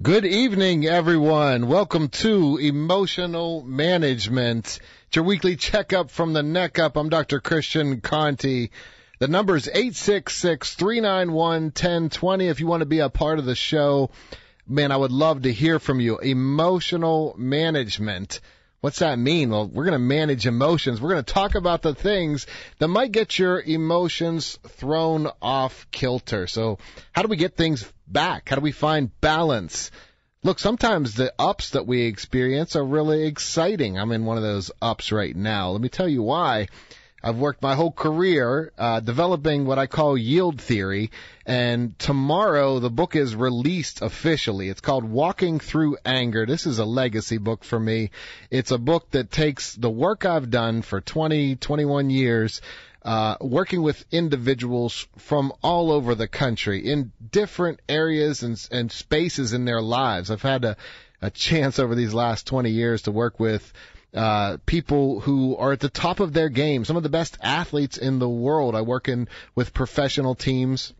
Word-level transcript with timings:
Good 0.00 0.24
evening, 0.24 0.86
everyone. 0.86 1.66
Welcome 1.66 2.06
to 2.08 2.56
Emotional 2.56 3.64
Management. 3.64 4.78
It's 5.08 5.16
your 5.16 5.24
weekly 5.24 5.56
checkup 5.56 6.12
from 6.12 6.32
the 6.32 6.44
neck 6.44 6.78
up. 6.78 6.96
I'm 6.96 7.08
Dr. 7.08 7.40
Christian 7.40 8.00
Conte. 8.00 8.68
The 9.18 9.26
number 9.26 9.56
is 9.56 9.66
866-391-1020 9.66 12.48
if 12.48 12.60
you 12.60 12.68
want 12.68 12.82
to 12.82 12.86
be 12.86 13.00
a 13.00 13.08
part 13.08 13.40
of 13.40 13.44
the 13.44 13.56
show. 13.56 14.10
Man, 14.68 14.92
I 14.92 14.96
would 14.96 15.10
love 15.10 15.42
to 15.42 15.52
hear 15.52 15.80
from 15.80 15.98
you. 15.98 16.18
Emotional 16.18 17.34
management. 17.36 18.40
What's 18.80 19.00
that 19.00 19.18
mean? 19.18 19.50
Well, 19.50 19.66
we're 19.66 19.86
going 19.86 19.94
to 19.94 19.98
manage 19.98 20.46
emotions. 20.46 21.00
We're 21.00 21.10
going 21.10 21.24
to 21.24 21.34
talk 21.34 21.56
about 21.56 21.82
the 21.82 21.96
things 21.96 22.46
that 22.78 22.86
might 22.86 23.10
get 23.10 23.36
your 23.36 23.60
emotions 23.60 24.60
thrown 24.68 25.28
off 25.42 25.88
kilter. 25.90 26.46
So 26.46 26.78
how 27.10 27.22
do 27.22 27.28
we 27.28 27.36
get 27.36 27.56
things 27.56 27.92
back? 28.12 28.48
How 28.48 28.56
do 28.56 28.62
we 28.62 28.72
find 28.72 29.20
balance? 29.20 29.90
Look, 30.42 30.58
sometimes 30.58 31.14
the 31.14 31.32
ups 31.38 31.70
that 31.70 31.86
we 31.86 32.02
experience 32.02 32.76
are 32.76 32.84
really 32.84 33.26
exciting. 33.26 33.98
I'm 33.98 34.12
in 34.12 34.24
one 34.24 34.36
of 34.36 34.42
those 34.42 34.70
ups 34.80 35.10
right 35.10 35.34
now. 35.34 35.70
Let 35.70 35.80
me 35.80 35.88
tell 35.88 36.08
you 36.08 36.22
why. 36.22 36.68
I've 37.20 37.36
worked 37.36 37.62
my 37.62 37.74
whole 37.74 37.90
career 37.90 38.72
uh, 38.78 39.00
developing 39.00 39.66
what 39.66 39.78
I 39.78 39.88
call 39.88 40.16
yield 40.16 40.60
theory, 40.60 41.10
and 41.44 41.98
tomorrow 41.98 42.78
the 42.78 42.90
book 42.90 43.16
is 43.16 43.34
released 43.34 44.02
officially. 44.02 44.68
It's 44.68 44.80
called 44.80 45.02
Walking 45.02 45.58
Through 45.58 45.98
Anger. 46.04 46.46
This 46.46 46.64
is 46.64 46.78
a 46.78 46.84
legacy 46.84 47.38
book 47.38 47.64
for 47.64 47.80
me. 47.80 48.12
It's 48.52 48.70
a 48.70 48.78
book 48.78 49.10
that 49.10 49.32
takes 49.32 49.74
the 49.74 49.90
work 49.90 50.24
I've 50.24 50.48
done 50.48 50.82
for 50.82 51.00
20, 51.00 51.56
21 51.56 52.10
years, 52.10 52.62
uh, 53.08 53.38
working 53.40 53.80
with 53.80 54.04
individuals 54.12 55.06
from 55.16 55.50
all 55.62 55.90
over 55.90 56.14
the 56.14 56.28
country 56.28 56.86
in 56.90 57.10
different 57.30 57.80
areas 57.88 58.42
and, 58.42 58.68
and 58.70 58.92
spaces 58.92 59.54
in 59.54 59.64
their 59.64 59.80
lives. 59.80 60.30
I've 60.30 60.42
had 60.42 60.66
a, 60.66 60.76
a 61.22 61.30
chance 61.30 61.78
over 61.78 61.94
these 61.94 62.12
last 62.12 62.46
20 62.46 62.68
years 62.68 63.00
to 63.02 63.10
work 63.10 63.40
with 63.40 63.72
uh, 64.12 64.58
people 64.66 65.20
who 65.20 65.56
are 65.56 65.72
at 65.72 65.80
the 65.80 65.88
top 65.88 66.20
of 66.20 66.34
their 66.34 66.50
game, 66.50 66.84
some 66.84 66.98
of 66.98 67.02
the 67.02 67.08
best 67.08 67.38
athletes 67.40 67.96
in 67.96 68.18
the 68.18 68.28
world. 68.28 68.74
I 68.74 68.82
work 68.82 69.08
in 69.08 69.26
with 69.54 69.72
professional 69.72 70.34
teams. 70.34 70.92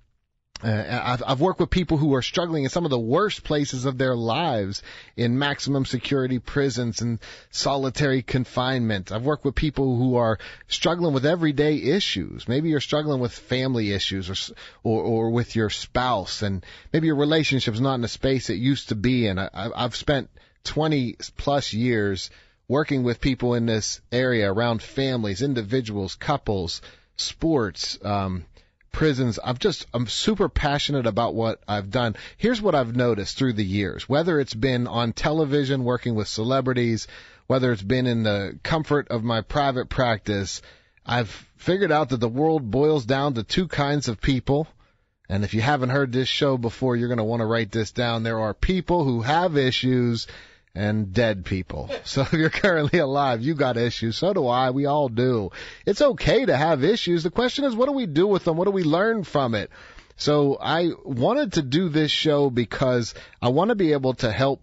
Uh, 0.62 1.00
I've, 1.04 1.22
I've 1.24 1.40
worked 1.40 1.60
with 1.60 1.70
people 1.70 1.98
who 1.98 2.14
are 2.14 2.22
struggling 2.22 2.64
in 2.64 2.70
some 2.70 2.84
of 2.84 2.90
the 2.90 2.98
worst 2.98 3.44
places 3.44 3.84
of 3.84 3.96
their 3.96 4.16
lives 4.16 4.82
in 5.16 5.38
maximum 5.38 5.84
security 5.84 6.40
prisons 6.40 7.00
and 7.00 7.20
solitary 7.50 8.22
confinement. 8.22 9.12
I've 9.12 9.24
worked 9.24 9.44
with 9.44 9.54
people 9.54 9.96
who 9.96 10.16
are 10.16 10.38
struggling 10.66 11.14
with 11.14 11.24
everyday 11.24 11.76
issues. 11.76 12.48
Maybe 12.48 12.70
you're 12.70 12.80
struggling 12.80 13.20
with 13.20 13.32
family 13.32 13.92
issues 13.92 14.28
or, 14.30 14.54
or, 14.82 15.02
or 15.02 15.30
with 15.30 15.54
your 15.54 15.70
spouse 15.70 16.42
and 16.42 16.66
maybe 16.92 17.06
your 17.06 17.16
relationship's 17.16 17.80
not 17.80 17.94
in 17.94 18.00
the 18.00 18.08
space 18.08 18.50
it 18.50 18.54
used 18.54 18.88
to 18.88 18.96
be 18.96 19.28
in. 19.28 19.38
I, 19.38 19.48
I've 19.54 19.94
spent 19.94 20.28
20 20.64 21.16
plus 21.36 21.72
years 21.72 22.30
working 22.66 23.04
with 23.04 23.20
people 23.20 23.54
in 23.54 23.66
this 23.66 24.00
area 24.10 24.52
around 24.52 24.82
families, 24.82 25.40
individuals, 25.40 26.16
couples, 26.16 26.82
sports, 27.16 27.98
um, 28.04 28.44
prisons. 28.92 29.38
I'm 29.42 29.56
just, 29.58 29.86
I'm 29.94 30.06
super 30.06 30.48
passionate 30.48 31.06
about 31.06 31.34
what 31.34 31.62
I've 31.68 31.90
done. 31.90 32.16
Here's 32.36 32.60
what 32.60 32.74
I've 32.74 32.96
noticed 32.96 33.38
through 33.38 33.54
the 33.54 33.64
years, 33.64 34.08
whether 34.08 34.40
it's 34.40 34.54
been 34.54 34.86
on 34.86 35.12
television 35.12 35.84
working 35.84 36.14
with 36.14 36.28
celebrities, 36.28 37.06
whether 37.46 37.72
it's 37.72 37.82
been 37.82 38.06
in 38.06 38.22
the 38.22 38.58
comfort 38.62 39.08
of 39.08 39.24
my 39.24 39.40
private 39.40 39.88
practice, 39.88 40.62
I've 41.04 41.30
figured 41.56 41.92
out 41.92 42.10
that 42.10 42.20
the 42.20 42.28
world 42.28 42.70
boils 42.70 43.04
down 43.04 43.34
to 43.34 43.42
two 43.42 43.68
kinds 43.68 44.08
of 44.08 44.20
people. 44.20 44.68
And 45.28 45.44
if 45.44 45.54
you 45.54 45.60
haven't 45.60 45.90
heard 45.90 46.12
this 46.12 46.28
show 46.28 46.56
before, 46.56 46.96
you're 46.96 47.08
going 47.08 47.18
to 47.18 47.24
want 47.24 47.40
to 47.40 47.46
write 47.46 47.70
this 47.70 47.90
down. 47.90 48.22
There 48.22 48.40
are 48.40 48.54
people 48.54 49.04
who 49.04 49.22
have 49.22 49.56
issues 49.56 50.26
and 50.78 51.12
dead 51.12 51.44
people. 51.44 51.90
So 52.04 52.22
if 52.22 52.32
you're 52.32 52.50
currently 52.50 53.00
alive, 53.00 53.42
you 53.42 53.54
got 53.54 53.76
issues. 53.76 54.16
So 54.16 54.32
do 54.32 54.46
I. 54.46 54.70
We 54.70 54.86
all 54.86 55.08
do. 55.08 55.50
It's 55.84 56.00
okay 56.00 56.46
to 56.46 56.56
have 56.56 56.82
issues. 56.82 57.22
The 57.22 57.30
question 57.30 57.64
is, 57.64 57.74
what 57.74 57.86
do 57.86 57.92
we 57.92 58.06
do 58.06 58.26
with 58.26 58.44
them? 58.44 58.56
What 58.56 58.64
do 58.64 58.70
we 58.70 58.84
learn 58.84 59.24
from 59.24 59.54
it? 59.54 59.70
So 60.16 60.56
I 60.60 60.90
wanted 61.04 61.54
to 61.54 61.62
do 61.62 61.88
this 61.88 62.10
show 62.10 62.48
because 62.48 63.14
I 63.42 63.48
want 63.48 63.68
to 63.68 63.74
be 63.74 63.92
able 63.92 64.14
to 64.14 64.30
help 64.32 64.62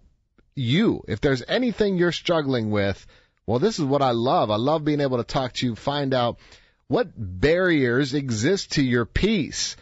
you. 0.54 1.04
If 1.06 1.20
there's 1.20 1.42
anything 1.46 1.98
you're 1.98 2.12
struggling 2.12 2.70
with, 2.70 3.06
well, 3.46 3.60
this 3.60 3.78
is 3.78 3.84
what 3.84 4.02
I 4.02 4.10
love. 4.10 4.50
I 4.50 4.56
love 4.56 4.84
being 4.84 5.00
able 5.00 5.18
to 5.18 5.24
talk 5.24 5.52
to 5.54 5.66
you, 5.66 5.76
find 5.76 6.12
out 6.12 6.38
what 6.88 7.08
barriers 7.16 8.14
exist 8.14 8.72
to 8.72 8.82
your 8.82 9.06
peace 9.06 9.76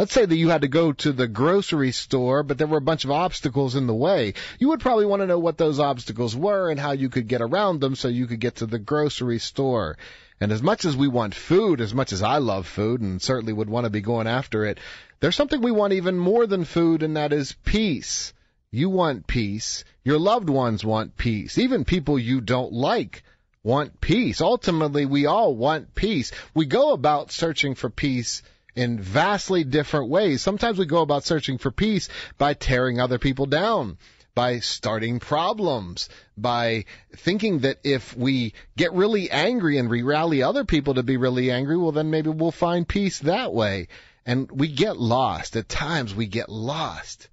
Let's 0.00 0.14
say 0.14 0.24
that 0.24 0.34
you 0.34 0.48
had 0.48 0.62
to 0.62 0.68
go 0.68 0.92
to 0.92 1.12
the 1.12 1.28
grocery 1.28 1.92
store, 1.92 2.42
but 2.42 2.56
there 2.56 2.66
were 2.66 2.78
a 2.78 2.80
bunch 2.80 3.04
of 3.04 3.10
obstacles 3.10 3.76
in 3.76 3.86
the 3.86 3.94
way. 3.94 4.32
You 4.58 4.68
would 4.68 4.80
probably 4.80 5.04
want 5.04 5.20
to 5.20 5.26
know 5.26 5.38
what 5.38 5.58
those 5.58 5.78
obstacles 5.78 6.34
were 6.34 6.70
and 6.70 6.80
how 6.80 6.92
you 6.92 7.10
could 7.10 7.28
get 7.28 7.42
around 7.42 7.80
them 7.80 7.94
so 7.94 8.08
you 8.08 8.26
could 8.26 8.40
get 8.40 8.56
to 8.56 8.66
the 8.66 8.78
grocery 8.78 9.38
store. 9.38 9.98
And 10.40 10.52
as 10.52 10.62
much 10.62 10.86
as 10.86 10.96
we 10.96 11.06
want 11.06 11.34
food, 11.34 11.82
as 11.82 11.92
much 11.92 12.14
as 12.14 12.22
I 12.22 12.38
love 12.38 12.66
food 12.66 13.02
and 13.02 13.20
certainly 13.20 13.52
would 13.52 13.68
want 13.68 13.84
to 13.84 13.90
be 13.90 14.00
going 14.00 14.26
after 14.26 14.64
it, 14.64 14.78
there's 15.20 15.36
something 15.36 15.60
we 15.60 15.70
want 15.70 15.92
even 15.92 16.16
more 16.16 16.46
than 16.46 16.64
food, 16.64 17.02
and 17.02 17.18
that 17.18 17.34
is 17.34 17.54
peace. 17.66 18.32
You 18.70 18.88
want 18.88 19.26
peace. 19.26 19.84
Your 20.02 20.18
loved 20.18 20.48
ones 20.48 20.82
want 20.82 21.18
peace. 21.18 21.58
Even 21.58 21.84
people 21.84 22.18
you 22.18 22.40
don't 22.40 22.72
like 22.72 23.22
want 23.62 24.00
peace. 24.00 24.40
Ultimately, 24.40 25.04
we 25.04 25.26
all 25.26 25.54
want 25.54 25.94
peace. 25.94 26.32
We 26.54 26.64
go 26.64 26.94
about 26.94 27.32
searching 27.32 27.74
for 27.74 27.90
peace 27.90 28.40
in 28.74 29.00
vastly 29.00 29.64
different 29.64 30.08
ways. 30.08 30.42
Sometimes 30.42 30.78
we 30.78 30.86
go 30.86 31.02
about 31.02 31.24
searching 31.24 31.58
for 31.58 31.70
peace 31.70 32.08
by 32.38 32.54
tearing 32.54 33.00
other 33.00 33.18
people 33.18 33.46
down, 33.46 33.98
by 34.34 34.60
starting 34.60 35.18
problems, 35.18 36.08
by 36.36 36.84
thinking 37.16 37.60
that 37.60 37.78
if 37.84 38.16
we 38.16 38.54
get 38.76 38.92
really 38.92 39.30
angry 39.30 39.78
and 39.78 39.88
we 39.88 40.02
rally 40.02 40.42
other 40.42 40.64
people 40.64 40.94
to 40.94 41.02
be 41.02 41.16
really 41.16 41.50
angry, 41.50 41.76
well, 41.76 41.92
then 41.92 42.10
maybe 42.10 42.30
we'll 42.30 42.52
find 42.52 42.86
peace 42.86 43.18
that 43.20 43.52
way. 43.52 43.88
And 44.24 44.50
we 44.50 44.68
get 44.68 44.96
lost. 44.96 45.56
At 45.56 45.68
times 45.68 46.14
we 46.14 46.26
get 46.26 46.48
lost. 46.48 47.28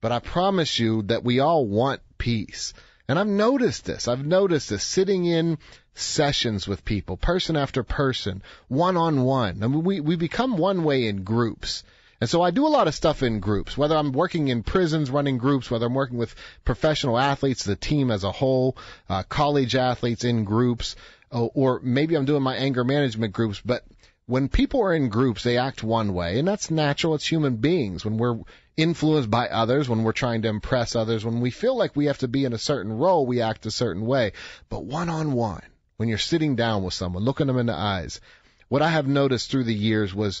But 0.00 0.12
I 0.12 0.18
promise 0.18 0.78
you 0.78 1.02
that 1.02 1.24
we 1.24 1.40
all 1.40 1.66
want 1.66 2.00
peace. 2.18 2.72
And 3.06 3.18
I've 3.18 3.26
noticed 3.26 3.84
this. 3.84 4.08
I've 4.08 4.24
noticed 4.24 4.70
this 4.70 4.84
sitting 4.84 5.26
in 5.26 5.58
sessions 6.00 6.66
with 6.66 6.84
people, 6.84 7.16
person 7.16 7.56
after 7.56 7.82
person, 7.82 8.42
one 8.68 8.96
on 8.96 9.22
one. 9.22 9.62
I 9.62 9.66
mean, 9.66 9.84
we, 9.84 10.00
we 10.00 10.16
become 10.16 10.56
one 10.56 10.84
way 10.84 11.06
in 11.06 11.24
groups. 11.24 11.84
And 12.20 12.28
so 12.28 12.42
I 12.42 12.50
do 12.50 12.66
a 12.66 12.68
lot 12.68 12.86
of 12.86 12.94
stuff 12.94 13.22
in 13.22 13.40
groups, 13.40 13.78
whether 13.78 13.96
I'm 13.96 14.12
working 14.12 14.48
in 14.48 14.62
prisons 14.62 15.10
running 15.10 15.38
groups, 15.38 15.70
whether 15.70 15.86
I'm 15.86 15.94
working 15.94 16.18
with 16.18 16.34
professional 16.64 17.18
athletes, 17.18 17.64
the 17.64 17.76
team 17.76 18.10
as 18.10 18.24
a 18.24 18.32
whole, 18.32 18.76
uh, 19.08 19.22
college 19.22 19.74
athletes 19.74 20.24
in 20.24 20.44
groups, 20.44 20.96
or, 21.30 21.50
or 21.54 21.80
maybe 21.82 22.16
I'm 22.16 22.26
doing 22.26 22.42
my 22.42 22.56
anger 22.56 22.84
management 22.84 23.32
groups, 23.32 23.62
but 23.64 23.84
when 24.26 24.48
people 24.48 24.82
are 24.82 24.94
in 24.94 25.08
groups, 25.08 25.42
they 25.42 25.58
act 25.58 25.82
one 25.82 26.14
way, 26.14 26.38
and 26.38 26.46
that's 26.46 26.70
natural. 26.70 27.16
It's 27.16 27.26
human 27.26 27.56
beings. 27.56 28.04
When 28.04 28.16
we're 28.16 28.38
influenced 28.76 29.28
by 29.28 29.48
others, 29.48 29.88
when 29.88 30.04
we're 30.04 30.12
trying 30.12 30.42
to 30.42 30.48
impress 30.48 30.94
others, 30.94 31.24
when 31.24 31.40
we 31.40 31.50
feel 31.50 31.76
like 31.76 31.96
we 31.96 32.06
have 32.06 32.18
to 32.18 32.28
be 32.28 32.44
in 32.44 32.52
a 32.52 32.58
certain 32.58 32.92
role, 32.92 33.26
we 33.26 33.40
act 33.40 33.66
a 33.66 33.72
certain 33.72 34.06
way. 34.06 34.32
But 34.68 34.84
one 34.84 35.08
on 35.08 35.32
one, 35.32 35.62
when 36.00 36.08
you're 36.08 36.16
sitting 36.16 36.56
down 36.56 36.82
with 36.82 36.94
someone, 36.94 37.24
looking 37.24 37.46
them 37.46 37.58
in 37.58 37.66
the 37.66 37.74
eyes, 37.74 38.22
what 38.68 38.80
I 38.80 38.88
have 38.88 39.06
noticed 39.06 39.50
through 39.50 39.64
the 39.64 39.74
years 39.74 40.14
was 40.14 40.40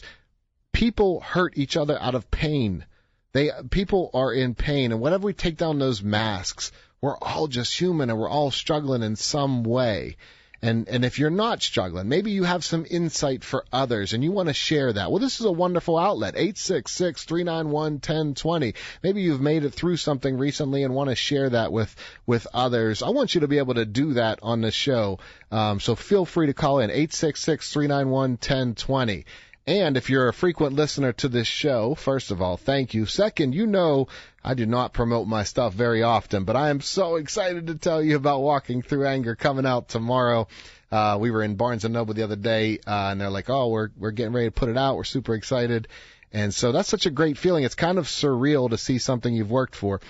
people 0.72 1.20
hurt 1.20 1.58
each 1.58 1.76
other 1.76 2.00
out 2.00 2.14
of 2.14 2.30
pain. 2.30 2.86
They 3.34 3.50
people 3.70 4.08
are 4.14 4.32
in 4.32 4.54
pain, 4.54 4.90
and 4.90 5.02
whenever 5.02 5.26
we 5.26 5.34
take 5.34 5.58
down 5.58 5.78
those 5.78 6.02
masks, 6.02 6.72
we're 7.02 7.18
all 7.18 7.46
just 7.46 7.78
human, 7.78 8.08
and 8.08 8.18
we're 8.18 8.30
all 8.30 8.50
struggling 8.50 9.02
in 9.02 9.16
some 9.16 9.62
way. 9.62 10.16
And, 10.62 10.88
and 10.88 11.06
if 11.06 11.18
you're 11.18 11.30
not 11.30 11.62
struggling, 11.62 12.08
maybe 12.08 12.32
you 12.32 12.44
have 12.44 12.64
some 12.64 12.86
insight 12.88 13.44
for 13.44 13.64
others 13.72 14.12
and 14.12 14.22
you 14.22 14.30
want 14.30 14.48
to 14.48 14.54
share 14.54 14.92
that. 14.92 15.10
Well, 15.10 15.18
this 15.18 15.40
is 15.40 15.46
a 15.46 15.52
wonderful 15.52 15.98
outlet. 15.98 16.34
866-391-1020. 16.34 18.74
Maybe 19.02 19.22
you've 19.22 19.40
made 19.40 19.64
it 19.64 19.72
through 19.72 19.96
something 19.96 20.36
recently 20.36 20.82
and 20.82 20.94
want 20.94 21.08
to 21.08 21.16
share 21.16 21.48
that 21.50 21.72
with, 21.72 21.96
with 22.26 22.46
others. 22.52 23.02
I 23.02 23.08
want 23.08 23.34
you 23.34 23.40
to 23.40 23.48
be 23.48 23.56
able 23.58 23.74
to 23.74 23.86
do 23.86 24.12
that 24.14 24.38
on 24.42 24.60
the 24.60 24.70
show. 24.70 25.18
Um, 25.50 25.80
so 25.80 25.94
feel 25.94 26.26
free 26.26 26.48
to 26.48 26.54
call 26.54 26.80
in 26.80 26.90
866-391-1020. 26.90 29.24
And 29.66 29.96
if 29.96 30.08
you're 30.10 30.28
a 30.28 30.32
frequent 30.32 30.74
listener 30.74 31.12
to 31.14 31.28
this 31.28 31.46
show, 31.46 31.94
first 31.94 32.30
of 32.30 32.40
all, 32.40 32.56
thank 32.56 32.94
you. 32.94 33.06
Second, 33.06 33.54
you 33.54 33.66
know 33.66 34.08
I 34.42 34.54
do 34.54 34.64
not 34.64 34.94
promote 34.94 35.28
my 35.28 35.44
stuff 35.44 35.74
very 35.74 36.02
often, 36.02 36.44
but 36.44 36.56
I 36.56 36.70
am 36.70 36.80
so 36.80 37.16
excited 37.16 37.66
to 37.66 37.74
tell 37.74 38.02
you 38.02 38.16
about 38.16 38.40
Walking 38.40 38.82
Through 38.82 39.06
Anger 39.06 39.36
coming 39.36 39.66
out 39.66 39.88
tomorrow. 39.88 40.48
Uh, 40.90 41.18
we 41.20 41.30
were 41.30 41.42
in 41.42 41.56
Barnes 41.56 41.84
and 41.84 41.94
Noble 41.94 42.14
the 42.14 42.22
other 42.22 42.36
day, 42.36 42.78
uh, 42.86 43.10
and 43.10 43.20
they're 43.20 43.30
like, 43.30 43.50
"Oh, 43.50 43.68
we're 43.68 43.90
we're 43.96 44.10
getting 44.10 44.32
ready 44.32 44.48
to 44.48 44.52
put 44.52 44.70
it 44.70 44.78
out. 44.78 44.96
We're 44.96 45.04
super 45.04 45.34
excited." 45.34 45.88
And 46.32 46.54
so 46.54 46.72
that's 46.72 46.88
such 46.88 47.06
a 47.06 47.10
great 47.10 47.38
feeling. 47.38 47.64
It's 47.64 47.74
kind 47.74 47.98
of 47.98 48.06
surreal 48.06 48.70
to 48.70 48.78
see 48.78 48.98
something 48.98 49.32
you've 49.32 49.50
worked 49.50 49.76
for 49.76 50.00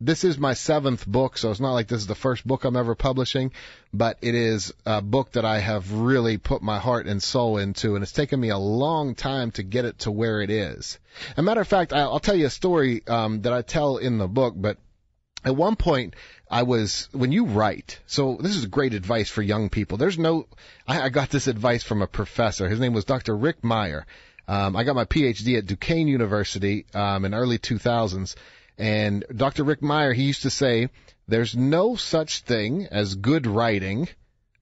this 0.00 0.24
is 0.24 0.38
my 0.38 0.54
seventh 0.54 1.06
book, 1.06 1.38
so 1.38 1.50
it's 1.50 1.60
not 1.60 1.72
like 1.72 1.88
this 1.88 2.00
is 2.00 2.06
the 2.06 2.14
first 2.14 2.46
book 2.46 2.64
I'm 2.64 2.76
ever 2.76 2.94
publishing, 2.94 3.52
but 3.92 4.18
it 4.22 4.34
is 4.34 4.72
a 4.84 5.00
book 5.00 5.32
that 5.32 5.44
I 5.44 5.60
have 5.60 5.92
really 5.92 6.36
put 6.36 6.62
my 6.62 6.78
heart 6.78 7.06
and 7.06 7.22
soul 7.22 7.58
into, 7.58 7.94
and 7.94 8.02
it's 8.02 8.12
taken 8.12 8.40
me 8.40 8.50
a 8.50 8.58
long 8.58 9.14
time 9.14 9.50
to 9.52 9.62
get 9.62 9.84
it 9.84 10.00
to 10.00 10.10
where 10.10 10.40
it 10.40 10.50
is. 10.50 10.98
As 11.30 11.38
a 11.38 11.42
matter 11.42 11.60
of 11.60 11.68
fact, 11.68 11.92
I'll 11.92 12.20
tell 12.20 12.34
you 12.34 12.46
a 12.46 12.50
story 12.50 13.06
um, 13.06 13.42
that 13.42 13.52
I 13.52 13.62
tell 13.62 13.98
in 13.98 14.18
the 14.18 14.28
book, 14.28 14.54
but 14.56 14.78
at 15.44 15.54
one 15.54 15.76
point 15.76 16.14
I 16.50 16.62
was 16.62 17.08
when 17.12 17.32
you 17.32 17.46
write. 17.46 18.00
So 18.06 18.38
this 18.40 18.56
is 18.56 18.66
great 18.66 18.94
advice 18.94 19.28
for 19.28 19.42
young 19.42 19.68
people. 19.68 19.98
There's 19.98 20.18
no. 20.18 20.46
I, 20.86 21.02
I 21.02 21.08
got 21.08 21.30
this 21.30 21.46
advice 21.46 21.82
from 21.82 22.02
a 22.02 22.06
professor. 22.06 22.68
His 22.68 22.80
name 22.80 22.94
was 22.94 23.04
Dr. 23.04 23.36
Rick 23.36 23.62
Meyer. 23.62 24.06
Um, 24.46 24.76
I 24.76 24.84
got 24.84 24.94
my 24.94 25.04
PhD 25.04 25.56
at 25.56 25.66
Duquesne 25.66 26.08
University 26.08 26.84
um, 26.94 27.24
in 27.24 27.32
early 27.32 27.58
2000s, 27.58 28.34
and 28.78 29.24
Dr. 29.34 29.64
Rick 29.64 29.82
Meyer 29.82 30.12
he 30.12 30.24
used 30.24 30.42
to 30.42 30.50
say, 30.50 30.88
"There's 31.28 31.56
no 31.56 31.96
such 31.96 32.40
thing 32.40 32.86
as 32.90 33.14
good 33.14 33.46
writing. 33.46 34.08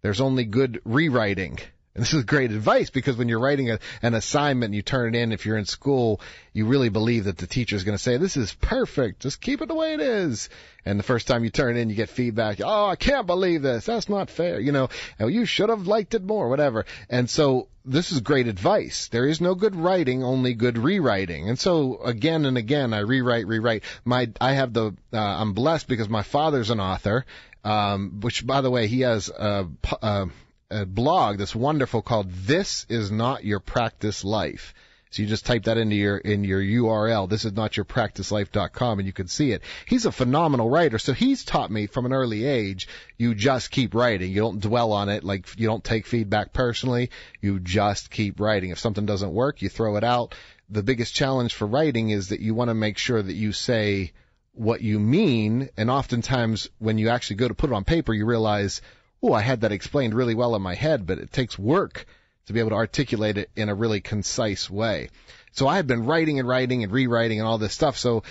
There's 0.02 0.20
only 0.20 0.44
good 0.44 0.80
rewriting." 0.84 1.58
And 1.94 2.02
this 2.02 2.14
is 2.14 2.24
great 2.24 2.52
advice 2.52 2.88
because 2.88 3.18
when 3.18 3.28
you're 3.28 3.38
writing 3.38 3.70
a, 3.70 3.78
an 4.00 4.14
assignment 4.14 4.70
and 4.70 4.74
you 4.74 4.80
turn 4.80 5.14
it 5.14 5.18
in, 5.18 5.30
if 5.30 5.44
you're 5.44 5.58
in 5.58 5.66
school, 5.66 6.22
you 6.54 6.64
really 6.64 6.88
believe 6.88 7.24
that 7.24 7.36
the 7.36 7.46
teacher 7.46 7.76
is 7.76 7.84
going 7.84 7.96
to 7.96 8.02
say, 8.02 8.16
this 8.16 8.38
is 8.38 8.54
perfect. 8.54 9.20
Just 9.20 9.42
keep 9.42 9.60
it 9.60 9.68
the 9.68 9.74
way 9.74 9.92
it 9.92 10.00
is. 10.00 10.48
And 10.86 10.98
the 10.98 11.04
first 11.04 11.26
time 11.26 11.44
you 11.44 11.50
turn 11.50 11.76
in, 11.76 11.90
you 11.90 11.94
get 11.94 12.08
feedback. 12.08 12.62
Oh, 12.64 12.86
I 12.86 12.96
can't 12.96 13.26
believe 13.26 13.60
this. 13.60 13.84
That's 13.84 14.08
not 14.08 14.30
fair. 14.30 14.58
You 14.58 14.72
know, 14.72 14.88
oh, 15.20 15.26
you 15.26 15.44
should 15.44 15.68
have 15.68 15.86
liked 15.86 16.14
it 16.14 16.24
more, 16.24 16.48
whatever. 16.48 16.86
And 17.10 17.28
so 17.28 17.68
this 17.84 18.10
is 18.10 18.20
great 18.20 18.48
advice. 18.48 19.08
There 19.08 19.26
is 19.26 19.42
no 19.42 19.54
good 19.54 19.76
writing, 19.76 20.24
only 20.24 20.54
good 20.54 20.78
rewriting. 20.78 21.50
And 21.50 21.58
so 21.58 22.00
again 22.02 22.46
and 22.46 22.56
again, 22.56 22.94
I 22.94 23.00
rewrite, 23.00 23.46
rewrite. 23.46 23.84
My, 24.02 24.30
I 24.40 24.52
have 24.52 24.72
the, 24.72 24.94
uh, 25.12 25.18
I'm 25.18 25.52
blessed 25.52 25.88
because 25.88 26.08
my 26.08 26.22
father's 26.22 26.70
an 26.70 26.80
author. 26.80 27.26
Um, 27.64 28.18
which 28.22 28.44
by 28.44 28.60
the 28.60 28.70
way, 28.72 28.88
he 28.88 29.02
has 29.02 29.28
a, 29.28 29.68
a 30.02 30.26
a 30.72 30.86
blog 30.86 31.38
that's 31.38 31.54
wonderful 31.54 32.02
called 32.02 32.30
"This 32.30 32.86
Is 32.88 33.10
Not 33.10 33.44
Your 33.44 33.60
Practice 33.60 34.24
Life." 34.24 34.74
So 35.12 35.20
you 35.20 35.28
just 35.28 35.44
type 35.44 35.64
that 35.64 35.76
into 35.76 35.94
your 35.94 36.16
in 36.16 36.42
your 36.42 36.62
URL. 36.62 37.28
This 37.28 37.44
is 37.44 37.52
not 37.52 37.76
your 37.76 37.84
practice 37.84 38.30
practicelife.com, 38.30 38.98
and 38.98 39.06
you 39.06 39.12
can 39.12 39.28
see 39.28 39.52
it. 39.52 39.60
He's 39.86 40.06
a 40.06 40.12
phenomenal 40.12 40.70
writer, 40.70 40.98
so 40.98 41.12
he's 41.12 41.44
taught 41.44 41.70
me 41.70 41.86
from 41.86 42.06
an 42.06 42.14
early 42.14 42.46
age. 42.46 42.88
You 43.18 43.34
just 43.34 43.70
keep 43.70 43.94
writing. 43.94 44.32
You 44.32 44.40
don't 44.40 44.60
dwell 44.60 44.92
on 44.92 45.10
it. 45.10 45.22
Like 45.22 45.46
you 45.58 45.66
don't 45.66 45.84
take 45.84 46.06
feedback 46.06 46.54
personally. 46.54 47.10
You 47.42 47.60
just 47.60 48.10
keep 48.10 48.40
writing. 48.40 48.70
If 48.70 48.78
something 48.78 49.04
doesn't 49.04 49.34
work, 49.34 49.60
you 49.60 49.68
throw 49.68 49.96
it 49.96 50.04
out. 50.04 50.34
The 50.70 50.82
biggest 50.82 51.14
challenge 51.14 51.52
for 51.52 51.66
writing 51.66 52.08
is 52.08 52.30
that 52.30 52.40
you 52.40 52.54
want 52.54 52.70
to 52.70 52.74
make 52.74 52.96
sure 52.96 53.22
that 53.22 53.34
you 53.34 53.52
say 53.52 54.12
what 54.54 54.80
you 54.80 54.98
mean, 54.98 55.68
and 55.76 55.90
oftentimes 55.90 56.70
when 56.78 56.96
you 56.96 57.10
actually 57.10 57.36
go 57.36 57.48
to 57.48 57.54
put 57.54 57.70
it 57.70 57.74
on 57.74 57.84
paper, 57.84 58.14
you 58.14 58.24
realize 58.24 58.80
oh, 59.22 59.32
I 59.32 59.40
had 59.40 59.60
that 59.60 59.72
explained 59.72 60.14
really 60.14 60.34
well 60.34 60.56
in 60.56 60.62
my 60.62 60.74
head, 60.74 61.06
but 61.06 61.18
it 61.18 61.32
takes 61.32 61.58
work 61.58 62.06
to 62.46 62.52
be 62.52 62.60
able 62.60 62.70
to 62.70 62.76
articulate 62.76 63.38
it 63.38 63.50
in 63.54 63.68
a 63.68 63.74
really 63.74 64.00
concise 64.00 64.68
way. 64.68 65.10
So 65.52 65.68
I 65.68 65.76
had 65.76 65.86
been 65.86 66.06
writing 66.06 66.38
and 66.38 66.48
writing 66.48 66.82
and 66.82 66.92
rewriting 66.92 67.38
and 67.38 67.46
all 67.46 67.58
this 67.58 67.74
stuff. 67.74 67.96
So 67.96 68.24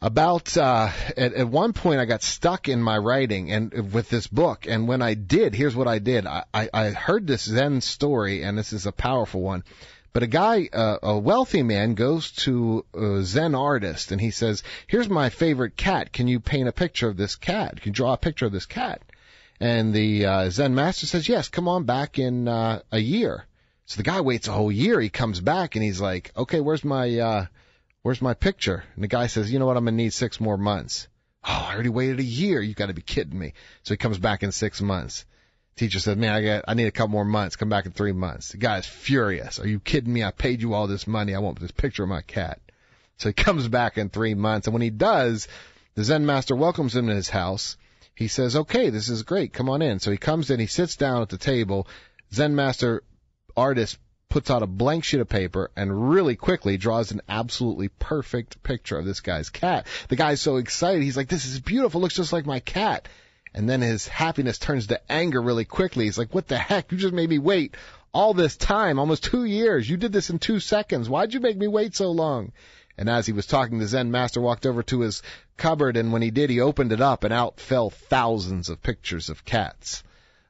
about 0.00 0.56
uh, 0.56 0.90
at, 1.16 1.34
at 1.34 1.48
one 1.48 1.72
point 1.72 2.00
I 2.00 2.04
got 2.04 2.22
stuck 2.22 2.68
in 2.68 2.82
my 2.82 2.98
writing 2.98 3.50
and 3.50 3.92
with 3.92 4.08
this 4.08 4.26
book. 4.26 4.66
And 4.68 4.88
when 4.88 5.02
I 5.02 5.14
did, 5.14 5.54
here's 5.54 5.76
what 5.76 5.88
I 5.88 5.98
did. 5.98 6.26
I, 6.26 6.44
I, 6.52 6.68
I 6.72 6.90
heard 6.90 7.26
this 7.26 7.44
Zen 7.44 7.80
story, 7.80 8.42
and 8.42 8.56
this 8.56 8.72
is 8.72 8.86
a 8.86 8.92
powerful 8.92 9.40
one. 9.40 9.64
But 10.12 10.22
a 10.22 10.28
guy, 10.28 10.68
uh, 10.72 10.98
a 11.02 11.18
wealthy 11.18 11.64
man, 11.64 11.94
goes 11.94 12.30
to 12.32 12.84
a 12.94 13.22
Zen 13.22 13.54
artist 13.54 14.12
and 14.12 14.20
he 14.20 14.30
says, 14.30 14.62
"Here's 14.86 15.08
my 15.08 15.28
favorite 15.28 15.76
cat. 15.76 16.12
Can 16.12 16.28
you 16.28 16.38
paint 16.38 16.68
a 16.68 16.72
picture 16.72 17.08
of 17.08 17.16
this 17.16 17.34
cat? 17.34 17.80
Can 17.80 17.90
you 17.90 17.94
draw 17.94 18.12
a 18.12 18.18
picture 18.18 18.46
of 18.46 18.52
this 18.52 18.66
cat?" 18.66 19.02
And 19.60 19.94
the 19.94 20.26
uh, 20.26 20.50
Zen 20.50 20.74
master 20.74 21.06
says, 21.06 21.28
yes, 21.28 21.48
come 21.48 21.68
on 21.68 21.84
back 21.84 22.18
in 22.18 22.48
uh, 22.48 22.82
a 22.90 22.98
year. 22.98 23.46
So 23.86 23.98
the 23.98 24.02
guy 24.02 24.20
waits 24.20 24.48
a 24.48 24.52
whole 24.52 24.72
year. 24.72 25.00
He 25.00 25.10
comes 25.10 25.40
back 25.40 25.74
and 25.74 25.84
he's 25.84 26.00
like, 26.00 26.32
okay, 26.36 26.60
where's 26.60 26.84
my, 26.84 27.18
uh, 27.18 27.46
where's 28.02 28.22
my 28.22 28.34
picture? 28.34 28.82
And 28.94 29.04
the 29.04 29.08
guy 29.08 29.26
says, 29.26 29.52
you 29.52 29.58
know 29.58 29.66
what? 29.66 29.76
I'm 29.76 29.84
going 29.84 29.96
to 29.96 30.02
need 30.02 30.12
six 30.12 30.40
more 30.40 30.56
months. 30.56 31.08
Oh, 31.44 31.66
I 31.68 31.74
already 31.74 31.90
waited 31.90 32.20
a 32.20 32.24
year. 32.24 32.60
You 32.60 32.74
got 32.74 32.86
to 32.86 32.94
be 32.94 33.02
kidding 33.02 33.38
me. 33.38 33.52
So 33.82 33.92
he 33.92 33.98
comes 33.98 34.18
back 34.18 34.42
in 34.42 34.52
six 34.52 34.80
months. 34.80 35.26
Teacher 35.76 35.98
says, 35.98 36.16
man, 36.16 36.32
I 36.32 36.42
got, 36.42 36.64
I 36.68 36.74
need 36.74 36.86
a 36.86 36.92
couple 36.92 37.10
more 37.10 37.24
months. 37.24 37.56
Come 37.56 37.68
back 37.68 37.84
in 37.84 37.92
three 37.92 38.12
months. 38.12 38.50
The 38.50 38.58
guy's 38.58 38.86
furious. 38.86 39.60
Are 39.60 39.68
you 39.68 39.80
kidding 39.80 40.12
me? 40.12 40.24
I 40.24 40.30
paid 40.30 40.62
you 40.62 40.72
all 40.72 40.86
this 40.86 41.06
money. 41.06 41.34
I 41.34 41.40
want 41.40 41.60
this 41.60 41.72
picture 41.72 42.04
of 42.04 42.08
my 42.08 42.22
cat. 42.22 42.60
So 43.18 43.28
he 43.28 43.32
comes 43.34 43.68
back 43.68 43.98
in 43.98 44.08
three 44.08 44.34
months. 44.34 44.66
And 44.66 44.72
when 44.72 44.82
he 44.82 44.90
does, 44.90 45.48
the 45.94 46.04
Zen 46.04 46.26
master 46.26 46.56
welcomes 46.56 46.96
him 46.96 47.08
to 47.08 47.14
his 47.14 47.28
house 47.28 47.76
he 48.14 48.28
says, 48.28 48.56
okay, 48.56 48.90
this 48.90 49.08
is 49.08 49.22
great. 49.22 49.52
Come 49.52 49.68
on 49.68 49.82
in. 49.82 49.98
So 49.98 50.10
he 50.10 50.16
comes 50.16 50.50
in, 50.50 50.60
he 50.60 50.66
sits 50.66 50.96
down 50.96 51.22
at 51.22 51.28
the 51.28 51.38
table. 51.38 51.88
Zen 52.32 52.54
master 52.54 53.02
artist 53.56 53.98
puts 54.28 54.50
out 54.50 54.62
a 54.62 54.66
blank 54.66 55.04
sheet 55.04 55.20
of 55.20 55.28
paper 55.28 55.70
and 55.76 56.10
really 56.10 56.34
quickly 56.34 56.76
draws 56.76 57.12
an 57.12 57.20
absolutely 57.28 57.88
perfect 57.88 58.62
picture 58.62 58.98
of 58.98 59.04
this 59.04 59.20
guy's 59.20 59.50
cat. 59.50 59.86
The 60.08 60.16
guy's 60.16 60.40
so 60.40 60.56
excited. 60.56 61.02
He's 61.02 61.16
like, 61.16 61.28
this 61.28 61.44
is 61.44 61.60
beautiful. 61.60 62.00
Looks 62.00 62.16
just 62.16 62.32
like 62.32 62.46
my 62.46 62.60
cat. 62.60 63.08
And 63.54 63.68
then 63.68 63.80
his 63.80 64.08
happiness 64.08 64.58
turns 64.58 64.88
to 64.88 65.00
anger 65.10 65.40
really 65.40 65.64
quickly. 65.64 66.06
He's 66.06 66.18
like, 66.18 66.34
what 66.34 66.48
the 66.48 66.58
heck? 66.58 66.90
You 66.90 66.98
just 66.98 67.14
made 67.14 67.30
me 67.30 67.38
wait 67.38 67.76
all 68.12 68.34
this 68.34 68.56
time, 68.56 68.98
almost 68.98 69.24
two 69.24 69.44
years. 69.44 69.88
You 69.88 69.96
did 69.96 70.12
this 70.12 70.30
in 70.30 70.38
two 70.38 70.60
seconds. 70.60 71.08
Why'd 71.08 71.34
you 71.34 71.40
make 71.40 71.56
me 71.56 71.68
wait 71.68 71.94
so 71.94 72.10
long? 72.10 72.52
And 72.96 73.08
as 73.08 73.26
he 73.26 73.32
was 73.32 73.46
talking, 73.46 73.78
the 73.78 73.88
Zen 73.88 74.12
master 74.12 74.40
walked 74.40 74.64
over 74.64 74.80
to 74.84 75.00
his 75.00 75.20
cupboard, 75.56 75.96
and 75.96 76.12
when 76.12 76.22
he 76.22 76.30
did, 76.30 76.48
he 76.48 76.60
opened 76.60 76.92
it 76.92 77.00
up, 77.00 77.24
and 77.24 77.32
out 77.34 77.58
fell 77.58 77.90
thousands 77.90 78.68
of 78.68 78.84
pictures 78.84 79.28
of 79.28 79.44
cats. 79.44 80.04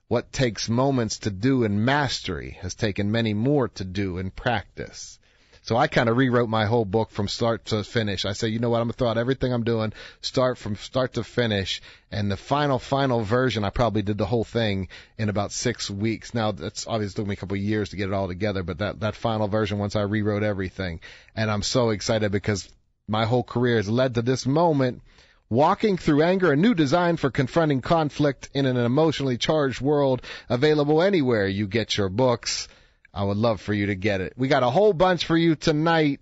What 0.08 0.30
takes 0.30 0.68
moments 0.68 1.18
to 1.20 1.30
do 1.30 1.64
in 1.64 1.84
mastery 1.86 2.58
has 2.60 2.74
taken 2.74 3.10
many 3.10 3.32
more 3.32 3.68
to 3.68 3.84
do 3.84 4.18
in 4.18 4.30
practice. 4.30 5.18
So 5.64 5.78
I 5.78 5.86
kind 5.86 6.10
of 6.10 6.18
rewrote 6.18 6.50
my 6.50 6.66
whole 6.66 6.84
book 6.84 7.10
from 7.10 7.26
start 7.26 7.64
to 7.66 7.82
finish. 7.84 8.26
I 8.26 8.34
said, 8.34 8.48
you 8.48 8.58
know 8.58 8.68
what, 8.68 8.82
I'm 8.82 8.88
gonna 8.88 8.92
throw 8.92 9.08
out 9.08 9.16
everything 9.16 9.50
I'm 9.50 9.64
doing, 9.64 9.94
start 10.20 10.58
from 10.58 10.76
start 10.76 11.14
to 11.14 11.24
finish, 11.24 11.80
and 12.10 12.30
the 12.30 12.36
final 12.36 12.78
final 12.78 13.22
version, 13.22 13.64
I 13.64 13.70
probably 13.70 14.02
did 14.02 14.18
the 14.18 14.26
whole 14.26 14.44
thing 14.44 14.88
in 15.16 15.30
about 15.30 15.52
six 15.52 15.90
weeks. 15.90 16.34
Now 16.34 16.52
that's 16.52 16.86
obviously 16.86 17.22
took 17.22 17.28
me 17.28 17.32
a 17.32 17.36
couple 17.36 17.56
of 17.56 17.62
years 17.62 17.88
to 17.88 17.96
get 17.96 18.10
it 18.10 18.12
all 18.12 18.28
together, 18.28 18.62
but 18.62 18.76
that 18.80 19.00
that 19.00 19.16
final 19.16 19.48
version, 19.48 19.78
once 19.78 19.96
I 19.96 20.02
rewrote 20.02 20.42
everything, 20.42 21.00
and 21.34 21.50
I'm 21.50 21.62
so 21.62 21.88
excited 21.90 22.30
because 22.30 22.68
my 23.08 23.24
whole 23.24 23.42
career 23.42 23.76
has 23.76 23.88
led 23.88 24.16
to 24.16 24.22
this 24.22 24.44
moment. 24.44 25.00
Walking 25.48 25.96
Through 25.96 26.24
Anger, 26.24 26.52
a 26.52 26.56
new 26.56 26.74
design 26.74 27.16
for 27.16 27.30
confronting 27.30 27.80
conflict 27.80 28.50
in 28.52 28.66
an 28.66 28.76
emotionally 28.76 29.38
charged 29.38 29.80
world, 29.80 30.20
available 30.50 31.00
anywhere 31.00 31.46
you 31.46 31.66
get 31.66 31.96
your 31.96 32.10
books. 32.10 32.68
I 33.14 33.22
would 33.22 33.36
love 33.36 33.60
for 33.60 33.72
you 33.72 33.86
to 33.86 33.94
get 33.94 34.20
it. 34.20 34.32
We 34.36 34.48
got 34.48 34.64
a 34.64 34.70
whole 34.70 34.92
bunch 34.92 35.26
for 35.26 35.36
you 35.36 35.54
tonight. 35.54 36.18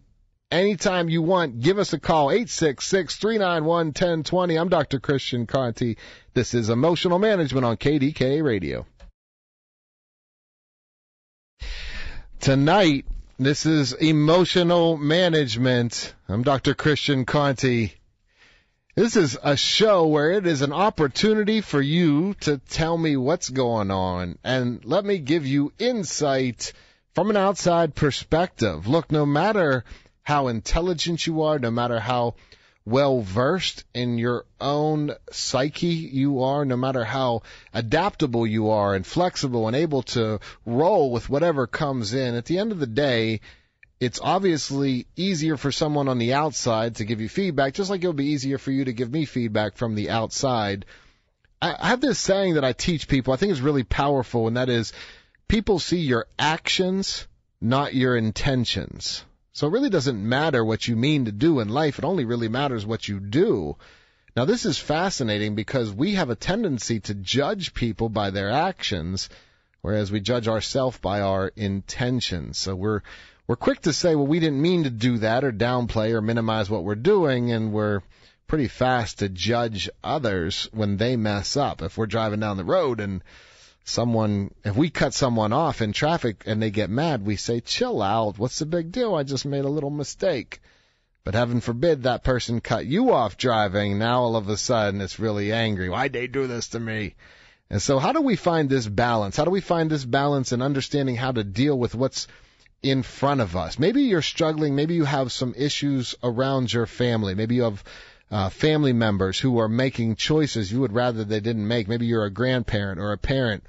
Anytime 0.51 1.09
you 1.09 1.23
want, 1.23 1.61
give 1.61 1.79
us 1.79 1.95
a 1.95 1.99
call, 1.99 2.27
866-391-1020. 2.29 4.61
I'm 4.61 4.69
Dr. 4.69 5.01
Christian 5.01 5.47
Conte. 5.47 5.95
This 6.35 6.53
is 6.53 6.69
Emotional 6.69 7.19
Management 7.19 7.65
on 7.65 7.79
KDKA 7.79 8.45
Radio. 8.45 8.85
Tonight, 12.41 13.07
this 13.39 13.65
is 13.65 13.95
Emotional 13.95 14.99
Management. 14.99 16.13
I'm 16.29 16.43
Dr. 16.43 16.75
Christian 16.75 17.25
Conte. 17.25 17.93
This 18.95 19.17
is 19.17 19.39
a 19.43 19.57
show 19.57 20.09
where 20.09 20.33
it 20.33 20.47
is 20.47 20.61
an 20.61 20.75
opportunity 20.75 21.63
for 21.63 21.81
you 21.81 22.35
to 22.41 22.59
tell 22.59 22.99
me 22.99 23.17
what's 23.17 23.49
going 23.49 23.91
on 23.91 24.39
and 24.45 24.85
let 24.85 25.03
me 25.03 25.17
give 25.17 25.47
you 25.47 25.73
insight 25.79 26.75
from 27.15 27.31
an 27.31 27.37
outside 27.37 27.95
perspective. 27.95 28.87
Look, 28.87 29.13
no 29.13 29.27
matter 29.27 29.85
how 30.23 30.49
intelligent 30.49 31.27
you 31.27 31.43
are, 31.43 31.59
no 31.59 31.71
matter 31.71 31.99
how 32.01 32.35
well 32.85 33.21
versed 33.21 33.85
in 33.95 34.19
your 34.19 34.45
own 34.61 35.13
psyche 35.31 35.87
you 35.87 36.43
are, 36.43 36.65
no 36.65 36.77
matter 36.77 37.05
how 37.05 37.43
adaptable 37.73 38.47
you 38.47 38.71
are 38.71 38.95
and 38.95 39.07
flexible 39.07 39.69
and 39.69 39.77
able 39.77 40.03
to 40.03 40.41
roll 40.67 41.11
with 41.13 41.29
whatever 41.29 41.67
comes 41.67 42.13
in, 42.15 42.35
at 42.35 42.45
the 42.47 42.59
end 42.59 42.73
of 42.73 42.81
the 42.81 42.87
day, 42.87 43.41
it's 44.01 44.21
obviously 44.21 45.07
easier 45.15 45.57
for 45.57 45.71
someone 45.71 46.09
on 46.09 46.19
the 46.19 46.35
outside 46.35 46.97
to 46.97 47.05
give 47.05 47.21
you 47.21 47.29
feedback, 47.29 47.75
just 47.75 47.89
like 47.89 48.01
it'll 48.01 48.13
be 48.13 48.33
easier 48.33 48.59
for 48.59 48.73
you 48.73 48.85
to 48.85 48.93
give 48.93 49.13
me 49.13 49.25
feedback 49.27 49.77
from 49.77 49.95
the 49.95 50.11
outside. 50.11 50.85
I 51.61 51.87
have 51.87 52.01
this 52.01 52.19
saying 52.19 52.55
that 52.55 52.65
I 52.65 52.73
teach 52.73 53.07
people, 53.07 53.33
I 53.33 53.37
think 53.37 53.53
is 53.53 53.61
really 53.61 53.85
powerful, 53.85 54.49
and 54.49 54.57
that 54.57 54.69
is 54.69 54.93
people 55.53 55.79
see 55.79 55.99
your 55.99 56.27
actions, 56.39 57.29
not 57.61 57.93
your 57.95 58.17
intentions. 58.17 59.23
So 59.53 59.67
it 59.67 59.73
really 59.75 59.91
doesn't 59.91 60.27
matter 60.27 60.65
what 60.65 60.89
you 60.89 60.97
mean 60.97 61.27
to 61.27 61.31
do 61.31 61.61
in 61.61 61.69
life, 61.69 61.99
it 61.99 62.07
only 62.07 62.25
really 62.25 62.49
matters 62.49 62.87
what 62.87 63.07
you 63.07 63.21
do. 63.21 63.77
Now 64.35 64.47
this 64.47 64.65
is 64.65 64.79
fascinating 64.79 65.55
because 65.55 65.93
we 65.93 66.15
have 66.15 66.31
a 66.31 66.35
tendency 66.35 67.01
to 67.01 67.13
judge 67.15 67.75
people 67.75 68.09
by 68.09 68.31
their 68.31 68.51
actions, 68.51 69.29
whereas 69.83 70.11
we 70.11 70.21
judge 70.21 70.49
ourselves 70.49 70.97
by 70.97 71.21
our 71.21 71.53
intentions. 71.55 72.57
So 72.57 72.75
we're 72.75 73.03
we're 73.47 73.57
quick 73.57 73.83
to 73.83 73.93
say, 73.93 74.15
well, 74.15 74.27
we 74.27 74.41
didn't 74.41 74.63
mean 74.63 74.85
to 74.85 74.91
do 74.91 75.19
that 75.19 75.45
or 75.45 75.53
downplay 75.53 76.13
or 76.13 76.23
minimize 76.23 76.71
what 76.71 76.85
we're 76.85 76.95
doing, 76.95 77.53
and 77.53 77.75
we're 77.75 78.01
pretty 78.47 78.69
fast 78.69 79.19
to 79.19 79.29
judge 79.29 79.91
others 80.03 80.71
when 80.73 80.97
they 80.97 81.17
mess 81.17 81.59
up. 81.59 81.83
If 81.83 81.99
we're 81.99 82.07
driving 82.07 82.41
down 82.41 82.57
the 82.57 82.65
road 82.65 83.01
and 83.01 83.23
someone, 83.85 84.53
if 84.65 84.77
we 84.77 84.91
cut 84.91 85.15
someone 85.15 85.53
off 85.53 85.83
in 85.83 85.93
traffic 85.93 86.45
and 86.47 86.63
they 86.63 86.71
get 86.71 86.91
mad, 86.91 87.25
we 87.25 87.37
say, 87.37 87.61
chill 87.61 88.03
out. 88.03 88.39
What's 88.39 88.59
the 88.59 88.67
big 88.67 88.93
deal? 88.93 89.15
I 89.15 89.23
just 89.23 89.45
made 89.45 89.65
a 89.65 89.71
little 89.71 89.91
mistake. 89.91 90.61
But 91.25 91.35
heaven 91.35 91.61
forbid 91.61 92.03
that 92.03 92.25
person 92.25 92.61
cut 92.61 92.87
you 92.87 93.13
off 93.13 93.37
driving. 93.37 93.99
Now 93.99 94.23
all 94.23 94.37
of 94.37 94.49
a 94.49 94.57
sudden 94.57 95.01
it's 95.01 95.21
really 95.21 95.53
angry. 95.53 95.89
Why'd 95.89 96.13
they 96.13 96.27
do 96.27 96.47
this 96.47 96.69
to 96.69 96.81
me? 96.81 97.15
And 97.71 97.81
so 97.81 97.99
how 97.99 98.13
do 98.13 98.21
we 98.21 98.37
find 98.37 98.69
this 98.69 98.87
balance? 98.87 99.37
How 99.37 99.45
do 99.45 99.51
we 99.51 99.61
find 99.61 99.89
this 99.89 100.05
balance 100.05 100.53
in 100.53 100.63
understanding 100.63 101.17
how 101.17 101.33
to 101.33 101.45
deal 101.45 101.79
with 101.79 101.95
what's 101.95 102.27
in 102.83 103.03
front 103.03 103.41
of 103.41 103.57
us? 103.57 103.79
Maybe 103.79 104.03
you're 104.03 104.21
struggling. 104.21 104.75
Maybe 104.75 104.95
you 104.95 105.05
have 105.05 105.33
some 105.33 105.55
issues 105.57 106.17
around 106.23 106.73
your 106.73 106.87
family. 106.87 107.35
Maybe 107.35 107.55
you 107.55 107.63
have 107.63 107.85
uh, 108.33 108.49
family 108.49 108.95
members 108.95 109.39
who 109.39 109.59
are 109.59 109.69
making 109.69 110.17
choices 110.17 110.73
you 110.73 110.81
would 110.81 110.95
rather 110.95 111.23
they 111.23 111.41
didn't 111.41 111.69
make. 111.69 111.87
Maybe 111.87 112.07
you're 112.07 112.25
a 112.25 112.31
grandparent 112.31 112.99
or 112.99 113.13
a 113.13 113.19
parent 113.19 113.63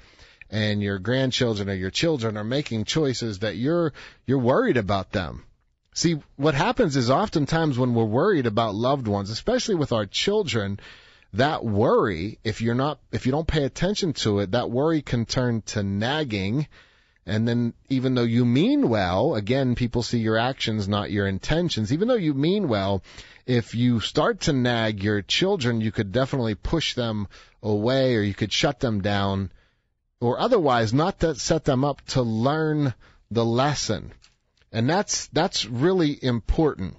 and 0.50 0.82
your 0.82 0.98
grandchildren 0.98 1.68
or 1.68 1.74
your 1.74 1.90
children 1.90 2.38
are 2.38 2.44
making 2.44 2.84
choices 2.84 3.40
that 3.40 3.56
you're 3.56 3.92
you're 4.26 4.38
worried 4.38 4.78
about 4.78 5.12
them. 5.12 5.44
See, 5.92 6.16
what 6.36 6.54
happens 6.54 6.96
is 6.96 7.10
oftentimes 7.10 7.78
when 7.78 7.94
we're 7.94 8.04
worried 8.04 8.46
about 8.46 8.74
loved 8.74 9.06
ones, 9.06 9.30
especially 9.30 9.74
with 9.74 9.92
our 9.92 10.06
children, 10.06 10.80
that 11.34 11.64
worry, 11.64 12.38
if 12.42 12.62
you're 12.62 12.74
not 12.74 12.98
if 13.12 13.26
you 13.26 13.32
don't 13.32 13.46
pay 13.46 13.64
attention 13.64 14.14
to 14.14 14.38
it, 14.38 14.52
that 14.52 14.70
worry 14.70 15.02
can 15.02 15.26
turn 15.26 15.60
to 15.66 15.82
nagging 15.82 16.68
and 17.26 17.48
then 17.48 17.72
even 17.88 18.14
though 18.14 18.22
you 18.22 18.44
mean 18.44 18.88
well, 18.88 19.34
again, 19.34 19.74
people 19.74 20.02
see 20.02 20.18
your 20.18 20.36
actions, 20.36 20.88
not 20.88 21.10
your 21.10 21.26
intentions. 21.26 21.92
Even 21.92 22.08
though 22.08 22.14
you 22.14 22.34
mean 22.34 22.68
well, 22.68 23.02
if 23.46 23.74
you 23.74 24.00
start 24.00 24.40
to 24.40 24.52
nag 24.52 25.02
your 25.02 25.22
children, 25.22 25.80
you 25.80 25.90
could 25.90 26.12
definitely 26.12 26.54
push 26.54 26.94
them 26.94 27.28
away 27.62 28.16
or 28.16 28.20
you 28.20 28.34
could 28.34 28.52
shut 28.52 28.80
them 28.80 29.00
down 29.00 29.50
or 30.20 30.38
otherwise 30.38 30.92
not 30.92 31.20
to 31.20 31.34
set 31.34 31.64
them 31.64 31.84
up 31.84 32.00
to 32.08 32.22
learn 32.22 32.94
the 33.30 33.44
lesson. 33.44 34.12
And 34.70 34.88
that's, 34.88 35.26
that's 35.28 35.64
really 35.64 36.18
important. 36.22 36.96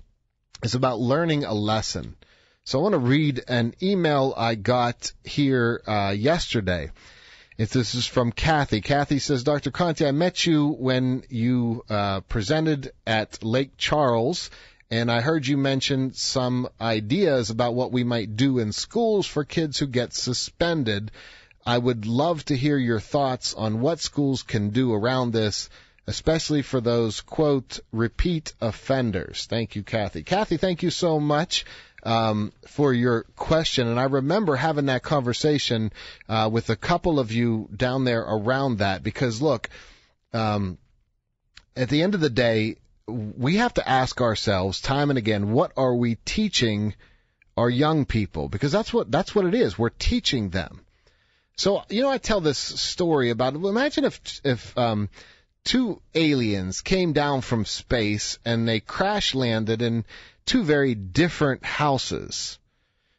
It's 0.63 0.73
about 0.73 0.99
learning 0.99 1.43
a 1.43 1.53
lesson. 1.53 2.15
So 2.63 2.79
I 2.79 2.81
want 2.81 2.93
to 2.93 2.99
read 2.99 3.43
an 3.47 3.75
email 3.83 4.33
I 4.35 4.55
got 4.55 5.11
here 5.23 5.83
uh, 5.85 6.15
yesterday. 6.17 6.89
If 7.57 7.69
this 7.69 7.95
is 7.95 8.05
from 8.05 8.33
Kathy. 8.33 8.81
Kathy 8.81 9.19
says, 9.19 9.43
Dr. 9.43 9.71
Conte, 9.71 10.05
I 10.05 10.11
met 10.11 10.45
you 10.45 10.67
when 10.67 11.23
you 11.29 11.85
uh, 11.89 12.19
presented 12.21 12.91
at 13.07 13.45
Lake 13.45 13.77
Charles, 13.77 14.49
and 14.91 15.09
I 15.09 15.21
heard 15.21 15.47
you 15.47 15.55
mention 15.55 16.13
some 16.13 16.67
ideas 16.81 17.51
about 17.51 17.73
what 17.73 17.93
we 17.93 18.03
might 18.03 18.35
do 18.35 18.59
in 18.59 18.73
schools 18.73 19.25
for 19.25 19.45
kids 19.45 19.79
who 19.79 19.87
get 19.87 20.13
suspended. 20.13 21.11
I 21.65 21.77
would 21.77 22.05
love 22.05 22.43
to 22.45 22.57
hear 22.57 22.77
your 22.77 22.99
thoughts 22.99 23.53
on 23.53 23.79
what 23.79 24.01
schools 24.01 24.43
can 24.43 24.71
do 24.71 24.93
around 24.93 25.31
this, 25.31 25.69
especially 26.07 26.61
for 26.61 26.81
those, 26.81 27.21
quote, 27.21 27.79
repeat 27.93 28.53
offenders. 28.59 29.45
Thank 29.45 29.77
you, 29.77 29.83
Kathy. 29.83 30.23
Kathy, 30.23 30.57
thank 30.57 30.83
you 30.83 30.89
so 30.89 31.21
much. 31.21 31.63
Um, 32.05 32.53
for 32.67 32.93
your 32.93 33.23
question, 33.35 33.87
and 33.87 33.99
I 33.99 34.03
remember 34.03 34.55
having 34.55 34.85
that 34.85 35.01
conversation 35.01 35.91
uh, 36.29 36.49
with 36.51 36.69
a 36.69 36.75
couple 36.75 37.19
of 37.19 37.31
you 37.31 37.67
down 37.75 38.03
there 38.03 38.21
around 38.21 38.77
that 38.77 39.01
because 39.01 39.41
look, 39.41 39.69
um, 40.31 40.77
at 41.75 41.89
the 41.89 42.03
end 42.03 42.13
of 42.13 42.21
the 42.21 42.29
day, 42.29 42.75
we 43.07 43.57
have 43.57 43.73
to 43.75 43.89
ask 43.89 44.21
ourselves 44.21 44.81
time 44.81 45.09
and 45.09 45.17
again, 45.17 45.51
what 45.51 45.71
are 45.77 45.95
we 45.95 46.15
teaching 46.25 46.93
our 47.57 47.69
young 47.69 48.05
people? 48.05 48.49
Because 48.49 48.71
that's 48.71 48.93
what 48.93 49.09
that's 49.11 49.33
what 49.33 49.45
it 49.45 49.55
is. 49.55 49.77
We're 49.77 49.89
teaching 49.89 50.49
them. 50.49 50.85
So, 51.57 51.83
you 51.89 52.01
know, 52.01 52.11
I 52.11 52.17
tell 52.17 52.41
this 52.41 52.57
story 52.57 53.29
about, 53.29 53.55
imagine 53.55 54.03
if, 54.03 54.41
if, 54.43 54.77
um, 54.77 55.09
two 55.63 56.01
aliens 56.13 56.81
came 56.81 57.13
down 57.13 57.41
from 57.41 57.65
space 57.65 58.37
and 58.45 58.67
they 58.67 58.79
crash 58.79 59.33
landed 59.33 59.81
in 59.81 60.05
two 60.45 60.63
very 60.63 60.95
different 60.95 61.65
houses. 61.65 62.59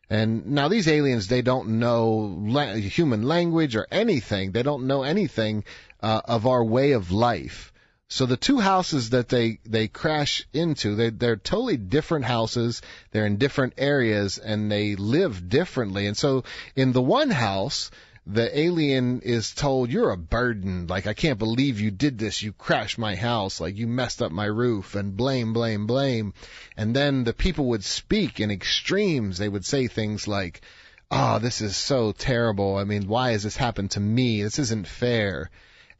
And 0.08 0.46
now 0.46 0.68
these 0.68 0.86
aliens, 0.86 1.26
they 1.26 1.42
don't 1.42 1.80
know 1.80 2.36
la- 2.40 2.74
human 2.74 3.22
language 3.24 3.74
or 3.74 3.86
anything. 3.90 4.52
They 4.52 4.62
don't 4.62 4.86
know 4.86 5.02
anything 5.02 5.64
uh, 6.00 6.20
of 6.24 6.46
our 6.46 6.64
way 6.64 6.92
of 6.92 7.10
life. 7.10 7.72
So 8.08 8.24
the 8.24 8.36
two 8.36 8.60
houses 8.60 9.10
that 9.10 9.28
they 9.28 9.58
they 9.64 9.88
crash 9.88 10.46
into, 10.52 10.94
they 10.94 11.10
they're 11.10 11.34
totally 11.34 11.76
different 11.76 12.24
houses. 12.24 12.80
They're 13.10 13.26
in 13.26 13.36
different 13.36 13.74
areas 13.78 14.38
and 14.38 14.70
they 14.70 14.94
live 14.94 15.48
differently. 15.48 16.06
And 16.06 16.16
so 16.16 16.44
in 16.76 16.92
the 16.92 17.02
one 17.02 17.30
house, 17.30 17.90
the 18.26 18.58
alien 18.58 19.20
is 19.20 19.54
told, 19.54 19.88
you're 19.88 20.10
a 20.10 20.16
burden. 20.16 20.88
Like, 20.88 21.06
I 21.06 21.14
can't 21.14 21.38
believe 21.38 21.80
you 21.80 21.92
did 21.92 22.18
this. 22.18 22.42
You 22.42 22.52
crashed 22.52 22.98
my 22.98 23.14
house. 23.14 23.60
Like, 23.60 23.76
you 23.76 23.86
messed 23.86 24.20
up 24.20 24.32
my 24.32 24.46
roof 24.46 24.96
and 24.96 25.16
blame, 25.16 25.52
blame, 25.52 25.86
blame. 25.86 26.34
And 26.76 26.94
then 26.94 27.22
the 27.22 27.32
people 27.32 27.66
would 27.66 27.84
speak 27.84 28.40
in 28.40 28.50
extremes. 28.50 29.38
They 29.38 29.48
would 29.48 29.64
say 29.64 29.86
things 29.86 30.26
like, 30.26 30.62
oh, 31.08 31.38
this 31.38 31.60
is 31.60 31.76
so 31.76 32.10
terrible. 32.10 32.76
I 32.76 32.84
mean, 32.84 33.06
why 33.06 33.30
has 33.30 33.44
this 33.44 33.56
happened 33.56 33.92
to 33.92 34.00
me? 34.00 34.42
This 34.42 34.58
isn't 34.58 34.88
fair. 34.88 35.50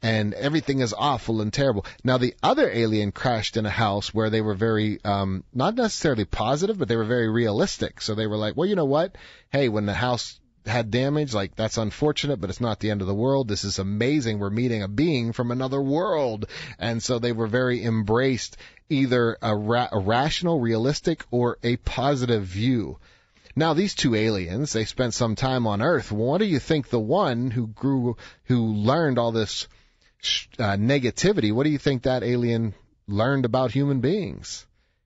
And 0.01 0.33
everything 0.33 0.79
is 0.79 0.93
awful 0.95 1.39
and 1.41 1.51
terrible. 1.51 1.85
Now 2.03 2.17
the 2.17 2.35
other 2.43 2.69
alien 2.69 3.13
crashed 3.13 3.55
in 3.55 3.65
a 3.65 3.69
house 3.69 4.13
where 4.13 4.29
they 4.29 4.41
were 4.41 4.53
very, 4.53 4.99
um, 5.05 5.45
not 5.53 5.75
necessarily 5.75 6.25
positive, 6.25 6.77
but 6.77 6.89
they 6.89 6.97
were 6.97 7.05
very 7.05 7.29
realistic. 7.29 8.01
So 8.01 8.15
they 8.15 8.27
were 8.27 8.37
like, 8.37 8.57
well, 8.57 8.67
you 8.67 8.75
know 8.75 8.85
what? 8.85 9.17
Hey, 9.49 9.69
when 9.69 9.85
the 9.85 9.93
house 9.93 10.39
had 10.67 10.91
damage, 10.91 11.33
like 11.33 11.55
that's 11.55 11.77
unfortunate, 11.77 12.39
but 12.39 12.49
it's 12.49 12.61
not 12.61 12.79
the 12.79 12.91
end 12.91 13.01
of 13.01 13.07
the 13.07 13.13
world. 13.13 13.47
This 13.47 13.63
is 13.63 13.79
amazing. 13.79 14.39
We're 14.39 14.49
meeting 14.49 14.83
a 14.83 14.87
being 14.87 15.33
from 15.33 15.51
another 15.51 15.81
world. 15.81 16.45
And 16.79 17.01
so 17.01 17.19
they 17.19 17.31
were 17.31 17.47
very 17.47 17.83
embraced 17.83 18.57
either 18.89 19.37
a, 19.41 19.55
ra- 19.55 19.89
a 19.91 19.99
rational, 19.99 20.59
realistic, 20.59 21.25
or 21.31 21.57
a 21.63 21.77
positive 21.77 22.43
view. 22.43 22.97
Now 23.55 23.73
these 23.73 23.95
two 23.95 24.13
aliens, 24.13 24.73
they 24.73 24.85
spent 24.85 25.13
some 25.13 25.35
time 25.35 25.65
on 25.65 25.81
Earth. 25.81 26.11
What 26.11 26.37
do 26.37 26.45
you 26.45 26.59
think 26.59 26.89
the 26.89 26.99
one 26.99 27.49
who 27.49 27.67
grew, 27.67 28.17
who 28.43 28.73
learned 28.73 29.17
all 29.17 29.31
this 29.31 29.67
uh, 30.59 30.77
negativity, 30.77 31.51
what 31.51 31.63
do 31.63 31.71
you 31.71 31.77
think 31.77 32.03
that 32.03 32.23
alien 32.23 32.75
learned 33.07 33.45
about 33.45 33.71
human 33.71 33.99
beings? 33.99 34.65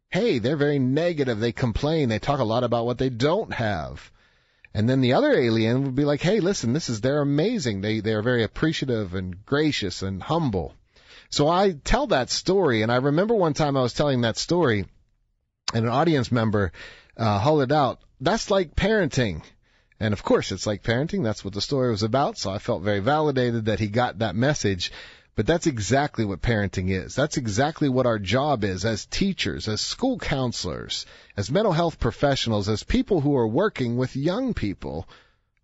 Hey, 0.10 0.40
they're 0.40 0.58
very 0.58 0.80
negative. 0.80 1.40
They 1.40 1.54
complain. 1.54 2.10
They 2.10 2.20
talk 2.20 2.40
a 2.40 2.44
lot 2.44 2.66
about 2.66 2.86
what 2.86 2.98
they 2.98 3.10
don't 3.10 3.54
have. 3.54 4.12
And 4.74 4.90
then 4.90 5.02
the 5.02 5.14
other 5.14 5.34
alien 5.34 5.84
would 5.84 5.96
be 5.96 6.06
like, 6.06 6.22
hey, 6.22 6.40
listen, 6.40 6.74
this 6.74 6.90
is, 6.90 7.02
they're 7.02 7.22
amazing. 7.22 7.82
They, 7.82 8.00
they're 8.00 8.22
very 8.22 8.44
appreciative 8.44 9.14
and 9.14 9.46
gracious 9.46 10.02
and 10.02 10.24
humble. 10.24 10.74
So 11.30 11.48
I 11.48 11.72
tell 11.72 12.08
that 12.08 12.30
story, 12.30 12.82
and 12.82 12.92
I 12.92 12.98
remember 12.98 13.36
one 13.36 13.54
time 13.54 13.76
I 13.76 13.82
was 13.82 13.94
telling 13.94 14.22
that 14.22 14.38
story, 14.38 14.86
and 15.74 15.86
an 15.86 15.92
audience 15.92 16.32
member 16.32 16.72
uh, 17.18 17.40
hollered 17.40 17.72
out, 17.72 18.00
that's 18.20 18.52
like 18.52 18.76
parenting. 18.76 19.44
And 20.00 20.14
of 20.14 20.24
course, 20.24 20.52
it's 20.52 20.66
like 20.66 20.84
parenting. 20.84 21.24
That's 21.24 21.46
what 21.46 21.54
the 21.54 21.62
story 21.62 21.92
was 21.92 22.04
about. 22.04 22.38
So 22.38 22.50
I 22.50 22.58
felt 22.58 22.82
very 22.82 23.00
validated 23.00 23.66
that 23.66 23.80
he 23.80 23.88
got 23.88 24.20
that 24.20 24.36
message. 24.36 24.92
But 25.36 25.48
that's 25.48 25.68
exactly 25.68 26.26
what 26.26 26.42
parenting 26.42 26.90
is. 26.90 27.16
That's 27.16 27.38
exactly 27.38 27.88
what 27.88 28.06
our 28.06 28.20
job 28.20 28.64
is 28.64 28.84
as 28.84 29.06
teachers, 29.06 29.68
as 29.70 29.80
school 29.80 30.20
counselors, 30.20 31.06
as 31.38 31.50
mental 31.50 31.72
health 31.72 32.00
professionals, 32.00 32.68
as 32.68 32.84
people 32.84 33.22
who 33.22 33.36
are 33.38 33.48
working 33.48 33.96
with 33.96 34.16
young 34.16 34.54
people. 34.54 35.08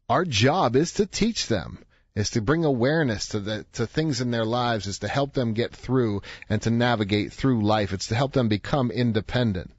Our 0.09 0.23
job 0.23 0.77
is 0.77 0.93
to 0.93 1.05
teach 1.05 1.47
them, 1.47 1.79
is 2.15 2.29
to 2.31 2.41
bring 2.41 2.63
awareness 2.63 3.27
to 3.29 3.41
the, 3.41 3.65
to 3.73 3.85
things 3.85 4.21
in 4.21 4.31
their 4.31 4.45
lives, 4.45 4.87
is 4.87 4.99
to 4.99 5.09
help 5.09 5.33
them 5.33 5.53
get 5.53 5.75
through 5.75 6.21
and 6.49 6.61
to 6.61 6.69
navigate 6.69 7.33
through 7.33 7.65
life. 7.65 7.91
It's 7.91 8.07
to 8.07 8.15
help 8.15 8.31
them 8.31 8.47
become 8.47 8.89
independent. 8.89 9.71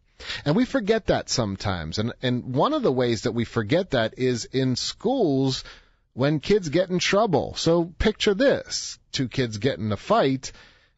And 0.45 0.55
we 0.55 0.67
forget 0.67 1.07
that 1.07 1.31
sometimes. 1.31 1.99
And, 1.99 2.13
and 2.23 2.55
one 2.55 2.75
of 2.75 2.83
the 2.83 2.93
ways 2.93 3.23
that 3.23 3.33
we 3.33 3.45
forget 3.45 3.91
that 3.91 4.19
is 4.19 4.45
in 4.45 4.77
schools, 4.77 5.65
when 6.19 6.41
kids 6.41 6.69
get 6.69 6.91
in 6.91 6.99
trouble. 6.99 7.55
So 7.55 7.85
picture 7.85 8.35
this. 8.35 8.99
Two 9.13 9.29
kids 9.29 9.59
get 9.59 9.79
in 9.79 9.93
a 9.93 9.97
fight 9.97 10.51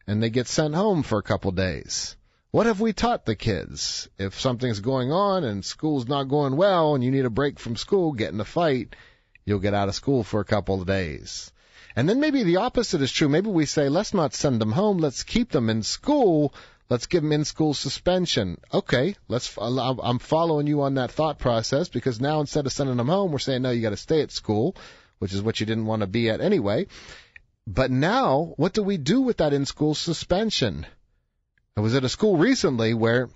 and 0.07 0.21
they 0.21 0.31
get 0.31 0.47
sent 0.47 0.73
home 0.73 1.03
for 1.03 1.19
a 1.19 1.23
couple 1.23 1.51
days. 1.51 2.15
What 2.49 2.65
have 2.65 2.81
we 2.81 2.91
taught 2.91 3.27
the 3.27 3.35
kids? 3.35 4.09
If 4.17 4.39
something's 4.39 4.79
going 4.79 5.11
on 5.11 5.43
and 5.43 5.63
school's 5.63 6.07
not 6.07 6.23
going 6.23 6.55
well 6.55 6.95
and 6.95 7.03
you 7.03 7.11
need 7.11 7.25
a 7.25 7.29
break 7.29 7.59
from 7.59 7.75
school, 7.75 8.13
get 8.13 8.33
in 8.33 8.41
a 8.41 8.45
fight, 8.45 8.95
you'll 9.45 9.59
get 9.59 9.75
out 9.75 9.89
of 9.89 9.93
school 9.93 10.23
for 10.23 10.39
a 10.39 10.43
couple 10.53 10.81
of 10.81 10.87
days. 10.87 11.51
And 11.95 12.09
then 12.09 12.19
maybe 12.19 12.41
the 12.41 12.57
opposite 12.57 13.03
is 13.03 13.11
true. 13.11 13.29
Maybe 13.29 13.51
we 13.51 13.67
say, 13.67 13.89
let's 13.89 14.15
not 14.15 14.33
send 14.33 14.59
them 14.59 14.71
home. 14.71 14.97
Let's 14.97 15.21
keep 15.21 15.51
them 15.51 15.69
in 15.69 15.83
school. 15.83 16.51
Let's 16.89 17.05
give 17.05 17.21
them 17.21 17.31
in 17.31 17.45
school 17.45 17.75
suspension. 17.75 18.59
Okay, 18.73 19.15
let's. 19.27 19.55
I'm 19.61 20.17
following 20.17 20.65
you 20.65 20.81
on 20.81 20.95
that 20.95 21.11
thought 21.11 21.37
process 21.37 21.89
because 21.89 22.19
now 22.19 22.39
instead 22.39 22.65
of 22.65 22.73
sending 22.73 22.97
them 22.97 23.07
home, 23.07 23.31
we're 23.31 23.37
saying 23.37 23.61
no, 23.61 23.69
you 23.69 23.83
got 23.83 23.91
to 23.91 23.97
stay 23.97 24.21
at 24.21 24.31
school 24.31 24.75
which 25.21 25.33
is 25.33 25.41
what 25.43 25.59
you 25.59 25.67
didn't 25.67 25.85
want 25.85 25.99
to 25.99 26.07
be 26.07 26.31
at 26.31 26.41
anyway. 26.41 26.87
But 27.67 27.91
now, 27.91 28.55
what 28.57 28.73
do 28.73 28.81
we 28.81 28.97
do 28.97 29.21
with 29.21 29.37
that 29.37 29.53
in 29.53 29.67
school 29.67 29.93
suspension? 29.93 30.87
I 31.77 31.81
was 31.81 31.93
at 31.93 32.03
a 32.03 32.09
school 32.09 32.37
recently 32.37 32.95
where 32.95 33.29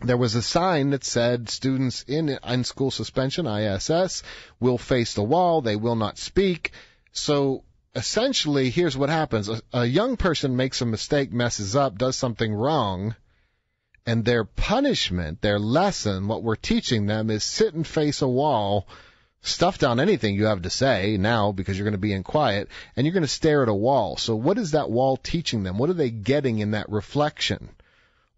there 0.00 0.16
was 0.16 0.34
a 0.34 0.42
sign 0.42 0.90
that 0.90 1.04
said 1.04 1.48
students 1.48 2.02
in 2.08 2.28
in 2.28 2.64
school 2.64 2.90
suspension 2.90 3.46
ISS 3.46 4.24
will 4.58 4.78
face 4.78 5.14
the 5.14 5.22
wall, 5.22 5.62
they 5.62 5.76
will 5.76 5.94
not 5.94 6.18
speak. 6.18 6.72
So 7.12 7.62
essentially, 7.94 8.70
here's 8.70 8.96
what 8.96 9.08
happens: 9.08 9.48
a, 9.48 9.62
a 9.72 9.84
young 9.84 10.16
person 10.16 10.56
makes 10.56 10.80
a 10.80 10.86
mistake, 10.86 11.32
messes 11.32 11.76
up, 11.76 11.96
does 11.98 12.16
something 12.16 12.52
wrong, 12.52 13.14
And 14.04 14.24
their 14.24 14.44
punishment, 14.44 15.40
their 15.40 15.60
lesson, 15.60 16.26
what 16.26 16.42
we're 16.42 16.56
teaching 16.56 17.06
them 17.06 17.30
is 17.30 17.44
sit 17.44 17.74
and 17.74 17.86
face 17.86 18.22
a 18.22 18.28
wall, 18.28 18.88
stuff 19.42 19.78
down 19.78 20.00
anything 20.00 20.34
you 20.34 20.46
have 20.46 20.62
to 20.62 20.70
say 20.70 21.16
now 21.16 21.52
because 21.52 21.78
you're 21.78 21.84
going 21.84 21.92
to 21.92 21.98
be 21.98 22.12
in 22.12 22.22
quiet, 22.22 22.68
and 22.96 23.06
you're 23.06 23.14
going 23.14 23.22
to 23.22 23.28
stare 23.28 23.62
at 23.62 23.68
a 23.68 23.74
wall. 23.74 24.16
So 24.16 24.34
what 24.36 24.58
is 24.58 24.72
that 24.72 24.90
wall 24.90 25.16
teaching 25.16 25.62
them? 25.62 25.78
What 25.78 25.90
are 25.90 25.94
they 25.94 26.10
getting 26.10 26.58
in 26.58 26.72
that 26.72 26.90
reflection? 26.90 27.68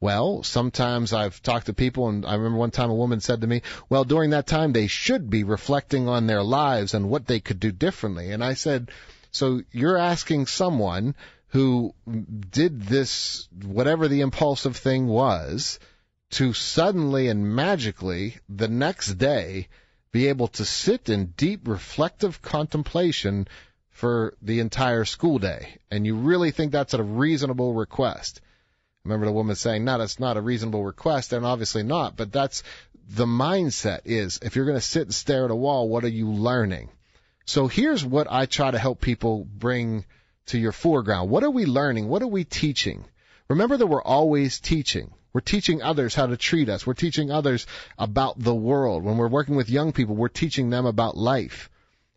Well, 0.00 0.44
sometimes 0.44 1.12
I've 1.12 1.42
talked 1.42 1.66
to 1.66 1.72
people, 1.72 2.08
and 2.08 2.24
I 2.24 2.34
remember 2.34 2.58
one 2.58 2.70
time 2.70 2.90
a 2.90 2.94
woman 2.94 3.20
said 3.20 3.40
to 3.40 3.46
me, 3.46 3.62
well, 3.88 4.04
during 4.04 4.30
that 4.30 4.46
time 4.46 4.72
they 4.72 4.86
should 4.86 5.28
be 5.28 5.42
reflecting 5.42 6.08
on 6.08 6.26
their 6.26 6.42
lives 6.42 6.94
and 6.94 7.10
what 7.10 7.26
they 7.26 7.40
could 7.40 7.58
do 7.58 7.72
differently. 7.72 8.30
And 8.30 8.44
I 8.44 8.54
said, 8.54 8.92
so 9.32 9.62
you're 9.72 9.98
asking 9.98 10.46
someone 10.46 11.16
who 11.48 11.94
did 12.50 12.82
this, 12.82 13.48
whatever 13.64 14.06
the 14.06 14.20
impulsive 14.20 14.76
thing 14.76 15.06
was, 15.06 15.80
to 16.30 16.52
suddenly 16.52 17.28
and 17.28 17.56
magically 17.56 18.36
the 18.48 18.68
next 18.68 19.14
day 19.14 19.68
be 20.10 20.28
able 20.28 20.48
to 20.48 20.64
sit 20.64 21.08
in 21.08 21.34
deep 21.36 21.68
reflective 21.68 22.40
contemplation 22.42 23.46
for 23.90 24.34
the 24.40 24.60
entire 24.60 25.04
school 25.04 25.38
day. 25.38 25.76
And 25.90 26.06
you 26.06 26.16
really 26.16 26.50
think 26.50 26.72
that's 26.72 26.94
a 26.94 27.02
reasonable 27.02 27.74
request. 27.74 28.40
Remember 29.04 29.26
the 29.26 29.32
woman 29.32 29.56
saying, 29.56 29.84
no, 29.84 29.98
that's 29.98 30.20
not 30.20 30.36
a 30.36 30.42
reasonable 30.42 30.84
request, 30.84 31.32
and 31.32 31.44
obviously 31.44 31.82
not, 31.82 32.16
but 32.16 32.30
that's 32.32 32.62
the 33.08 33.26
mindset 33.26 34.00
is 34.04 34.38
if 34.42 34.54
you're 34.54 34.66
going 34.66 34.76
to 34.76 34.82
sit 34.82 35.02
and 35.02 35.14
stare 35.14 35.46
at 35.46 35.50
a 35.50 35.56
wall, 35.56 35.88
what 35.88 36.04
are 36.04 36.08
you 36.08 36.30
learning? 36.30 36.90
So 37.46 37.66
here's 37.66 38.04
what 38.04 38.26
I 38.30 38.46
try 38.46 38.70
to 38.70 38.78
help 38.78 39.00
people 39.00 39.44
bring 39.44 40.04
to 40.46 40.58
your 40.58 40.72
foreground. 40.72 41.30
What 41.30 41.42
are 41.42 41.50
we 41.50 41.64
learning? 41.64 42.08
What 42.08 42.22
are 42.22 42.28
we 42.28 42.44
teaching? 42.44 43.04
Remember 43.48 43.78
that 43.78 43.86
we're 43.86 44.02
always 44.02 44.60
teaching. 44.60 45.10
We're 45.32 45.40
teaching 45.40 45.82
others 45.82 46.14
how 46.14 46.26
to 46.26 46.36
treat 46.36 46.68
us. 46.68 46.86
We're 46.86 46.94
teaching 46.94 47.30
others 47.30 47.66
about 47.98 48.38
the 48.38 48.54
world. 48.54 49.04
When 49.04 49.16
we're 49.16 49.28
working 49.28 49.56
with 49.56 49.68
young 49.70 49.92
people, 49.92 50.16
we're 50.16 50.28
teaching 50.28 50.70
them 50.70 50.86
about 50.86 51.16
life. 51.16 51.70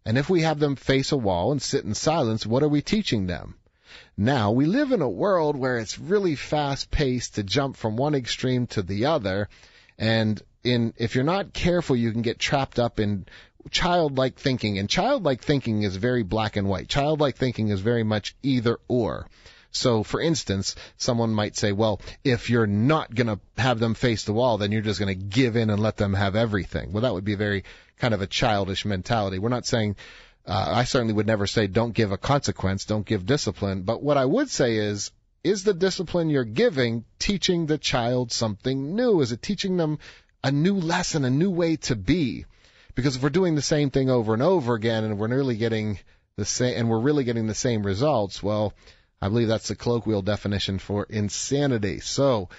And 0.06 0.18
if 0.18 0.30
we 0.30 0.41
have 0.41 0.60
them 0.60 0.75
face 0.75 1.12
a 1.12 1.18
wall 1.18 1.51
and 1.51 1.62
sit 1.62 1.84
in 1.86 1.94
silence, 1.94 2.46
what 2.46 2.63
are 2.63 2.70
we 2.70 2.82
teaching 2.82 3.27
them? 3.27 3.56
Now, 4.18 4.51
we 4.51 4.65
live 4.65 4.91
in 4.91 5.01
a 5.01 5.10
world 5.10 5.56
where 5.56 5.77
it's 5.77 6.00
really 6.00 6.36
fast 6.36 6.91
paced 6.91 7.36
to 7.36 7.44
jump 7.44 7.75
from 7.75 7.98
one 7.98 8.15
extreme 8.15 8.68
to 8.68 8.82
the 8.82 9.06
other. 9.06 9.50
And 9.98 10.41
in, 10.63 10.94
if 10.98 11.15
you're 11.15 11.24
not 11.24 11.53
careful, 11.53 11.96
you 11.96 12.12
can 12.12 12.22
get 12.22 12.39
trapped 12.39 12.80
up 12.80 13.00
in 13.00 13.25
childlike 13.70 14.38
thinking. 14.39 14.80
And 14.80 14.89
childlike 14.89 15.41
thinking 15.41 15.84
is 15.84 15.96
very 15.98 16.24
black 16.24 16.56
and 16.56 16.68
white. 16.68 16.88
Childlike 16.88 17.38
thinking 17.38 17.68
is 17.68 17.82
very 17.82 18.03
much 18.03 18.36
either 18.41 18.80
or. 18.88 19.27
So, 19.72 20.04
for 20.04 20.20
instance, 20.20 20.75
someone 20.98 21.34
might 21.34 21.56
say, 21.56 21.72
well, 21.72 22.01
if 22.24 22.50
you're 22.50 22.68
not 22.68 23.13
going 23.16 23.28
to 23.28 23.40
have 23.58 23.80
them 23.80 23.94
face 23.94 24.25
the 24.25 24.34
wall, 24.34 24.58
then 24.58 24.72
you're 24.72 24.82
just 24.82 25.00
going 25.00 25.18
to 25.18 25.25
give 25.25 25.56
in 25.56 25.70
and 25.70 25.82
let 25.82 25.98
them 25.98 26.13
have 26.13 26.36
everything. 26.36 26.92
Well, 26.92 27.04
that 27.04 27.13
would 27.13 27.24
be 27.24 27.36
very 27.36 27.63
kind 27.98 28.13
of 28.13 28.22
a 28.22 28.28
childish 28.28 28.84
mentality. 28.84 29.40
We're 29.40 29.50
not 29.50 29.66
saying, 29.66 29.96
uh, 30.46 30.66
I 30.68 30.84
certainly 30.84 31.13
would 31.13 31.28
never 31.28 31.48
say 31.48 31.68
don't 31.68 31.94
give 31.94 32.12
a 32.12 32.18
consequence, 32.18 32.86
don't 32.86 33.06
give 33.06 33.25
discipline. 33.25 33.84
But 33.84 34.04
what 34.04 34.18
I 34.18 34.25
would 34.25 34.50
say 34.50 34.75
is, 34.75 35.12
is 35.44 35.63
the 35.63 35.74
discipline 35.74 36.30
you're 36.30 36.44
giving 36.44 37.06
teaching 37.18 37.66
the 37.66 37.78
child 37.78 38.32
something 38.32 38.96
new? 38.96 39.22
Is 39.22 39.32
it 39.32 39.42
teaching 39.42 39.78
them 39.78 40.00
a 40.44 40.51
new 40.51 40.75
lesson, 40.75 41.25
a 41.25 41.30
new 41.30 41.50
way 41.50 41.78
to 41.78 41.96
be? 41.96 42.46
Because 42.94 43.16
if 43.16 43.24
we're 43.24 43.30
doing 43.30 43.56
the 43.56 43.62
same 43.62 43.90
thing 43.90 44.10
over 44.10 44.34
and 44.34 44.44
over 44.44 44.74
again 44.75 45.04
and 45.04 45.18
we're 45.18 45.28
nearly 45.28 45.56
getting 45.56 46.00
the 46.36 46.46
same, 46.46 46.78
and 46.78 46.90
we're 46.90 47.00
really 47.00 47.24
getting 47.24 47.48
the 47.48 47.56
same 47.56 47.84
results, 47.84 48.44
well, 48.44 48.74
I 49.22 49.30
believe 49.30 49.48
that's 49.48 49.68
the 49.68 49.75
colloquial 49.75 50.22
definition 50.22 50.80
for 50.80 51.06
insanity. 51.10 52.00
So, 52.00 52.50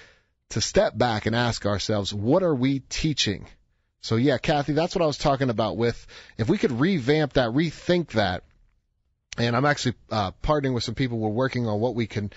to 0.51 0.61
step 0.61 0.97
back 0.97 1.27
and 1.27 1.35
ask 1.35 1.67
ourselves, 1.67 2.13
what 2.13 2.43
are 2.43 2.55
we 2.55 2.81
teaching? 2.81 3.47
So 4.03 4.17
yeah, 4.17 4.39
Kathy, 4.39 4.73
that's 4.73 4.95
what 4.95 5.03
I 5.03 5.07
was 5.07 5.17
talking 5.17 5.49
about 5.49 5.77
with, 5.77 6.07
if 6.37 6.49
we 6.49 6.59
could 6.59 6.73
revamp 6.73 7.35
that, 7.35 7.51
rethink 7.51 8.09
that, 8.11 8.45
and 9.39 9.57
I'm 9.57 9.65
actually 9.65 9.95
uh, 10.11 10.33
partnering 10.43 10.75
with 10.75 10.85
some 10.85 10.95
people. 10.95 11.19
We're 11.19 11.31
working 11.31 11.67
on 11.67 11.81
what 11.81 11.95
we 11.95 12.07
can 12.07 12.33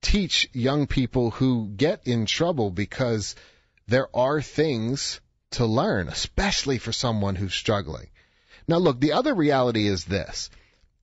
teach 0.00 0.48
young 0.52 0.86
people 0.86 1.30
who 1.30 1.68
get 1.68 2.06
in 2.06 2.26
trouble 2.26 2.70
because 2.70 3.36
there 3.86 4.08
are 4.16 4.42
things 4.42 5.20
to 5.52 5.66
learn, 5.66 6.08
especially 6.08 6.78
for 6.78 6.92
someone 6.92 7.36
who's 7.36 7.54
struggling. 7.54 8.08
Now, 8.66 8.78
look, 8.78 8.98
the 8.98 9.12
other 9.12 9.34
reality 9.34 9.86
is 9.86 10.04
this. 10.04 10.50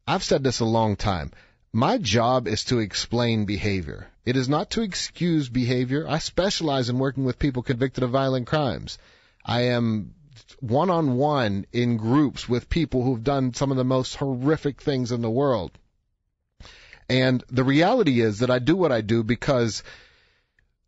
I've 0.08 0.24
said 0.24 0.43
this 0.43 0.60
a 0.60 0.65
long 0.65 0.96
time. 0.96 1.32
My 1.71 1.99
job 1.99 2.47
is 2.47 2.63
to 2.65 2.79
explain 2.79 3.45
behavior. 3.45 4.08
It 4.25 4.36
is 4.36 4.49
not 4.49 4.71
to 4.71 4.82
excuse 4.82 5.49
behavior. 5.49 6.08
I 6.08 6.17
specialize 6.17 6.89
in 6.89 6.97
working 6.97 7.25
with 7.25 7.38
people 7.38 7.62
convicted 7.62 8.03
of 8.03 8.10
violent 8.10 8.47
crimes. 8.47 8.97
I 9.45 9.62
am 9.62 10.15
one 10.60 10.89
on 10.89 11.15
one 11.15 11.65
in 11.71 11.97
groups 11.97 12.49
with 12.49 12.69
people 12.69 13.03
who've 13.03 13.23
done 13.23 13.53
some 13.53 13.69
of 13.69 13.77
the 13.77 13.84
most 13.84 14.15
horrific 14.15 14.82
things 14.82 15.12
in 15.12 15.21
the 15.21 15.29
world. 15.29 15.71
And 17.08 17.43
the 17.49 17.63
reality 17.63 18.21
is 18.21 18.39
that 18.39 18.49
I 18.49 18.60
do 18.60 18.75
what 18.75 18.91
I 18.91 19.01
do 19.01 19.23
because 19.23 19.84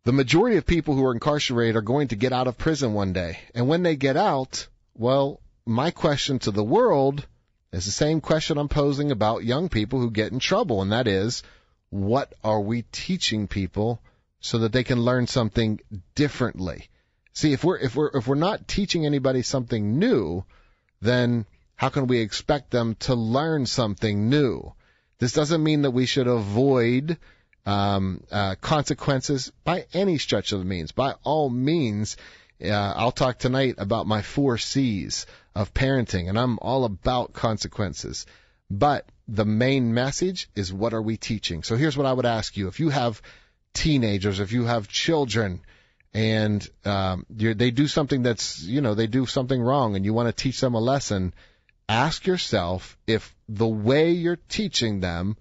the 0.04 0.12
majority 0.12 0.56
of 0.56 0.66
people 0.66 0.94
who 0.94 1.04
are 1.04 1.14
incarcerated 1.14 1.76
are 1.76 1.82
going 1.82 2.08
to 2.08 2.16
get 2.16 2.32
out 2.32 2.48
of 2.48 2.58
prison 2.58 2.92
one 2.92 3.12
day. 3.12 3.38
And 3.54 3.68
when 3.68 3.84
they 3.84 3.94
get 3.94 4.16
out, 4.16 4.66
well, 4.94 5.40
my 5.64 5.92
question 5.92 6.40
to 6.40 6.50
the 6.50 6.64
world 6.64 7.26
is 7.72 7.86
the 7.86 7.90
same 7.90 8.20
question 8.20 8.58
I'm 8.58 8.68
posing 8.68 9.10
about 9.10 9.44
young 9.44 9.68
people 9.68 9.98
who 9.98 10.10
get 10.10 10.32
in 10.32 10.38
trouble, 10.38 10.82
and 10.82 10.92
that 10.92 11.08
is, 11.08 11.42
what 11.90 12.32
are 12.44 12.60
we 12.60 12.82
teaching 12.92 13.48
people 13.48 14.00
so 14.40 14.58
that 14.58 14.72
they 14.72 14.84
can 14.84 15.00
learn 15.00 15.26
something 15.26 15.80
differently? 16.14 16.88
See, 17.32 17.52
if 17.52 17.64
we're 17.64 17.78
if 17.78 17.96
we're 17.96 18.10
if 18.14 18.26
we're 18.26 18.34
not 18.34 18.68
teaching 18.68 19.06
anybody 19.06 19.42
something 19.42 19.98
new, 19.98 20.44
then 21.00 21.46
how 21.76 21.88
can 21.88 22.06
we 22.06 22.18
expect 22.20 22.70
them 22.70 22.94
to 23.00 23.14
learn 23.14 23.66
something 23.66 24.28
new? 24.28 24.74
This 25.18 25.32
doesn't 25.32 25.62
mean 25.62 25.82
that 25.82 25.92
we 25.92 26.06
should 26.06 26.26
avoid 26.26 27.16
um, 27.64 28.22
uh, 28.30 28.56
consequences 28.60 29.50
by 29.64 29.86
any 29.94 30.18
stretch 30.18 30.52
of 30.52 30.58
the 30.58 30.64
means. 30.64 30.92
By 30.92 31.14
all 31.22 31.48
means, 31.48 32.16
uh, 32.62 32.68
I'll 32.70 33.12
talk 33.12 33.38
tonight 33.38 33.76
about 33.78 34.06
my 34.06 34.20
four 34.20 34.58
C's 34.58 35.26
of 35.54 35.74
parenting, 35.74 36.28
and 36.28 36.38
I'm 36.38 36.58
all 36.60 36.84
about 36.84 37.32
consequences. 37.32 38.26
But 38.70 39.06
the 39.28 39.44
main 39.44 39.92
message 39.92 40.48
is 40.54 40.72
what 40.72 40.94
are 40.94 41.02
we 41.02 41.16
teaching? 41.16 41.62
So 41.62 41.76
here's 41.76 41.96
what 41.96 42.06
I 42.06 42.12
would 42.12 42.26
ask 42.26 42.56
you: 42.56 42.68
if 42.68 42.80
you 42.80 42.88
have 42.88 43.20
teenagers, 43.74 44.40
if 44.40 44.52
you 44.52 44.64
have 44.64 44.88
children, 44.88 45.60
and 46.14 46.66
um, 46.84 47.26
they 47.30 47.70
do 47.70 47.86
something 47.86 48.22
that's 48.22 48.62
you 48.62 48.80
know 48.80 48.94
they 48.94 49.06
do 49.06 49.26
something 49.26 49.60
wrong, 49.60 49.96
and 49.96 50.04
you 50.04 50.14
want 50.14 50.28
to 50.28 50.42
teach 50.42 50.60
them 50.60 50.74
a 50.74 50.80
lesson, 50.80 51.34
ask 51.88 52.26
yourself 52.26 52.96
if 53.06 53.34
the 53.48 53.68
way 53.68 54.12
you're 54.12 54.36
teaching 54.48 55.00
them 55.00 55.36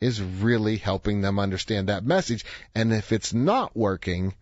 is 0.00 0.20
really 0.20 0.76
helping 0.76 1.22
them 1.22 1.38
understand 1.38 1.88
that 1.88 2.04
message. 2.04 2.44
And 2.74 2.92
if 2.92 3.12
it's 3.12 3.32
not 3.32 3.74
working, 3.74 4.34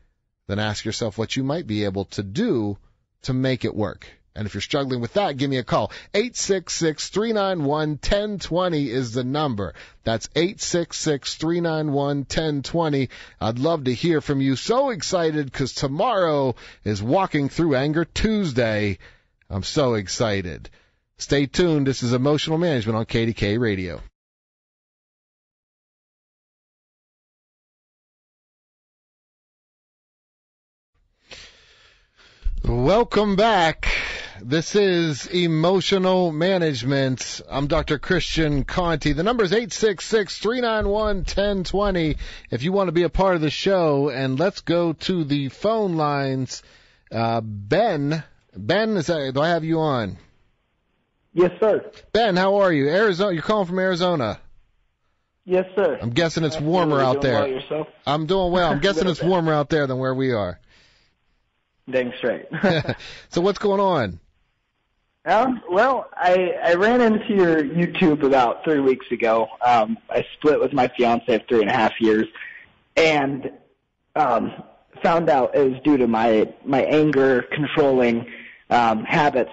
then 0.49 0.59
ask 0.59 0.85
yourself 0.85 1.17
what 1.17 1.37
you 1.37 1.45
might 1.45 1.67
be 1.67 1.85
able 1.85 2.07
to 2.07 2.23
do 2.23 2.79
to 3.23 3.33
make 3.33 3.65
it 3.65 3.75
work. 3.75 4.09
And 4.35 4.47
if 4.47 4.55
you're 4.55 4.63
struggling 4.63 5.03
with 5.03 5.13
that, 5.15 5.37
give 5.37 5.51
me 5.51 5.59
a 5.59 5.65
call. 5.65 5.93
866-391-1020 6.15 8.87
is 8.87 9.13
the 9.13 9.25
number. 9.25 9.75
That's 10.05 10.29
866-391-1020. 10.29 13.11
I'd 13.41 13.59
love 13.59 13.85
to 13.85 13.93
hear 13.93 14.23
from 14.23 14.41
you. 14.41 14.57
So 14.57 14.89
excited 14.89 15.45
because 15.47 15.75
tomorrow 15.75 16.55
is 16.83 17.03
Walking 17.03 17.51
Through 17.51 17.77
Anger 17.77 18.07
Tuesday. 18.07 18.97
I'm 19.51 19.65
so 19.65 19.93
excited. 19.95 20.71
Stay 21.19 21.45
tuned. 21.47 21.87
This 21.87 22.03
is 22.03 22.15
Emotional 22.15 22.57
Management 22.57 22.97
on 22.97 23.05
KDKA 23.05 23.61
Radio. 23.61 24.01
Welcome 32.65 33.37
back. 33.37 34.02
This 34.45 34.75
is 34.75 35.29
Emotional 35.29 36.33
Management. 36.33 37.41
I'm 37.49 37.69
Dr. 37.69 38.01
Christian 38.01 38.65
Conte. 38.65 39.13
The 39.13 39.23
number 39.23 39.45
is 39.45 39.53
866-391-1020 39.53 42.17
if 42.51 42.65
you 42.65 42.73
want 42.73 42.89
to 42.89 42.93
be 42.93 43.05
a 43.05 43.09
part 43.09 43.37
of 43.37 43.41
the 43.41 43.51
show. 43.51 44.09
And 44.09 44.41
let's 44.41 44.63
go 44.63 44.95
to 44.95 45.23
the 45.23 45.49
phone 45.49 45.95
lines. 45.95 46.65
Uh, 47.13 47.41
ben, 47.41 48.25
Ben, 48.57 48.97
is 48.97 49.07
that, 49.07 49.33
do 49.33 49.41
I 49.41 49.51
have 49.51 49.63
you 49.63 49.79
on? 49.79 50.19
Yes, 51.33 51.53
sir. 51.61 51.89
Ben, 52.13 52.35
how 52.35 52.57
are 52.57 52.73
you? 52.73 52.89
Arizona, 52.89 53.33
you're 53.33 53.43
calling 53.43 53.69
from 53.69 53.79
Arizona. 53.79 54.41
Yes, 55.45 55.67
sir. 55.77 56.01
I'm 56.03 56.11
guessing 56.11 56.43
it's 56.43 56.61
warmer 56.61 57.01
out 57.01 57.23
there. 57.23 57.61
Well? 57.71 57.87
I'm 58.05 58.27
doing 58.27 58.51
well. 58.51 58.73
I'm 58.73 58.81
guessing 58.87 59.09
it's 59.09 59.23
warmer 59.23 59.53
out 59.53 59.69
there 59.69 59.87
than 59.87 59.99
where 59.99 60.17
we 60.17 60.33
are. 60.33 60.59
Dang 61.89 62.13
straight. 62.19 62.47
so 63.29 63.41
what's 63.41 63.61
going 63.61 63.81
on? 63.81 64.19
Um, 65.25 65.63
well, 65.71 66.11
I 66.15 66.55
I 66.65 66.75
ran 66.75 67.01
into 67.01 67.33
your 67.35 67.63
YouTube 67.63 68.25
about 68.25 68.65
three 68.65 68.81
weeks 68.81 69.07
ago. 69.13 69.49
Um, 69.65 69.97
I 70.11 70.27
split 70.35 70.61
with 70.61 70.73
my 70.73 70.89
fiance 70.97 71.33
of 71.33 71.43
three 71.49 71.61
and 71.61 71.71
a 71.71 71.73
half 71.73 71.93
years, 72.01 72.27
and 72.97 73.53
um, 74.17 74.53
found 75.03 75.31
out 75.31 75.55
it 75.55 75.71
was 75.71 75.81
due 75.85 75.97
to 75.97 76.09
my 76.09 76.53
my 76.65 76.83
anger 76.83 77.43
controlling 77.53 78.27
um, 78.71 79.05
habits. 79.05 79.53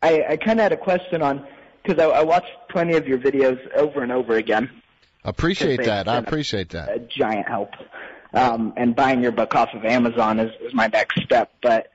I, 0.00 0.24
I 0.30 0.36
kind 0.36 0.60
of 0.60 0.62
had 0.62 0.72
a 0.72 0.76
question 0.76 1.22
on 1.22 1.44
because 1.82 2.00
I, 2.00 2.06
I 2.08 2.22
watched 2.22 2.52
plenty 2.70 2.96
of 2.96 3.08
your 3.08 3.18
videos 3.18 3.58
over 3.74 4.02
and 4.02 4.12
over 4.12 4.36
again. 4.36 4.70
Appreciate 5.24 5.84
that. 5.84 6.06
I 6.06 6.18
appreciate 6.18 6.70
that. 6.70 6.88
A 6.88 6.98
giant 7.00 7.48
help. 7.48 7.72
Um, 8.32 8.74
and 8.76 8.94
buying 8.94 9.22
your 9.22 9.32
book 9.32 9.54
off 9.54 9.70
of 9.74 9.84
Amazon 9.84 10.38
is, 10.38 10.52
is 10.60 10.72
my 10.72 10.86
next 10.86 11.20
step. 11.24 11.50
But 11.62 11.90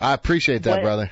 I 0.00 0.14
appreciate 0.14 0.62
that, 0.62 0.82
brother. 0.82 1.10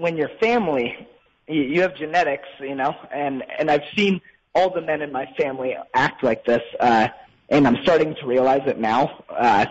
When 0.00 0.16
your 0.16 0.30
family, 0.40 1.08
you, 1.46 1.62
you 1.62 1.82
have 1.82 1.94
genetics, 1.96 2.48
you 2.58 2.74
know, 2.74 2.94
and 3.12 3.44
and 3.58 3.70
I've 3.70 3.84
seen 3.94 4.20
all 4.54 4.72
the 4.72 4.80
men 4.80 5.02
in 5.02 5.12
my 5.12 5.26
family 5.38 5.76
act 5.94 6.24
like 6.24 6.44
this, 6.44 6.62
uh, 6.80 7.08
and 7.48 7.66
I'm 7.66 7.76
starting 7.82 8.14
to 8.16 8.26
realize 8.26 8.62
it 8.66 8.78
now. 8.78 9.24
Uh, 9.28 9.66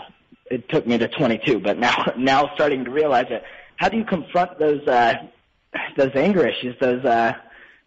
it 0.52 0.70
took 0.70 0.86
me 0.86 0.98
to 0.98 1.08
22, 1.08 1.60
but 1.60 1.78
now 1.78 1.96
now 2.18 2.52
starting 2.56 2.86
to 2.86 2.92
realize 2.92 3.28
it. 3.30 3.44
How 3.78 3.90
do 3.90 3.98
you 3.98 4.06
confront 4.06 4.60
those 4.60 4.88
uh, 4.88 5.14
those 5.98 6.12
anger 6.16 6.48
issues, 6.48 6.76
those 6.80 7.04
uh, 7.04 7.34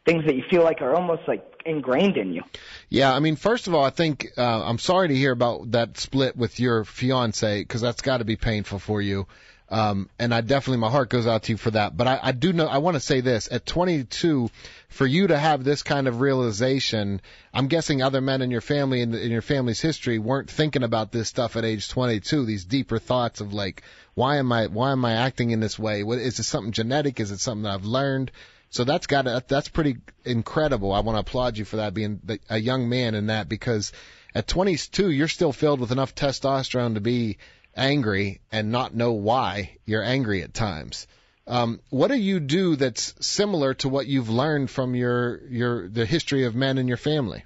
things 0.04 0.24
that 0.26 0.34
you 0.34 0.42
feel 0.50 0.64
like 0.64 0.80
are 0.80 0.94
almost 0.94 1.22
like 1.28 1.44
ingrained 1.64 2.16
in 2.16 2.32
you. 2.32 2.42
Yeah, 2.88 3.14
I 3.14 3.20
mean, 3.20 3.36
first 3.36 3.66
of 3.66 3.74
all, 3.74 3.84
I 3.84 3.90
think 3.90 4.28
uh, 4.36 4.64
I'm 4.64 4.78
sorry 4.78 5.08
to 5.08 5.14
hear 5.14 5.32
about 5.32 5.70
that 5.72 5.98
split 5.98 6.36
with 6.36 6.58
your 6.58 6.84
fiance 6.84 7.60
because 7.60 7.80
that's 7.80 8.02
got 8.02 8.18
to 8.18 8.24
be 8.24 8.36
painful 8.36 8.78
for 8.78 9.00
you. 9.00 9.26
Um, 9.72 10.10
and 10.18 10.34
I 10.34 10.42
definitely, 10.42 10.80
my 10.80 10.90
heart 10.90 11.08
goes 11.08 11.26
out 11.26 11.44
to 11.44 11.52
you 11.52 11.56
for 11.56 11.70
that. 11.70 11.96
But 11.96 12.06
I, 12.06 12.20
I 12.24 12.32
do 12.32 12.52
know, 12.52 12.66
I 12.66 12.76
want 12.76 12.94
to 12.94 13.00
say 13.00 13.22
this: 13.22 13.48
at 13.50 13.64
22, 13.64 14.50
for 14.90 15.06
you 15.06 15.28
to 15.28 15.38
have 15.38 15.64
this 15.64 15.82
kind 15.82 16.06
of 16.06 16.20
realization, 16.20 17.22
I'm 17.54 17.68
guessing 17.68 18.02
other 18.02 18.20
men 18.20 18.42
in 18.42 18.50
your 18.50 18.60
family 18.60 19.00
and 19.00 19.14
in, 19.14 19.22
in 19.22 19.30
your 19.30 19.40
family's 19.40 19.80
history 19.80 20.18
weren't 20.18 20.50
thinking 20.50 20.82
about 20.82 21.10
this 21.10 21.30
stuff 21.30 21.56
at 21.56 21.64
age 21.64 21.88
22. 21.88 22.44
These 22.44 22.66
deeper 22.66 22.98
thoughts 22.98 23.40
of 23.40 23.54
like, 23.54 23.82
why 24.12 24.36
am 24.36 24.52
I, 24.52 24.66
why 24.66 24.92
am 24.92 25.06
I 25.06 25.14
acting 25.14 25.52
in 25.52 25.60
this 25.60 25.78
way? 25.78 26.02
What 26.02 26.18
is 26.18 26.38
it? 26.38 26.42
Something 26.42 26.72
genetic? 26.72 27.18
Is 27.18 27.30
it 27.30 27.40
something 27.40 27.62
that 27.62 27.72
I've 27.72 27.86
learned? 27.86 28.30
So 28.68 28.84
that's 28.84 29.06
got 29.06 29.22
to, 29.22 29.42
that's 29.48 29.70
pretty 29.70 29.96
incredible. 30.26 30.92
I 30.92 31.00
want 31.00 31.16
to 31.16 31.20
applaud 31.20 31.56
you 31.56 31.64
for 31.64 31.76
that, 31.76 31.94
being 31.94 32.20
a 32.50 32.58
young 32.58 32.90
man 32.90 33.14
in 33.14 33.28
that, 33.28 33.48
because 33.48 33.92
at 34.34 34.46
22 34.46 35.10
you're 35.10 35.28
still 35.28 35.52
filled 35.52 35.80
with 35.80 35.92
enough 35.92 36.14
testosterone 36.14 36.94
to 36.94 37.00
be 37.00 37.38
angry 37.76 38.40
and 38.50 38.70
not 38.70 38.94
know 38.94 39.12
why 39.12 39.76
you're 39.84 40.02
angry 40.02 40.42
at 40.42 40.54
times. 40.54 41.06
Um, 41.46 41.80
what 41.90 42.08
do 42.08 42.16
you 42.16 42.38
do 42.40 42.76
that's 42.76 43.14
similar 43.20 43.74
to 43.74 43.88
what 43.88 44.06
you've 44.06 44.30
learned 44.30 44.70
from 44.70 44.94
your 44.94 45.40
your 45.48 45.88
the 45.88 46.06
history 46.06 46.44
of 46.44 46.54
men 46.54 46.78
in 46.78 46.86
your 46.86 46.96
family? 46.96 47.44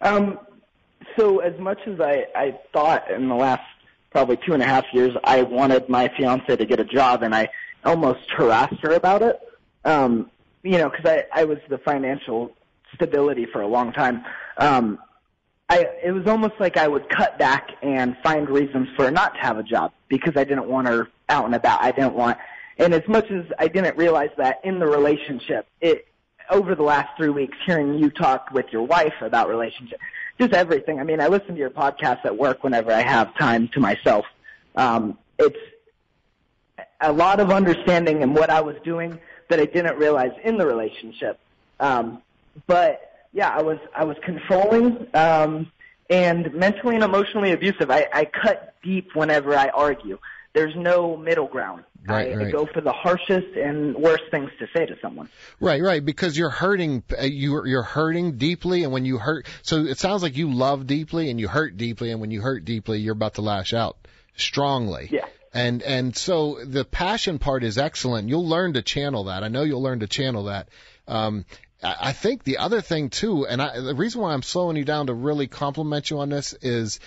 Um, 0.00 0.38
so 1.16 1.40
as 1.40 1.58
much 1.58 1.78
as 1.86 2.00
I 2.00 2.26
I 2.34 2.58
thought 2.72 3.10
in 3.10 3.28
the 3.28 3.34
last 3.34 3.62
probably 4.10 4.38
two 4.38 4.54
and 4.54 4.62
a 4.62 4.66
half 4.66 4.84
years 4.94 5.14
I 5.24 5.42
wanted 5.42 5.88
my 5.88 6.08
fiance 6.16 6.56
to 6.56 6.64
get 6.64 6.80
a 6.80 6.84
job 6.84 7.22
and 7.22 7.34
I 7.34 7.48
almost 7.84 8.30
harassed 8.30 8.80
her 8.82 8.92
about 8.92 9.22
it. 9.22 9.38
Um, 9.84 10.30
you 10.62 10.78
know, 10.78 10.88
because 10.88 11.04
I 11.04 11.24
I 11.32 11.44
was 11.44 11.58
the 11.68 11.78
financial 11.78 12.52
stability 12.94 13.46
for 13.46 13.60
a 13.60 13.68
long 13.68 13.92
time. 13.92 14.24
Um, 14.56 14.98
I 15.68 15.86
it 16.02 16.12
was 16.12 16.26
almost 16.26 16.54
like 16.60 16.76
I 16.76 16.86
would 16.86 17.08
cut 17.08 17.38
back 17.38 17.70
and 17.82 18.16
find 18.22 18.48
reasons 18.48 18.88
for 18.96 19.10
not 19.10 19.34
to 19.34 19.40
have 19.40 19.58
a 19.58 19.62
job 19.62 19.92
because 20.08 20.36
I 20.36 20.44
didn't 20.44 20.68
want 20.68 20.86
her 20.88 21.08
out 21.28 21.44
and 21.44 21.54
about. 21.54 21.82
I 21.82 21.90
didn't 21.90 22.14
want, 22.14 22.38
and 22.78 22.94
as 22.94 23.06
much 23.08 23.30
as 23.30 23.44
I 23.58 23.68
didn't 23.68 23.96
realize 23.96 24.30
that 24.36 24.60
in 24.64 24.78
the 24.78 24.86
relationship, 24.86 25.66
it 25.80 26.06
over 26.50 26.74
the 26.74 26.82
last 26.82 27.16
three 27.16 27.30
weeks, 27.30 27.56
hearing 27.66 27.98
you 27.98 28.10
talk 28.10 28.50
with 28.52 28.66
your 28.70 28.82
wife 28.82 29.14
about 29.20 29.48
relationship, 29.48 29.98
just 30.38 30.52
everything. 30.52 31.00
I 31.00 31.04
mean, 31.04 31.20
I 31.20 31.26
listen 31.26 31.48
to 31.48 31.58
your 31.58 31.70
podcast 31.70 32.24
at 32.24 32.36
work 32.36 32.62
whenever 32.62 32.92
I 32.92 33.02
have 33.02 33.36
time 33.36 33.68
to 33.68 33.80
myself. 33.80 34.24
Um, 34.76 35.18
it's 35.38 35.58
a 37.00 37.12
lot 37.12 37.40
of 37.40 37.50
understanding 37.50 38.22
in 38.22 38.34
what 38.34 38.50
I 38.50 38.60
was 38.60 38.76
doing 38.84 39.18
that 39.48 39.60
I 39.60 39.64
didn't 39.64 39.98
realize 39.98 40.32
in 40.44 40.56
the 40.56 40.66
relationship. 40.66 41.38
Um, 41.80 42.22
but 42.66 43.15
yeah, 43.36 43.50
I 43.50 43.60
was 43.60 43.78
I 43.94 44.04
was 44.04 44.16
controlling 44.24 45.06
um, 45.12 45.70
and 46.08 46.54
mentally 46.54 46.94
and 46.94 47.04
emotionally 47.04 47.52
abusive. 47.52 47.90
I, 47.90 48.08
I 48.10 48.24
cut 48.24 48.74
deep 48.82 49.10
whenever 49.14 49.54
I 49.54 49.68
argue. 49.68 50.18
There's 50.54 50.74
no 50.74 51.18
middle 51.18 51.46
ground. 51.46 51.84
Right, 52.06 52.32
I, 52.32 52.36
right. 52.36 52.46
I 52.46 52.50
go 52.50 52.64
for 52.64 52.80
the 52.80 52.92
harshest 52.92 53.56
and 53.56 53.94
worst 53.94 54.22
things 54.30 54.50
to 54.60 54.66
say 54.74 54.86
to 54.86 54.96
someone. 55.02 55.28
Right, 55.60 55.82
right, 55.82 56.02
because 56.02 56.38
you're 56.38 56.50
hurting, 56.50 57.02
uh, 57.18 57.24
you're 57.24 57.66
you're 57.66 57.82
hurting 57.82 58.38
deeply, 58.38 58.84
and 58.84 58.92
when 58.92 59.04
you 59.04 59.18
hurt, 59.18 59.46
so 59.60 59.84
it 59.84 59.98
sounds 59.98 60.22
like 60.22 60.36
you 60.36 60.50
love 60.50 60.86
deeply 60.86 61.28
and 61.28 61.38
you 61.38 61.46
hurt 61.46 61.76
deeply, 61.76 62.12
and 62.12 62.22
when 62.22 62.30
you 62.30 62.40
hurt 62.40 62.64
deeply, 62.64 63.00
you're 63.00 63.12
about 63.12 63.34
to 63.34 63.42
lash 63.42 63.74
out 63.74 63.98
strongly. 64.36 65.10
Yeah. 65.12 65.26
And 65.52 65.82
and 65.82 66.16
so 66.16 66.64
the 66.64 66.86
passion 66.86 67.38
part 67.38 67.64
is 67.64 67.76
excellent. 67.76 68.30
You'll 68.30 68.48
learn 68.48 68.74
to 68.74 68.82
channel 68.82 69.24
that. 69.24 69.42
I 69.42 69.48
know 69.48 69.62
you'll 69.62 69.82
learn 69.82 70.00
to 70.00 70.06
channel 70.06 70.44
that. 70.44 70.70
Um, 71.08 71.44
I 71.82 72.12
think 72.12 72.42
the 72.42 72.58
other 72.58 72.80
thing 72.80 73.10
too, 73.10 73.46
and 73.46 73.60
I, 73.60 73.80
the 73.80 73.94
reason 73.94 74.20
why 74.20 74.32
I'm 74.32 74.42
slowing 74.42 74.76
you 74.76 74.84
down 74.84 75.08
to 75.08 75.14
really 75.14 75.46
compliment 75.46 76.10
you 76.10 76.20
on 76.20 76.30
this 76.30 76.54
is 76.54 77.00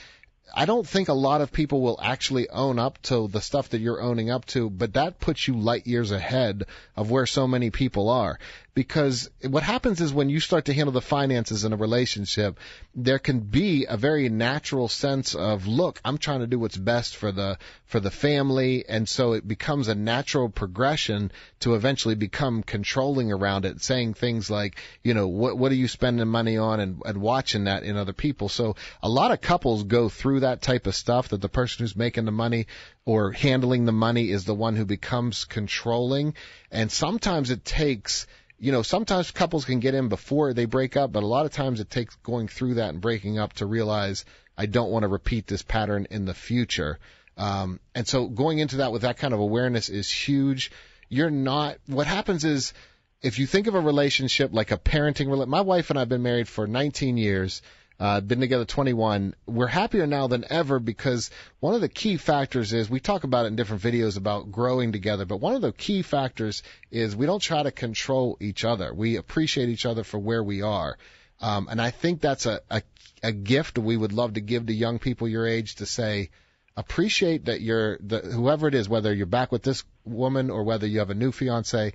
I 0.53 0.65
don't 0.65 0.87
think 0.87 1.09
a 1.09 1.13
lot 1.13 1.41
of 1.41 1.51
people 1.51 1.81
will 1.81 1.99
actually 2.01 2.49
own 2.49 2.79
up 2.79 3.01
to 3.03 3.27
the 3.27 3.41
stuff 3.41 3.69
that 3.69 3.81
you're 3.81 4.01
owning 4.01 4.29
up 4.31 4.45
to, 4.47 4.69
but 4.69 4.93
that 4.93 5.19
puts 5.19 5.47
you 5.47 5.55
light 5.55 5.85
years 5.85 6.11
ahead 6.11 6.65
of 6.95 7.11
where 7.11 7.25
so 7.25 7.47
many 7.47 7.69
people 7.69 8.09
are. 8.09 8.39
Because 8.79 9.29
what 9.41 9.63
happens 9.63 9.99
is 9.99 10.13
when 10.13 10.29
you 10.29 10.39
start 10.39 10.63
to 10.67 10.73
handle 10.73 10.93
the 10.93 11.01
finances 11.01 11.65
in 11.65 11.73
a 11.73 11.75
relationship, 11.75 12.57
there 12.95 13.19
can 13.19 13.41
be 13.41 13.85
a 13.89 13.97
very 13.97 14.29
natural 14.29 14.87
sense 14.87 15.35
of, 15.35 15.67
look, 15.67 15.99
I'm 16.05 16.17
trying 16.17 16.39
to 16.39 16.47
do 16.47 16.57
what's 16.57 16.77
best 16.77 17.17
for 17.17 17.33
the, 17.33 17.57
for 17.87 17.99
the 17.99 18.09
family. 18.09 18.85
And 18.87 19.09
so 19.09 19.33
it 19.33 19.45
becomes 19.45 19.89
a 19.89 19.95
natural 19.95 20.47
progression 20.47 21.33
to 21.59 21.75
eventually 21.75 22.15
become 22.15 22.63
controlling 22.63 23.33
around 23.33 23.65
it, 23.65 23.81
saying 23.81 24.13
things 24.13 24.49
like, 24.49 24.77
you 25.03 25.13
know, 25.13 25.27
what, 25.27 25.57
what 25.57 25.73
are 25.73 25.81
you 25.83 25.89
spending 25.89 26.29
money 26.29 26.57
on 26.57 26.79
and, 26.79 27.01
and 27.03 27.17
watching 27.17 27.65
that 27.65 27.83
in 27.83 27.97
other 27.97 28.13
people. 28.13 28.47
So 28.47 28.77
a 29.03 29.09
lot 29.09 29.31
of 29.31 29.41
couples 29.41 29.83
go 29.83 30.07
through 30.07 30.39
that 30.39 30.61
type 30.61 30.87
of 30.87 30.95
stuff 30.95 31.27
that 31.27 31.41
the 31.41 31.49
person 31.49 31.83
who's 31.83 31.97
making 31.97 32.23
the 32.23 32.31
money 32.31 32.67
or 33.03 33.31
handling 33.31 33.83
the 33.83 33.91
money 33.91 34.29
is 34.29 34.45
the 34.45 34.53
one 34.53 34.75
who 34.75 34.85
becomes 34.85 35.43
controlling. 35.43 36.35
And 36.71 36.91
sometimes 36.91 37.49
it 37.49 37.65
takes, 37.65 38.27
you 38.59 38.71
know, 38.71 38.81
sometimes 38.81 39.31
couples 39.31 39.65
can 39.65 39.79
get 39.79 39.95
in 39.95 40.09
before 40.09 40.53
they 40.53 40.65
break 40.65 40.97
up, 40.97 41.11
but 41.11 41.23
a 41.23 41.27
lot 41.27 41.45
of 41.45 41.51
times 41.51 41.79
it 41.79 41.89
takes 41.89 42.15
going 42.17 42.47
through 42.47 42.75
that 42.75 42.89
and 42.89 43.01
breaking 43.01 43.39
up 43.39 43.53
to 43.53 43.65
realize 43.65 44.25
I 44.57 44.65
don't 44.65 44.91
want 44.91 45.03
to 45.03 45.07
repeat 45.07 45.47
this 45.47 45.61
pattern 45.61 46.07
in 46.11 46.25
the 46.25 46.33
future. 46.33 46.99
Um, 47.37 47.79
and 47.95 48.07
so 48.07 48.27
going 48.27 48.59
into 48.59 48.77
that 48.77 48.91
with 48.91 49.03
that 49.03 49.17
kind 49.17 49.33
of 49.33 49.39
awareness 49.39 49.87
is 49.87 50.11
huge. 50.11 50.71
You're 51.07 51.31
not, 51.31 51.77
what 51.87 52.05
happens 52.05 52.43
is, 52.43 52.73
if 53.21 53.37
you 53.37 53.47
think 53.47 53.67
of 53.67 53.75
a 53.75 53.79
relationship 53.79 54.51
like 54.53 54.71
a 54.71 54.77
parenting 54.77 55.47
my 55.47 55.61
wife 55.61 55.89
and 55.89 55.99
I 55.99 56.03
have 56.03 56.09
been 56.09 56.23
married 56.23 56.47
for 56.47 56.67
19 56.67 57.17
years 57.17 57.61
uh, 57.99 58.21
been 58.21 58.39
together 58.39 58.65
21. 58.65 59.35
We're 59.45 59.67
happier 59.67 60.07
now 60.07 60.27
than 60.27 60.45
ever 60.49 60.79
because 60.79 61.29
one 61.59 61.75
of 61.75 61.81
the 61.81 61.89
key 61.89 62.17
factors 62.17 62.71
is 62.71 62.89
we 62.89 62.99
talk 62.99 63.25
about 63.25 63.45
it 63.45 63.49
in 63.49 63.55
different 63.57 63.83
videos 63.83 64.17
about 64.17 64.51
growing 64.51 64.91
together, 64.93 65.25
but 65.25 65.41
one 65.41 65.53
of 65.53 65.61
the 65.61 65.73
key 65.73 66.01
factors 66.01 66.63
is 66.91 67.15
we 67.15 67.25
don't 67.25 67.41
try 67.41 67.61
to 67.61 67.71
control 67.71 68.37
each 68.39 68.63
other. 68.63 68.93
We 68.93 69.17
appreciate 69.17 69.69
each 69.69 69.85
other 69.85 70.03
for 70.03 70.17
where 70.17 70.43
we 70.43 70.61
are. 70.61 70.97
Um, 71.41 71.67
and 71.69 71.81
I 71.81 71.91
think 71.91 72.21
that's 72.21 72.45
a, 72.45 72.61
a, 72.69 72.81
a 73.21 73.31
gift 73.31 73.77
we 73.77 73.97
would 73.97 74.13
love 74.13 74.33
to 74.33 74.41
give 74.41 74.67
to 74.67 74.73
young 74.73 74.99
people 74.99 75.27
your 75.27 75.45
age 75.45 75.75
to 75.75 75.85
say, 75.85 76.29
appreciate 76.77 77.45
that 77.45 77.59
you're 77.59 77.97
the, 77.97 78.19
whoever 78.19 78.69
it 78.69 78.75
is, 78.75 78.87
whether 78.87 79.13
you're 79.13 79.25
back 79.25 79.51
with 79.51 79.63
this 79.63 79.83
woman 80.05 80.49
or 80.49 80.63
whether 80.63 80.87
you 80.87 80.99
have 80.99 81.09
a 81.09 81.15
new 81.15 81.33
fiance, 81.33 81.93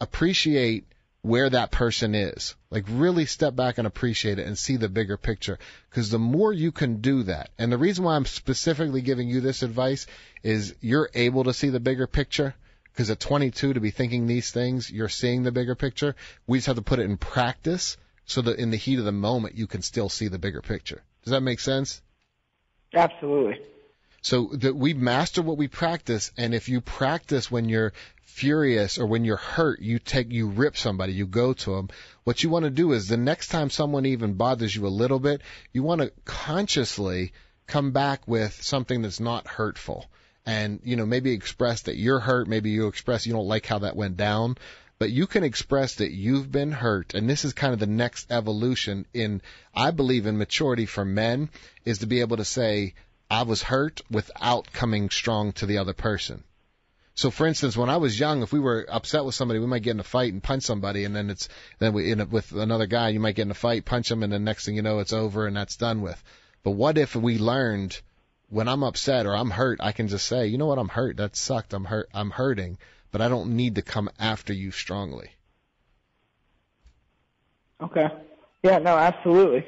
appreciate 0.00 0.86
where 1.28 1.50
that 1.50 1.70
person 1.70 2.14
is. 2.14 2.54
Like 2.70 2.84
really 2.88 3.26
step 3.26 3.54
back 3.54 3.76
and 3.76 3.86
appreciate 3.86 4.38
it 4.38 4.46
and 4.46 4.56
see 4.56 4.76
the 4.76 4.88
bigger 4.88 5.18
picture. 5.18 5.58
Cause 5.90 6.10
the 6.10 6.18
more 6.18 6.54
you 6.54 6.72
can 6.72 7.02
do 7.02 7.24
that, 7.24 7.50
and 7.58 7.70
the 7.70 7.76
reason 7.76 8.04
why 8.04 8.16
I'm 8.16 8.24
specifically 8.24 9.02
giving 9.02 9.28
you 9.28 9.42
this 9.42 9.62
advice 9.62 10.06
is 10.42 10.74
you're 10.80 11.10
able 11.14 11.44
to 11.44 11.52
see 11.52 11.68
the 11.68 11.80
bigger 11.80 12.06
picture. 12.06 12.54
Cause 12.96 13.10
at 13.10 13.20
22 13.20 13.74
to 13.74 13.80
be 13.80 13.90
thinking 13.90 14.26
these 14.26 14.50
things, 14.50 14.90
you're 14.90 15.10
seeing 15.10 15.42
the 15.42 15.52
bigger 15.52 15.74
picture. 15.74 16.16
We 16.46 16.58
just 16.58 16.66
have 16.66 16.76
to 16.76 16.82
put 16.82 16.98
it 16.98 17.04
in 17.04 17.18
practice 17.18 17.98
so 18.24 18.40
that 18.42 18.58
in 18.58 18.70
the 18.70 18.76
heat 18.78 18.98
of 18.98 19.04
the 19.04 19.12
moment 19.12 19.54
you 19.54 19.66
can 19.66 19.82
still 19.82 20.08
see 20.08 20.28
the 20.28 20.38
bigger 20.38 20.62
picture. 20.62 21.02
Does 21.24 21.32
that 21.32 21.42
make 21.42 21.60
sense? 21.60 22.00
Absolutely. 22.94 23.60
So 24.20 24.50
that 24.54 24.76
we 24.76 24.94
master 24.94 25.42
what 25.42 25.58
we 25.58 25.68
practice, 25.68 26.32
and 26.36 26.54
if 26.54 26.68
you 26.68 26.80
practice 26.80 27.50
when 27.50 27.68
you're 27.68 27.92
furious 28.24 28.98
or 28.98 29.06
when 29.06 29.24
you're 29.24 29.36
hurt, 29.36 29.80
you 29.80 29.98
take, 29.98 30.30
you 30.30 30.48
rip 30.48 30.76
somebody, 30.76 31.12
you 31.12 31.26
go 31.26 31.52
to 31.52 31.76
them. 31.76 31.88
What 32.24 32.42
you 32.42 32.50
want 32.50 32.64
to 32.64 32.70
do 32.70 32.92
is 32.92 33.08
the 33.08 33.16
next 33.16 33.48
time 33.48 33.70
someone 33.70 34.06
even 34.06 34.34
bothers 34.34 34.74
you 34.74 34.86
a 34.86 34.88
little 34.88 35.18
bit, 35.18 35.40
you 35.72 35.82
want 35.82 36.00
to 36.00 36.12
consciously 36.24 37.32
come 37.66 37.92
back 37.92 38.26
with 38.26 38.62
something 38.62 39.02
that's 39.02 39.20
not 39.20 39.46
hurtful. 39.46 40.06
And, 40.46 40.80
you 40.84 40.96
know, 40.96 41.04
maybe 41.06 41.32
express 41.32 41.82
that 41.82 41.96
you're 41.96 42.20
hurt, 42.20 42.48
maybe 42.48 42.70
you 42.70 42.86
express 42.86 43.26
you 43.26 43.32
don't 43.32 43.48
like 43.48 43.66
how 43.66 43.80
that 43.80 43.96
went 43.96 44.16
down, 44.16 44.56
but 44.98 45.10
you 45.10 45.26
can 45.26 45.44
express 45.44 45.96
that 45.96 46.12
you've 46.12 46.50
been 46.50 46.72
hurt. 46.72 47.14
And 47.14 47.28
this 47.28 47.44
is 47.44 47.52
kind 47.52 47.72
of 47.72 47.80
the 47.80 47.86
next 47.86 48.32
evolution 48.32 49.06
in, 49.12 49.42
I 49.74 49.90
believe 49.90 50.26
in 50.26 50.38
maturity 50.38 50.86
for 50.86 51.04
men 51.04 51.50
is 51.84 51.98
to 51.98 52.06
be 52.06 52.20
able 52.20 52.38
to 52.38 52.44
say, 52.44 52.94
I 53.30 53.42
was 53.42 53.62
hurt 53.62 54.00
without 54.10 54.72
coming 54.72 55.10
strong 55.10 55.52
to 55.54 55.66
the 55.66 55.78
other 55.78 55.92
person. 55.92 56.44
So, 57.14 57.30
for 57.30 57.46
instance, 57.46 57.76
when 57.76 57.90
I 57.90 57.96
was 57.96 58.18
young, 58.18 58.42
if 58.42 58.52
we 58.52 58.60
were 58.60 58.86
upset 58.88 59.24
with 59.24 59.34
somebody, 59.34 59.58
we 59.58 59.66
might 59.66 59.82
get 59.82 59.90
in 59.90 60.00
a 60.00 60.04
fight 60.04 60.32
and 60.32 60.42
punch 60.42 60.62
somebody, 60.62 61.04
and 61.04 61.16
then 61.16 61.30
it's 61.30 61.48
then 61.80 61.92
we 61.92 62.12
in 62.12 62.20
a, 62.20 62.24
with 62.24 62.52
another 62.52 62.86
guy, 62.86 63.08
you 63.08 63.18
might 63.18 63.34
get 63.34 63.42
in 63.42 63.50
a 63.50 63.54
fight, 63.54 63.84
punch 63.84 64.10
him, 64.10 64.22
and 64.22 64.32
then 64.32 64.44
next 64.44 64.64
thing 64.64 64.76
you 64.76 64.82
know, 64.82 65.00
it's 65.00 65.12
over 65.12 65.46
and 65.46 65.56
that's 65.56 65.76
done 65.76 66.00
with. 66.00 66.22
But 66.62 66.72
what 66.72 66.96
if 66.96 67.16
we 67.16 67.38
learned 67.38 68.00
when 68.50 68.68
I'm 68.68 68.82
upset 68.84 69.26
or 69.26 69.34
I'm 69.34 69.50
hurt, 69.50 69.80
I 69.82 69.92
can 69.92 70.08
just 70.08 70.26
say, 70.26 70.46
you 70.46 70.58
know 70.58 70.66
what, 70.66 70.78
I'm 70.78 70.88
hurt. 70.88 71.16
That 71.16 71.36
sucked. 71.36 71.74
I'm 71.74 71.84
hurt. 71.84 72.08
I'm 72.14 72.30
hurting, 72.30 72.78
but 73.10 73.20
I 73.20 73.28
don't 73.28 73.56
need 73.56 73.74
to 73.74 73.82
come 73.82 74.08
after 74.18 74.52
you 74.52 74.70
strongly. 74.70 75.30
Okay. 77.82 78.06
Yeah. 78.62 78.78
No. 78.78 78.96
Absolutely. 78.96 79.66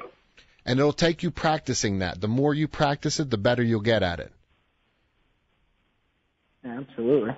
And 0.65 0.79
it'll 0.79 0.93
take 0.93 1.23
you 1.23 1.31
practicing 1.31 1.99
that. 1.99 2.21
The 2.21 2.27
more 2.27 2.53
you 2.53 2.67
practice 2.67 3.19
it, 3.19 3.29
the 3.29 3.37
better 3.37 3.63
you'll 3.63 3.81
get 3.81 4.03
at 4.03 4.19
it. 4.19 4.31
Absolutely. 6.63 7.35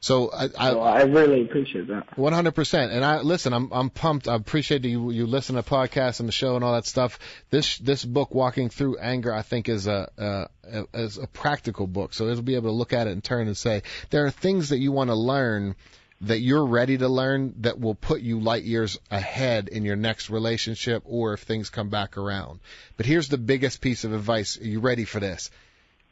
So 0.00 0.30
I, 0.30 0.44
I, 0.58 0.70
So 0.70 0.80
I 0.80 1.02
really 1.04 1.42
appreciate 1.42 1.88
that. 1.88 2.18
One 2.18 2.34
hundred 2.34 2.54
percent. 2.54 2.92
And 2.92 3.02
I 3.02 3.20
listen. 3.22 3.54
I'm 3.54 3.70
I'm 3.72 3.88
pumped. 3.88 4.28
I 4.28 4.34
appreciate 4.34 4.82
that 4.82 4.88
you 4.88 5.10
you 5.10 5.26
listen 5.26 5.56
to 5.56 5.62
podcasts 5.62 6.20
and 6.20 6.28
the 6.28 6.32
show 6.32 6.56
and 6.56 6.64
all 6.64 6.74
that 6.74 6.84
stuff. 6.84 7.18
This 7.48 7.78
this 7.78 8.04
book, 8.04 8.34
Walking 8.34 8.68
Through 8.68 8.98
Anger, 8.98 9.32
I 9.32 9.40
think 9.40 9.68
is 9.68 9.86
a, 9.86 10.10
a, 10.18 10.48
a 10.70 10.86
is 11.04 11.16
a 11.16 11.26
practical 11.26 11.86
book. 11.86 12.12
So 12.12 12.28
it'll 12.28 12.42
be 12.42 12.54
able 12.54 12.68
to 12.68 12.76
look 12.76 12.92
at 12.92 13.06
it 13.06 13.12
and 13.12 13.24
turn 13.24 13.46
and 13.46 13.56
say 13.56 13.82
there 14.10 14.26
are 14.26 14.30
things 14.30 14.68
that 14.70 14.78
you 14.78 14.92
want 14.92 15.08
to 15.08 15.16
learn 15.16 15.74
that 16.20 16.40
you're 16.40 16.64
ready 16.64 16.98
to 16.98 17.08
learn 17.08 17.54
that 17.58 17.78
will 17.78 17.94
put 17.94 18.20
you 18.20 18.40
light 18.40 18.64
years 18.64 18.98
ahead 19.10 19.68
in 19.68 19.84
your 19.84 19.96
next 19.96 20.30
relationship 20.30 21.02
or 21.06 21.34
if 21.34 21.40
things 21.40 21.70
come 21.70 21.88
back 21.88 22.16
around. 22.16 22.60
But 22.96 23.06
here's 23.06 23.28
the 23.28 23.38
biggest 23.38 23.80
piece 23.80 24.04
of 24.04 24.12
advice. 24.12 24.58
Are 24.58 24.64
you 24.64 24.80
ready 24.80 25.04
for 25.04 25.20
this? 25.20 25.50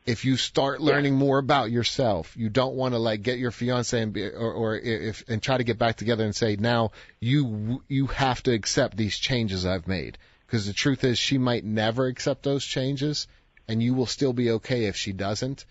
if 0.05 0.25
you 0.25 0.37
start 0.37 0.81
learning 0.81 1.15
more 1.15 1.39
about 1.39 1.71
yourself, 1.71 2.37
you 2.37 2.49
don't 2.49 2.75
want 2.75 2.95
to 2.95 2.99
like 2.99 3.23
get 3.23 3.39
your 3.39 3.53
fiance 3.53 4.01
and 4.01 4.13
be, 4.13 4.27
or, 4.27 4.53
or 4.53 4.77
if 4.77 5.25
and 5.29 5.41
try 5.41 5.57
to 5.57 5.65
get 5.65 5.79
back 5.79 5.97
together 5.97 6.25
and 6.25 6.35
say 6.35 6.57
now 6.57 6.91
you 7.21 7.83
you 7.89 8.09
have 8.09 8.43
to 8.43 8.53
accept 8.53 8.97
these 8.97 9.17
changes 9.17 9.65
I've 9.65 9.87
made 9.87 10.19
because 10.47 10.67
the 10.67 10.73
truth 10.73 11.05
is 11.05 11.19
she 11.19 11.39
might 11.39 11.65
never 11.65 12.07
accept 12.07 12.43
those 12.43 12.65
changes 12.65 13.29
and 13.69 13.83
you 13.83 13.95
will 13.95 14.07
still 14.07 14.33
be 14.33 14.51
okay 14.53 14.87
if 14.87 14.97
she 14.97 15.13
doesn't 15.13 15.65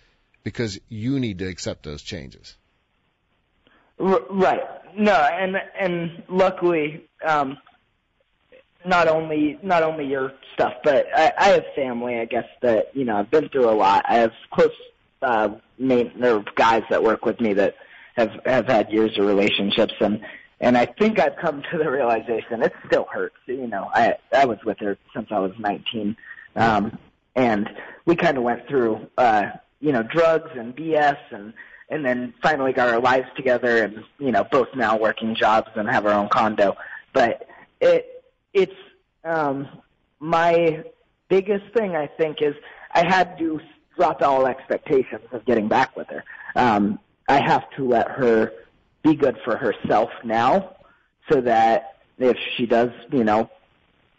because 0.43 0.79
you 0.87 1.19
need 1.19 1.39
to 1.39 1.47
accept 1.47 1.83
those 1.83 2.01
changes. 2.01 2.55
R- 4.01 4.25
right. 4.29 4.61
No, 4.97 5.13
and 5.13 5.57
and 5.79 6.23
luckily, 6.27 7.05
um, 7.25 7.57
not 8.85 9.07
only 9.07 9.57
not 9.61 9.83
only 9.83 10.05
your 10.05 10.33
stuff, 10.53 10.73
but 10.83 11.07
I, 11.15 11.31
I 11.37 11.47
have 11.49 11.65
family. 11.75 12.19
I 12.19 12.25
guess 12.25 12.47
that 12.61 12.95
you 12.95 13.05
know 13.05 13.17
I've 13.17 13.31
been 13.31 13.49
through 13.49 13.69
a 13.69 13.71
lot. 13.71 14.05
I 14.07 14.15
have 14.15 14.33
close 14.51 14.71
uh, 15.21 15.49
main 15.77 16.11
there 16.19 16.43
guys 16.55 16.83
that 16.89 17.03
work 17.03 17.25
with 17.25 17.39
me 17.39 17.53
that 17.53 17.75
have 18.15 18.31
have 18.45 18.67
had 18.67 18.91
years 18.91 19.17
of 19.17 19.25
relationships, 19.25 19.93
and 19.99 20.21
and 20.59 20.77
I 20.77 20.85
think 20.85 21.19
I've 21.19 21.37
come 21.37 21.63
to 21.71 21.77
the 21.77 21.89
realization 21.89 22.63
it 22.63 22.73
still 22.87 23.05
hurts. 23.11 23.35
You 23.45 23.67
know, 23.67 23.89
I 23.93 24.15
I 24.33 24.45
was 24.45 24.57
with 24.65 24.79
her 24.79 24.97
since 25.13 25.27
I 25.31 25.39
was 25.39 25.53
19, 25.57 26.17
um, 26.55 26.97
and 27.35 27.69
we 28.05 28.15
kind 28.15 28.37
of 28.37 28.43
went 28.43 28.67
through 28.67 29.07
uh, 29.17 29.51
you 29.79 29.91
know 29.91 30.03
drugs 30.03 30.51
and 30.55 30.75
BS 30.75 31.17
and 31.31 31.53
and 31.91 32.06
then 32.06 32.34
finally 32.41 32.71
got 32.71 32.89
our 32.89 32.99
lives 32.99 33.27
together 33.36 33.84
and 33.84 34.04
you 34.17 34.32
know 34.32 34.43
both 34.45 34.69
now 34.75 34.97
working 34.97 35.36
jobs 35.36 35.69
and 35.75 35.88
have 35.88 36.06
our 36.06 36.13
own 36.13 36.30
condo. 36.30 36.75
But 37.13 37.47
it 37.80 38.23
it's 38.54 38.75
um 39.23 39.67
my 40.19 40.84
biggest 41.30 41.65
thing 41.73 41.95
i 41.95 42.08
think 42.08 42.41
is 42.41 42.56
i 42.93 43.06
had 43.06 43.38
to 43.38 43.60
drop 43.95 44.21
all 44.21 44.47
expectations 44.47 45.23
of 45.32 45.45
getting 45.45 45.67
back 45.67 45.95
with 45.95 46.08
her. 46.08 46.23
Um 46.56 46.99
i 47.27 47.39
have 47.39 47.69
to 47.71 47.88
let 47.88 48.10
her 48.10 48.51
be 49.04 49.15
good 49.15 49.38
for 49.43 49.58
herself 49.58 50.10
now 50.23 50.75
so 51.32 51.41
that 51.41 51.97
if 52.17 52.38
she 52.56 52.65
does 52.65 52.91
you 53.12 53.23
know 53.23 53.49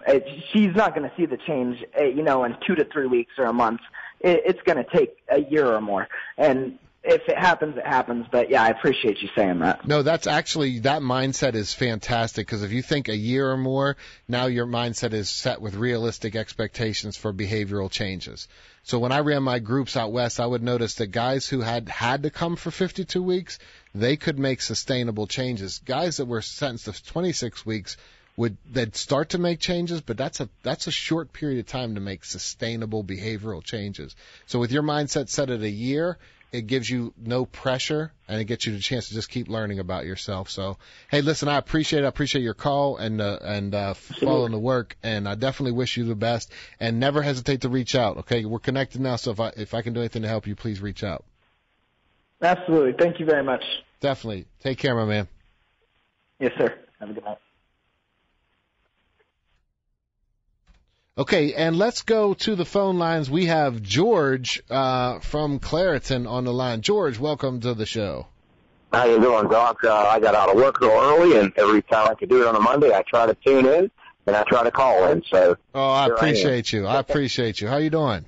it, 0.07 0.27
she's 0.53 0.75
not 0.75 0.95
going 0.95 1.09
to 1.09 1.17
see 1.17 1.27
the 1.27 1.37
change 1.37 1.85
uh, 1.99 2.05
you 2.05 2.23
know 2.23 2.45
in 2.45 2.57
two 2.67 2.75
to 2.75 2.85
three 2.85 3.07
weeks 3.07 3.35
or 3.39 3.45
a 3.45 3.53
month. 3.53 3.81
It, 4.21 4.43
it's 4.45 4.63
going 4.63 4.83
to 4.83 4.91
take 4.91 5.17
a 5.29 5.41
year 5.43 5.67
or 5.67 5.81
more. 5.81 6.09
And 6.37 6.79
if 7.05 7.29
it 7.29 7.37
happens, 7.37 7.77
it 7.77 7.87
happens. 7.87 8.27
But 8.31 8.51
yeah, 8.51 8.63
I 8.63 8.69
appreciate 8.69 9.21
you 9.23 9.29
saying 9.37 9.59
that. 9.61 9.87
No, 9.87 10.03
that's 10.03 10.27
actually 10.27 10.81
that 10.81 11.03
mindset 11.03 11.55
is 11.55 11.75
fantastic 11.75 12.47
because 12.47 12.63
if 12.63 12.73
you 12.73 12.83
think 12.83 13.09
a 13.09 13.17
year 13.17 13.51
or 13.51 13.57
more, 13.57 13.97
now 14.29 14.47
your 14.47 14.67
mindset 14.67 15.13
is 15.13 15.29
set 15.29 15.61
with 15.61 15.75
realistic 15.75 16.37
expectations 16.37 17.17
for 17.17 17.33
behavioral 17.33 17.91
changes. 17.91 18.47
So 18.85 18.99
when 18.99 19.13
I 19.13 19.21
ran 19.21 19.43
my 19.43 19.59
groups 19.59 19.97
out 19.97 20.13
west, 20.13 20.39
I 20.39 20.47
would 20.47 20.63
notice 20.63 20.95
that 20.97 21.09
guys 21.09 21.49
who 21.49 21.61
had 21.61 21.89
had 21.89 22.23
to 22.23 22.31
come 22.31 22.57
for 22.57 22.71
52 22.71 23.23
weeks, 23.23 23.59
they 23.95 24.17
could 24.17 24.39
make 24.39 24.61
sustainable 24.61 25.27
changes. 25.27 25.81
Guys 25.85 26.19
that 26.19 26.27
were 26.27 26.43
sentenced 26.43 26.87
to 26.87 27.05
26 27.05 27.67
weeks 27.67 27.97
would 28.37 28.57
they'd 28.71 28.97
start 28.97 29.31
to 29.31 29.39
make 29.39 29.61
changes, 29.61 30.01
but 30.01 30.17
that's 30.17 30.41
a 30.41 30.49
that's 30.63 30.87
a 30.87 30.93
short 30.93 31.33
period 31.33 31.59
of 31.59 31.67
time 31.67 31.97
to 31.97 32.01
make 32.01 32.25
sustainable 32.25 33.05
behavioral 33.05 33.63
changes. 33.63 34.15
So 34.47 34.59
with 34.59 34.73
your 34.73 34.83
mindset 34.83 35.29
set 35.29 35.51
at 35.51 35.61
a 35.61 35.69
year, 35.69 36.19
it 36.53 36.67
gives 36.67 36.89
you 36.89 37.15
no 37.17 37.47
pressure 37.47 38.13
and 38.29 38.41
it 38.41 38.45
gets 38.45 38.67
you 38.67 38.73
the 38.73 38.79
chance 38.79 39.09
to 39.09 39.15
just 39.15 39.31
keep 39.31 39.49
learning 39.49 39.79
about 39.79 40.05
yourself. 40.05 40.51
So, 40.51 40.77
hey, 41.11 41.23
listen, 41.23 41.49
I 41.49 41.57
appreciate 41.57 42.01
it. 42.03 42.05
I 42.05 42.09
appreciate 42.09 42.43
your 42.43 42.55
call 42.55 42.99
and 42.99 43.21
uh, 43.21 43.39
and 43.43 43.75
uh, 43.75 43.95
following 43.95 44.53
the 44.53 44.59
work, 44.59 44.97
and 45.03 45.27
I 45.27 45.35
definitely 45.35 45.73
wish 45.73 45.97
you 45.97 46.05
the 46.05 46.15
best. 46.15 46.53
And 46.79 47.01
never 47.01 47.23
hesitate 47.23 47.63
to 47.63 47.71
reach 47.71 47.95
out. 47.95 48.19
Okay, 48.19 48.45
we're 48.45 48.59
connected 48.59 49.01
now, 49.01 49.17
so 49.17 49.31
if 49.31 49.41
I 49.41 49.49
if 49.57 49.75
I 49.75 49.83
can 49.83 49.95
do 49.95 50.01
anything 50.01 50.23
to 50.23 50.29
help 50.29 50.47
you, 50.47 50.55
please 50.55 50.81
reach 50.81 51.03
out. 51.03 51.25
Absolutely. 52.43 52.93
Thank 52.93 53.19
you 53.19 53.27
very 53.27 53.43
much. 53.43 53.65
Definitely. 54.01 54.47
Take 54.63 54.79
care, 54.79 54.95
my 54.95 55.05
man. 55.05 55.29
Yes, 56.39 56.53
sir. 56.59 56.75
Have 57.01 57.11
a 57.11 57.13
good 57.15 57.25
night. 57.25 57.39
Okay, 61.19 61.53
and 61.53 61.77
let's 61.77 62.03
go 62.03 62.33
to 62.33 62.55
the 62.57 62.65
phone 62.65 62.99
lines. 62.99 63.31
We 63.31 63.45
have 63.47 63.83
George 63.83 64.63
uh, 64.71 65.19
from 65.19 65.59
Clairton 65.59 66.27
on 66.27 66.45
the 66.45 66.55
line. 66.55 66.81
George, 66.81 67.19
welcome 67.19 67.61
to 67.61 67.75
the 67.75 67.85
show. 67.85 68.29
How 68.95 69.05
you 69.05 69.21
doing, 69.21 69.49
Doc? 69.49 69.85
Uh, 69.85 69.93
I 69.93 70.21
got 70.21 70.35
out 70.35 70.49
of 70.49 70.57
work 70.57 70.81
real 70.81 70.91
early, 70.93 71.39
and 71.39 71.53
every 71.59 71.83
time 71.83 72.09
I 72.09 72.15
could 72.15 72.31
do 72.31 72.41
it 72.41 72.47
on 72.47 72.57
a 72.57 72.61
Monday, 72.61 72.95
I 72.95 73.03
try 73.03 73.27
to 73.27 73.35
tune 73.35 73.67
in 73.67 73.91
and 74.27 74.37
I 74.37 74.43
try 74.45 74.63
to 74.65 74.71
call 74.71 75.07
in. 75.09 75.23
So 75.31 75.57
Oh, 75.75 75.91
I 75.91 76.05
Here 76.05 76.15
I 76.15 76.17
appreciate 76.17 76.73
you. 76.73 76.87
I 76.87 76.99
appreciate 76.99 77.61
you. 77.61 77.69
How 77.69 77.77
you 77.77 77.91
doing? 77.91 78.25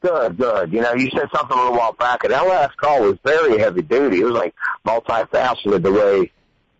good, 0.00 0.38
good. 0.38 0.72
You 0.72 0.80
know, 0.80 0.94
you 0.94 1.10
said 1.10 1.28
something 1.34 1.56
a 1.58 1.60
little 1.62 1.76
while 1.76 1.92
back, 1.92 2.24
and 2.24 2.32
that 2.32 2.46
last 2.46 2.76
call 2.78 3.02
was 3.02 3.18
very 3.22 3.58
heavy 3.58 3.82
duty. 3.82 4.20
It 4.20 4.24
was 4.24 4.32
like 4.34 4.54
multifaceted 4.86 5.82
the 5.82 5.92
way 5.92 6.30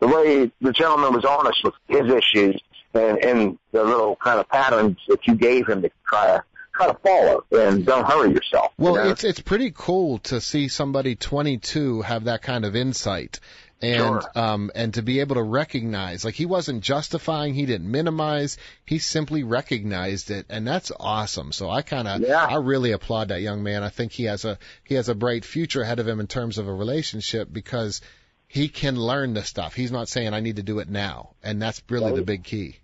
the 0.01 0.09
way 0.09 0.51
the 0.63 0.73
gentleman 0.73 1.13
was 1.13 1.25
honest 1.27 1.63
with 1.65 1.75
his 1.87 2.11
issues 2.13 2.63
and 2.95 3.19
and 3.25 3.59
the 3.73 3.83
little 3.85 4.17
kind 4.17 4.41
of 4.41 4.49
patterns 4.49 4.99
that 5.09 5.27
you 5.27 5.35
gave 5.35 5.67
him 5.69 5.83
to 5.83 5.91
try 6.07 6.27
to 6.29 6.45
try 6.75 6.87
to 6.89 6.95
follow, 7.05 7.45
and 7.53 7.87
don't 7.87 8.05
hurry 8.05 8.31
yourself. 8.33 8.73
you 8.79 8.85
Well, 8.85 8.95
know? 8.97 9.11
it's 9.11 9.23
it's 9.25 9.41
pretty 9.41 9.73
cool 9.75 10.19
to 10.21 10.41
see 10.41 10.69
somebody 10.69 11.15
22 11.15 12.03
have 12.03 12.25
that 12.25 12.43
kind 12.43 12.65
of 12.65 12.75
insight. 12.75 13.41
And 13.83 14.23
Sure. 14.23 14.23
um 14.35 14.71
and 14.75 14.95
to 14.95 15.03
be 15.03 15.21
able 15.21 15.35
to 15.37 15.43
recognize 15.43 16.25
like 16.25 16.35
he 16.35 16.47
wasn't 16.47 16.83
justifying, 16.83 17.55
he 17.55 17.67
didn't 17.67 17.91
minimize, 17.91 18.57
he 18.87 18.99
simply 18.99 19.45
recognized 19.45 20.31
it 20.31 20.47
and 20.49 20.67
that's 20.67 20.91
awesome. 20.99 21.53
So 21.53 21.69
I 21.71 21.83
kind 21.83 22.09
of 22.09 22.21
Yeah. 22.23 22.45
I 22.45 22.57
really 22.57 22.93
applaud 22.93 23.29
that 23.29 23.41
young 23.43 23.63
man. 23.63 23.83
I 23.83 23.89
think 23.91 24.13
he 24.13 24.25
has 24.25 24.45
a 24.45 24.59
he 24.85 24.95
has 24.95 25.09
a 25.09 25.15
bright 25.15 25.45
future 25.45 25.83
ahead 25.83 25.99
of 26.01 26.09
him 26.09 26.19
in 26.21 26.27
terms 26.29 26.59
of 26.59 26.67
a 26.67 26.73
relationship 26.75 27.49
because 27.53 28.01
he 28.49 28.69
can 28.69 28.97
learn 28.97 29.35
the 29.35 29.43
stuff. 29.45 29.75
He's 29.75 29.93
not 29.93 30.09
saying 30.09 30.33
I 30.33 30.41
need 30.41 30.57
to 30.57 30.63
do 30.63 30.79
it 30.79 30.89
now, 30.89 31.35
and 31.43 31.61
that's 31.61 31.83
really 31.91 32.13
the 32.15 32.23
big 32.23 32.45
key. 32.45 32.77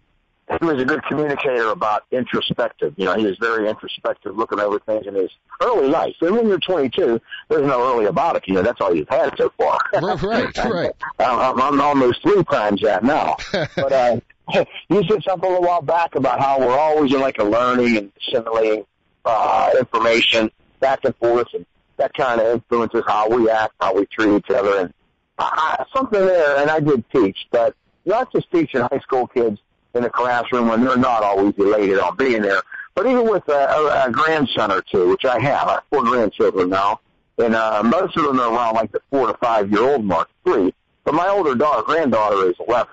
He 0.58 0.64
was 0.66 0.82
a 0.82 0.84
good 0.84 1.02
communicator 1.04 1.70
about 1.70 2.04
introspective. 2.10 2.94
You 2.96 3.04
know, 3.04 3.14
he 3.14 3.24
was 3.24 3.38
very 3.38 3.68
introspective, 3.68 4.36
looking 4.36 4.58
over 4.58 4.80
things 4.80 5.06
in 5.06 5.14
his 5.14 5.30
early 5.62 5.88
life. 5.88 6.16
And 6.20 6.34
when 6.34 6.48
you're 6.48 6.58
22, 6.58 7.20
there's 7.48 7.66
no 7.66 7.92
early 7.92 8.06
about 8.06 8.36
it. 8.36 8.44
You 8.48 8.54
know, 8.54 8.62
that's 8.62 8.80
all 8.80 8.94
you've 8.94 9.08
had 9.08 9.32
so 9.36 9.52
far. 9.56 9.78
Right, 9.94 10.22
right, 10.22 10.58
right. 10.64 10.92
I'm, 11.20 11.60
I'm 11.60 11.80
almost 11.80 12.22
three 12.22 12.42
times 12.44 12.82
that 12.82 13.04
now. 13.04 13.36
But 13.76 13.92
uh, 13.92 14.20
you 14.88 15.04
said 15.08 15.22
something 15.22 15.50
a 15.50 15.60
while 15.60 15.82
back 15.82 16.14
about 16.14 16.40
how 16.40 16.58
we're 16.58 16.78
always 16.78 17.12
in 17.12 17.20
like 17.20 17.38
a 17.38 17.44
learning 17.44 17.96
and 17.96 18.12
assimilating 18.20 18.84
uh, 19.24 19.70
information 19.78 20.50
back 20.80 21.04
and 21.04 21.14
forth, 21.16 21.46
and 21.54 21.64
that 21.98 22.12
kind 22.14 22.40
of 22.40 22.54
influences 22.54 23.02
how 23.06 23.28
we 23.28 23.48
act, 23.48 23.74
how 23.80 23.94
we 23.94 24.06
treat 24.06 24.34
each 24.36 24.50
other, 24.50 24.80
and 24.80 24.94
uh, 25.38 25.84
something 25.94 26.20
there. 26.20 26.58
And 26.58 26.70
I 26.70 26.80
did 26.80 27.04
teach, 27.10 27.38
but 27.50 27.74
not 28.04 28.32
just 28.32 28.50
teaching 28.50 28.80
high 28.80 29.00
school 29.00 29.26
kids 29.28 29.60
in 29.94 30.03
the 30.03 30.11
classroom 30.11 30.68
when 30.68 30.85
they're 30.85 30.96
not 30.96 31.22
always 31.22 31.55
elated 31.59 31.98
on 31.98 32.16
being 32.16 32.42
there, 32.42 32.62
but 32.94 33.07
even 33.07 33.29
with 33.29 33.46
a, 33.48 33.53
a, 33.53 34.09
a 34.09 34.11
grandson 34.11 34.70
or 34.70 34.83
two, 34.83 35.09
which 35.09 35.24
I 35.24 35.38
have. 35.40 35.68
I 35.68 35.72
have 35.74 35.83
four 35.90 36.03
grandchildren 36.05 36.70
now, 36.70 37.00
and 37.38 37.55
uh, 37.55 37.83
most 37.83 38.16
of 38.16 38.24
them 38.24 38.38
are 38.40 38.53
around 38.53 38.74
like 38.74 38.92
the 38.92 39.00
four 39.11 39.26
to 39.26 39.35
five 39.38 39.70
year 39.70 39.83
old 39.83 40.05
mark, 40.05 40.29
three. 40.44 40.72
But 41.05 41.14
my 41.14 41.29
older 41.29 41.55
daughter, 41.55 41.83
granddaughter, 41.83 42.48
is 42.50 42.57
11. 42.66 42.92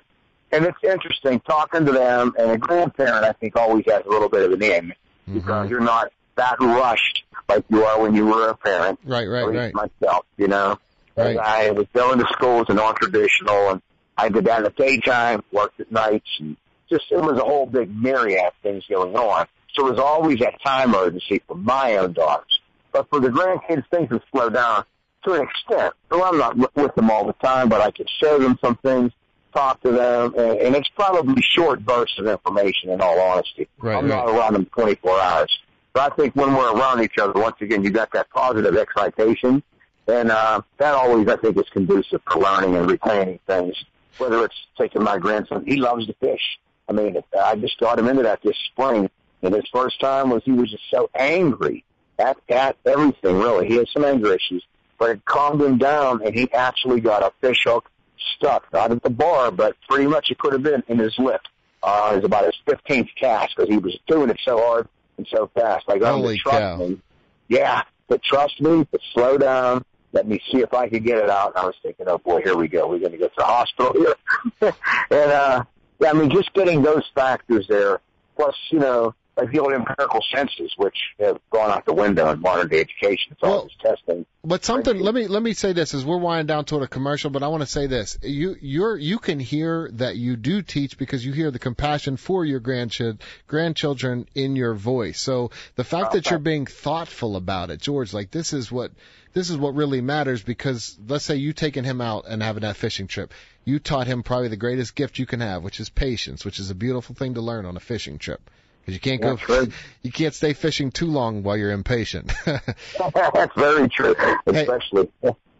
And 0.53 0.65
it's 0.65 0.77
interesting 0.81 1.41
talking 1.41 1.85
to 1.85 1.91
them, 1.91 2.33
and 2.39 2.51
a 2.51 2.57
grandparent, 2.57 3.25
I 3.25 3.33
think, 3.33 3.57
always 3.57 3.83
has 3.89 4.03
a 4.05 4.09
little 4.09 4.29
bit 4.29 4.43
of 4.43 4.53
an 4.53 4.63
in 4.63 4.93
because 5.33 5.67
Mhm. 5.67 5.69
you're 5.69 5.79
not 5.81 6.11
that 6.35 6.55
rushed 6.61 7.25
like 7.49 7.65
you 7.69 7.83
are 7.83 7.99
when 7.99 8.15
you 8.15 8.25
were 8.27 8.49
a 8.49 8.55
parent. 8.55 8.99
Right, 9.03 9.27
right, 9.27 9.43
At 9.43 9.55
right. 9.55 9.73
Myself, 9.73 10.25
you 10.37 10.47
know. 10.47 10.79
Right. 11.17 11.37
I 11.37 11.71
was 11.71 11.87
going 11.93 12.19
to 12.19 12.25
school 12.27 12.61
as 12.61 12.65
a 12.69 12.73
non-traditional, 12.75 13.71
and 13.71 13.81
I 14.17 14.29
did 14.29 14.45
that 14.45 14.59
in 14.59 14.63
the 14.65 14.69
daytime, 14.69 15.43
worked 15.51 15.79
at 15.79 15.91
nights, 15.91 16.29
and 16.39 16.55
just 16.89 17.05
it 17.11 17.21
was 17.21 17.37
a 17.39 17.43
whole 17.43 17.65
big 17.65 17.93
myriad 17.95 18.45
of 18.47 18.53
things 18.63 18.83
going 18.89 19.15
on. 19.15 19.47
So 19.73 19.87
it 19.87 19.91
was 19.91 19.99
always 19.99 20.39
that 20.39 20.61
time 20.63 20.95
urgency 20.95 21.41
for 21.47 21.55
my 21.55 21.97
own 21.97 22.13
daughters. 22.13 22.59
But 22.91 23.09
for 23.09 23.19
the 23.19 23.29
grandkids, 23.29 23.83
things 23.91 24.09
have 24.11 24.23
slowed 24.31 24.53
down 24.53 24.85
to 25.25 25.33
an 25.33 25.41
extent. 25.43 25.93
So 26.11 26.23
I'm 26.23 26.37
not 26.37 26.75
with 26.75 26.95
them 26.95 27.11
all 27.11 27.25
the 27.27 27.33
time, 27.33 27.69
but 27.69 27.81
I 27.81 27.91
can 27.91 28.05
show 28.19 28.39
them 28.39 28.57
some 28.63 28.77
things, 28.77 29.11
talk 29.53 29.81
to 29.83 29.91
them, 29.91 30.33
and, 30.37 30.59
and 30.59 30.75
it's 30.75 30.89
probably 30.89 31.41
short 31.41 31.85
bursts 31.85 32.17
of 32.17 32.27
information. 32.27 32.89
In 32.89 33.01
all 33.01 33.19
honesty, 33.19 33.67
Right, 33.79 33.97
I'm 33.97 34.09
right. 34.09 34.25
not 34.25 34.29
around 34.29 34.53
them 34.53 34.65
24 34.67 35.19
hours. 35.19 35.59
But 35.93 36.11
I 36.11 36.15
think 36.15 36.35
when 36.35 36.55
we're 36.55 36.75
around 36.75 37.01
each 37.03 37.17
other, 37.19 37.33
once 37.39 37.57
again, 37.59 37.83
you 37.83 37.89
got 37.89 38.11
that 38.13 38.29
positive 38.29 38.75
excitation, 38.75 39.61
and 40.07 40.31
uh, 40.31 40.61
that 40.77 40.93
always, 40.93 41.27
I 41.27 41.35
think, 41.37 41.57
is 41.57 41.67
conducive 41.71 42.21
for 42.31 42.39
learning 42.39 42.75
and 42.75 42.89
retaining 42.89 43.39
things. 43.47 43.75
Whether 44.17 44.43
it's 44.45 44.55
taking 44.77 45.03
my 45.03 45.17
grandson, 45.19 45.65
he 45.65 45.75
loves 45.77 46.07
to 46.07 46.13
fish. 46.13 46.41
I 46.89 46.93
mean, 46.93 47.17
I 47.39 47.55
just 47.55 47.79
got 47.79 47.99
him 47.99 48.07
into 48.07 48.23
that 48.23 48.41
this 48.41 48.57
spring, 48.71 49.09
and 49.41 49.53
his 49.53 49.65
first 49.73 49.99
time 49.99 50.29
was 50.29 50.41
he 50.45 50.51
was 50.51 50.71
just 50.71 50.83
so 50.89 51.09
angry 51.15 51.83
at 52.17 52.37
at 52.49 52.77
everything. 52.85 53.37
Really, 53.37 53.67
he 53.67 53.75
had 53.75 53.87
some 53.93 54.05
anger 54.05 54.33
issues, 54.33 54.65
but 54.97 55.09
it 55.11 55.25
calmed 55.25 55.61
him 55.61 55.77
down, 55.77 56.21
and 56.25 56.33
he 56.33 56.51
actually 56.53 57.01
got 57.01 57.23
a 57.23 57.31
fish 57.41 57.63
hook 57.65 57.89
stuck, 58.35 58.71
not 58.73 58.91
at 58.91 59.03
the 59.03 59.09
bar, 59.09 59.51
but 59.51 59.75
pretty 59.89 60.07
much 60.07 60.31
it 60.31 60.37
could 60.37 60.53
have 60.53 60.63
been 60.63 60.83
in 60.87 60.99
his 60.99 61.17
lip. 61.17 61.41
Uh, 61.83 62.11
it 62.13 62.15
was 62.17 62.25
about 62.25 62.45
his 62.45 62.55
15th 62.67 63.09
cast 63.19 63.55
because 63.55 63.69
he 63.69 63.77
was 63.77 63.97
doing 64.07 64.29
it 64.29 64.39
so 64.43 64.57
hard 64.57 64.87
and 65.17 65.27
so 65.29 65.49
fast. 65.53 65.87
Like, 65.87 66.01
Holy 66.01 66.37
trust 66.37 66.57
cow. 66.57 66.77
me. 66.77 66.99
Yeah, 67.47 67.83
but 68.07 68.21
trust 68.23 68.59
me, 68.61 68.85
but 68.91 69.01
slow 69.13 69.37
down. 69.37 69.83
Let 70.11 70.27
me 70.27 70.41
see 70.51 70.59
if 70.59 70.73
I 70.73 70.89
can 70.89 71.03
get 71.03 71.17
it 71.17 71.29
out. 71.29 71.49
And 71.55 71.57
I 71.57 71.65
was 71.65 71.75
thinking, 71.83 72.07
oh 72.07 72.17
boy, 72.17 72.41
here 72.41 72.55
we 72.55 72.67
go. 72.67 72.87
We're 72.87 72.99
going 72.99 73.11
to 73.11 73.17
go 73.17 73.27
to 73.27 73.33
the 73.37 73.43
hospital 73.43 73.93
here. 73.93 74.15
and, 75.11 75.31
uh, 75.31 75.63
yeah, 75.99 76.09
I 76.09 76.13
mean, 76.13 76.29
just 76.29 76.53
getting 76.53 76.81
those 76.81 77.03
factors 77.15 77.67
there, 77.67 77.99
plus, 78.35 78.55
you 78.69 78.79
know, 78.79 79.15
like 79.37 79.51
the 79.51 79.59
old 79.59 79.73
empirical 79.73 80.21
senses, 80.33 80.73
which 80.77 80.97
have 81.19 81.39
gone 81.51 81.71
out 81.71 81.85
the 81.85 81.93
window 81.93 82.29
in 82.31 82.41
modern 82.41 82.67
day 82.67 82.79
education. 82.81 83.31
It's 83.31 83.43
all 83.43 83.49
Well- 83.49 83.67
just 83.67 83.79
testing. 83.79 84.25
But 84.43 84.63
something 84.63 84.97
let 84.99 85.13
me 85.13 85.27
let 85.27 85.43
me 85.43 85.51
say 85.53 85.73
this 85.73 85.93
as 85.93 86.05
we're 86.05 86.17
winding 86.17 86.47
down 86.47 86.63
toward 86.63 86.83
a 86.83 86.87
commercial, 86.87 87.29
but 87.29 87.43
I 87.43 87.49
want 87.49 87.63
to 87.63 87.67
say 87.67 87.87
this. 87.87 88.17
You 88.23 88.55
you're 88.61 88.95
you 88.95 89.19
can 89.19 89.41
hear 89.41 89.89
that 89.93 90.15
you 90.15 90.37
do 90.37 90.61
teach 90.61 90.97
because 90.97 91.25
you 91.25 91.33
hear 91.33 91.51
the 91.51 91.59
compassion 91.59 92.15
for 92.15 92.45
your 92.45 92.61
grandchildren 92.61 93.19
grandchildren 93.47 94.27
in 94.35 94.55
your 94.55 94.73
voice. 94.73 95.19
So 95.19 95.51
the 95.75 95.83
fact 95.83 96.13
that 96.13 96.29
you're 96.29 96.39
being 96.39 96.65
thoughtful 96.65 97.35
about 97.35 97.69
it, 97.69 97.81
George, 97.81 98.13
like 98.13 98.31
this 98.31 98.53
is 98.53 98.71
what 98.71 98.91
this 99.33 99.49
is 99.49 99.57
what 99.57 99.75
really 99.75 100.01
matters 100.01 100.41
because 100.41 100.97
let's 101.07 101.25
say 101.25 101.35
you 101.35 101.53
taking 101.53 101.83
him 101.83 101.99
out 102.01 102.25
and 102.27 102.41
having 102.41 102.61
that 102.61 102.77
fishing 102.77 103.07
trip. 103.07 103.33
You 103.65 103.79
taught 103.79 104.07
him 104.07 104.23
probably 104.23 104.47
the 104.47 104.55
greatest 104.55 104.95
gift 104.95 105.19
you 105.19 105.25
can 105.25 105.41
have, 105.41 105.61
which 105.63 105.81
is 105.81 105.89
patience, 105.89 106.45
which 106.45 106.57
is 106.59 106.69
a 106.69 106.75
beautiful 106.75 107.15
thing 107.15 107.33
to 107.33 107.41
learn 107.41 107.65
on 107.65 107.75
a 107.75 107.81
fishing 107.81 108.17
trip. 108.17 108.49
Because 108.87 108.95
you 108.95 108.99
can't 109.01 109.21
That's 109.21 109.45
go, 109.45 109.59
right. 109.59 109.71
you 110.01 110.13
can't 110.13 110.33
stay 110.33 110.53
fishing 110.53 110.91
too 110.91 111.07
long 111.07 111.43
while 111.43 111.57
you're 111.57 111.71
impatient. 111.71 112.31
That's 112.45 113.53
very 113.57 113.89
true, 113.89 114.15
especially. 114.45 115.11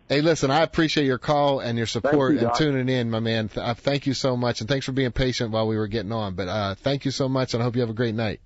Hey, 0.08 0.22
listen, 0.22 0.50
I 0.50 0.62
appreciate 0.62 1.06
your 1.06 1.18
call 1.18 1.60
and 1.60 1.78
your 1.78 1.88
support 1.88 2.36
you, 2.36 2.40
and 2.40 2.48
Doc. 2.48 2.58
tuning 2.58 2.88
in, 2.88 3.12
my 3.12 3.20
man. 3.20 3.50
Th- 3.50 3.58
uh, 3.58 3.74
thank 3.74 4.08
you 4.08 4.14
so 4.14 4.38
much, 4.38 4.62
and 4.62 4.70
thanks 4.70 4.86
for 4.86 4.94
being 4.94 5.12
patient 5.12 5.52
while 5.52 5.68
we 5.68 5.76
were 5.76 5.88
getting 5.88 6.14
on. 6.14 6.36
But 6.36 6.48
uh, 6.48 6.76
thank 6.76 7.04
you 7.04 7.12
so 7.12 7.28
much, 7.28 7.54
and 7.54 7.62
I 7.62 7.66
hope 7.66 7.76
you 7.76 7.82
have 7.82 7.90
a 7.90 7.94
great 7.94 8.16
night. 8.16 8.40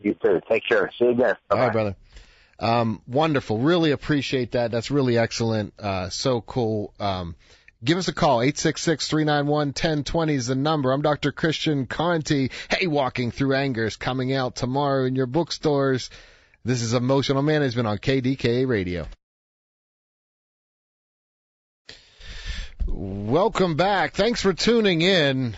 You 0.00 0.14
too. 0.14 0.40
Take 0.48 0.68
care. 0.68 0.88
See 0.96 1.06
you 1.06 1.10
again. 1.10 1.34
All 1.50 1.56
Bye-bye. 1.56 1.64
right, 1.64 1.72
brother. 1.72 1.96
Um, 2.60 3.02
wonderful. 3.08 3.58
Really 3.58 3.90
appreciate 3.90 4.52
that. 4.52 4.70
That's 4.70 4.92
really 4.92 5.18
excellent. 5.18 5.74
Uh, 5.80 6.10
so 6.10 6.40
cool. 6.40 6.94
Um, 7.00 7.34
give 7.84 7.98
us 7.98 8.08
a 8.08 8.12
call. 8.12 8.38
866-391-1020 8.38 10.30
is 10.30 10.46
the 10.46 10.54
number. 10.54 10.92
I'm 10.92 11.02
Dr. 11.02 11.32
Christian 11.32 11.86
Conte. 11.86 12.48
Hey, 12.70 12.86
Walking 12.86 13.30
Through 13.30 13.54
Anger 13.54 13.84
is 13.84 13.96
coming 13.96 14.32
out 14.32 14.56
tomorrow 14.56 15.04
in 15.04 15.16
your 15.16 15.26
bookstores. 15.26 16.10
This 16.64 16.82
is 16.82 16.94
Emotional 16.94 17.42
Management 17.42 17.88
on 17.88 17.98
KDKA 17.98 18.68
Radio. 18.68 19.06
Welcome 22.86 23.76
back. 23.76 24.14
Thanks 24.14 24.40
for 24.40 24.52
tuning 24.52 25.02
in. 25.02 25.56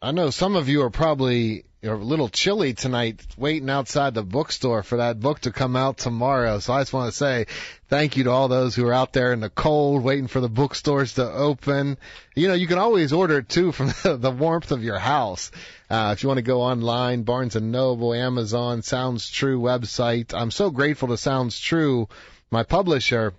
I 0.00 0.12
know 0.12 0.30
some 0.30 0.56
of 0.56 0.68
you 0.68 0.82
are 0.82 0.90
probably 0.90 1.64
a 1.84 1.94
little 1.96 2.28
chilly 2.28 2.74
tonight, 2.74 3.20
waiting 3.36 3.68
outside 3.68 4.14
the 4.14 4.22
bookstore 4.22 4.84
for 4.84 4.98
that 4.98 5.18
book 5.18 5.40
to 5.40 5.50
come 5.50 5.74
out 5.74 5.98
tomorrow. 5.98 6.60
So 6.60 6.72
I 6.72 6.80
just 6.80 6.92
want 6.92 7.10
to 7.10 7.16
say 7.16 7.46
thank 7.88 8.16
you 8.16 8.24
to 8.24 8.30
all 8.30 8.46
those 8.46 8.76
who 8.76 8.86
are 8.86 8.92
out 8.92 9.12
there 9.12 9.32
in 9.32 9.40
the 9.40 9.50
cold, 9.50 10.04
waiting 10.04 10.28
for 10.28 10.40
the 10.40 10.48
bookstores 10.48 11.14
to 11.14 11.28
open. 11.28 11.98
You 12.36 12.46
know, 12.46 12.54
you 12.54 12.68
can 12.68 12.78
always 12.78 13.12
order 13.12 13.38
it 13.38 13.48
too 13.48 13.72
from 13.72 13.88
the, 14.04 14.16
the 14.16 14.30
warmth 14.30 14.70
of 14.70 14.84
your 14.84 14.98
house. 14.98 15.50
Uh, 15.90 16.12
if 16.16 16.22
you 16.22 16.28
want 16.28 16.38
to 16.38 16.42
go 16.42 16.62
online, 16.62 17.24
Barnes 17.24 17.56
and 17.56 17.72
Noble, 17.72 18.14
Amazon, 18.14 18.82
Sounds 18.82 19.28
True 19.28 19.60
website. 19.60 20.32
I'm 20.34 20.52
so 20.52 20.70
grateful 20.70 21.08
to 21.08 21.16
Sounds 21.16 21.58
True, 21.58 22.08
my 22.52 22.62
publisher 22.62 23.34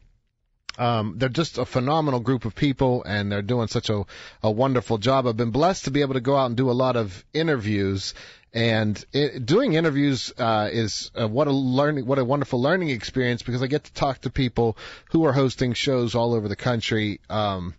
um, 0.78 1.16
they're 1.18 1.30
just 1.30 1.58
a 1.58 1.66
phenomenal 1.66 2.20
group 2.20 2.46
of 2.46 2.56
people, 2.56 3.04
and 3.04 3.32
they're 3.32 3.42
doing 3.42 3.68
such 3.68 3.90
a, 3.90 4.06
a 4.42 4.52
wonderful 4.52 4.98
job. 4.98 5.28
I've 5.28 5.38
been 5.38 5.52
blessed 5.52 5.86
to 5.86 5.92
be 5.92 6.02
able 6.02 6.16
to 6.16 6.22
go 6.22 6.36
out 6.36 6.48
and 6.48 6.58
do 6.58 6.70
a 6.70 6.74
lot 6.74 6.96
of 6.96 7.24
interviews, 7.34 8.14
and 8.54 9.04
it, 9.14 9.46
doing 9.46 9.74
interviews 9.74 10.34
uh, 10.38 10.70
is 10.72 11.12
what 11.16 11.48
a 11.48 11.52
learning, 11.52 12.06
what 12.06 12.20
a 12.20 12.26
wonderful 12.26 12.62
learning 12.62 12.90
experience 12.90 13.42
because 13.42 13.64
I 13.64 13.68
get 13.68 13.86
to 13.86 13.94
talk 13.94 14.22
to 14.22 14.30
people 14.30 14.78
who 15.12 15.26
are 15.26 15.34
hosting 15.34 15.74
shows 15.74 16.16
all 16.16 16.34
over 16.34 16.48
the 16.48 16.56
country. 16.56 17.20
Um, 17.30 17.74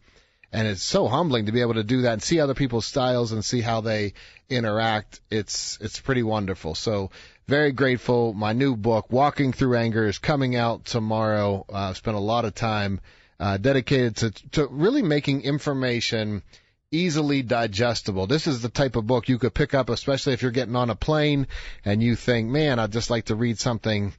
and 0.52 0.68
it's 0.68 0.84
so 0.84 1.08
humbling 1.08 1.46
to 1.46 1.52
be 1.52 1.62
able 1.62 1.74
to 1.74 1.82
do 1.82 2.02
that 2.02 2.12
and 2.12 2.22
see 2.22 2.38
other 2.38 2.54
people's 2.54 2.86
styles 2.86 3.32
and 3.32 3.44
see 3.44 3.60
how 3.60 3.80
they 3.80 4.14
interact. 4.48 5.20
It's 5.28 5.78
it's 5.80 6.00
pretty 6.00 6.22
wonderful. 6.22 6.76
So 6.76 7.10
very 7.46 7.72
grateful. 7.72 8.32
My 8.32 8.52
new 8.52 8.76
book, 8.76 9.10
Walking 9.10 9.52
Through 9.52 9.76
Anger, 9.76 10.06
is 10.06 10.18
coming 10.18 10.56
out 10.56 10.84
tomorrow. 10.84 11.64
Uh, 11.68 11.90
I've 11.90 11.96
spent 11.96 12.16
a 12.16 12.20
lot 12.20 12.44
of 12.44 12.54
time 12.54 13.00
uh, 13.38 13.56
dedicated 13.56 14.16
to 14.16 14.30
to 14.52 14.66
really 14.68 15.02
making 15.02 15.42
information 15.42 16.42
easily 16.90 17.42
digestible. 17.42 18.26
This 18.26 18.46
is 18.46 18.62
the 18.62 18.68
type 18.68 18.96
of 18.96 19.06
book 19.06 19.28
you 19.28 19.38
could 19.38 19.52
pick 19.52 19.74
up, 19.74 19.90
especially 19.90 20.32
if 20.32 20.42
you're 20.42 20.50
getting 20.52 20.76
on 20.76 20.90
a 20.90 20.94
plane 20.94 21.48
and 21.84 22.02
you 22.02 22.14
think, 22.14 22.48
man, 22.48 22.78
I'd 22.78 22.92
just 22.92 23.10
like 23.10 23.26
to 23.26 23.34
read 23.34 23.58
something 23.58 24.12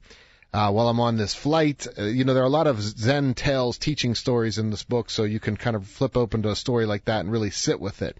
uh, 0.52 0.70
while 0.70 0.88
I'm 0.88 1.00
on 1.00 1.16
this 1.16 1.34
flight. 1.34 1.86
Uh, 1.98 2.04
you 2.04 2.24
know, 2.24 2.34
there 2.34 2.42
are 2.42 2.46
a 2.46 2.50
lot 2.50 2.66
of 2.66 2.80
Zen 2.80 3.34
tales, 3.34 3.78
teaching 3.78 4.14
stories 4.14 4.58
in 4.58 4.70
this 4.70 4.84
book, 4.84 5.10
so 5.10 5.24
you 5.24 5.40
can 5.40 5.56
kind 5.56 5.74
of 5.74 5.86
flip 5.86 6.16
open 6.16 6.42
to 6.42 6.50
a 6.50 6.56
story 6.56 6.86
like 6.86 7.06
that 7.06 7.20
and 7.20 7.32
really 7.32 7.50
sit 7.50 7.80
with 7.80 8.02
it. 8.02 8.18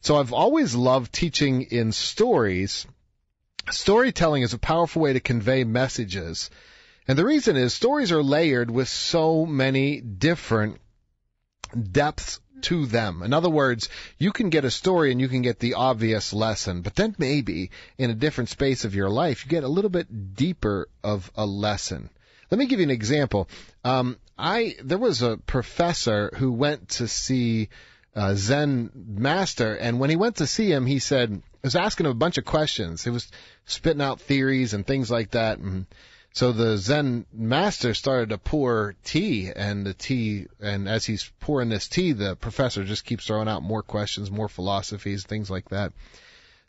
So 0.00 0.16
I've 0.16 0.32
always 0.32 0.74
loved 0.74 1.12
teaching 1.12 1.62
in 1.62 1.92
stories. 1.92 2.86
Storytelling 3.70 4.42
is 4.42 4.52
a 4.52 4.58
powerful 4.58 5.02
way 5.02 5.12
to 5.12 5.20
convey 5.20 5.64
messages. 5.64 6.50
And 7.06 7.18
the 7.18 7.24
reason 7.24 7.56
is 7.56 7.74
stories 7.74 8.12
are 8.12 8.22
layered 8.22 8.70
with 8.70 8.88
so 8.88 9.46
many 9.46 10.00
different 10.00 10.78
depths 11.90 12.40
to 12.62 12.86
them. 12.86 13.22
In 13.22 13.32
other 13.32 13.50
words, 13.50 13.88
you 14.18 14.32
can 14.32 14.50
get 14.50 14.64
a 14.64 14.70
story 14.70 15.12
and 15.12 15.20
you 15.20 15.28
can 15.28 15.42
get 15.42 15.58
the 15.58 15.74
obvious 15.74 16.32
lesson, 16.32 16.82
but 16.82 16.94
then 16.96 17.14
maybe 17.18 17.70
in 17.96 18.10
a 18.10 18.14
different 18.14 18.50
space 18.50 18.84
of 18.84 18.94
your 18.94 19.10
life, 19.10 19.44
you 19.44 19.50
get 19.50 19.64
a 19.64 19.68
little 19.68 19.90
bit 19.90 20.34
deeper 20.34 20.88
of 21.04 21.30
a 21.36 21.46
lesson. 21.46 22.10
Let 22.50 22.58
me 22.58 22.66
give 22.66 22.80
you 22.80 22.84
an 22.84 22.90
example. 22.90 23.48
Um, 23.84 24.18
I 24.38 24.76
there 24.82 24.98
was 24.98 25.22
a 25.22 25.36
professor 25.36 26.30
who 26.36 26.52
went 26.52 26.88
to 26.90 27.08
see 27.08 27.68
uh, 28.18 28.34
Zen 28.34 28.90
master, 28.94 29.76
and 29.76 30.00
when 30.00 30.10
he 30.10 30.16
went 30.16 30.36
to 30.36 30.46
see 30.46 30.72
him, 30.72 30.86
he 30.86 30.98
said 30.98 31.30
he 31.30 31.40
was 31.62 31.76
asking 31.76 32.06
him 32.06 32.12
a 32.12 32.16
bunch 32.16 32.36
of 32.36 32.44
questions. 32.44 33.04
He 33.04 33.10
was 33.10 33.30
spitting 33.64 34.02
out 34.02 34.20
theories 34.20 34.74
and 34.74 34.84
things 34.84 35.08
like 35.08 35.30
that, 35.30 35.58
and 35.58 35.86
so 36.32 36.50
the 36.50 36.76
Zen 36.78 37.26
master 37.32 37.94
started 37.94 38.30
to 38.30 38.38
pour 38.38 38.96
tea, 39.04 39.52
and 39.54 39.86
the 39.86 39.94
tea, 39.94 40.46
and 40.60 40.88
as 40.88 41.06
he's 41.06 41.30
pouring 41.38 41.68
this 41.68 41.86
tea, 41.86 42.10
the 42.10 42.34
professor 42.34 42.82
just 42.82 43.04
keeps 43.04 43.24
throwing 43.24 43.48
out 43.48 43.62
more 43.62 43.84
questions, 43.84 44.32
more 44.32 44.48
philosophies, 44.48 45.22
things 45.22 45.48
like 45.48 45.68
that. 45.68 45.92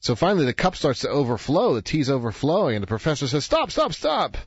So 0.02 0.16
finally, 0.16 0.46
the 0.46 0.54
cup 0.54 0.76
starts 0.76 1.02
to 1.02 1.10
overflow. 1.10 1.74
The 1.74 1.82
tea's 1.82 2.12
overflowing, 2.12 2.76
and 2.76 2.84
the 2.84 2.88
professor 2.88 3.28
says, 3.28 3.44
"Stop! 3.44 3.72
Stop! 3.72 3.94
Stop!" 3.94 4.38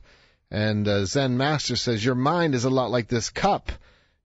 And 0.49 0.87
uh, 0.87 1.03
Zen 1.03 1.35
master 1.35 1.75
says, 1.75 2.03
"Your 2.03 2.15
mind 2.15 2.55
is 2.55 2.63
a 2.63 2.69
lot 2.69 2.91
like 2.91 3.09
this 3.09 3.29
cup. 3.29 3.73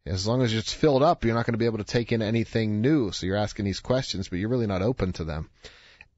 As 0.09 0.27
long 0.27 0.43
as 0.43 0.53
it's 0.53 0.73
filled 0.73 1.03
up, 1.03 1.25
you're 1.25 1.35
not 1.35 1.47
going 1.47 1.55
to 1.55 1.59
be 1.59 1.67
able 1.67 1.79
to 1.79 1.85
take 1.85 2.13
in 2.13 2.23
anything 2.23 2.81
new. 2.81 3.13
So 3.13 3.27
you're 3.27 3.37
asking 3.37 3.65
these 3.65 3.81
questions, 3.81 4.29
but 4.29 4.39
you're 4.39 4.49
really 4.49 4.67
not 4.67 4.83
open 4.83 5.13
to 5.15 5.25
them." 5.25 5.49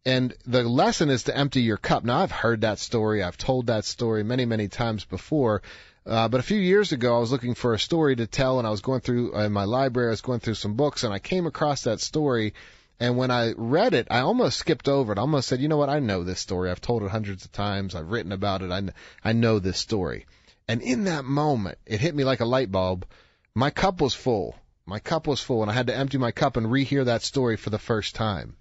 And 0.06 0.34
the 0.46 0.62
lesson 0.62 1.10
is 1.10 1.24
to 1.24 1.36
empty 1.36 1.60
your 1.60 1.76
cup. 1.76 2.04
Now 2.04 2.20
I've 2.20 2.30
heard 2.30 2.62
that 2.62 2.78
story. 2.78 3.22
I've 3.22 3.36
told 3.36 3.66
that 3.66 3.84
story 3.84 4.24
many, 4.24 4.46
many 4.46 4.68
times 4.68 5.04
before. 5.04 5.62
Uh, 6.06 6.28
but 6.28 6.40
a 6.40 6.42
few 6.42 6.58
years 6.58 6.92
ago, 6.92 7.16
I 7.16 7.20
was 7.20 7.30
looking 7.30 7.54
for 7.54 7.74
a 7.74 7.78
story 7.78 8.16
to 8.16 8.26
tell, 8.26 8.58
and 8.58 8.66
I 8.66 8.70
was 8.70 8.80
going 8.80 9.00
through 9.00 9.34
uh, 9.36 9.44
in 9.44 9.52
my 9.52 9.64
library. 9.64 10.08
I 10.08 10.10
was 10.10 10.22
going 10.22 10.40
through 10.40 10.54
some 10.54 10.74
books, 10.74 11.04
and 11.04 11.12
I 11.12 11.18
came 11.18 11.46
across 11.46 11.82
that 11.82 12.00
story. 12.00 12.54
And 12.98 13.16
when 13.16 13.30
I 13.30 13.54
read 13.56 13.94
it, 13.94 14.08
I 14.10 14.20
almost 14.20 14.58
skipped 14.58 14.88
over 14.88 15.12
it. 15.12 15.18
I 15.18 15.22
almost 15.22 15.48
said, 15.48 15.60
you 15.60 15.68
know 15.68 15.76
what? 15.78 15.88
I 15.88 16.00
know 16.00 16.24
this 16.24 16.40
story. 16.40 16.70
I've 16.70 16.80
told 16.80 17.02
it 17.02 17.10
hundreds 17.10 17.44
of 17.44 17.52
times. 17.52 17.94
I've 17.94 18.10
written 18.10 18.32
about 18.32 18.62
it. 18.62 18.70
I, 18.70 18.82
I 19.24 19.32
know 19.32 19.58
this 19.58 19.78
story. 19.78 20.26
And 20.68 20.82
in 20.82 21.04
that 21.04 21.24
moment, 21.24 21.78
it 21.86 22.00
hit 22.00 22.14
me 22.14 22.24
like 22.24 22.40
a 22.40 22.44
light 22.44 22.70
bulb. 22.70 23.06
My 23.54 23.70
cup 23.70 24.00
was 24.00 24.14
full. 24.14 24.54
My 24.86 24.98
cup 25.00 25.26
was 25.26 25.40
full, 25.40 25.62
and 25.62 25.70
I 25.70 25.74
had 25.74 25.88
to 25.88 25.96
empty 25.96 26.18
my 26.18 26.30
cup 26.30 26.56
and 26.56 26.66
rehear 26.66 27.04
that 27.04 27.22
story 27.22 27.56
for 27.56 27.70
the 27.70 27.78
first 27.78 28.14
time. 28.14 28.56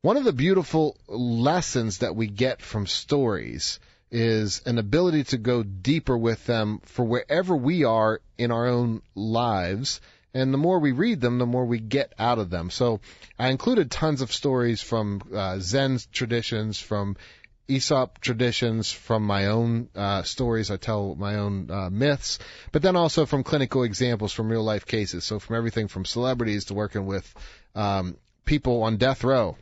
One 0.00 0.16
of 0.16 0.24
the 0.24 0.32
beautiful 0.32 0.96
lessons 1.08 1.98
that 1.98 2.16
we 2.16 2.26
get 2.26 2.60
from 2.60 2.86
stories 2.86 3.78
is 4.10 4.60
an 4.66 4.78
ability 4.78 5.24
to 5.24 5.38
go 5.38 5.62
deeper 5.62 6.16
with 6.16 6.44
them 6.46 6.80
for 6.84 7.04
wherever 7.04 7.56
we 7.56 7.84
are 7.84 8.20
in 8.36 8.50
our 8.50 8.66
own 8.66 9.02
lives. 9.14 10.00
And 10.34 10.52
the 10.52 10.58
more 10.58 10.78
we 10.78 10.92
read 10.92 11.20
them, 11.20 11.38
the 11.38 11.46
more 11.46 11.64
we 11.64 11.78
get 11.78 12.12
out 12.18 12.38
of 12.38 12.50
them. 12.50 12.70
So 12.70 13.00
I 13.38 13.48
included 13.50 13.90
tons 13.90 14.20
of 14.20 14.32
stories 14.32 14.80
from 14.80 15.22
uh, 15.34 15.58
Zen 15.60 15.98
traditions, 16.10 16.78
from 16.78 17.16
Aesop 17.68 18.20
traditions, 18.20 18.90
from 18.90 19.22
my 19.22 19.46
own 19.46 19.88
uh, 19.94 20.22
stories. 20.22 20.70
I 20.70 20.76
tell 20.76 21.14
my 21.14 21.36
own 21.36 21.70
uh, 21.70 21.90
myths, 21.90 22.38
but 22.72 22.82
then 22.82 22.96
also 22.96 23.24
from 23.26 23.44
clinical 23.44 23.82
examples 23.82 24.32
from 24.32 24.50
real 24.50 24.64
life 24.64 24.86
cases. 24.86 25.24
So 25.24 25.38
from 25.38 25.56
everything 25.56 25.88
from 25.88 26.04
celebrities 26.04 26.66
to 26.66 26.74
working 26.74 27.06
with 27.06 27.32
um, 27.74 28.16
people 28.44 28.82
on 28.82 28.96
death 28.96 29.24
row. 29.24 29.56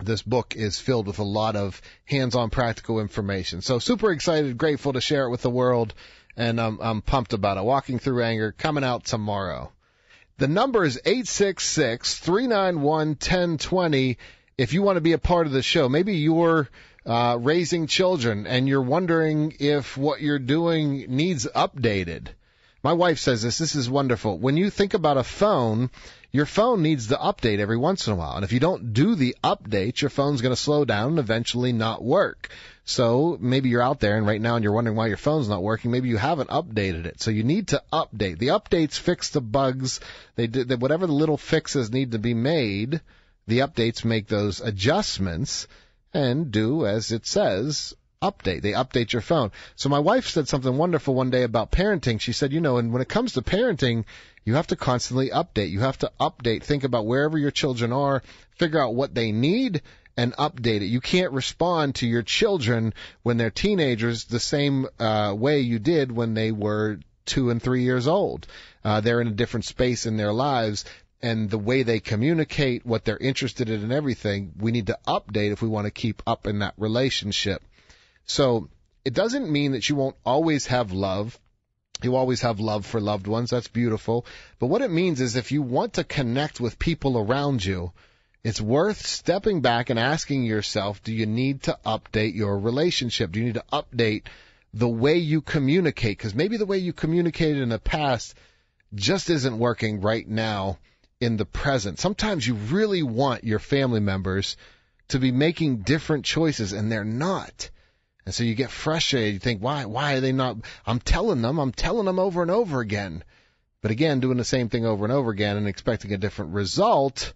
This 0.00 0.22
book 0.22 0.54
is 0.56 0.78
filled 0.78 1.06
with 1.06 1.18
a 1.18 1.24
lot 1.24 1.56
of 1.56 1.80
hands-on 2.04 2.50
practical 2.50 3.00
information. 3.00 3.62
So 3.62 3.78
super 3.78 4.12
excited, 4.12 4.58
grateful 4.58 4.92
to 4.92 5.00
share 5.00 5.24
it 5.24 5.30
with 5.30 5.42
the 5.42 5.50
world, 5.50 5.94
and 6.36 6.60
I'm, 6.60 6.78
I'm 6.80 7.02
pumped 7.02 7.32
about 7.32 7.56
it. 7.56 7.64
Walking 7.64 7.98
Through 7.98 8.22
Anger 8.22 8.52
coming 8.52 8.84
out 8.84 9.04
tomorrow. 9.04 9.72
The 10.38 10.48
number 10.48 10.84
is 10.84 11.00
866 11.02 12.18
391 12.18 13.08
1020 13.08 14.18
if 14.58 14.74
you 14.74 14.82
want 14.82 14.96
to 14.96 15.00
be 15.00 15.12
a 15.12 15.18
part 15.18 15.46
of 15.46 15.52
the 15.52 15.62
show. 15.62 15.88
Maybe 15.88 16.16
you're 16.16 16.68
uh, 17.06 17.38
raising 17.40 17.86
children 17.86 18.46
and 18.46 18.68
you're 18.68 18.82
wondering 18.82 19.54
if 19.60 19.96
what 19.96 20.20
you're 20.20 20.38
doing 20.38 21.06
needs 21.08 21.46
updated. 21.46 22.28
My 22.82 22.92
wife 22.92 23.18
says 23.18 23.42
this. 23.42 23.58
This 23.58 23.74
is 23.74 23.88
wonderful. 23.88 24.38
When 24.38 24.56
you 24.56 24.70
think 24.70 24.94
about 24.94 25.16
a 25.16 25.24
phone, 25.24 25.90
your 26.30 26.46
phone 26.46 26.82
needs 26.82 27.06
the 27.06 27.16
update 27.16 27.58
every 27.58 27.76
once 27.76 28.06
in 28.06 28.12
a 28.12 28.16
while. 28.16 28.36
And 28.36 28.44
if 28.44 28.52
you 28.52 28.60
don't 28.60 28.92
do 28.92 29.14
the 29.14 29.36
update, 29.42 30.00
your 30.00 30.10
phone's 30.10 30.42
going 30.42 30.54
to 30.54 30.60
slow 30.60 30.84
down 30.84 31.10
and 31.10 31.18
eventually 31.18 31.72
not 31.72 32.02
work. 32.02 32.50
So 32.84 33.36
maybe 33.40 33.68
you're 33.68 33.82
out 33.82 33.98
there 33.98 34.16
and 34.16 34.26
right 34.26 34.40
now 34.40 34.54
and 34.54 34.62
you're 34.62 34.72
wondering 34.72 34.96
why 34.96 35.08
your 35.08 35.16
phone's 35.16 35.48
not 35.48 35.62
working. 35.62 35.90
Maybe 35.90 36.08
you 36.08 36.16
haven't 36.16 36.50
updated 36.50 37.06
it. 37.06 37.20
So 37.20 37.32
you 37.32 37.42
need 37.42 37.68
to 37.68 37.82
update. 37.92 38.38
The 38.38 38.48
updates 38.48 38.98
fix 38.98 39.30
the 39.30 39.40
bugs. 39.40 39.98
They 40.36 40.46
did 40.46 40.80
whatever 40.80 41.06
the 41.06 41.12
little 41.12 41.36
fixes 41.36 41.90
need 41.90 42.12
to 42.12 42.18
be 42.18 42.34
made. 42.34 43.00
The 43.48 43.60
updates 43.60 44.04
make 44.04 44.28
those 44.28 44.60
adjustments 44.60 45.66
and 46.16 46.50
do 46.50 46.86
as 46.86 47.12
it 47.12 47.26
says 47.26 47.94
update. 48.22 48.62
They 48.62 48.72
update 48.72 49.12
your 49.12 49.22
phone. 49.22 49.52
So 49.76 49.88
my 49.88 49.98
wife 49.98 50.28
said 50.28 50.48
something 50.48 50.76
wonderful 50.76 51.14
one 51.14 51.30
day 51.30 51.42
about 51.42 51.70
parenting. 51.70 52.20
She 52.20 52.32
said, 52.32 52.52
you 52.52 52.60
know, 52.60 52.78
and 52.78 52.92
when 52.92 53.02
it 53.02 53.08
comes 53.08 53.34
to 53.34 53.42
parenting, 53.42 54.04
you 54.44 54.54
have 54.54 54.68
to 54.68 54.76
constantly 54.76 55.30
update. 55.30 55.70
You 55.70 55.80
have 55.80 55.98
to 55.98 56.10
update. 56.18 56.62
Think 56.62 56.84
about 56.84 57.06
wherever 57.06 57.36
your 57.36 57.50
children 57.50 57.92
are, 57.92 58.22
figure 58.56 58.82
out 58.82 58.94
what 58.94 59.14
they 59.14 59.30
need 59.32 59.82
and 60.16 60.34
update 60.36 60.80
it. 60.80 60.86
You 60.86 61.00
can't 61.00 61.32
respond 61.32 61.96
to 61.96 62.06
your 62.06 62.22
children 62.22 62.94
when 63.22 63.36
they're 63.36 63.50
teenagers 63.50 64.24
the 64.24 64.40
same 64.40 64.86
uh, 64.98 65.34
way 65.36 65.60
you 65.60 65.78
did 65.78 66.10
when 66.10 66.32
they 66.32 66.52
were 66.52 66.98
two 67.26 67.50
and 67.50 67.62
three 67.62 67.82
years 67.82 68.06
old. 68.06 68.46
Uh, 68.82 69.00
they're 69.00 69.20
in 69.20 69.28
a 69.28 69.32
different 69.32 69.66
space 69.66 70.06
in 70.06 70.16
their 70.16 70.32
lives 70.32 70.86
and 71.22 71.48
the 71.50 71.58
way 71.58 71.82
they 71.82 72.00
communicate, 72.00 72.84
what 72.84 73.04
they're 73.04 73.16
interested 73.16 73.68
in 73.68 73.82
and 73.82 73.92
everything, 73.92 74.52
we 74.58 74.72
need 74.72 74.88
to 74.88 74.98
update 75.06 75.52
if 75.52 75.62
we 75.62 75.68
want 75.68 75.86
to 75.86 75.90
keep 75.90 76.22
up 76.26 76.46
in 76.46 76.60
that 76.60 76.74
relationship. 76.76 77.62
So 78.26 78.68
it 79.04 79.14
doesn't 79.14 79.50
mean 79.50 79.72
that 79.72 79.88
you 79.88 79.96
won't 79.96 80.16
always 80.24 80.66
have 80.66 80.92
love. 80.92 81.38
You 82.02 82.16
always 82.16 82.42
have 82.42 82.60
love 82.60 82.84
for 82.84 83.00
loved 83.00 83.26
ones. 83.26 83.50
That's 83.50 83.68
beautiful. 83.68 84.26
But 84.58 84.66
what 84.66 84.82
it 84.82 84.90
means 84.90 85.20
is 85.20 85.36
if 85.36 85.52
you 85.52 85.62
want 85.62 85.94
to 85.94 86.04
connect 86.04 86.60
with 86.60 86.78
people 86.78 87.16
around 87.18 87.64
you, 87.64 87.92
it's 88.44 88.60
worth 88.60 89.04
stepping 89.04 89.60
back 89.60 89.90
and 89.90 89.98
asking 89.98 90.44
yourself, 90.44 91.02
do 91.02 91.12
you 91.12 91.26
need 91.26 91.62
to 91.64 91.78
update 91.84 92.34
your 92.34 92.58
relationship? 92.58 93.32
Do 93.32 93.40
you 93.40 93.46
need 93.46 93.54
to 93.54 93.64
update 93.72 94.26
the 94.74 94.88
way 94.88 95.16
you 95.16 95.40
communicate? 95.40 96.18
Because 96.18 96.34
maybe 96.34 96.56
the 96.56 96.66
way 96.66 96.78
you 96.78 96.92
communicated 96.92 97.62
in 97.62 97.70
the 97.70 97.78
past 97.78 98.34
just 98.94 99.30
isn't 99.30 99.58
working 99.58 100.00
right 100.00 100.28
now 100.28 100.78
in 101.20 101.36
the 101.36 101.46
present. 101.46 101.98
Sometimes 101.98 102.46
you 102.46 102.54
really 102.54 103.02
want 103.02 103.44
your 103.44 103.58
family 103.58 104.00
members 104.00 104.56
to 105.08 105.18
be 105.18 105.32
making 105.32 105.78
different 105.78 106.24
choices 106.24 106.72
and 106.72 106.90
they're 106.90 107.04
not. 107.04 107.70
And 108.24 108.34
so 108.34 108.42
you 108.42 108.54
get 108.54 108.70
frustrated. 108.70 109.34
You 109.34 109.38
think, 109.38 109.62
why, 109.62 109.84
why 109.84 110.14
are 110.14 110.20
they 110.20 110.32
not? 110.32 110.56
I'm 110.84 110.98
telling 110.98 111.42
them, 111.42 111.58
I'm 111.58 111.72
telling 111.72 112.06
them 112.06 112.18
over 112.18 112.42
and 112.42 112.50
over 112.50 112.80
again. 112.80 113.22
But 113.82 113.92
again, 113.92 114.20
doing 114.20 114.36
the 114.36 114.44
same 114.44 114.68
thing 114.68 114.84
over 114.84 115.04
and 115.04 115.12
over 115.12 115.30
again 115.30 115.56
and 115.56 115.68
expecting 115.68 116.12
a 116.12 116.18
different 116.18 116.54
result. 116.54 117.32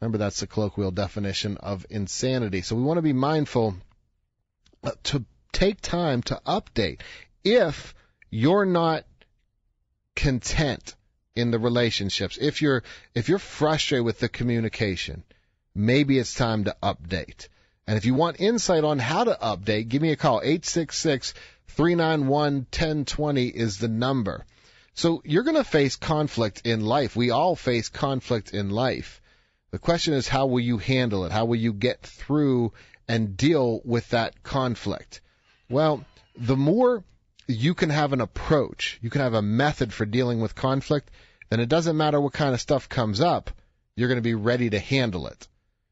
Remember, 0.00 0.18
that's 0.18 0.40
the 0.40 0.46
colloquial 0.46 0.92
definition 0.92 1.56
of 1.56 1.84
insanity. 1.90 2.62
So 2.62 2.76
we 2.76 2.82
want 2.82 2.98
to 2.98 3.02
be 3.02 3.12
mindful 3.12 3.74
uh, 4.84 4.92
to 5.04 5.24
take 5.52 5.80
time 5.80 6.22
to 6.22 6.40
update. 6.46 7.00
If 7.42 7.94
you're 8.30 8.66
not 8.66 9.04
content 10.14 10.94
in 11.34 11.50
the 11.50 11.58
relationships. 11.58 12.38
If 12.40 12.62
you're 12.62 12.82
if 13.14 13.28
you're 13.28 13.38
frustrated 13.38 14.04
with 14.04 14.18
the 14.18 14.28
communication, 14.28 15.24
maybe 15.74 16.18
it's 16.18 16.34
time 16.34 16.64
to 16.64 16.76
update. 16.82 17.48
And 17.86 17.96
if 17.96 18.04
you 18.04 18.14
want 18.14 18.40
insight 18.40 18.84
on 18.84 18.98
how 18.98 19.24
to 19.24 19.38
update, 19.42 19.88
give 19.88 20.02
me 20.02 20.12
a 20.12 20.16
call. 20.16 20.40
866 20.40 21.34
391 21.68 22.54
1020 22.54 23.46
is 23.46 23.78
the 23.78 23.88
number. 23.88 24.44
So 24.94 25.22
you're 25.24 25.44
going 25.44 25.56
to 25.56 25.64
face 25.64 25.96
conflict 25.96 26.62
in 26.64 26.84
life. 26.84 27.16
We 27.16 27.30
all 27.30 27.56
face 27.56 27.88
conflict 27.88 28.52
in 28.52 28.70
life. 28.70 29.20
The 29.70 29.78
question 29.78 30.14
is, 30.14 30.28
how 30.28 30.46
will 30.46 30.60
you 30.60 30.78
handle 30.78 31.24
it? 31.24 31.32
How 31.32 31.44
will 31.44 31.56
you 31.56 31.72
get 31.72 32.02
through 32.02 32.72
and 33.08 33.36
deal 33.36 33.80
with 33.84 34.08
that 34.10 34.42
conflict? 34.42 35.20
Well, 35.68 36.04
the 36.36 36.56
more 36.56 37.04
you 37.56 37.74
can 37.74 37.90
have 37.90 38.12
an 38.12 38.20
approach, 38.20 38.98
you 39.02 39.10
can 39.10 39.20
have 39.20 39.34
a 39.34 39.42
method 39.42 39.92
for 39.92 40.04
dealing 40.04 40.40
with 40.40 40.54
conflict, 40.54 41.10
then 41.48 41.60
it 41.60 41.68
doesn't 41.68 41.96
matter 41.96 42.20
what 42.20 42.32
kind 42.32 42.54
of 42.54 42.60
stuff 42.60 42.88
comes 42.88 43.20
up, 43.20 43.50
you're 43.96 44.08
going 44.08 44.18
to 44.18 44.22
be 44.22 44.34
ready 44.34 44.70
to 44.70 44.78
handle 44.78 45.26
it. 45.26 45.48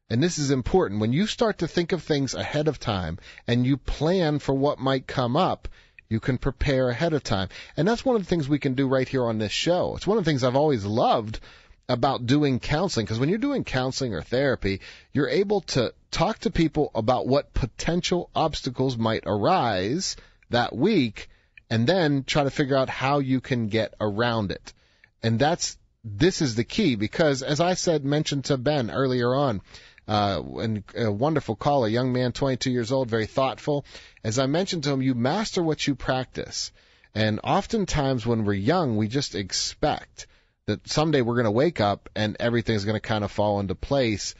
And 0.09 0.23
this 0.23 0.39
is 0.39 0.49
important. 0.49 1.01
When 1.01 1.13
you 1.13 1.27
start 1.27 1.59
to 1.59 1.67
think 1.67 1.91
of 1.91 2.01
things 2.01 2.33
ahead 2.33 2.67
of 2.67 2.79
time 2.79 3.19
and 3.47 3.65
you 3.65 3.77
plan 3.77 4.39
for 4.39 4.55
what 4.55 4.79
might 4.79 5.05
come 5.05 5.37
up, 5.37 5.67
you 6.09 6.19
can 6.19 6.39
prepare 6.39 6.89
ahead 6.89 7.13
of 7.13 7.23
time. 7.23 7.49
And 7.77 7.87
that's 7.87 8.03
one 8.03 8.15
of 8.15 8.23
the 8.23 8.27
things 8.27 8.49
we 8.49 8.57
can 8.57 8.73
do 8.73 8.87
right 8.87 9.07
here 9.07 9.25
on 9.25 9.37
this 9.37 9.51
show. 9.51 9.95
It's 9.95 10.07
one 10.07 10.17
of 10.17 10.25
the 10.25 10.29
things 10.29 10.43
I've 10.43 10.55
always 10.55 10.85
loved 10.85 11.39
about 11.87 12.25
doing 12.25 12.59
counseling 12.59 13.05
because 13.05 13.19
when 13.19 13.29
you're 13.29 13.37
doing 13.37 13.63
counseling 13.63 14.13
or 14.13 14.21
therapy, 14.21 14.81
you're 15.13 15.29
able 15.29 15.61
to 15.61 15.93
talk 16.09 16.39
to 16.39 16.51
people 16.51 16.89
about 16.95 17.27
what 17.27 17.53
potential 17.53 18.29
obstacles 18.35 18.97
might 18.97 19.23
arise 19.25 20.15
that 20.49 20.75
week 20.75 21.29
and 21.69 21.85
then 21.85 22.23
try 22.23 22.43
to 22.43 22.49
figure 22.49 22.77
out 22.77 22.89
how 22.89 23.19
you 23.19 23.41
can 23.41 23.67
get 23.67 23.93
around 24.01 24.51
it. 24.51 24.73
And 25.21 25.39
that's, 25.39 25.77
this 26.03 26.41
is 26.41 26.55
the 26.55 26.63
key 26.63 26.95
because 26.95 27.43
as 27.43 27.59
I 27.59 27.73
said, 27.73 28.03
mentioned 28.05 28.45
to 28.45 28.57
Ben 28.57 28.89
earlier 28.89 29.33
on, 29.33 29.61
uh, 30.07 30.41
and 30.57 30.83
a 30.95 31.11
wonderful 31.11 31.55
call, 31.55 31.85
a 31.85 31.89
young 31.89 32.11
man, 32.11 32.31
22 32.31 32.71
years 32.71 32.91
old, 32.91 33.09
very 33.09 33.27
thoughtful. 33.27 33.85
As 34.23 34.39
I 34.39 34.47
mentioned 34.47 34.83
to 34.85 34.91
him, 34.91 35.03
you 35.03 35.13
master 35.13 35.61
what 35.61 35.85
you 35.85 35.93
practice. 35.93 36.71
And 37.13 37.39
oftentimes 37.43 38.25
when 38.25 38.43
we're 38.43 38.53
young, 38.53 38.97
we 38.97 39.07
just 39.07 39.35
expect 39.35 40.25
that 40.65 40.87
someday 40.87 41.21
we're 41.21 41.35
going 41.35 41.45
to 41.45 41.51
wake 41.51 41.79
up 41.79 42.09
and 42.15 42.37
everything's 42.39 42.85
going 42.85 42.95
to 42.95 42.99
kind 42.99 43.23
of 43.23 43.31
fall 43.31 43.59
into 43.59 43.75
place. 43.75 44.33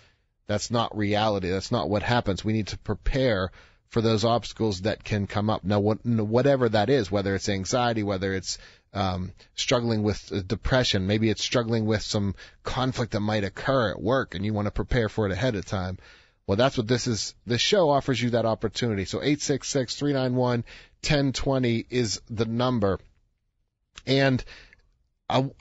That's 0.48 0.72
not 0.72 0.98
reality. 0.98 1.50
That's 1.50 1.72
not 1.72 1.90
what 1.90 2.02
happens. 2.02 2.44
We 2.44 2.54
need 2.54 2.68
to 2.68 2.78
prepare 2.80 3.52
for 3.90 4.02
those 4.02 4.24
obstacles 4.24 4.82
that 4.82 5.04
can 5.04 5.28
come 5.28 5.50
up. 5.50 5.64
Now, 5.64 5.80
what, 5.80 6.06
whatever 6.06 6.70
that 6.70 6.90
is, 6.90 7.12
whether 7.12 7.36
it's 7.36 7.50
anxiety, 7.50 8.04
whether 8.04 8.34
it's 8.34 8.58
um, 8.94 9.34
struggling 9.56 10.04
with 10.04 10.32
uh, 10.32 10.42
depression, 10.46 11.08
maybe 11.08 11.30
it's 11.30 11.44
struggling 11.44 11.86
with 11.86 12.02
some 12.02 12.36
conflict 12.64 13.14
that 13.14 13.20
might 13.20 13.44
occur 13.44 13.92
at 13.92 14.02
work, 14.02 14.36
and 14.36 14.46
you 14.46 14.54
want 14.54 14.68
to 14.68 14.72
prepare 14.72 15.10
for 15.10 15.26
it 15.26 15.32
ahead 15.32 15.56
of 15.56 15.66
time. 15.66 15.98
Well, 16.48 16.56
that's 16.56 16.78
what 16.78 16.88
this 16.88 17.06
is. 17.06 17.36
This 17.46 17.62
show 17.62 17.92
offers 17.92 18.20
you 18.20 18.32
that 18.32 18.46
opportunity. 18.46 19.06
So 19.06 19.22
eight 19.22 19.42
six 19.42 19.68
six 19.68 19.96
three 19.96 20.14
nine 20.14 20.34
one 20.34 20.64
ten 21.04 21.32
twenty 21.32 21.86
is 21.90 22.22
the 22.28 22.46
number. 22.46 23.00
And 24.08 24.44
I, 25.30 25.52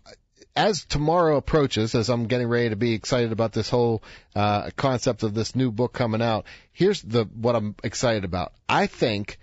as 0.58 0.84
tomorrow 0.84 1.36
approaches, 1.36 1.94
as 1.94 2.08
I'm 2.08 2.26
getting 2.26 2.48
ready 2.48 2.70
to 2.70 2.76
be 2.76 2.92
excited 2.92 3.30
about 3.30 3.52
this 3.52 3.70
whole 3.70 4.02
uh, 4.34 4.70
concept 4.74 5.22
of 5.22 5.32
this 5.32 5.54
new 5.54 5.70
book 5.70 5.92
coming 5.92 6.20
out, 6.20 6.46
here's 6.72 7.00
the 7.00 7.26
what 7.26 7.54
I'm 7.54 7.76
excited 7.84 8.24
about. 8.24 8.52
I 8.68 8.88
think 8.88 9.38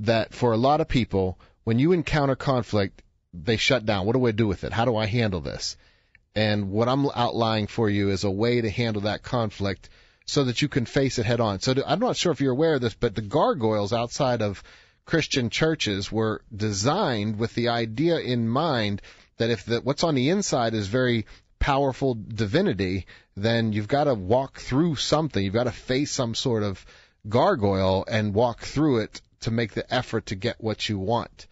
that 0.00 0.32
for 0.32 0.54
a 0.54 0.56
lot 0.56 0.80
of 0.80 0.88
people, 0.88 1.38
when 1.64 1.78
you 1.78 1.92
encounter 1.92 2.34
conflict, 2.34 3.02
they 3.34 3.58
shut 3.58 3.84
down. 3.84 4.06
What 4.06 4.14
do 4.14 4.26
I 4.26 4.30
do 4.30 4.46
with 4.46 4.64
it? 4.64 4.72
How 4.72 4.86
do 4.86 4.96
I 4.96 5.04
handle 5.04 5.42
this? 5.42 5.76
And 6.34 6.70
what 6.70 6.88
I'm 6.88 7.10
outlining 7.14 7.66
for 7.66 7.90
you 7.90 8.08
is 8.08 8.24
a 8.24 8.30
way 8.30 8.62
to 8.62 8.70
handle 8.70 9.02
that 9.02 9.22
conflict 9.22 9.90
so 10.24 10.44
that 10.44 10.62
you 10.62 10.68
can 10.68 10.86
face 10.86 11.18
it 11.18 11.26
head 11.26 11.40
on. 11.40 11.60
So 11.60 11.74
I'm 11.86 12.00
not 12.00 12.16
sure 12.16 12.32
if 12.32 12.40
you're 12.40 12.52
aware 12.52 12.76
of 12.76 12.80
this, 12.80 12.94
but 12.94 13.14
the 13.14 13.20
gargoyles 13.20 13.92
outside 13.92 14.40
of 14.40 14.62
Christian 15.04 15.50
churches 15.50 16.10
were 16.10 16.40
designed 16.56 17.38
with 17.38 17.54
the 17.54 17.68
idea 17.68 18.18
in 18.18 18.48
mind 18.48 19.02
that 19.36 19.50
if 19.50 19.64
the, 19.64 19.80
what's 19.80 20.04
on 20.04 20.14
the 20.14 20.30
inside 20.30 20.74
is 20.74 20.86
very 20.86 21.26
powerful 21.58 22.14
divinity, 22.14 23.06
then 23.36 23.72
you've 23.72 23.88
got 23.88 24.04
to 24.04 24.14
walk 24.14 24.58
through 24.58 24.96
something. 24.96 25.42
You've 25.42 25.54
got 25.54 25.64
to 25.64 25.72
face 25.72 26.12
some 26.12 26.34
sort 26.34 26.62
of 26.62 26.84
gargoyle 27.28 28.04
and 28.06 28.34
walk 28.34 28.60
through 28.60 28.98
it 28.98 29.20
to 29.40 29.50
make 29.50 29.72
the 29.72 29.92
effort 29.92 30.26
to 30.26 30.34
get 30.34 30.62
what 30.62 30.88
you 30.88 30.98
want. 30.98 31.46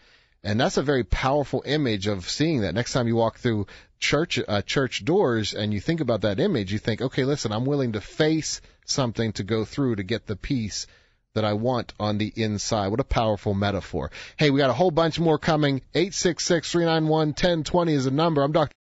And 0.45 0.61
that's 0.61 0.77
a 0.77 0.83
very 0.83 1.05
powerful 1.05 1.63
image 1.65 2.09
of 2.09 2.29
seeing 2.29 2.63
that. 2.63 2.75
Next 2.75 2.93
time 2.93 3.07
you 3.07 3.17
walk 3.17 3.39
through 3.39 3.67
church 4.01 4.39
uh, 4.47 4.63
church 4.63 5.05
doors 5.05 5.55
and 5.55 5.73
you 5.73 5.81
think 5.81 6.01
about 6.01 6.23
that 6.23 6.41
image, 6.41 6.73
you 6.73 6.79
think, 6.79 7.01
okay, 7.01 7.25
listen, 7.25 7.53
I'm 7.53 7.65
willing 7.65 7.93
to 7.93 8.01
face 8.01 8.61
something 8.85 9.33
to 9.35 9.45
go 9.45 9.65
through 9.65 9.97
to 9.97 10.03
get 10.03 10.27
the 10.27 10.37
peace 10.37 10.87
that 11.35 11.45
I 11.45 11.53
want 11.55 11.93
on 11.99 12.19
the 12.19 12.33
inside. 12.35 12.89
What 12.89 13.01
a 13.01 13.05
powerful 13.05 13.55
metaphor. 13.55 14.11
Hey, 14.37 14.51
we 14.51 14.59
got 14.59 14.69
a 14.71 14.75
whole 14.75 14.91
bunch 14.91 15.19
more 15.19 15.39
coming. 15.39 15.81
866-391-1020 15.95 17.91
is 17.91 18.05
the 18.05 18.11
number. 18.11 18.43
I'm 18.43 18.53
Dr. 18.53 18.75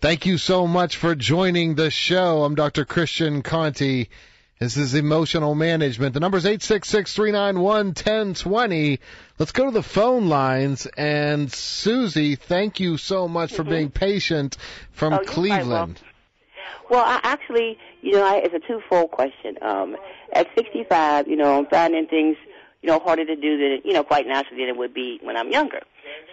Thank 0.00 0.24
you 0.26 0.38
so 0.38 0.66
much 0.66 0.96
for 0.96 1.14
joining 1.14 1.74
the 1.74 1.90
show. 1.90 2.44
I'm 2.44 2.54
Dr. 2.54 2.86
Christian 2.86 3.42
Conte. 3.42 4.06
This 4.58 4.78
is 4.78 4.94
emotional 4.94 5.54
management. 5.54 6.14
The 6.14 6.20
number 6.20 6.38
is 6.38 6.46
866-391-1020. 6.46 8.98
Let's 9.38 9.52
go 9.52 9.66
to 9.66 9.70
the 9.70 9.82
phone 9.82 10.30
lines. 10.30 10.86
And 10.96 11.52
Susie, 11.52 12.36
thank 12.36 12.80
you 12.80 12.96
so 12.96 13.28
much 13.28 13.52
for 13.52 13.60
mm-hmm. 13.62 13.70
being 13.70 13.90
patient 13.90 14.56
from 14.92 15.12
Oh, 15.12 15.18
Cleveland. 15.18 16.00
Well, 16.88 17.04
I 17.04 17.20
actually, 17.22 17.76
you 18.06 18.12
know, 18.12 18.24
I, 18.24 18.36
it's 18.36 18.54
a 18.54 18.60
twofold 18.60 19.10
question. 19.10 19.58
Um, 19.62 19.96
at 20.32 20.46
65, 20.54 21.26
you 21.26 21.34
know, 21.34 21.58
I'm 21.58 21.66
finding 21.66 22.06
things, 22.06 22.36
you 22.80 22.88
know, 22.88 23.00
harder 23.00 23.24
to 23.24 23.34
do 23.34 23.58
than, 23.58 23.80
you 23.84 23.92
know, 23.92 24.04
quite 24.04 24.28
naturally 24.28 24.62
than 24.62 24.68
it 24.68 24.76
would 24.78 24.94
be 24.94 25.18
when 25.24 25.36
I'm 25.36 25.50
younger. 25.50 25.80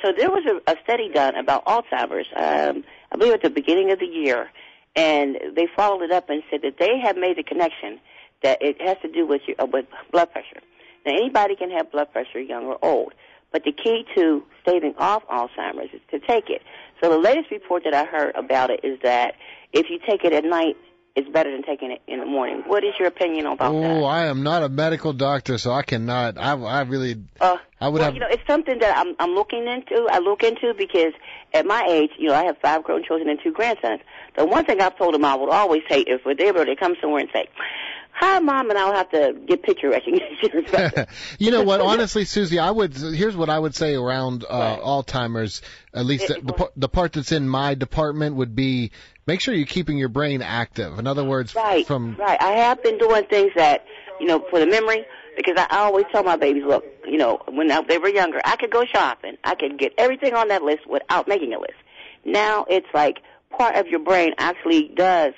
So 0.04 0.12
there 0.16 0.30
was 0.30 0.44
a, 0.46 0.72
a 0.72 0.76
study 0.84 1.10
done 1.10 1.36
about 1.36 1.66
Alzheimer's, 1.66 2.28
um, 2.36 2.84
I 3.12 3.18
believe 3.18 3.34
at 3.34 3.42
the 3.42 3.50
beginning 3.50 3.92
of 3.92 3.98
the 3.98 4.06
year, 4.06 4.52
and 4.96 5.38
they 5.56 5.68
followed 5.76 6.04
it 6.04 6.12
up 6.12 6.30
and 6.30 6.44
said 6.52 6.62
that 6.62 6.78
they 6.78 7.00
have 7.00 7.18
made 7.18 7.38
the 7.38 7.44
connection 7.44 8.00
that 8.44 8.62
it 8.62 8.80
has 8.80 8.98
to 9.02 9.12
do 9.12 9.26
with 9.26 9.42
your, 9.48 9.60
uh, 9.60 9.66
with 9.66 9.86
blood 10.12 10.32
pressure. 10.32 10.62
Now, 11.08 11.14
anybody 11.14 11.56
can 11.56 11.72
have 11.72 11.92
blood 11.92 12.12
pressure, 12.14 12.40
young 12.40 12.66
or 12.66 12.78
old, 12.84 13.14
but 13.52 13.64
the 13.64 13.72
key 13.72 14.06
to 14.16 14.44
staving 14.62 14.94
off 15.00 15.24
Alzheimer's 15.28 15.92
is 15.92 16.02
to 16.12 16.20
take 16.20 16.52
it. 16.52 16.62
So 17.02 17.10
the 17.10 17.18
latest 17.18 17.50
report 17.50 17.84
that 17.86 17.96
I 17.96 18.06
heard 18.06 18.36
about 18.36 18.70
it 18.70 18.82
is 18.84 19.00
that 19.02 19.36
if 19.72 19.90
you 19.90 19.98
take 20.08 20.24
it 20.24 20.34
at 20.34 20.46
night, 20.46 20.78
it's 21.16 21.30
better 21.30 21.52
than 21.52 21.62
taking 21.64 21.92
it 21.92 22.02
in 22.08 22.20
the 22.20 22.26
morning. 22.26 22.64
What 22.66 22.84
is 22.84 22.94
your 22.98 23.08
opinion 23.08 23.46
about 23.46 23.72
Oh, 23.72 23.82
that? 23.82 23.92
Oh, 23.92 24.04
I 24.06 24.26
am 24.26 24.42
not 24.42 24.64
a 24.64 24.70
medical 24.70 25.14
doctor, 25.14 25.58
so 25.60 25.72
I 25.72 25.84
cannot. 25.84 26.38
I, 26.40 26.54
I 26.54 26.82
really, 26.82 27.22
Uh, 27.40 27.58
I 27.80 27.88
would 27.88 28.00
well, 28.00 28.06
have. 28.06 28.14
you 28.16 28.20
know, 28.20 28.28
it's 28.30 28.46
something 28.48 28.80
that 28.80 28.98
I'm 28.98 29.16
I'm 29.20 29.32
looking 29.36 29.68
into. 29.68 30.08
I 30.10 30.18
look 30.20 30.42
into 30.44 30.74
because 30.76 31.14
at 31.54 31.66
my 31.68 31.86
age, 31.88 32.12
you 32.18 32.30
know, 32.30 32.36
I 32.36 32.46
have 32.46 32.58
five 32.62 32.84
grown 32.84 33.04
children 33.04 33.30
and 33.30 33.40
two 33.44 33.52
grandsons. 33.52 34.02
The 34.38 34.46
one 34.46 34.66
thing 34.66 34.82
I've 34.82 34.98
told 34.98 35.14
them 35.14 35.24
I 35.24 35.36
would 35.36 35.50
always 35.52 35.84
hate 35.88 36.08
if 36.08 36.22
they 36.38 36.52
were 36.52 36.66
to 36.66 36.76
come 36.76 36.96
somewhere 37.00 37.22
and 37.22 37.30
say, 37.32 37.48
"Hi, 38.14 38.40
mom," 38.40 38.72
and 38.72 38.80
I'll 38.80 38.94
have 38.96 39.12
to 39.12 39.36
get 39.48 39.62
picture 39.62 39.90
recognition. 39.90 40.66
you 41.38 41.52
know 41.52 41.62
what? 41.62 41.80
Honestly, 41.82 42.26
Susie, 42.26 42.58
I 42.58 42.72
would. 42.72 42.96
Here's 42.98 43.36
what 43.36 43.50
I 43.52 43.60
would 43.60 43.76
say 43.76 43.94
around 43.94 44.46
uh, 44.46 44.48
Right. 44.50 44.80
Alzheimer's. 44.80 45.62
At 45.94 46.06
least 46.08 46.32
It- 46.32 46.44
the, 46.48 46.54
the, 46.54 46.72
the 46.76 46.90
part 46.90 47.14
that's 47.14 47.32
in 47.32 47.48
my 47.48 47.76
department 47.76 48.36
would 48.38 48.56
be 48.56 48.92
make 49.26 49.42
sure 49.42 49.54
you're 49.54 49.66
keeping 49.66 49.98
your 49.98 50.10
brain 50.10 50.42
active. 50.42 51.00
In 51.00 51.08
other 51.08 51.24
words, 51.24 51.56
Right, 51.56 51.86
from 51.86 52.16
right. 52.16 52.42
I 52.42 52.54
have 52.54 52.84
been 52.84 52.98
doing 52.98 53.26
things 53.26 53.52
that, 53.56 53.86
you 54.20 54.28
know, 54.28 54.46
for 54.50 54.60
the 54.60 54.68
memory, 54.68 55.06
because 55.36 55.56
I 55.58 55.80
always 55.80 56.06
tell 56.12 56.24
my 56.24 56.36
babies, 56.36 56.64
look, 56.66 56.86
you 57.06 57.18
know, 57.18 57.42
when 57.48 57.68
they 57.88 57.98
were 57.98 58.10
younger, 58.10 58.40
I 58.46 58.56
could 58.56 58.72
go 58.72 58.84
shopping. 58.86 59.38
I 59.44 59.56
could 59.56 59.78
get 59.80 59.94
everything 59.98 60.34
on 60.34 60.50
that 60.50 60.64
list 60.64 60.88
without 60.88 61.28
making 61.28 61.54
a 61.54 61.60
list. 61.60 61.74
Now 62.26 62.66
it's 62.70 62.88
like 62.94 63.18
part 63.58 63.76
of 63.76 63.88
your 63.88 64.00
brain 64.00 64.34
actually 64.38 64.92
does, 64.96 65.34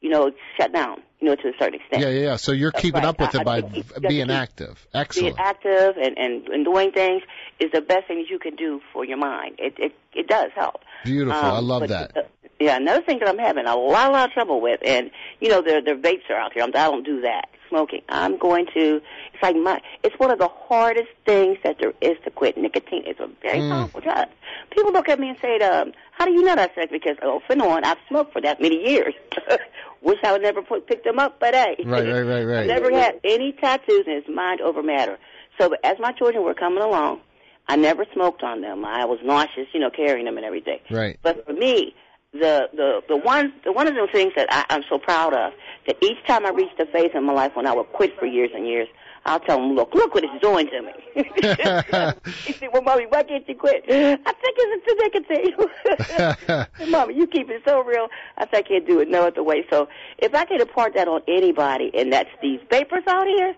you 0.00 0.10
know, 0.10 0.30
shut 0.56 0.72
down, 0.72 1.02
you 1.20 1.28
know, 1.28 1.34
to 1.36 1.48
a 1.48 1.52
certain 1.58 1.80
extent. 1.80 2.02
yeah, 2.02 2.08
yeah, 2.08 2.20
yeah. 2.30 2.36
So 2.36 2.52
you're 2.52 2.70
That's 2.70 2.82
keeping 2.82 3.02
right. 3.02 3.08
up 3.08 3.20
with 3.20 3.34
I- 3.34 3.40
it 3.40 3.44
by 3.44 3.56
I 3.58 3.60
think 3.62 3.86
you 4.00 4.08
being 4.08 4.30
active. 4.30 4.86
Being 5.14 5.34
active 5.38 5.96
and, 5.96 6.16
and, 6.18 6.48
and 6.48 6.64
doing 6.64 6.92
things 6.92 7.22
is 7.60 7.70
the 7.72 7.80
best 7.80 8.06
thing 8.08 8.18
that 8.18 8.30
you 8.30 8.38
can 8.38 8.56
do 8.56 8.80
for 8.92 9.04
your 9.04 9.18
mind. 9.18 9.56
It, 9.58 9.74
it, 9.78 9.92
it 10.14 10.28
does 10.28 10.50
help. 10.54 10.80
Beautiful. 11.04 11.38
Um, 11.38 11.54
I 11.54 11.58
love 11.60 11.88
that. 11.88 12.16
uh, 12.16 12.20
yeah, 12.62 12.76
another 12.76 13.02
thing 13.02 13.18
that 13.18 13.28
I'm 13.28 13.38
having 13.38 13.66
a 13.66 13.76
lot, 13.76 14.08
a 14.08 14.12
lot 14.12 14.28
of 14.28 14.32
trouble 14.32 14.60
with, 14.60 14.80
and 14.84 15.10
you 15.40 15.48
know, 15.48 15.60
the 15.62 15.82
the 15.84 15.92
vapes 15.92 16.28
are 16.30 16.36
out 16.36 16.52
there. 16.54 16.62
I'm, 16.64 16.70
I 16.70 16.90
don't 16.90 17.04
do 17.04 17.20
that. 17.22 17.48
Smoking. 17.68 18.02
I'm 18.10 18.36
going 18.36 18.66
to. 18.74 19.00
It's 19.32 19.42
like 19.42 19.56
my. 19.56 19.80
It's 20.02 20.18
one 20.18 20.30
of 20.30 20.38
the 20.38 20.48
hardest 20.48 21.08
things 21.24 21.58
that 21.64 21.76
there 21.80 21.92
is 22.02 22.18
to 22.24 22.30
quit. 22.30 22.56
Nicotine 22.58 23.04
is 23.04 23.16
a 23.18 23.28
very 23.40 23.60
Mm. 23.60 23.70
powerful 23.70 24.00
drug. 24.02 24.28
People 24.70 24.92
look 24.92 25.08
at 25.08 25.18
me 25.18 25.30
and 25.30 25.38
say, 25.40 25.58
um, 25.60 25.92
"How 26.12 26.26
do 26.26 26.32
you 26.32 26.42
know 26.42 26.54
that?" 26.54 26.70
I 26.70 26.74
said, 26.74 26.90
"Because 26.90 27.16
off 27.22 27.42
and 27.48 27.62
on, 27.62 27.84
I've 27.84 27.98
smoked 28.08 28.32
for 28.34 28.42
that 28.42 28.60
many 28.60 28.76
years. 28.88 29.14
Wish 30.02 30.18
I 30.24 30.32
would 30.32 30.42
never 30.42 30.62
put, 30.62 30.86
picked 30.86 31.04
them 31.04 31.18
up, 31.18 31.38
but 31.38 31.54
hey, 31.54 31.76
Right, 31.84 32.06
right, 32.06 32.22
right, 32.22 32.44
right. 32.44 32.66
never 32.76 32.90
had 32.92 33.20
any 33.24 33.52
tattoos, 33.52 34.04
and 34.06 34.16
it's 34.16 34.28
mind 34.28 34.60
over 34.60 34.82
matter. 34.82 35.18
So 35.58 35.70
but 35.70 35.80
as 35.84 35.98
my 35.98 36.12
children 36.12 36.44
were 36.44 36.54
coming 36.54 36.82
along, 36.82 37.20
I 37.68 37.76
never 37.76 38.04
smoked 38.12 38.42
on 38.42 38.60
them. 38.60 38.84
I 38.84 39.04
was 39.04 39.20
nauseous, 39.22 39.68
you 39.72 39.80
know, 39.80 39.90
carrying 39.90 40.26
them 40.26 40.36
and 40.36 40.44
everything. 40.44 40.80
Right. 40.90 41.18
But 41.22 41.46
for 41.46 41.52
me, 41.52 41.94
the 42.32 42.68
the 42.72 43.02
the 43.08 43.16
one 43.16 43.52
the 43.64 43.72
one 43.72 43.86
of 43.86 43.94
the 43.94 44.06
things 44.10 44.32
that 44.36 44.46
I, 44.50 44.64
I'm 44.70 44.82
so 44.88 44.98
proud 44.98 45.34
of 45.34 45.52
that 45.86 45.96
each 46.02 46.18
time 46.26 46.46
I 46.46 46.50
reached 46.50 46.78
a 46.80 46.86
phase 46.86 47.10
in 47.14 47.24
my 47.24 47.32
life 47.32 47.52
when 47.54 47.66
I 47.66 47.74
would 47.74 47.92
quit 47.92 48.18
for 48.18 48.26
years 48.26 48.50
and 48.54 48.66
years, 48.66 48.88
I'll 49.24 49.40
tell 49.40 49.58
them, 49.58 49.74
look, 49.74 49.94
look 49.94 50.14
what 50.14 50.24
it's 50.24 50.42
doing 50.42 50.68
to 50.68 50.82
me. 50.82 50.92
he 52.44 52.52
said, 52.52 52.68
well, 52.72 52.82
mommy, 52.82 53.06
why 53.06 53.22
can't 53.22 53.48
you 53.48 53.54
quit? 53.54 53.84
I 53.88 54.16
think 54.16 54.56
it's 54.58 54.86
a 54.92 56.56
nicotine. 56.56 56.90
Mama, 56.90 57.12
you 57.12 57.26
keep 57.26 57.50
it 57.50 57.62
so 57.66 57.82
real. 57.82 58.08
I 58.38 58.42
said, 58.46 58.54
I 58.54 58.62
can't 58.62 58.86
do 58.86 59.00
it 59.00 59.08
no 59.08 59.26
other 59.26 59.42
way. 59.42 59.64
So 59.70 59.88
if 60.18 60.34
I 60.34 60.44
can 60.44 60.60
impart 60.60 60.94
that 60.94 61.08
on 61.08 61.22
anybody, 61.28 61.90
and 61.94 62.12
that's 62.12 62.30
these 62.40 62.60
vapors 62.70 63.04
out 63.06 63.26
here, 63.26 63.54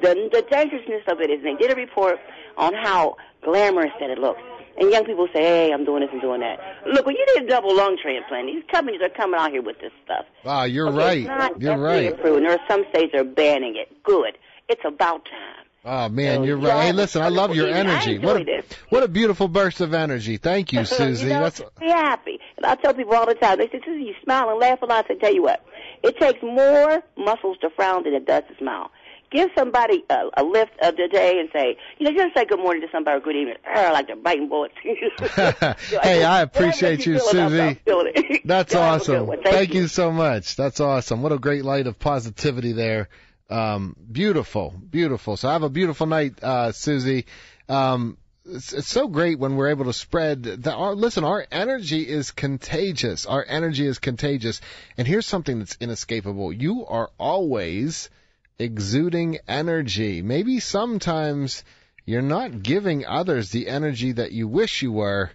the 0.00 0.30
the 0.32 0.42
dangerousness 0.50 1.02
of 1.08 1.20
it 1.20 1.30
is 1.30 1.42
they 1.42 1.54
did 1.54 1.70
a 1.70 1.74
report 1.74 2.18
on 2.56 2.72
how 2.74 3.16
glamorous 3.42 3.92
that 4.00 4.10
it 4.10 4.18
looks. 4.18 4.40
And 4.76 4.90
young 4.90 5.04
people 5.04 5.28
say, 5.32 5.40
hey, 5.42 5.72
I'm 5.72 5.84
doing 5.84 6.00
this 6.02 6.10
and 6.12 6.20
doing 6.20 6.40
that. 6.40 6.58
Look, 6.86 7.06
when 7.06 7.14
you 7.16 7.26
need 7.36 7.44
a 7.44 7.48
double 7.48 7.76
lung 7.76 7.96
transplant, 8.02 8.46
these 8.46 8.64
companies 8.70 9.00
are 9.02 9.08
coming 9.08 9.38
out 9.38 9.50
here 9.52 9.62
with 9.62 9.78
this 9.80 9.92
stuff. 10.04 10.24
Ah, 10.44 10.64
you're 10.64 10.88
Okay, 10.88 10.96
right. 10.98 11.18
It's 11.18 11.26
not 11.28 11.60
You're 11.60 11.78
right. 11.78 12.12
Approved, 12.12 12.38
and 12.38 12.46
there 12.46 12.52
are 12.52 12.68
some 12.68 12.84
states 12.90 13.12
that 13.12 13.20
are 13.20 13.24
banning 13.24 13.76
it. 13.76 14.02
Good. 14.02 14.36
It's 14.68 14.82
about 14.84 15.24
time. 15.26 15.64
Oh 15.86 16.08
man, 16.08 16.38
So, 16.38 16.42
you're 16.44 16.58
yeah, 16.58 16.68
right. 16.74 16.84
Hey, 16.86 16.92
listen, 16.92 17.20
I 17.20 17.28
love 17.28 17.54
your 17.54 17.68
energy. 17.68 18.18
What 18.18 18.36
a, 18.38 18.58
it. 18.58 18.78
what 18.88 19.02
a 19.02 19.08
beautiful 19.08 19.48
burst 19.48 19.82
of 19.82 19.92
energy. 19.92 20.38
Thank 20.38 20.72
you, 20.72 20.84
Susie. 20.86 21.26
you 21.26 21.32
know, 21.34 21.42
That's 21.42 21.60
be 21.78 21.86
happy. 21.88 22.40
And 22.56 22.64
I 22.64 22.74
tell 22.76 22.94
people 22.94 23.14
all 23.14 23.26
the 23.26 23.34
time, 23.34 23.58
they 23.58 23.68
say, 23.68 23.80
Susie, 23.84 24.04
you 24.04 24.14
smile 24.22 24.48
and 24.48 24.58
laugh 24.58 24.80
a 24.80 24.86
lot. 24.86 25.04
I 25.04 25.08
say, 25.08 25.18
tell 25.20 25.34
you 25.34 25.42
what, 25.42 25.62
it 26.02 26.18
takes 26.18 26.42
more 26.42 27.02
muscles 27.18 27.58
to 27.60 27.68
frown 27.70 28.04
than 28.04 28.14
it 28.14 28.26
does 28.26 28.44
to 28.50 28.56
smile. 28.56 28.90
Give 29.30 29.50
somebody 29.56 30.04
a, 30.08 30.28
a 30.36 30.44
lift 30.44 30.72
of 30.80 30.96
the 30.96 31.08
day 31.08 31.38
and 31.40 31.48
say, 31.52 31.76
you 31.98 32.04
know, 32.04 32.12
just 32.12 32.34
say 32.36 32.44
good 32.44 32.60
morning 32.60 32.82
to 32.82 32.88
somebody 32.92 33.16
or 33.16 33.20
good 33.20 33.36
evening. 33.36 33.56
I 33.66 33.90
like 33.90 34.06
they're 34.06 34.16
biting 34.16 34.48
bullets. 34.48 34.74
Hey, 36.02 36.22
I 36.22 36.42
appreciate 36.42 37.06
you, 37.06 37.18
Susie. 37.18 37.56
that, 37.56 37.68
I'm 37.68 37.74
feeling 37.76 38.12
it. 38.14 38.42
That's 38.44 38.72
Y'all 38.72 38.82
have 38.82 39.02
a 39.02 39.04
good 39.04 39.14
awesome. 39.16 39.26
one. 39.26 39.42
Thank, 39.42 39.74
you. 39.74 39.88
so 39.88 40.12
much. 40.12 40.56
That's 40.56 40.80
awesome. 40.80 41.22
What 41.22 41.32
a 41.32 41.38
great 41.38 41.64
light 41.64 41.86
of 41.86 41.98
positivity 41.98 42.72
there. 42.72 43.08
Um, 43.50 43.96
beautiful, 44.10 44.74
beautiful. 44.90 45.36
So 45.36 45.48
have 45.48 45.62
a 45.62 45.68
beautiful 45.68 46.06
night, 46.06 46.42
uh, 46.42 46.72
Susie. 46.72 47.26
Um, 47.68 48.16
it's, 48.46 48.72
it's 48.72 48.88
so 48.88 49.08
great 49.08 49.38
when 49.38 49.56
we're 49.56 49.68
able 49.70 49.86
to 49.86 49.92
spread 49.92 50.42
the, 50.42 50.72
our, 50.72 50.94
listen, 50.94 51.24
our 51.24 51.46
energy 51.50 52.06
is 52.08 52.30
contagious. 52.30 53.26
Our 53.26 53.44
energy 53.46 53.86
is 53.86 53.98
contagious. 53.98 54.60
And 54.96 55.06
here's 55.08 55.26
something 55.26 55.58
that's 55.58 55.76
inescapable. 55.80 56.52
You 56.52 56.86
are 56.86 57.10
always 57.18 58.10
exuding 58.58 59.38
energy. 59.48 60.22
Maybe 60.22 60.60
sometimes 60.60 61.64
you're 62.04 62.22
not 62.22 62.62
giving 62.62 63.06
others 63.06 63.50
the 63.50 63.68
energy 63.68 64.12
that 64.12 64.32
you 64.32 64.46
wish 64.46 64.82
you 64.82 64.92
were, 64.92 65.30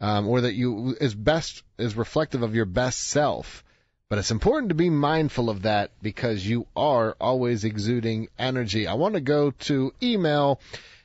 um, 0.00 0.28
or 0.28 0.42
that 0.42 0.54
you 0.54 0.96
is 1.00 1.14
best 1.14 1.62
is 1.78 1.96
reflective 1.96 2.42
of 2.42 2.54
your 2.54 2.64
best 2.64 3.00
self. 3.00 3.64
But 4.08 4.18
it's 4.18 4.30
important 4.30 4.68
to 4.68 4.74
be 4.74 4.90
mindful 4.90 5.50
of 5.50 5.62
that 5.62 5.90
because 6.02 6.46
you 6.46 6.66
are 6.76 7.16
always 7.20 7.64
exuding 7.64 8.28
energy. 8.38 8.86
I 8.86 8.94
want 8.94 9.14
to 9.14 9.20
go 9.20 9.50
to 9.50 9.92
email. 10.02 10.60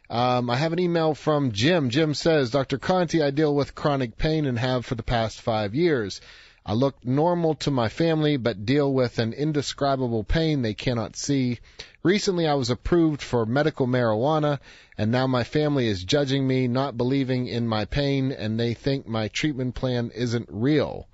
Um, 0.10 0.50
I 0.50 0.58
have 0.58 0.74
an 0.74 0.80
email 0.80 1.14
from 1.14 1.52
Jim. 1.52 1.90
Jim 1.90 2.14
says, 2.14 2.52
Dr. 2.52 2.78
Conte, 2.78 3.22
I 3.22 3.32
deal 3.32 3.56
with 3.56 3.76
chronic 3.76 4.18
pain 4.18 4.46
and 4.46 4.60
have 4.60 4.86
for 4.86 4.96
the 4.96 5.04
past 5.04 5.42
five 5.42 5.76
years. 5.76 6.20
I 6.70 6.74
look 6.74 7.04
normal 7.04 7.56
to 7.56 7.72
my 7.72 7.90
family, 7.90 8.38
but 8.38 8.64
deal 8.64 8.94
with 8.94 9.18
an 9.18 9.34
indescribable 9.34 10.24
pain 10.24 10.62
they 10.62 10.76
cannot 10.76 11.16
see. 11.16 11.58
Recently, 12.04 12.48
I 12.48 12.54
was 12.54 12.70
approved 12.70 13.24
for 13.24 13.44
medical 13.48 13.88
marijuana, 13.88 14.60
and 14.96 15.12
now 15.12 15.26
my 15.26 15.44
family 15.44 15.88
is 15.88 16.04
judging 16.04 16.48
me, 16.48 16.68
not 16.68 16.96
believing 16.96 17.48
in 17.48 17.68
my 17.68 17.86
pain, 17.86 18.32
and 18.32 18.60
they 18.60 18.76
think 18.76 19.08
my 19.08 19.30
treatment 19.30 19.74
plan 19.74 20.12
isn't 20.14 20.48
real. 20.52 21.08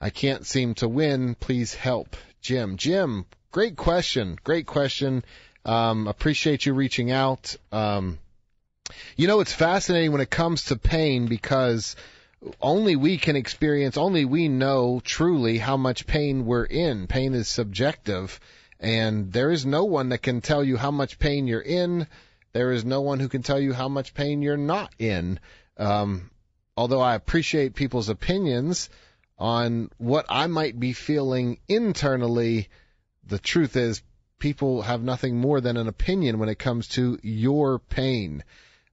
I 0.00 0.10
can't 0.10 0.46
seem 0.46 0.74
to 0.74 0.86
win. 0.86 1.34
Please 1.34 1.74
help. 1.74 2.16
Jim. 2.40 2.76
Jim, 2.76 3.26
great 3.50 3.74
question. 3.74 4.38
Great 4.44 4.66
question. 4.66 5.24
Um, 5.64 6.06
appreciate 6.06 6.64
you 6.64 6.74
reaching 6.74 7.10
out. 7.10 7.56
Um, 7.72 8.20
you 9.16 9.26
know, 9.26 9.40
it's 9.40 9.52
fascinating 9.52 10.12
when 10.12 10.20
it 10.20 10.30
comes 10.30 10.66
to 10.66 10.76
pain 10.76 11.26
because 11.26 11.96
only 12.60 12.96
we 12.96 13.18
can 13.18 13.36
experience, 13.36 13.96
only 13.96 14.24
we 14.24 14.48
know 14.48 15.00
truly 15.04 15.58
how 15.58 15.76
much 15.76 16.06
pain 16.06 16.44
we're 16.44 16.64
in. 16.64 17.06
Pain 17.06 17.34
is 17.34 17.48
subjective, 17.48 18.40
and 18.80 19.32
there 19.32 19.50
is 19.50 19.64
no 19.64 19.84
one 19.84 20.08
that 20.10 20.22
can 20.22 20.40
tell 20.40 20.64
you 20.64 20.76
how 20.76 20.90
much 20.90 21.18
pain 21.18 21.46
you're 21.46 21.60
in. 21.60 22.06
There 22.52 22.72
is 22.72 22.84
no 22.84 23.00
one 23.00 23.20
who 23.20 23.28
can 23.28 23.42
tell 23.42 23.60
you 23.60 23.72
how 23.72 23.88
much 23.88 24.14
pain 24.14 24.42
you're 24.42 24.56
not 24.56 24.92
in. 24.98 25.38
Um, 25.76 26.30
although 26.76 27.00
I 27.00 27.14
appreciate 27.14 27.74
people's 27.74 28.08
opinions 28.08 28.90
on 29.38 29.90
what 29.98 30.26
I 30.28 30.46
might 30.46 30.78
be 30.78 30.92
feeling 30.92 31.58
internally, 31.68 32.68
the 33.24 33.38
truth 33.38 33.76
is 33.76 34.02
people 34.38 34.82
have 34.82 35.02
nothing 35.02 35.36
more 35.36 35.60
than 35.60 35.76
an 35.76 35.88
opinion 35.88 36.38
when 36.38 36.48
it 36.48 36.58
comes 36.58 36.88
to 36.88 37.18
your 37.22 37.78
pain. 37.78 38.42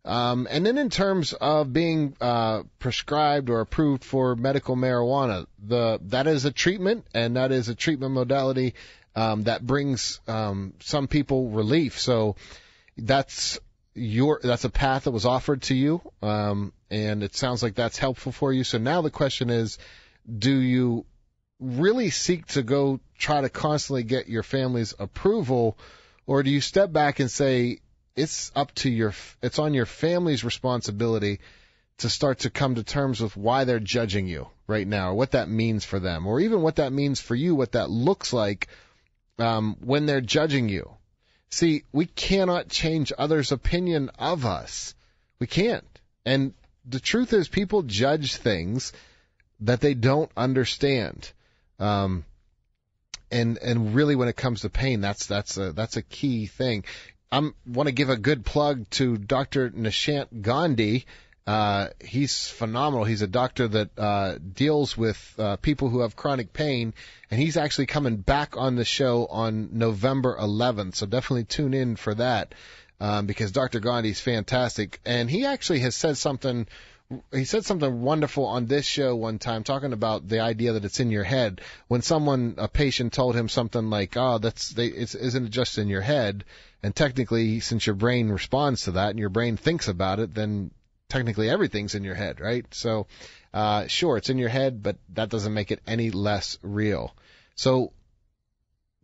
Um, 0.05 0.47
and 0.49 0.65
then 0.65 0.77
in 0.77 0.89
terms 0.89 1.33
of 1.33 1.73
being 1.73 2.15
uh, 2.21 2.63
prescribed 2.79 3.49
or 3.49 3.59
approved 3.59 4.03
for 4.03 4.35
medical 4.35 4.75
marijuana, 4.75 5.45
the 5.61 5.99
that 6.03 6.25
is 6.25 6.45
a 6.45 6.51
treatment, 6.51 7.05
and 7.13 7.35
that 7.35 7.51
is 7.51 7.69
a 7.69 7.75
treatment 7.75 8.13
modality 8.13 8.75
um, 9.15 9.43
that 9.43 9.65
brings 9.65 10.21
um, 10.27 10.73
some 10.79 11.07
people 11.07 11.49
relief. 11.49 11.99
So 11.99 12.37
that's 12.97 13.59
your 13.93 14.39
that's 14.41 14.63
a 14.63 14.69
path 14.69 15.03
that 15.03 15.11
was 15.11 15.25
offered 15.25 15.63
to 15.63 15.75
you, 15.75 16.01
um, 16.21 16.71
and 16.89 17.21
it 17.21 17.35
sounds 17.35 17.61
like 17.61 17.75
that's 17.75 17.97
helpful 17.97 18.31
for 18.31 18.53
you. 18.53 18.63
So 18.63 18.77
now 18.77 19.01
the 19.01 19.11
question 19.11 19.49
is, 19.49 19.77
do 20.37 20.55
you 20.55 21.05
really 21.59 22.09
seek 22.09 22.45
to 22.47 22.63
go 22.63 23.01
try 23.17 23.41
to 23.41 23.49
constantly 23.49 24.03
get 24.03 24.29
your 24.29 24.43
family's 24.43 24.93
approval, 24.97 25.77
or 26.25 26.41
do 26.43 26.49
you 26.49 26.61
step 26.61 26.93
back 26.93 27.19
and 27.19 27.29
say, 27.29 27.79
it's 28.19 28.51
up 28.55 28.73
to 28.75 28.89
your 28.89 29.13
it's 29.41 29.59
on 29.59 29.73
your 29.73 29.85
family's 29.85 30.43
responsibility 30.43 31.39
to 31.99 32.09
start 32.09 32.39
to 32.39 32.49
come 32.49 32.75
to 32.75 32.83
terms 32.83 33.21
with 33.21 33.35
why 33.35 33.63
they're 33.63 33.79
judging 33.79 34.27
you 34.27 34.47
right 34.67 34.87
now, 34.87 35.13
what 35.13 35.31
that 35.31 35.49
means 35.49 35.83
for 35.83 35.99
them, 35.99 36.27
or 36.27 36.39
even 36.39 36.61
what 36.61 36.77
that 36.77 36.93
means 36.93 37.19
for 37.19 37.35
you, 37.35 37.55
what 37.55 37.73
that 37.73 37.89
looks 37.89 38.31
like 38.31 38.67
um, 39.37 39.75
when 39.81 40.05
they're 40.05 40.21
judging 40.21 40.69
you. 40.69 40.89
See, 41.49 41.83
we 41.91 42.05
cannot 42.05 42.69
change 42.69 43.11
others' 43.17 43.51
opinion 43.51 44.11
of 44.19 44.45
us. 44.45 44.93
We 45.39 45.47
can't. 45.47 45.85
And 46.25 46.53
the 46.85 46.99
truth 46.99 47.33
is, 47.33 47.47
people 47.47 47.81
judge 47.83 48.35
things 48.35 48.93
that 49.61 49.81
they 49.81 49.93
don't 49.93 50.31
understand. 50.37 51.31
Um, 51.79 52.23
and 53.31 53.57
and 53.57 53.93
really, 53.95 54.15
when 54.15 54.27
it 54.27 54.35
comes 54.35 54.61
to 54.61 54.69
pain, 54.69 55.01
that's 55.01 55.25
that's 55.25 55.57
a 55.57 55.71
that's 55.73 55.97
a 55.97 56.01
key 56.01 56.45
thing. 56.45 56.83
I 57.31 57.51
want 57.67 57.87
to 57.87 57.91
give 57.91 58.09
a 58.09 58.17
good 58.17 58.43
plug 58.43 58.89
to 58.91 59.17
Dr. 59.17 59.69
Nishant 59.69 60.41
Gandhi. 60.41 61.05
Uh, 61.45 61.89
he's 61.99 62.47
phenomenal. 62.47 63.05
He's 63.05 63.21
a 63.21 63.27
doctor 63.27 63.67
that 63.67 63.89
uh, 63.97 64.37
deals 64.37 64.97
with 64.97 65.35
uh, 65.37 65.57
people 65.57 65.89
who 65.89 65.99
have 66.01 66.15
chronic 66.15 66.53
pain, 66.53 66.93
and 67.29 67.39
he's 67.39 67.57
actually 67.57 67.85
coming 67.85 68.17
back 68.17 68.57
on 68.57 68.75
the 68.75 68.85
show 68.85 69.27
on 69.27 69.69
November 69.73 70.37
11th. 70.39 70.95
So 70.95 71.05
definitely 71.05 71.45
tune 71.45 71.73
in 71.73 71.95
for 71.95 72.15
that 72.15 72.55
um, 72.99 73.27
because 73.27 73.51
Dr. 73.51 73.79
Gandhi's 73.79 74.19
fantastic, 74.19 74.99
and 75.05 75.29
he 75.29 75.45
actually 75.45 75.79
has 75.79 75.95
said 75.95 76.17
something. 76.17 76.67
He 77.33 77.45
said 77.45 77.65
something 77.65 78.01
wonderful 78.01 78.45
on 78.45 78.67
this 78.67 78.85
show 78.85 79.15
one 79.15 79.39
time, 79.39 79.63
talking 79.63 79.93
about 79.93 80.27
the 80.27 80.41
idea 80.41 80.73
that 80.73 80.85
it's 80.85 80.99
in 80.99 81.09
your 81.09 81.23
head. 81.23 81.61
When 81.87 82.03
someone, 82.03 82.55
a 82.57 82.67
patient, 82.67 83.13
told 83.13 83.35
him 83.35 83.49
something 83.49 83.89
like, 83.89 84.15
"Oh, 84.15 84.37
that's 84.37 84.69
they, 84.69 84.87
it's, 84.87 85.15
isn't 85.15 85.45
it 85.45 85.51
just 85.51 85.79
in 85.79 85.87
your 85.87 86.01
head?" 86.01 86.43
And 86.81 86.95
technically, 86.95 87.59
since 87.59 87.85
your 87.85 87.95
brain 87.95 88.29
responds 88.29 88.83
to 88.83 88.91
that 88.91 89.09
and 89.09 89.19
your 89.19 89.29
brain 89.29 89.57
thinks 89.57 89.87
about 89.87 90.19
it, 90.19 90.33
then 90.33 90.71
technically 91.09 91.49
everything's 91.49 91.95
in 91.95 92.03
your 92.03 92.15
head, 92.15 92.39
right? 92.39 92.65
So, 92.73 93.07
uh, 93.53 93.87
sure, 93.87 94.17
it's 94.17 94.29
in 94.29 94.37
your 94.37 94.49
head, 94.49 94.81
but 94.81 94.97
that 95.13 95.29
doesn't 95.29 95.53
make 95.53 95.71
it 95.71 95.81
any 95.85 96.11
less 96.11 96.57
real. 96.61 97.13
So, 97.55 97.91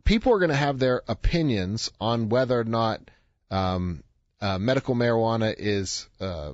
people 0.04 0.32
are 0.32 0.38
going 0.38 0.50
to 0.50 0.56
have 0.56 0.78
their 0.78 1.02
opinions 1.08 1.90
on 2.00 2.28
whether 2.30 2.58
or 2.58 2.64
not 2.64 3.02
um, 3.50 4.02
uh, 4.40 4.58
medical 4.58 4.94
marijuana 4.94 5.54
is 5.56 6.08
uh, 6.20 6.52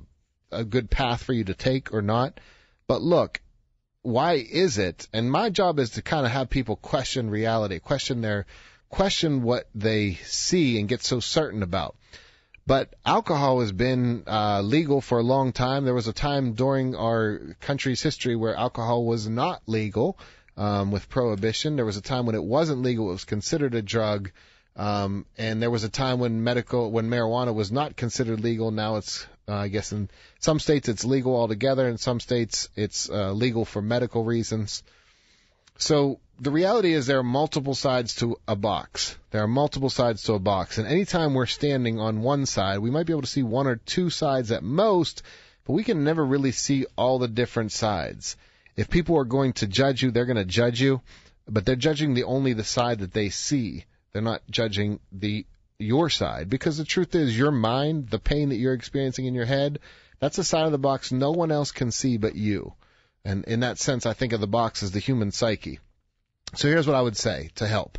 a 0.50 0.64
good 0.64 0.90
path 0.90 1.22
for 1.22 1.32
you 1.32 1.44
to 1.44 1.54
take 1.54 1.94
or 1.94 2.02
not. 2.02 2.40
But 2.86 3.02
look, 3.02 3.40
why 4.02 4.34
is 4.34 4.78
it? 4.78 5.06
And 5.12 5.30
my 5.30 5.50
job 5.50 5.78
is 5.78 5.90
to 5.90 6.02
kind 6.02 6.26
of 6.26 6.32
have 6.32 6.50
people 6.50 6.76
question 6.76 7.30
reality, 7.30 7.78
question 7.78 8.20
their 8.20 8.46
question 8.92 9.42
what 9.42 9.68
they 9.74 10.14
see 10.24 10.78
and 10.78 10.88
get 10.88 11.02
so 11.02 11.18
certain 11.18 11.62
about. 11.62 11.96
But 12.64 12.94
alcohol 13.04 13.60
has 13.60 13.72
been 13.72 14.22
uh, 14.26 14.60
legal 14.60 15.00
for 15.00 15.18
a 15.18 15.22
long 15.22 15.52
time. 15.52 15.84
There 15.84 15.94
was 15.94 16.06
a 16.06 16.12
time 16.12 16.52
during 16.52 16.94
our 16.94 17.56
country's 17.60 18.02
history 18.02 18.36
where 18.36 18.54
alcohol 18.54 19.04
was 19.04 19.26
not 19.26 19.62
legal 19.66 20.16
um, 20.56 20.92
with 20.92 21.08
prohibition. 21.08 21.74
There 21.74 21.86
was 21.86 21.96
a 21.96 22.02
time 22.02 22.26
when 22.26 22.36
it 22.36 22.44
wasn't 22.44 22.82
legal; 22.82 23.08
it 23.08 23.14
was 23.14 23.24
considered 23.24 23.74
a 23.74 23.82
drug. 23.82 24.30
Um, 24.76 25.26
and 25.36 25.60
there 25.60 25.70
was 25.70 25.84
a 25.84 25.88
time 25.88 26.18
when 26.20 26.44
medical, 26.44 26.90
when 26.90 27.10
marijuana 27.10 27.52
was 27.52 27.72
not 27.72 27.96
considered 27.96 28.40
legal. 28.40 28.70
Now 28.70 28.96
it's, 28.96 29.26
uh, 29.48 29.54
I 29.54 29.68
guess, 29.68 29.92
in 29.92 30.08
some 30.38 30.60
states 30.60 30.88
it's 30.88 31.04
legal 31.04 31.34
altogether. 31.34 31.88
In 31.88 31.98
some 31.98 32.20
states 32.20 32.68
it's 32.76 33.10
uh, 33.10 33.32
legal 33.32 33.64
for 33.64 33.82
medical 33.82 34.22
reasons. 34.22 34.82
So 35.78 36.20
the 36.42 36.50
reality 36.50 36.92
is 36.92 37.06
there 37.06 37.20
are 37.20 37.22
multiple 37.22 37.76
sides 37.76 38.16
to 38.16 38.36
a 38.48 38.56
box. 38.56 39.16
There 39.30 39.44
are 39.44 39.46
multiple 39.46 39.90
sides 39.90 40.24
to 40.24 40.32
a 40.32 40.40
box. 40.40 40.76
And 40.76 40.88
anytime 40.88 41.34
we're 41.34 41.46
standing 41.46 42.00
on 42.00 42.20
one 42.20 42.46
side, 42.46 42.80
we 42.80 42.90
might 42.90 43.06
be 43.06 43.12
able 43.12 43.22
to 43.22 43.28
see 43.28 43.44
one 43.44 43.68
or 43.68 43.76
two 43.76 44.10
sides 44.10 44.50
at 44.50 44.64
most, 44.64 45.22
but 45.64 45.74
we 45.74 45.84
can 45.84 46.02
never 46.02 46.26
really 46.26 46.50
see 46.50 46.84
all 46.98 47.20
the 47.20 47.28
different 47.28 47.70
sides. 47.70 48.36
If 48.74 48.90
people 48.90 49.16
are 49.18 49.24
going 49.24 49.52
to 49.54 49.68
judge 49.68 50.02
you, 50.02 50.10
they're 50.10 50.26
going 50.26 50.36
to 50.36 50.44
judge 50.44 50.80
you, 50.80 51.00
but 51.48 51.64
they're 51.64 51.76
judging 51.76 52.14
the 52.14 52.24
only 52.24 52.54
the 52.54 52.64
side 52.64 52.98
that 52.98 53.12
they 53.12 53.28
see. 53.28 53.84
They're 54.12 54.20
not 54.20 54.42
judging 54.50 54.98
the 55.12 55.46
your 55.78 56.10
side 56.10 56.50
because 56.50 56.76
the 56.76 56.84
truth 56.84 57.14
is 57.14 57.38
your 57.38 57.52
mind, 57.52 58.08
the 58.08 58.18
pain 58.18 58.48
that 58.48 58.56
you're 58.56 58.74
experiencing 58.74 59.26
in 59.26 59.34
your 59.34 59.46
head, 59.46 59.78
that's 60.18 60.38
a 60.38 60.44
side 60.44 60.66
of 60.66 60.72
the 60.72 60.78
box 60.78 61.12
no 61.12 61.30
one 61.30 61.52
else 61.52 61.70
can 61.70 61.92
see 61.92 62.16
but 62.16 62.34
you. 62.34 62.72
And 63.24 63.44
in 63.44 63.60
that 63.60 63.78
sense, 63.78 64.06
I 64.06 64.12
think 64.12 64.32
of 64.32 64.40
the 64.40 64.48
box 64.48 64.82
as 64.82 64.90
the 64.90 64.98
human 64.98 65.30
psyche. 65.30 65.78
So 66.54 66.68
here's 66.68 66.86
what 66.86 66.96
I 66.96 67.02
would 67.02 67.16
say 67.16 67.50
to 67.56 67.66
help. 67.66 67.98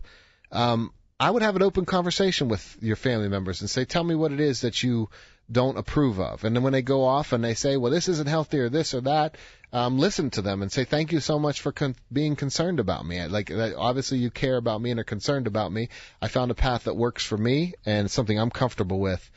Um, 0.52 0.92
I 1.20 1.32
would 1.32 1.42
have 1.42 1.56
an 1.56 1.64
open 1.64 1.86
conversation 1.86 2.50
with 2.50 2.78
your 2.82 2.96
family 2.96 3.30
members 3.30 3.62
and 3.62 3.70
say, 3.70 3.86
tell 3.86 4.04
me 4.04 4.16
what 4.16 4.32
it 4.32 4.40
is 4.40 4.62
that 4.62 4.84
you 4.84 5.10
don't 5.52 5.78
approve 5.78 6.20
of. 6.20 6.44
And 6.44 6.56
then 6.56 6.64
when 6.64 6.74
they 6.74 6.82
go 6.82 7.04
off 7.04 7.34
and 7.34 7.44
they 7.44 7.54
say, 7.54 7.78
well, 7.78 7.92
this 7.92 8.08
isn't 8.10 8.28
healthy 8.28 8.60
or 8.60 8.70
this 8.70 8.94
or 8.94 9.02
that, 9.02 9.38
um, 9.72 9.98
listen 9.98 10.30
to 10.32 10.42
them 10.42 10.62
and 10.62 10.72
say, 10.72 10.84
thank 10.84 11.12
you 11.12 11.20
so 11.20 11.40
much 11.40 11.62
for 11.62 11.72
con- 11.72 11.96
being 12.12 12.36
concerned 12.36 12.80
about 12.80 13.06
me. 13.06 13.26
Like, 13.26 13.52
obviously 13.52 14.20
you 14.20 14.30
care 14.30 14.58
about 14.58 14.82
me 14.82 14.92
and 14.92 15.00
are 15.00 15.06
concerned 15.06 15.48
about 15.48 15.72
me. 15.72 15.90
I 16.22 16.28
found 16.28 16.52
a 16.52 16.56
path 16.56 16.86
that 16.86 16.96
works 16.96 17.26
for 17.26 17.38
me 17.38 17.74
and 17.86 18.10
something 18.10 18.38
I'm 18.38 18.52
comfortable 18.52 19.00
with. 19.00 19.30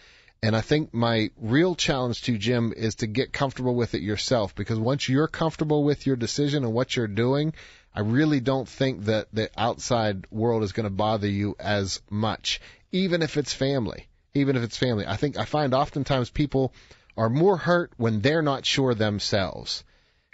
And 0.43 0.55
I 0.55 0.61
think 0.61 0.93
my 0.93 1.31
real 1.39 1.75
challenge 1.75 2.23
to 2.23 2.37
Jim 2.37 2.73
is 2.77 2.97
to 2.97 3.07
get 3.07 3.33
comfortable 3.33 3.75
with 3.75 3.95
it 3.95 4.03
yourself 4.03 4.55
because 4.55 4.79
once 4.79 5.09
you're 5.09 5.29
comfortable 5.29 5.83
with 5.83 6.07
your 6.07 6.17
decision 6.17 6.63
and 6.63 6.75
what 6.75 6.95
you're 6.95 7.09
doing, 7.09 7.55
I 7.97 8.01
really 8.01 8.41
don't 8.41 8.69
think 8.69 9.07
that 9.07 9.29
the 9.33 9.49
outside 9.57 10.27
world 10.31 10.63
is 10.63 10.73
going 10.73 10.85
to 10.85 10.91
bother 10.91 11.29
you 11.29 11.57
as 11.59 12.03
much, 12.11 12.61
even 12.93 13.23
if 13.23 13.39
it's 13.39 13.55
family. 13.55 14.07
Even 14.35 14.55
if 14.55 14.63
it's 14.63 14.77
family. 14.77 15.07
I 15.07 15.17
think 15.17 15.39
I 15.39 15.47
find 15.47 15.73
oftentimes 15.73 16.29
people 16.29 16.75
are 17.17 17.31
more 17.31 17.57
hurt 17.57 17.93
when 17.97 18.21
they're 18.21 18.43
not 18.43 18.67
sure 18.67 18.95
themselves. 18.95 19.83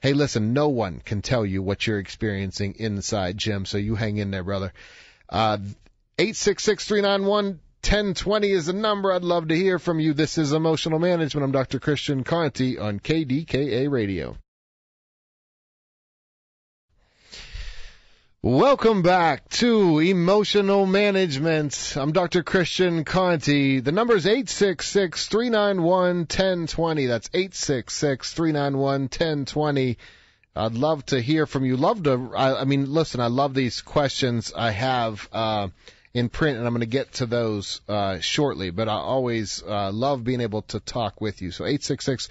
Hey, 0.03 0.13
listen, 0.13 0.53
no 0.53 0.71
one 0.71 1.01
can 1.05 1.23
tell 1.23 1.47
you 1.47 1.63
what 1.63 1.87
you're 1.87 2.01
experiencing 2.01 2.75
inside, 2.81 3.39
Jim, 3.39 3.65
so 3.65 3.79
you 3.79 3.95
hang 3.95 4.17
in 4.17 4.33
there, 4.33 4.43
brother. 4.43 4.73
Uh, 5.29 5.59
866 6.19 6.91
1020 6.91 8.51
is 8.51 8.67
the 8.67 8.73
number. 8.73 9.13
I'd 9.13 9.23
love 9.23 9.47
to 9.49 9.57
hear 9.57 9.79
from 9.79 10.01
you. 10.01 10.15
This 10.15 10.37
is 10.37 10.53
Emotional 10.53 10.99
Management. 10.99 11.45
I'm 11.45 11.53
Dr. 11.53 11.79
Christian 11.79 12.25
Conte 12.25 12.77
on 12.79 12.99
KDKA 12.99 13.89
Radio. 13.89 14.37
Welcome 18.45 19.03
back 19.03 19.49
to 19.51 20.01
Emotional 20.01 20.85
Management. 20.85 21.95
I'm 21.97 22.11
Dr. 22.11 22.43
Christian 22.43 23.05
Conte. 23.05 23.79
The 23.79 23.93
number 23.93 24.17
is 24.17 24.27
866-391-1020. 24.27 27.07
That's 27.07 27.29
866-391-1020. 27.29 29.97
I'd 30.57 30.75
love 30.75 31.07
to 31.07 31.21
hear 31.21 31.47
from 31.47 31.65
you. 31.65 31.77
Love 31.77 32.03
to. 32.03 32.33
I, 32.35 32.63
I 32.63 32.65
mean, 32.65 32.93
listen. 32.93 33.21
I 33.21 33.29
love 33.29 33.55
these 33.55 33.81
questions 33.81 34.53
I 34.53 34.73
have 34.73 35.29
uh, 35.33 35.69
in 36.13 36.29
print, 36.29 36.59
and 36.59 36.67
I'm 36.67 36.73
going 36.73 36.81
to 36.81 36.87
get 36.87 37.13
to 37.13 37.27
those 37.27 37.81
uh, 37.89 38.19
shortly. 38.19 38.71
But 38.71 38.89
I 38.89 38.95
always 38.95 39.63
uh, 39.63 39.93
love 39.93 40.25
being 40.25 40.41
able 40.41 40.63
to 40.63 40.81
talk 40.81 41.21
with 41.21 41.43
you. 41.43 41.53
So 41.53 41.65
eight 41.65 41.85
six 41.85 42.05
six 42.05 42.29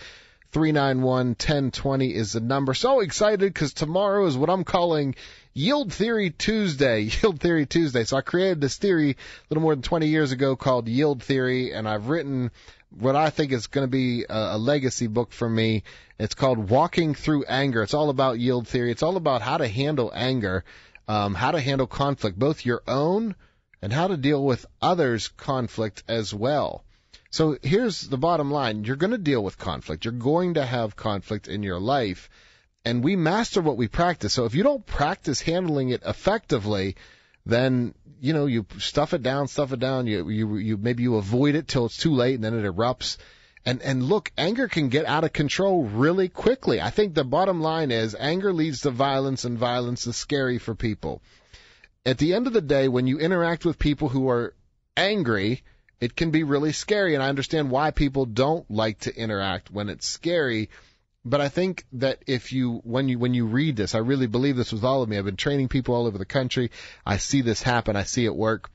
three 0.51 0.73
nine 0.73 1.01
one 1.01 1.27
1020 1.27 2.13
is 2.13 2.33
the 2.33 2.41
number. 2.41 2.73
So 2.73 2.99
excited 2.99 3.53
because 3.53 3.73
tomorrow 3.73 4.25
is 4.25 4.35
what 4.35 4.49
I'm 4.49 4.65
calling 4.65 5.15
Yield 5.53 5.91
Theory 5.91 6.29
Tuesday. 6.29 7.01
Yield 7.21 7.39
Theory 7.39 7.65
Tuesday. 7.65 8.03
So 8.03 8.17
I 8.17 8.21
created 8.21 8.61
this 8.61 8.77
theory 8.77 9.11
a 9.11 9.15
little 9.49 9.61
more 9.61 9.75
than 9.75 9.81
20 9.81 10.07
years 10.07 10.31
ago 10.31 10.55
called 10.55 10.87
Yield 10.87 11.21
Theory, 11.23 11.73
and 11.73 11.87
I've 11.87 12.07
written 12.07 12.51
what 12.89 13.15
I 13.15 13.29
think 13.29 13.51
is 13.51 13.67
going 13.67 13.85
to 13.85 13.91
be 13.91 14.25
a, 14.29 14.55
a 14.55 14.57
legacy 14.57 15.07
book 15.07 15.31
for 15.31 15.49
me. 15.49 15.83
It's 16.19 16.35
called 16.35 16.69
Walking 16.69 17.15
Through 17.15 17.45
Anger. 17.45 17.83
It's 17.83 17.93
all 17.93 18.09
about 18.09 18.39
yield 18.39 18.67
theory. 18.67 18.91
It's 18.91 19.03
all 19.03 19.17
about 19.17 19.41
how 19.41 19.57
to 19.57 19.67
handle 19.67 20.11
anger, 20.13 20.63
um, 21.07 21.33
how 21.33 21.51
to 21.51 21.59
handle 21.59 21.87
conflict, 21.87 22.37
both 22.37 22.65
your 22.65 22.83
own 22.87 23.35
and 23.81 23.91
how 23.91 24.07
to 24.07 24.17
deal 24.17 24.43
with 24.43 24.65
others' 24.81 25.29
conflict 25.29 26.03
as 26.07 26.33
well. 26.33 26.83
So 27.31 27.57
here's 27.63 28.01
the 28.01 28.17
bottom 28.17 28.51
line. 28.51 28.83
You're 28.83 28.97
going 28.97 29.11
to 29.11 29.17
deal 29.17 29.43
with 29.43 29.57
conflict. 29.57 30.05
You're 30.05 30.11
going 30.11 30.55
to 30.55 30.65
have 30.65 30.95
conflict 30.95 31.47
in 31.47 31.63
your 31.63 31.79
life. 31.79 32.29
And 32.83 33.03
we 33.03 33.15
master 33.15 33.61
what 33.61 33.77
we 33.77 33.87
practice. 33.87 34.33
So 34.33 34.45
if 34.45 34.55
you 34.55 34.63
don't 34.63 34.85
practice 34.85 35.41
handling 35.41 35.89
it 35.89 36.01
effectively, 36.05 36.95
then 37.45 37.93
you 38.19 38.33
know 38.33 38.45
you 38.45 38.65
stuff 38.79 39.13
it 39.13 39.21
down, 39.23 39.47
stuff 39.47 39.73
it 39.73 39.79
down. 39.79 40.07
You 40.07 40.29
you 40.29 40.57
you 40.57 40.77
maybe 40.77 41.03
you 41.03 41.15
avoid 41.15 41.55
it 41.55 41.67
till 41.67 41.85
it's 41.85 41.97
too 41.97 42.13
late, 42.13 42.35
and 42.35 42.43
then 42.43 42.53
it 42.53 42.65
erupts. 42.65 43.17
And 43.65 43.81
and 43.83 44.03
look, 44.03 44.31
anger 44.37 44.67
can 44.67 44.89
get 44.89 45.05
out 45.05 45.23
of 45.23 45.33
control 45.33 45.83
really 45.83 46.29
quickly. 46.29 46.81
I 46.81 46.89
think 46.89 47.13
the 47.13 47.23
bottom 47.23 47.61
line 47.61 47.91
is 47.91 48.15
anger 48.19 48.51
leads 48.53 48.81
to 48.81 48.91
violence, 48.91 49.45
and 49.45 49.57
violence 49.57 50.07
is 50.07 50.15
scary 50.15 50.57
for 50.57 50.73
people. 50.73 51.21
At 52.03 52.17
the 52.17 52.33
end 52.33 52.47
of 52.47 52.53
the 52.53 52.61
day, 52.61 52.87
when 52.87 53.05
you 53.05 53.19
interact 53.19 53.63
with 53.63 53.77
people 53.77 54.09
who 54.09 54.27
are 54.29 54.55
angry, 54.97 55.61
it 55.99 56.15
can 56.15 56.31
be 56.31 56.43
really 56.43 56.71
scary. 56.71 57.13
And 57.13 57.21
I 57.21 57.29
understand 57.29 57.69
why 57.69 57.91
people 57.91 58.25
don't 58.25 58.69
like 58.71 59.01
to 59.01 59.15
interact 59.15 59.69
when 59.69 59.89
it's 59.89 60.07
scary 60.07 60.69
but 61.23 61.41
I 61.41 61.49
think 61.49 61.85
that 61.93 62.23
if 62.25 62.51
you 62.51 62.81
when 62.83 63.07
you 63.07 63.19
when 63.19 63.33
you 63.33 63.45
read 63.45 63.75
this, 63.75 63.93
I 63.93 63.99
really 63.99 64.27
believe 64.27 64.55
this 64.55 64.71
with 64.71 64.83
all 64.83 65.03
of 65.03 65.09
me. 65.09 65.17
I've 65.17 65.25
been 65.25 65.35
training 65.35 65.67
people 65.67 65.95
all 65.95 66.07
over 66.07 66.17
the 66.17 66.25
country. 66.25 66.71
I 67.05 67.17
see 67.17 67.41
this 67.41 67.61
happen. 67.61 67.95
I 67.95 68.03
see 68.03 68.25
it 68.25 68.35
work. 68.35 68.71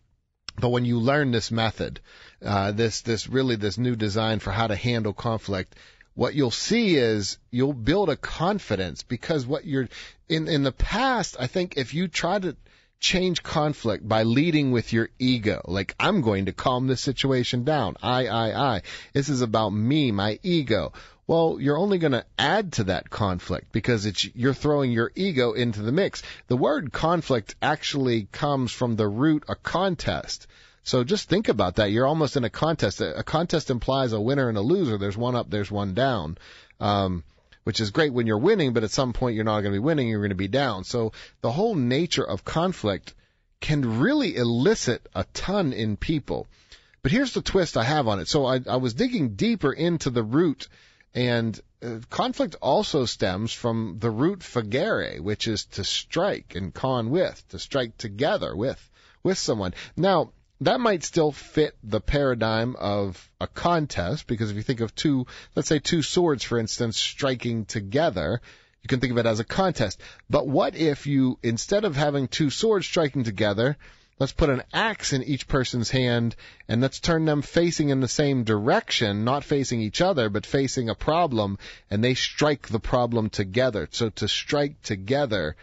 But 0.58 0.70
when 0.70 0.84
you 0.84 1.00
learn 1.00 1.32
this 1.32 1.50
method, 1.50 2.00
uh, 2.42 2.72
this 2.72 3.02
this 3.02 3.28
really 3.28 3.56
this 3.56 3.78
new 3.78 3.96
design 3.96 4.38
for 4.38 4.52
how 4.52 4.68
to 4.68 4.76
handle 4.76 5.12
conflict, 5.12 5.74
what 6.14 6.34
you'll 6.34 6.50
see 6.50 6.96
is 6.96 7.38
you'll 7.50 7.72
build 7.72 8.08
a 8.08 8.16
confidence 8.16 9.02
because 9.02 9.44
what 9.44 9.64
you're 9.64 9.88
in 10.28 10.46
in 10.48 10.62
the 10.62 10.72
past, 10.72 11.36
I 11.38 11.48
think 11.48 11.76
if 11.76 11.94
you 11.94 12.08
try 12.08 12.38
to 12.38 12.56
change 12.98 13.42
conflict 13.42 14.08
by 14.08 14.22
leading 14.22 14.72
with 14.72 14.92
your 14.92 15.10
ego. 15.18 15.60
Like, 15.66 15.94
I'm 16.00 16.22
going 16.22 16.46
to 16.46 16.52
calm 16.52 16.86
this 16.86 17.02
situation 17.02 17.64
down. 17.64 17.96
I, 18.02 18.26
I, 18.26 18.74
I. 18.76 18.82
This 19.12 19.28
is 19.28 19.42
about 19.42 19.70
me, 19.70 20.12
my 20.12 20.38
ego. 20.42 20.92
Well, 21.26 21.58
you're 21.60 21.78
only 21.78 21.98
going 21.98 22.12
to 22.12 22.24
add 22.38 22.74
to 22.74 22.84
that 22.84 23.10
conflict 23.10 23.72
because 23.72 24.06
it's 24.06 24.24
you're 24.34 24.54
throwing 24.54 24.92
your 24.92 25.10
ego 25.16 25.52
into 25.52 25.82
the 25.82 25.90
mix. 25.90 26.22
The 26.46 26.56
word 26.56 26.92
conflict 26.92 27.56
actually 27.60 28.28
comes 28.30 28.70
from 28.70 28.94
the 28.94 29.08
root 29.08 29.44
a 29.48 29.56
contest. 29.56 30.46
So 30.84 31.02
just 31.02 31.28
think 31.28 31.48
about 31.48 31.76
that. 31.76 31.90
You're 31.90 32.06
almost 32.06 32.36
in 32.36 32.44
a 32.44 32.50
contest. 32.50 33.00
A 33.00 33.24
contest 33.24 33.70
implies 33.70 34.12
a 34.12 34.20
winner 34.20 34.48
and 34.48 34.56
a 34.56 34.60
loser. 34.60 34.98
There's 34.98 35.16
one 35.16 35.34
up, 35.34 35.50
there's 35.50 35.70
one 35.70 35.94
down. 35.94 36.38
Um, 36.78 37.24
which 37.64 37.80
is 37.80 37.90
great 37.90 38.12
when 38.12 38.28
you're 38.28 38.38
winning, 38.38 38.72
but 38.72 38.84
at 38.84 38.92
some 38.92 39.12
point 39.12 39.34
you're 39.34 39.44
not 39.44 39.62
going 39.62 39.72
to 39.72 39.80
be 39.80 39.84
winning, 39.84 40.06
you're 40.06 40.20
going 40.20 40.28
to 40.28 40.36
be 40.36 40.46
down. 40.46 40.84
So 40.84 41.10
the 41.40 41.50
whole 41.50 41.74
nature 41.74 42.22
of 42.22 42.44
conflict 42.44 43.12
can 43.60 43.98
really 43.98 44.36
elicit 44.36 45.04
a 45.16 45.24
ton 45.34 45.72
in 45.72 45.96
people. 45.96 46.46
But 47.02 47.10
here's 47.10 47.34
the 47.34 47.42
twist 47.42 47.76
I 47.76 47.82
have 47.82 48.06
on 48.06 48.20
it. 48.20 48.28
So 48.28 48.46
I, 48.46 48.60
I 48.68 48.76
was 48.76 48.94
digging 48.94 49.30
deeper 49.30 49.72
into 49.72 50.10
the 50.10 50.22
root 50.22 50.68
and 51.16 51.58
uh, 51.82 51.98
conflict 52.10 52.56
also 52.60 53.06
stems 53.06 53.52
from 53.52 53.96
the 53.98 54.10
root 54.10 54.40
fagere, 54.40 55.18
which 55.20 55.48
is 55.48 55.64
to 55.64 55.82
strike 55.82 56.54
and 56.54 56.74
con 56.74 57.10
with, 57.10 57.42
to 57.48 57.58
strike 57.58 57.96
together 57.96 58.54
with, 58.54 58.90
with 59.22 59.38
someone. 59.38 59.72
Now, 59.96 60.32
that 60.60 60.78
might 60.78 61.04
still 61.04 61.32
fit 61.32 61.74
the 61.82 62.00
paradigm 62.00 62.76
of 62.76 63.30
a 63.40 63.46
contest 63.46 64.26
because 64.26 64.50
if 64.50 64.56
you 64.56 64.62
think 64.62 64.80
of 64.80 64.94
two, 64.94 65.26
let's 65.54 65.68
say 65.68 65.78
two 65.78 66.02
swords, 66.02 66.44
for 66.44 66.58
instance, 66.58 66.98
striking 66.98 67.64
together, 67.64 68.40
you 68.82 68.88
can 68.88 69.00
think 69.00 69.12
of 69.12 69.18
it 69.18 69.26
as 69.26 69.40
a 69.40 69.44
contest. 69.44 70.00
But 70.28 70.46
what 70.46 70.76
if 70.76 71.06
you, 71.06 71.38
instead 71.42 71.84
of 71.84 71.96
having 71.96 72.28
two 72.28 72.50
swords 72.50 72.86
striking 72.86 73.24
together, 73.24 73.76
Let's 74.18 74.32
put 74.32 74.48
an 74.48 74.62
axe 74.72 75.12
in 75.12 75.22
each 75.22 75.46
person's 75.46 75.90
hand 75.90 76.36
and 76.68 76.80
let's 76.80 77.00
turn 77.00 77.26
them 77.26 77.42
facing 77.42 77.90
in 77.90 78.00
the 78.00 78.08
same 78.08 78.44
direction, 78.44 79.24
not 79.24 79.44
facing 79.44 79.82
each 79.82 80.00
other, 80.00 80.30
but 80.30 80.46
facing 80.46 80.88
a 80.88 80.94
problem, 80.94 81.58
and 81.90 82.02
they 82.02 82.14
strike 82.14 82.68
the 82.68 82.80
problem 82.80 83.28
together. 83.28 83.86
So 83.90 84.08
to 84.10 84.26
strike 84.26 84.80
together 84.80 85.56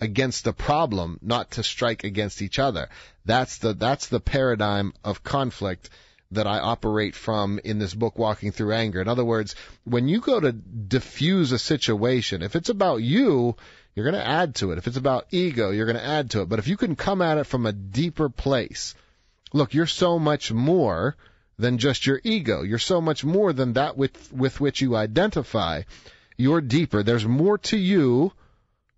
against 0.00 0.42
the 0.42 0.52
problem, 0.52 1.18
not 1.22 1.52
to 1.52 1.62
strike 1.62 2.02
against 2.02 2.42
each 2.42 2.58
other. 2.58 2.88
That's 3.26 3.58
the, 3.58 3.74
that's 3.74 4.08
the 4.08 4.20
paradigm 4.20 4.92
of 5.04 5.22
conflict 5.22 5.90
that 6.32 6.46
I 6.46 6.58
operate 6.58 7.14
from 7.14 7.60
in 7.62 7.78
this 7.78 7.94
book, 7.94 8.18
Walking 8.18 8.52
Through 8.52 8.72
Anger. 8.72 9.00
In 9.00 9.08
other 9.08 9.24
words, 9.24 9.54
when 9.84 10.08
you 10.08 10.20
go 10.20 10.40
to 10.40 10.52
diffuse 10.52 11.52
a 11.52 11.58
situation, 11.58 12.42
if 12.42 12.56
it's 12.56 12.68
about 12.68 13.02
you, 13.02 13.56
you're 13.94 14.10
going 14.10 14.22
to 14.22 14.26
add 14.26 14.54
to 14.56 14.72
it. 14.72 14.78
If 14.78 14.86
it's 14.86 14.96
about 14.96 15.26
ego, 15.30 15.70
you're 15.70 15.86
going 15.86 15.96
to 15.96 16.04
add 16.04 16.30
to 16.30 16.42
it. 16.42 16.48
But 16.48 16.58
if 16.58 16.68
you 16.68 16.76
can 16.76 16.96
come 16.96 17.22
at 17.22 17.38
it 17.38 17.44
from 17.44 17.66
a 17.66 17.72
deeper 17.72 18.28
place, 18.28 18.94
look, 19.52 19.74
you're 19.74 19.86
so 19.86 20.18
much 20.18 20.52
more 20.52 21.16
than 21.58 21.78
just 21.78 22.06
your 22.06 22.20
ego. 22.24 22.62
You're 22.62 22.78
so 22.78 23.00
much 23.00 23.24
more 23.24 23.52
than 23.52 23.74
that 23.74 23.96
with, 23.96 24.32
with 24.32 24.60
which 24.60 24.80
you 24.80 24.96
identify. 24.96 25.82
You're 26.36 26.60
deeper. 26.60 27.02
There's 27.02 27.26
more 27.26 27.58
to 27.58 27.76
you 27.76 28.32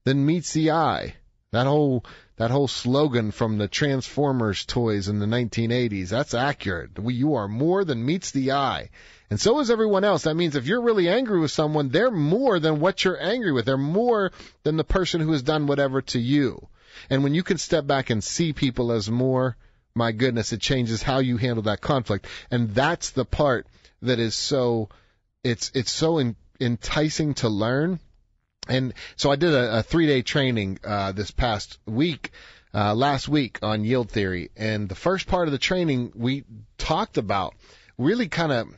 than 0.05 0.27
meets 0.27 0.53
the 0.53 0.71
eye. 0.71 1.15
That 1.51 1.67
whole 1.67 2.05
that 2.37 2.51
whole 2.51 2.67
slogan 2.67 3.31
from 3.31 3.59
the 3.59 3.69
Transformers 3.69 4.65
toys 4.65 5.09
in 5.09 5.19
the 5.19 5.27
1980s, 5.27 6.09
that's 6.09 6.35
accurate. 6.35 6.91
You 6.99 7.35
are 7.35 7.47
more 7.47 7.85
than 7.85 8.05
meets 8.05 8.31
the 8.31 8.53
eye. 8.53 8.89
And 9.33 9.41
so 9.41 9.61
is 9.61 9.71
everyone 9.71 10.05
else. 10.05 10.25
That 10.25 10.37
means 10.37 10.57
if 10.57 10.67
you're 10.67 10.83
really 10.83 11.09
angry 11.09 11.41
with 11.41 11.51
someone, 11.51 11.89
they're 11.89 12.11
more 12.11 12.59
than 12.59 12.81
what 12.81 13.03
you're 13.03 13.19
angry 13.19 13.51
with. 13.51 13.65
They're 13.65 13.79
more 13.79 14.31
than 14.63 14.77
the 14.77 14.85
person 14.85 15.23
who 15.23 15.33
has 15.33 15.43
done 15.43 15.67
whatever 15.67 16.03
to 16.03 16.19
you. 16.19 16.69
And 17.09 17.25
when 17.25 17.33
you 17.33 17.43
can 17.43 17.57
step 17.57 17.87
back 17.87 18.11
and 18.11 18.23
see 18.23 18.53
people 18.53 18.93
as 18.93 19.11
more, 19.11 19.57
my 19.95 20.13
goodness, 20.13 20.53
it 20.53 20.61
changes 20.61 21.03
how 21.03 21.21
you 21.21 21.39
handle 21.39 21.63
that 21.63 21.81
conflict. 21.81 22.27
And 22.51 22.75
that's 22.75 23.13
the 23.13 23.25
part 23.25 23.67
that 24.03 24.19
is 24.19 24.35
so, 24.35 24.91
it's, 25.43 25.71
it's 25.75 25.91
so 25.91 26.19
in, 26.19 26.37
enticing 26.61 27.33
to 27.37 27.49
learn. 27.49 28.01
And 28.69 28.93
so 29.17 29.31
I 29.31 29.37
did 29.37 29.55
a, 29.55 29.79
a 29.79 29.83
three 29.83 30.07
day 30.09 30.21
training, 30.21 30.79
uh, 30.85 31.13
this 31.13 31.31
past 31.31 31.79
week, 31.87 32.33
uh, 32.75 32.95
last 32.95 33.31
week 33.31 33.61
on 33.63 33.83
yield 33.83 34.11
theory. 34.11 34.51
And 34.59 34.91
the 34.91 34.95
first 34.95 35.27
part 35.27 35.49
of 35.49 35.53
the 35.53 35.59
training 35.59 36.13
we 36.15 36.45
talked 36.77 37.17
about 37.17 37.55
really 37.97 38.29
kind 38.29 38.53
of 38.53 38.69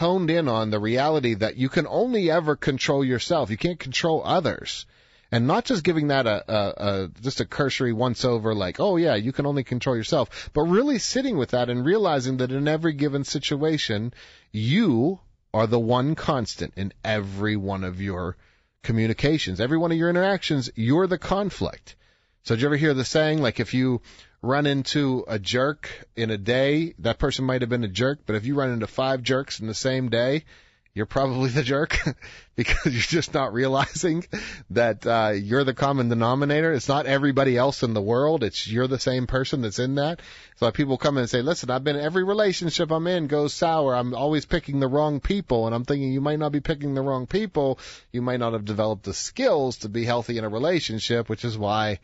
honed 0.00 0.30
in 0.30 0.48
on 0.48 0.70
the 0.70 0.80
reality 0.80 1.34
that 1.34 1.56
you 1.56 1.68
can 1.68 1.86
only 1.86 2.30
ever 2.30 2.56
control 2.56 3.04
yourself. 3.04 3.50
You 3.50 3.58
can't 3.58 3.78
control 3.78 4.22
others. 4.24 4.86
And 5.30 5.46
not 5.46 5.66
just 5.66 5.84
giving 5.84 6.08
that 6.08 6.26
a, 6.26 6.52
a, 6.52 6.74
a 6.78 7.08
just 7.20 7.40
a 7.40 7.44
cursory 7.44 7.92
once 7.92 8.24
over 8.24 8.54
like, 8.54 8.80
oh 8.80 8.96
yeah, 8.96 9.14
you 9.14 9.30
can 9.30 9.46
only 9.46 9.62
control 9.62 9.94
yourself, 9.94 10.50
but 10.54 10.62
really 10.62 10.98
sitting 10.98 11.36
with 11.36 11.50
that 11.50 11.68
and 11.68 11.84
realizing 11.84 12.38
that 12.38 12.50
in 12.50 12.66
every 12.66 12.94
given 12.94 13.24
situation, 13.24 14.12
you 14.50 15.20
are 15.52 15.66
the 15.66 15.78
one 15.78 16.14
constant 16.14 16.72
in 16.76 16.92
every 17.04 17.56
one 17.56 17.84
of 17.84 18.00
your 18.00 18.36
communications, 18.82 19.60
every 19.60 19.78
one 19.78 19.92
of 19.92 19.98
your 19.98 20.10
interactions, 20.10 20.70
you're 20.74 21.06
the 21.06 21.18
conflict. 21.18 21.94
So 22.42 22.54
did 22.54 22.62
you 22.62 22.68
ever 22.68 22.76
hear 22.76 22.94
the 22.94 23.04
saying, 23.04 23.42
like 23.42 23.60
if 23.60 23.74
you 23.74 24.00
run 24.42 24.66
into 24.66 25.24
a 25.28 25.38
jerk 25.38 25.90
in 26.16 26.30
a 26.30 26.38
day, 26.38 26.94
that 27.00 27.18
person 27.18 27.44
might 27.44 27.60
have 27.60 27.70
been 27.70 27.84
a 27.84 27.88
jerk, 27.88 28.20
but 28.26 28.36
if 28.36 28.46
you 28.46 28.54
run 28.54 28.70
into 28.70 28.86
five 28.86 29.22
jerks 29.22 29.60
in 29.60 29.66
the 29.66 29.74
same 29.74 30.08
day, 30.08 30.44
you're 30.92 31.06
probably 31.06 31.50
the 31.50 31.62
jerk 31.62 31.98
because 32.56 32.92
you're 32.92 33.22
just 33.22 33.32
not 33.32 33.52
realizing 33.52 34.24
that 34.70 35.06
uh, 35.06 35.32
you're 35.34 35.62
the 35.62 35.74
common 35.74 36.08
denominator. 36.08 36.72
It's 36.72 36.88
not 36.88 37.06
everybody 37.06 37.56
else 37.56 37.82
in 37.82 37.94
the 37.94 38.02
world. 38.02 38.42
It's 38.42 38.66
you're 38.66 38.88
the 38.88 38.98
same 38.98 39.26
person 39.26 39.62
that's 39.62 39.78
in 39.78 39.96
that. 39.96 40.20
So 40.56 40.70
people 40.72 40.98
come 40.98 41.16
in 41.16 41.22
and 41.22 41.30
say, 41.30 41.42
"Listen, 41.42 41.70
I've 41.70 41.84
been 41.84 41.96
every 41.96 42.24
relationship 42.24 42.90
I'm 42.90 43.06
in 43.06 43.28
goes 43.28 43.54
sour. 43.54 43.94
I'm 43.94 44.14
always 44.14 44.46
picking 44.46 44.80
the 44.80 44.88
wrong 44.88 45.20
people." 45.20 45.66
And 45.66 45.74
I'm 45.74 45.84
thinking 45.84 46.12
you 46.12 46.20
might 46.20 46.40
not 46.40 46.52
be 46.52 46.60
picking 46.60 46.94
the 46.94 47.02
wrong 47.02 47.28
people. 47.28 47.78
You 48.10 48.20
might 48.20 48.40
not 48.40 48.54
have 48.54 48.64
developed 48.64 49.04
the 49.04 49.14
skills 49.14 49.78
to 49.78 49.88
be 49.88 50.04
healthy 50.04 50.38
in 50.38 50.44
a 50.44 50.48
relationship, 50.48 51.28
which 51.28 51.44
is 51.44 51.56
why 51.56 52.00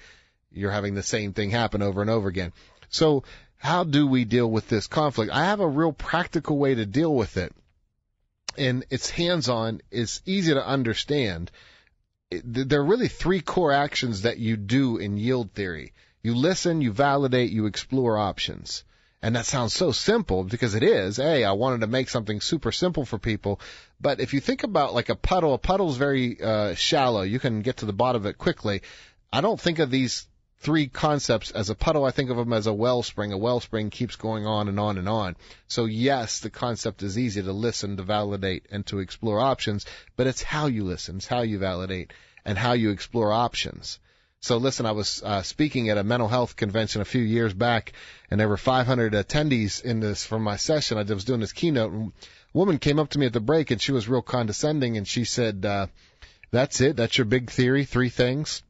you're 0.52 0.70
having 0.70 0.94
the 0.94 1.02
same 1.02 1.32
thing 1.32 1.50
happen 1.50 1.82
over 1.82 2.00
and 2.00 2.10
over 2.10 2.28
again. 2.28 2.52
So 2.88 3.24
how 3.58 3.84
do 3.84 4.06
we 4.06 4.24
deal 4.24 4.50
with 4.50 4.68
this 4.68 4.86
conflict? 4.86 5.32
I 5.32 5.46
have 5.46 5.60
a 5.60 5.68
real 5.68 5.92
practical 5.92 6.58
way 6.58 6.74
to 6.74 6.86
deal 6.86 7.14
with 7.14 7.36
it. 7.36 7.52
And 8.58 8.84
it's 8.90 9.10
hands 9.10 9.48
on. 9.48 9.80
It's 9.90 10.22
easy 10.24 10.54
to 10.54 10.66
understand. 10.66 11.50
there 12.30 12.80
are 12.80 12.84
really 12.84 13.08
three 13.08 13.40
core 13.40 13.72
actions 13.72 14.22
that 14.22 14.38
you 14.38 14.56
do 14.56 14.96
in 14.96 15.16
yield 15.16 15.52
theory. 15.52 15.92
You 16.22 16.34
listen, 16.34 16.80
you 16.80 16.92
validate, 16.92 17.50
you 17.50 17.66
explore 17.66 18.18
options. 18.18 18.84
And 19.22 19.34
that 19.36 19.46
sounds 19.46 19.72
so 19.72 19.92
simple 19.92 20.44
because 20.44 20.74
it 20.74 20.82
is. 20.82 21.16
Hey, 21.16 21.44
I 21.44 21.52
wanted 21.52 21.80
to 21.80 21.86
make 21.86 22.08
something 22.08 22.40
super 22.40 22.72
simple 22.72 23.04
for 23.04 23.18
people. 23.18 23.60
But 24.00 24.20
if 24.20 24.34
you 24.34 24.40
think 24.40 24.62
about 24.62 24.94
like 24.94 25.08
a 25.08 25.16
puddle, 25.16 25.54
a 25.54 25.58
puddle 25.58 25.90
is 25.90 25.96
very 25.96 26.40
uh, 26.40 26.74
shallow. 26.74 27.22
You 27.22 27.38
can 27.38 27.62
get 27.62 27.78
to 27.78 27.86
the 27.86 27.92
bottom 27.92 28.22
of 28.22 28.26
it 28.26 28.38
quickly. 28.38 28.82
I 29.32 29.40
don't 29.40 29.60
think 29.60 29.78
of 29.78 29.90
these 29.90 30.26
three 30.66 30.88
concepts 30.88 31.52
as 31.52 31.70
a 31.70 31.76
puddle. 31.76 32.04
I 32.04 32.10
think 32.10 32.28
of 32.28 32.36
them 32.36 32.52
as 32.52 32.66
a 32.66 32.72
wellspring. 32.72 33.32
A 33.32 33.38
wellspring 33.38 33.88
keeps 33.88 34.16
going 34.16 34.46
on 34.46 34.66
and 34.66 34.80
on 34.80 34.98
and 34.98 35.08
on. 35.08 35.36
So 35.68 35.84
yes, 35.84 36.40
the 36.40 36.50
concept 36.50 37.04
is 37.04 37.16
easy 37.16 37.40
to 37.40 37.52
listen, 37.52 37.96
to 37.98 38.02
validate, 38.02 38.66
and 38.72 38.84
to 38.86 38.98
explore 38.98 39.38
options, 39.38 39.86
but 40.16 40.26
it's 40.26 40.42
how 40.42 40.66
you 40.66 40.82
listen, 40.82 41.18
it's 41.18 41.28
how 41.28 41.42
you 41.42 41.60
validate, 41.60 42.12
and 42.44 42.58
how 42.58 42.72
you 42.72 42.90
explore 42.90 43.32
options. 43.32 44.00
So 44.40 44.56
listen, 44.56 44.86
I 44.86 44.90
was 44.90 45.22
uh, 45.22 45.42
speaking 45.42 45.88
at 45.88 45.98
a 45.98 46.02
mental 46.02 46.26
health 46.26 46.56
convention 46.56 47.00
a 47.00 47.04
few 47.04 47.22
years 47.22 47.54
back, 47.54 47.92
and 48.28 48.40
there 48.40 48.48
were 48.48 48.56
500 48.56 49.12
attendees 49.12 49.84
in 49.84 50.00
this 50.00 50.26
from 50.26 50.42
my 50.42 50.56
session. 50.56 50.98
I 50.98 51.04
was 51.04 51.24
doing 51.24 51.38
this 51.38 51.52
keynote, 51.52 51.92
and 51.92 52.12
a 52.52 52.58
woman 52.58 52.80
came 52.80 52.98
up 52.98 53.10
to 53.10 53.20
me 53.20 53.26
at 53.26 53.32
the 53.32 53.38
break, 53.38 53.70
and 53.70 53.80
she 53.80 53.92
was 53.92 54.08
real 54.08 54.20
condescending, 54.20 54.96
and 54.96 55.06
she 55.06 55.22
said, 55.22 55.64
uh, 55.64 55.86
"That's 56.50 56.80
it. 56.80 56.96
That's 56.96 57.16
your 57.16 57.26
big 57.26 57.52
theory. 57.52 57.84
Three 57.84 58.10
things. 58.10 58.64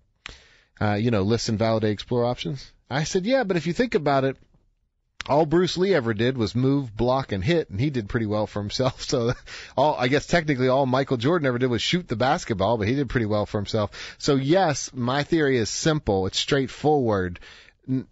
Uh, 0.80 0.94
you 0.94 1.10
know, 1.10 1.22
listen, 1.22 1.56
validate, 1.56 1.92
explore 1.92 2.24
options." 2.24 2.72
I 2.88 3.04
said, 3.04 3.26
"Yeah, 3.26 3.44
but 3.44 3.56
if 3.56 3.66
you 3.66 3.72
think 3.72 3.94
about 3.94 4.24
it, 4.24 4.36
all 5.28 5.46
Bruce 5.46 5.76
Lee 5.76 5.94
ever 5.94 6.14
did 6.14 6.38
was 6.38 6.54
move, 6.54 6.96
block, 6.96 7.32
and 7.32 7.42
hit, 7.42 7.70
and 7.70 7.80
he 7.80 7.90
did 7.90 8.08
pretty 8.08 8.26
well 8.26 8.46
for 8.46 8.60
himself. 8.60 9.04
So, 9.16 9.32
all 9.76 9.94
I 9.94 10.08
guess 10.08 10.26
technically 10.26 10.68
all 10.68 10.84
Michael 10.84 11.16
Jordan 11.16 11.46
ever 11.46 11.58
did 11.58 11.68
was 11.68 11.80
shoot 11.80 12.08
the 12.08 12.16
basketball, 12.16 12.76
but 12.76 12.88
he 12.88 12.94
did 12.94 13.08
pretty 13.08 13.26
well 13.26 13.46
for 13.46 13.58
himself. 13.58 14.16
So, 14.18 14.34
yes, 14.34 14.90
my 14.92 15.22
theory 15.22 15.58
is 15.58 15.70
simple, 15.70 16.26
it's 16.26 16.38
straightforward, 16.38 17.40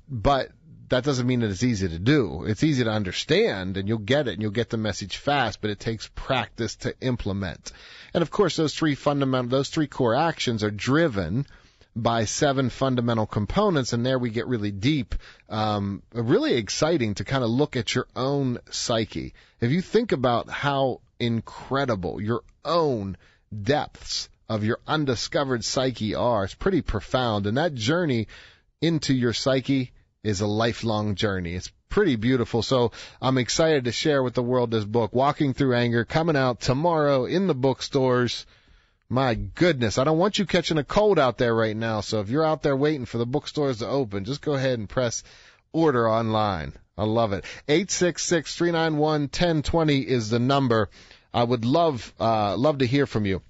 but 0.09 0.51
that 0.89 1.05
doesn't 1.05 1.27
mean 1.27 1.41
that 1.41 1.51
it's 1.51 1.65
easy 1.65 1.89
to 1.89 1.99
do. 1.99 2.45
It's 2.45 2.63
easy 2.63 2.85
to 2.85 2.91
understand, 2.91 3.77
and 3.77 3.89
you'll 3.89 3.99
get 3.99 4.29
it, 4.29 4.35
and 4.35 4.43
you'll 4.43 4.53
get 4.53 4.71
the 4.71 4.77
message 4.77 5.17
fast, 5.17 5.61
but 5.61 5.71
it 5.71 5.81
takes 5.81 6.09
practice 6.15 6.77
to 6.77 6.95
implement. 7.01 7.73
And 8.13 8.23
of 8.23 8.31
course, 8.31 8.57
those 8.57 8.75
three 8.75 8.95
fundamental, 8.95 9.51
those 9.51 9.69
three 9.69 9.89
core 9.89 10.15
actions 10.15 10.63
are 10.63 10.71
driven 10.71 11.47
by 11.97 12.25
seven 12.25 12.71
fundamental 12.71 13.27
components, 13.27 13.93
and 13.93 14.05
there 14.05 14.19
we 14.19 14.31
get 14.31 14.47
really 14.47 14.73
deep. 14.73 15.15
Um, 15.49 16.03
really 16.13 16.55
exciting 16.55 17.15
to 17.15 17.25
kind 17.25 17.45
of 17.45 17.51
look 17.51 17.77
at 17.77 17.95
your 17.95 18.07
own 18.17 18.59
psyche. 18.71 19.35
If 19.61 19.71
you 19.71 19.81
think 19.81 20.13
about 20.13 20.51
how 20.51 21.01
incredible 21.21 22.21
your 22.21 22.43
own 22.65 23.17
depths 23.63 24.29
of 24.49 24.65
your 24.65 24.81
undiscovered 24.87 25.65
psyche 25.65 26.15
are, 26.15 26.45
it's 26.45 26.55
pretty 26.55 26.83
profound, 26.83 27.47
and 27.47 27.57
that 27.57 27.75
journey 27.75 28.27
into 28.81 29.15
your 29.15 29.33
psyche 29.33 29.93
is 30.25 30.41
a 30.41 30.47
lifelong 30.47 31.15
journey. 31.15 31.55
It's 31.55 31.71
pretty 31.89 32.17
beautiful. 32.17 32.63
So 32.63 32.91
I'm 33.23 33.39
excited 33.39 33.85
to 33.85 33.93
share 33.93 34.23
with 34.23 34.35
the 34.35 34.43
world 34.43 34.73
this 34.73 34.85
book, 34.85 35.15
Walking 35.15 35.55
Through 35.55 35.77
Anger, 35.77 36.05
coming 36.05 36.37
out 36.37 36.61
tomorrow 36.61 37.25
in 37.27 37.47
the 37.47 37.55
bookstores. 37.55 38.47
My 39.09 39.35
goodness, 39.35 39.99
I 39.99 40.05
don't 40.05 40.19
want 40.19 40.39
you 40.39 40.47
catching 40.47 40.79
a 40.79 40.85
cold 40.85 41.19
out 41.19 41.39
there 41.39 41.55
right 41.55 41.77
now. 41.77 42.01
So 42.01 42.21
if 42.21 42.31
you're 42.31 42.45
out 42.45 42.63
there 42.63 42.77
waiting 42.77 43.05
for 43.05 43.19
the 43.19 43.27
bookstores 43.27 43.79
to 43.79 43.87
open, 43.87 44.25
just 44.25 44.41
go 44.41 44.55
ahead 44.55 44.79
and 44.79 44.89
press 44.89 45.23
order 45.73 46.09
online. 46.09 46.73
I 46.97 47.05
love 47.05 47.33
it. 47.33 47.45
866-391-1020 47.69 50.05
is 50.05 50.31
the 50.31 50.39
number. 50.39 50.89
I 51.33 51.43
would 51.45 51.65
love, 51.65 52.13
uh, 52.19 52.57
love 52.57 52.79
to 52.79 52.87
hear 52.87 53.07
from 53.07 53.27
you. 53.27 53.43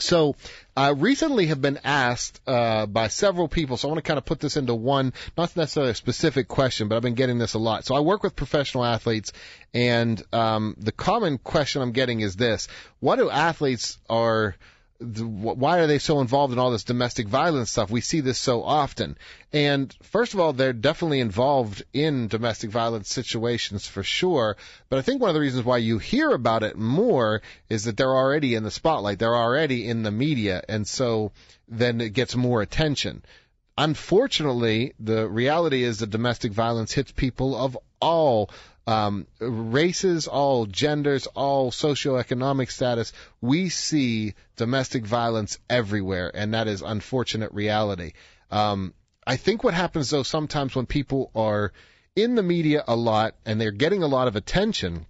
So, 0.00 0.36
I 0.76 0.90
recently 0.90 1.46
have 1.46 1.62
been 1.62 1.80
asked 1.84 2.38
uh, 2.46 2.84
by 2.84 3.08
several 3.08 3.48
people, 3.48 3.78
so 3.78 3.88
I 3.88 3.92
want 3.92 4.04
to 4.04 4.06
kind 4.06 4.18
of 4.18 4.26
put 4.26 4.40
this 4.40 4.58
into 4.58 4.74
one, 4.74 5.14
not 5.36 5.56
necessarily 5.56 5.92
a 5.92 5.94
specific 5.94 6.48
question, 6.48 6.88
but 6.88 6.96
I've 6.96 7.02
been 7.02 7.14
getting 7.14 7.38
this 7.38 7.54
a 7.54 7.58
lot. 7.58 7.86
So 7.86 7.94
I 7.94 8.00
work 8.00 8.22
with 8.22 8.36
professional 8.36 8.84
athletes, 8.84 9.32
and 9.72 10.22
um, 10.34 10.76
the 10.78 10.92
common 10.92 11.38
question 11.38 11.80
I'm 11.80 11.92
getting 11.92 12.20
is 12.20 12.36
this: 12.36 12.68
What 13.00 13.16
do 13.16 13.30
athletes 13.30 13.96
are 14.10 14.54
why 15.00 15.78
are 15.78 15.86
they 15.86 15.98
so 15.98 16.20
involved 16.20 16.52
in 16.52 16.58
all 16.58 16.70
this 16.70 16.84
domestic 16.84 17.28
violence 17.28 17.70
stuff? 17.70 17.90
We 17.90 18.00
see 18.00 18.20
this 18.20 18.38
so 18.38 18.62
often. 18.62 19.18
And 19.52 19.94
first 20.02 20.34
of 20.34 20.40
all, 20.40 20.52
they're 20.52 20.72
definitely 20.72 21.20
involved 21.20 21.82
in 21.92 22.28
domestic 22.28 22.70
violence 22.70 23.08
situations 23.08 23.86
for 23.86 24.02
sure. 24.02 24.56
But 24.88 24.98
I 24.98 25.02
think 25.02 25.20
one 25.20 25.30
of 25.30 25.34
the 25.34 25.40
reasons 25.40 25.64
why 25.64 25.78
you 25.78 25.98
hear 25.98 26.30
about 26.30 26.62
it 26.62 26.76
more 26.76 27.42
is 27.68 27.84
that 27.84 27.96
they're 27.96 28.08
already 28.08 28.54
in 28.54 28.62
the 28.62 28.70
spotlight. 28.70 29.18
They're 29.18 29.34
already 29.34 29.86
in 29.86 30.02
the 30.02 30.10
media. 30.10 30.62
And 30.68 30.86
so 30.86 31.32
then 31.68 32.00
it 32.00 32.12
gets 32.12 32.34
more 32.34 32.62
attention. 32.62 33.24
Unfortunately, 33.78 34.94
the 34.98 35.28
reality 35.28 35.82
is 35.82 35.98
that 35.98 36.10
domestic 36.10 36.52
violence 36.52 36.92
hits 36.92 37.12
people 37.12 37.54
of 37.54 37.76
all 38.00 38.50
um, 38.86 39.26
races, 39.40 40.28
all 40.28 40.66
genders, 40.66 41.26
all 41.28 41.70
socioeconomic 41.70 42.70
status, 42.70 43.12
we 43.40 43.68
see 43.68 44.34
domestic 44.56 45.04
violence 45.04 45.58
everywhere, 45.68 46.30
and 46.32 46.54
that 46.54 46.68
is 46.68 46.82
unfortunate 46.82 47.52
reality. 47.52 48.12
Um, 48.50 48.94
I 49.26 49.36
think 49.36 49.64
what 49.64 49.74
happens 49.74 50.10
though 50.10 50.22
sometimes 50.22 50.76
when 50.76 50.86
people 50.86 51.30
are 51.34 51.72
in 52.14 52.36
the 52.36 52.42
media 52.42 52.84
a 52.86 52.94
lot 52.94 53.34
and 53.44 53.60
they're 53.60 53.72
getting 53.72 54.02
a 54.02 54.08
lot 54.08 54.28
of 54.28 54.36
attention, 54.36 55.06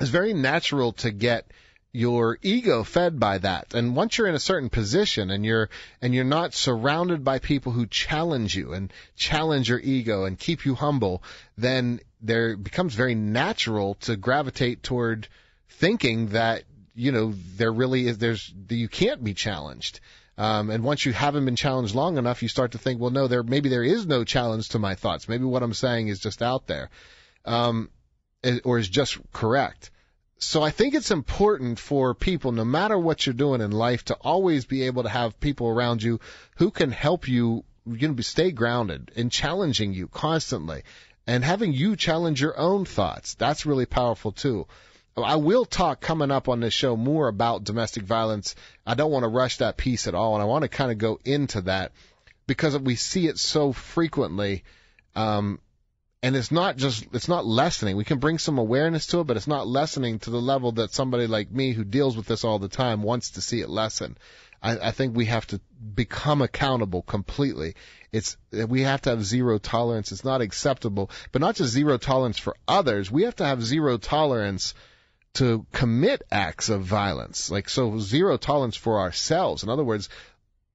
it's 0.00 0.08
very 0.08 0.32
natural 0.32 0.92
to 0.94 1.10
get 1.10 1.50
your 1.92 2.38
ego 2.40 2.84
fed 2.84 3.18
by 3.18 3.38
that. 3.38 3.74
And 3.74 3.96
once 3.96 4.16
you're 4.16 4.28
in 4.28 4.34
a 4.34 4.40
certain 4.40 4.70
position 4.70 5.30
and 5.30 5.44
you're 5.44 5.68
and 6.00 6.14
you're 6.14 6.24
not 6.24 6.54
surrounded 6.54 7.24
by 7.24 7.38
people 7.38 7.72
who 7.72 7.86
challenge 7.86 8.54
you 8.54 8.72
and 8.72 8.92
challenge 9.16 9.68
your 9.68 9.80
ego 9.80 10.24
and 10.24 10.38
keep 10.38 10.64
you 10.64 10.74
humble, 10.74 11.22
then 11.58 12.00
there 12.22 12.56
becomes 12.56 12.94
very 12.94 13.14
natural 13.14 13.94
to 13.94 14.16
gravitate 14.16 14.82
toward 14.82 15.28
thinking 15.68 16.28
that 16.28 16.64
you 16.94 17.12
know 17.12 17.32
there 17.56 17.72
really 17.72 18.06
is 18.06 18.18
there's 18.18 18.52
you 18.68 18.88
can't 18.88 19.22
be 19.22 19.34
challenged. 19.34 20.00
Um, 20.38 20.70
and 20.70 20.82
once 20.82 21.04
you 21.04 21.12
haven't 21.12 21.44
been 21.44 21.56
challenged 21.56 21.94
long 21.94 22.16
enough, 22.16 22.40
you 22.40 22.48
start 22.48 22.72
to 22.72 22.78
think, 22.78 22.98
well, 22.98 23.10
no, 23.10 23.28
there 23.28 23.42
maybe 23.42 23.68
there 23.68 23.84
is 23.84 24.06
no 24.06 24.24
challenge 24.24 24.70
to 24.70 24.78
my 24.78 24.94
thoughts. 24.94 25.28
Maybe 25.28 25.44
what 25.44 25.62
I'm 25.62 25.74
saying 25.74 26.08
is 26.08 26.18
just 26.18 26.40
out 26.42 26.66
there, 26.66 26.88
um, 27.44 27.90
or 28.64 28.78
is 28.78 28.88
just 28.88 29.18
correct. 29.32 29.90
So 30.38 30.62
I 30.62 30.70
think 30.70 30.94
it's 30.94 31.10
important 31.10 31.78
for 31.78 32.14
people, 32.14 32.52
no 32.52 32.64
matter 32.64 32.98
what 32.98 33.26
you're 33.26 33.34
doing 33.34 33.60
in 33.60 33.72
life, 33.72 34.06
to 34.06 34.14
always 34.14 34.64
be 34.64 34.84
able 34.84 35.02
to 35.02 35.10
have 35.10 35.38
people 35.38 35.68
around 35.68 36.02
you 36.02 36.20
who 36.56 36.70
can 36.70 36.90
help 36.90 37.28
you, 37.28 37.64
you 37.86 38.08
know, 38.08 38.20
stay 38.22 38.50
grounded 38.50 39.10
and 39.16 39.30
challenging 39.30 39.92
you 39.92 40.08
constantly 40.08 40.82
and 41.30 41.44
having 41.44 41.72
you 41.72 41.94
challenge 41.94 42.40
your 42.40 42.58
own 42.58 42.84
thoughts. 42.84 43.34
That's 43.34 43.64
really 43.64 43.86
powerful 43.86 44.32
too. 44.32 44.66
I 45.16 45.36
will 45.36 45.64
talk 45.64 46.00
coming 46.00 46.32
up 46.32 46.48
on 46.48 46.58
this 46.58 46.74
show 46.74 46.96
more 46.96 47.28
about 47.28 47.62
domestic 47.62 48.02
violence. 48.02 48.56
I 48.84 48.94
don't 48.94 49.12
want 49.12 49.22
to 49.22 49.28
rush 49.28 49.58
that 49.58 49.76
piece 49.76 50.08
at 50.08 50.14
all, 50.16 50.34
and 50.34 50.42
I 50.42 50.46
want 50.46 50.62
to 50.62 50.68
kind 50.68 50.90
of 50.90 50.98
go 50.98 51.20
into 51.24 51.60
that 51.62 51.92
because 52.48 52.76
we 52.76 52.96
see 52.96 53.28
it 53.28 53.38
so 53.38 53.72
frequently. 53.72 54.64
Um, 55.14 55.60
and 56.20 56.34
it's 56.34 56.50
not 56.50 56.76
just 56.76 57.06
it's 57.12 57.28
not 57.28 57.46
lessening. 57.46 57.96
We 57.96 58.04
can 58.04 58.18
bring 58.18 58.38
some 58.38 58.58
awareness 58.58 59.06
to 59.08 59.20
it, 59.20 59.28
but 59.28 59.36
it's 59.36 59.46
not 59.46 59.68
lessening 59.68 60.18
to 60.20 60.30
the 60.30 60.40
level 60.40 60.72
that 60.72 60.92
somebody 60.92 61.28
like 61.28 61.52
me 61.52 61.72
who 61.74 61.84
deals 61.84 62.16
with 62.16 62.26
this 62.26 62.42
all 62.42 62.58
the 62.58 62.68
time 62.68 63.04
wants 63.04 63.32
to 63.32 63.40
see 63.40 63.60
it 63.60 63.68
lessen. 63.68 64.18
I, 64.62 64.78
I 64.78 64.90
think 64.90 65.16
we 65.16 65.26
have 65.26 65.46
to 65.48 65.60
become 65.94 66.42
accountable 66.42 67.02
completely. 67.02 67.74
It's 68.12 68.36
we 68.52 68.82
have 68.82 69.02
to 69.02 69.10
have 69.10 69.24
zero 69.24 69.58
tolerance. 69.58 70.12
It's 70.12 70.24
not 70.24 70.40
acceptable, 70.40 71.10
but 71.32 71.40
not 71.40 71.56
just 71.56 71.72
zero 71.72 71.96
tolerance 71.98 72.38
for 72.38 72.56
others. 72.66 73.10
We 73.10 73.22
have 73.22 73.36
to 73.36 73.46
have 73.46 73.62
zero 73.62 73.96
tolerance 73.96 74.74
to 75.34 75.66
commit 75.72 76.22
acts 76.30 76.68
of 76.68 76.82
violence. 76.82 77.50
Like 77.50 77.68
so, 77.68 77.98
zero 77.98 78.36
tolerance 78.36 78.76
for 78.76 79.00
ourselves. 79.00 79.62
In 79.62 79.68
other 79.68 79.84
words, 79.84 80.08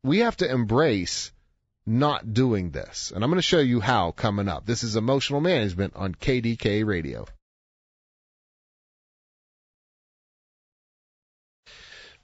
we 0.03 0.19
have 0.19 0.37
to 0.37 0.49
embrace 0.49 1.31
not 1.85 2.33
doing 2.33 2.71
this. 2.71 3.11
And 3.13 3.23
I'm 3.23 3.29
going 3.29 3.37
to 3.37 3.43
show 3.43 3.59
you 3.59 3.79
how 3.79 4.11
coming 4.11 4.47
up. 4.47 4.65
This 4.65 4.83
is 4.83 4.95
emotional 4.95 5.41
management 5.41 5.93
on 5.95 6.15
KDKA 6.15 6.85
radio. 6.85 7.25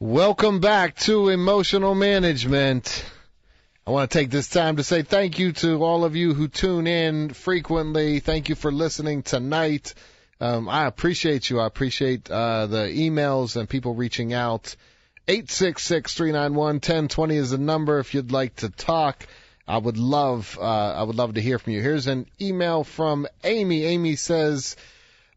Welcome 0.02 0.62
back 0.62 0.96
to 1.02 1.30
emotional 1.30 1.94
management. 1.94 3.06
I 3.86 3.92
want 3.92 4.10
to 4.10 4.18
take 4.18 4.32
this 4.32 4.50
time 4.50 4.78
to 4.78 4.84
say 4.84 5.04
thank 5.04 5.38
you 5.38 5.52
to 5.52 5.84
all 5.84 6.06
of 6.06 6.16
you 6.16 6.34
who 6.34 6.48
tune 6.48 6.88
in 6.88 7.34
frequently. 7.34 8.20
Thank 8.20 8.50
you 8.50 8.56
for 8.56 8.72
listening 8.72 9.22
tonight. 9.22 9.94
Um, 10.40 10.68
I 10.68 10.88
appreciate 10.88 11.52
you. 11.52 11.60
I 11.60 11.68
appreciate 11.68 12.32
uh, 12.32 12.66
the 12.66 12.88
emails 12.88 13.56
and 13.56 13.70
people 13.70 13.94
reaching 13.94 14.34
out. 14.34 14.76
Eight 15.28 15.52
six 15.52 15.84
six 15.84 16.16
three 16.16 16.32
nine 16.32 16.56
one 16.56 16.80
ten 16.80 17.08
twenty 17.08 17.36
is 17.36 17.52
the 17.52 17.60
number 17.60 18.00
if 18.00 18.16
you'd 18.16 18.32
like 18.32 18.56
to 18.56 18.70
talk. 18.70 19.28
I 19.68 19.78
would 19.78 20.00
love, 20.00 20.58
uh, 20.60 20.64
I 20.66 21.04
would 21.04 21.16
love 21.16 21.36
to 21.36 21.42
hear 21.42 21.60
from 21.60 21.74
you. 21.74 21.82
Here's 21.84 22.08
an 22.08 22.26
email 22.42 22.84
from 22.84 23.28
Amy. 23.44 23.84
Amy 23.84 24.16
says, 24.16 24.78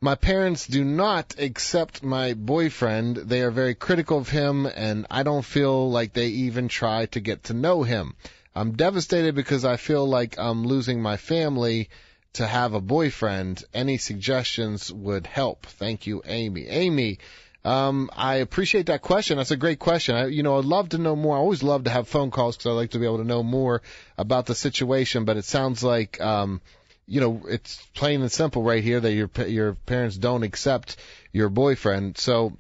My 0.01 0.16
parents 0.16 0.66
do 0.66 0.84
not 0.84 1.34
accept 1.38 2.03
my 2.03 2.34
boyfriend. 2.34 3.16
They 3.16 3.42
are 3.42 3.51
very 3.51 3.74
critical 3.74 4.18
of 4.18 4.28
him, 4.28 4.66
and 4.66 5.07
I 5.11 5.22
don't 5.22 5.45
feel 5.45 5.90
like 5.90 6.12
they 6.12 6.28
even 6.28 6.68
try 6.68 7.07
to 7.07 7.20
get 7.20 7.45
to 7.45 7.55
know 7.55 7.82
him. 7.84 8.14
I'm 8.55 8.72
devastated 8.72 9.34
because 9.34 9.64
I 9.64 9.76
feel 9.76 10.07
like 10.07 10.38
I'm 10.38 10.66
losing 10.66 11.01
my 11.01 11.16
family 11.16 11.88
to 12.34 12.47
have 12.47 12.74
a 12.74 12.80
boyfriend. 12.80 13.64
Any 13.72 13.97
suggestions 13.97 14.92
would 14.92 15.26
help. 15.26 15.66
Thank 15.66 16.07
you, 16.07 16.22
Amy. 16.26 16.66
Amy, 16.66 17.18
um, 17.64 18.11
I 18.14 18.36
appreciate 18.36 18.86
that 18.86 19.01
question. 19.01 19.38
That's 19.38 19.53
a 19.53 19.57
great 19.57 19.78
question. 19.78 20.14
I, 20.14 20.26
you 20.26 20.42
know, 20.42 20.59
I'd 20.59 20.64
love 20.64 20.90
to 20.90 20.99
know 20.99 21.16
more. 21.16 21.36
I 21.36 21.40
always 21.40 21.62
love 21.62 21.84
to 21.84 21.90
have 21.90 22.09
phone 22.09 22.30
calls 22.30 22.57
because 22.57 22.70
I 22.70 22.72
like 22.72 22.90
to 22.90 22.99
be 22.99 23.07
able 23.07 23.18
to 23.18 23.24
know 23.24 23.42
more 23.42 23.80
about 24.18 24.47
the 24.47 24.55
situation. 24.55 25.24
But 25.24 25.38
it 25.38 25.47
sounds 25.47 25.82
like, 25.82 26.20
um, 26.20 26.61
you 27.07 27.20
know, 27.20 27.42
it's 27.48 27.80
plain 27.94 28.22
and 28.22 28.32
simple 28.32 28.62
right 28.62 28.82
here 28.82 29.00
that 29.00 29.12
your 29.12 29.30
your 29.46 29.74
parents 29.74 30.16
don't 30.16 30.42
accept 30.42 30.96
your 31.32 31.48
boyfriend. 31.48 32.18
So, 32.18 32.57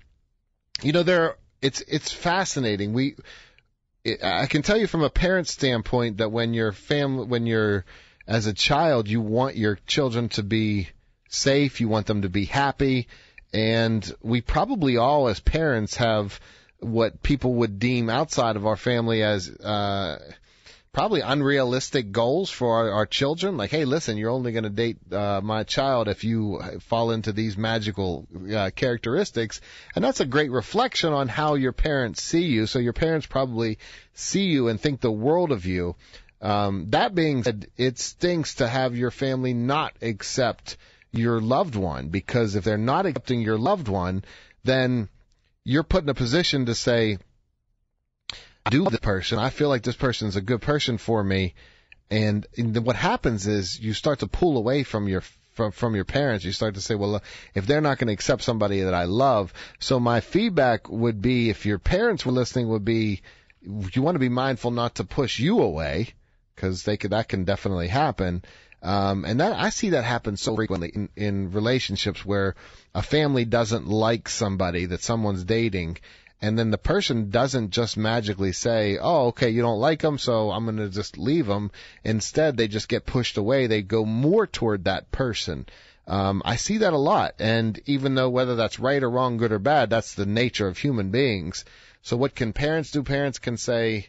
you 0.82 0.92
know, 0.92 1.02
there 1.02 1.36
it's 1.62 1.80
it's 1.82 2.12
fascinating. 2.12 2.92
We, 2.92 3.16
I 4.22 4.46
can 4.46 4.62
tell 4.62 4.76
you 4.76 4.86
from 4.86 5.02
a 5.02 5.10
parent 5.10 5.48
standpoint 5.48 6.18
that 6.18 6.30
when 6.30 6.52
your 6.52 6.72
family, 6.72 7.26
when 7.26 7.46
you're 7.46 7.84
as 8.26 8.46
a 8.46 8.52
child, 8.52 9.08
you 9.08 9.20
want 9.20 9.56
your 9.56 9.78
children 9.86 10.28
to 10.30 10.42
be 10.42 10.88
safe. 11.28 11.80
You 11.80 11.88
want 11.88 12.06
them 12.06 12.22
to 12.22 12.28
be 12.28 12.44
happy 12.44 13.08
and 13.54 14.12
we 14.20 14.40
probably 14.40 14.96
all, 14.96 15.28
as 15.28 15.38
parents, 15.38 15.94
have 15.96 16.40
what 16.80 17.22
people 17.22 17.54
would 17.54 17.78
deem 17.78 18.10
outside 18.10 18.56
of 18.56 18.66
our 18.66 18.76
family 18.76 19.22
as 19.22 19.48
uh, 19.48 20.18
probably 20.94 21.20
unrealistic 21.20 22.12
goals 22.12 22.48
for 22.48 22.76
our, 22.76 22.90
our 22.92 23.06
children. 23.06 23.56
Like, 23.56 23.70
hey, 23.70 23.84
listen, 23.84 24.16
you're 24.16 24.30
only 24.30 24.52
going 24.52 24.64
to 24.64 24.70
date 24.70 24.96
uh, 25.12 25.40
my 25.42 25.64
child 25.64 26.08
if 26.08 26.24
you 26.24 26.62
fall 26.80 27.10
into 27.10 27.32
these 27.32 27.58
magical 27.58 28.26
uh, 28.54 28.70
characteristics, 28.74 29.60
and 29.94 30.04
that's 30.04 30.20
a 30.20 30.24
great 30.24 30.52
reflection 30.52 31.12
on 31.12 31.28
how 31.28 31.54
your 31.54 31.72
parents 31.72 32.22
see 32.22 32.44
you. 32.44 32.66
So 32.66 32.78
your 32.78 32.92
parents 32.92 33.26
probably 33.26 33.78
see 34.14 34.44
you 34.44 34.68
and 34.68 34.80
think 34.80 35.00
the 35.00 35.12
world 35.12 35.52
of 35.52 35.66
you. 35.66 35.96
Um, 36.40 36.86
that 36.90 37.14
being 37.14 37.42
said, 37.42 37.66
it 37.76 37.98
stinks 37.98 38.56
to 38.56 38.68
have 38.68 38.96
your 38.96 39.10
family 39.10 39.52
not 39.52 39.94
accept 40.00 40.76
your 41.10 41.40
loved 41.40 41.74
one 41.74 42.08
because 42.08 42.54
if 42.54 42.64
they're 42.64 42.78
not 42.78 43.06
accepting 43.06 43.40
your 43.40 43.58
loved 43.58 43.88
one, 43.88 44.24
then 44.62 45.08
you're 45.64 45.82
put 45.82 46.04
in 46.04 46.08
a 46.08 46.14
position 46.14 46.66
to 46.66 46.74
say, 46.74 47.18
do 48.70 48.84
the 48.84 48.98
person. 48.98 49.38
I 49.38 49.50
feel 49.50 49.68
like 49.68 49.82
this 49.82 49.96
person's 49.96 50.36
a 50.36 50.40
good 50.40 50.62
person 50.62 50.98
for 50.98 51.22
me. 51.22 51.54
And, 52.10 52.46
and 52.56 52.84
what 52.84 52.96
happens 52.96 53.46
is 53.46 53.78
you 53.78 53.94
start 53.94 54.20
to 54.20 54.26
pull 54.26 54.56
away 54.56 54.82
from 54.82 55.08
your 55.08 55.22
from 55.54 55.70
from 55.70 55.94
your 55.94 56.04
parents. 56.04 56.44
You 56.44 56.52
start 56.52 56.74
to 56.74 56.80
say, 56.80 56.94
well, 56.94 57.22
if 57.54 57.66
they're 57.66 57.80
not 57.80 57.98
going 57.98 58.08
to 58.08 58.12
accept 58.12 58.42
somebody 58.42 58.80
that 58.82 58.94
I 58.94 59.04
love, 59.04 59.52
so 59.78 60.00
my 60.00 60.20
feedback 60.20 60.88
would 60.88 61.22
be, 61.22 61.48
if 61.48 61.64
your 61.64 61.78
parents 61.78 62.26
were 62.26 62.32
listening, 62.32 62.68
would 62.68 62.84
be, 62.84 63.22
you 63.62 64.02
want 64.02 64.16
to 64.16 64.20
be 64.20 64.28
mindful 64.28 64.72
not 64.72 64.96
to 64.96 65.04
push 65.04 65.38
you 65.38 65.60
away, 65.60 66.08
because 66.54 66.82
they 66.82 66.96
could 66.96 67.12
that 67.12 67.28
can 67.28 67.44
definitely 67.44 67.88
happen. 67.88 68.44
Um, 68.82 69.24
and 69.24 69.40
that 69.40 69.52
I 69.52 69.70
see 69.70 69.90
that 69.90 70.04
happen 70.04 70.36
so 70.36 70.54
frequently 70.56 70.90
in, 70.90 71.08
in 71.16 71.52
relationships 71.52 72.24
where 72.24 72.54
a 72.94 73.00
family 73.00 73.46
doesn't 73.46 73.86
like 73.86 74.28
somebody 74.28 74.86
that 74.86 75.02
someone's 75.02 75.44
dating, 75.44 75.98
and 76.40 76.58
then 76.58 76.70
the 76.70 76.78
person 76.78 77.30
doesn't 77.30 77.70
just 77.70 77.96
magically 77.96 78.52
say, 78.52 78.98
"Oh, 79.00 79.28
okay, 79.28 79.50
you 79.50 79.62
don't 79.62 79.80
like 79.80 80.02
them, 80.02 80.18
so 80.18 80.50
I'm 80.50 80.64
going 80.64 80.76
to 80.76 80.88
just 80.88 81.16
leave 81.18 81.46
them." 81.46 81.70
Instead, 82.02 82.56
they 82.56 82.68
just 82.68 82.88
get 82.88 83.06
pushed 83.06 83.36
away. 83.36 83.66
They 83.66 83.82
go 83.82 84.04
more 84.04 84.46
toward 84.46 84.84
that 84.84 85.10
person. 85.10 85.66
Um, 86.06 86.42
I 86.44 86.56
see 86.56 86.78
that 86.78 86.92
a 86.92 86.98
lot, 86.98 87.34
and 87.38 87.80
even 87.86 88.14
though 88.14 88.28
whether 88.28 88.56
that's 88.56 88.78
right 88.78 89.02
or 89.02 89.10
wrong, 89.10 89.38
good 89.38 89.52
or 89.52 89.58
bad, 89.58 89.88
that's 89.90 90.14
the 90.14 90.26
nature 90.26 90.68
of 90.68 90.76
human 90.76 91.10
beings. 91.10 91.64
So 92.02 92.16
what 92.16 92.34
can 92.34 92.52
parents 92.52 92.90
do? 92.90 93.02
Parents 93.02 93.38
can 93.38 93.56
say, 93.56 94.08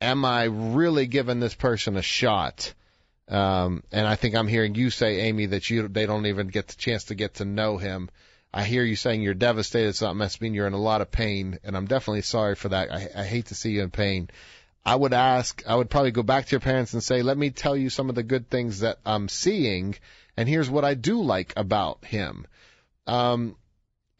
"Am 0.00 0.24
I 0.24 0.44
really 0.44 1.06
giving 1.06 1.40
this 1.40 1.54
person 1.54 1.96
a 1.96 2.02
shot?" 2.02 2.72
Um, 3.30 3.84
and 3.92 4.06
I 4.06 4.16
think 4.16 4.34
I'm 4.34 4.48
hearing 4.48 4.74
you 4.74 4.90
say, 4.90 5.20
Amy, 5.20 5.46
that 5.46 5.70
you 5.70 5.86
they 5.86 6.04
don't 6.04 6.26
even 6.26 6.48
get 6.48 6.68
the 6.68 6.76
chance 6.76 7.04
to 7.04 7.14
get 7.14 7.34
to 7.34 7.44
know 7.44 7.76
him. 7.76 8.10
I 8.52 8.64
hear 8.64 8.82
you 8.82 8.96
saying 8.96 9.22
you're 9.22 9.34
devastated, 9.34 9.94
so 9.94 10.06
that 10.06 10.14
must 10.14 10.40
mean 10.40 10.54
you're 10.54 10.66
in 10.66 10.72
a 10.72 10.78
lot 10.78 11.00
of 11.00 11.10
pain, 11.10 11.58
and 11.62 11.76
I'm 11.76 11.86
definitely 11.86 12.22
sorry 12.22 12.56
for 12.56 12.70
that. 12.70 12.92
I, 12.92 13.08
I 13.14 13.24
hate 13.24 13.46
to 13.46 13.54
see 13.54 13.72
you 13.72 13.82
in 13.82 13.90
pain. 13.90 14.28
I 14.84 14.96
would 14.96 15.12
ask, 15.12 15.62
I 15.68 15.76
would 15.76 15.90
probably 15.90 16.10
go 16.10 16.22
back 16.22 16.46
to 16.46 16.50
your 16.52 16.60
parents 16.60 16.92
and 16.94 17.02
say, 17.02 17.22
let 17.22 17.38
me 17.38 17.50
tell 17.50 17.76
you 17.76 17.90
some 17.90 18.08
of 18.08 18.14
the 18.14 18.22
good 18.22 18.50
things 18.50 18.80
that 18.80 18.98
I'm 19.06 19.28
seeing, 19.28 19.94
and 20.36 20.48
here's 20.48 20.70
what 20.70 20.84
I 20.84 20.94
do 20.94 21.22
like 21.22 21.52
about 21.56 22.04
him. 22.04 22.46
Um, 23.06 23.56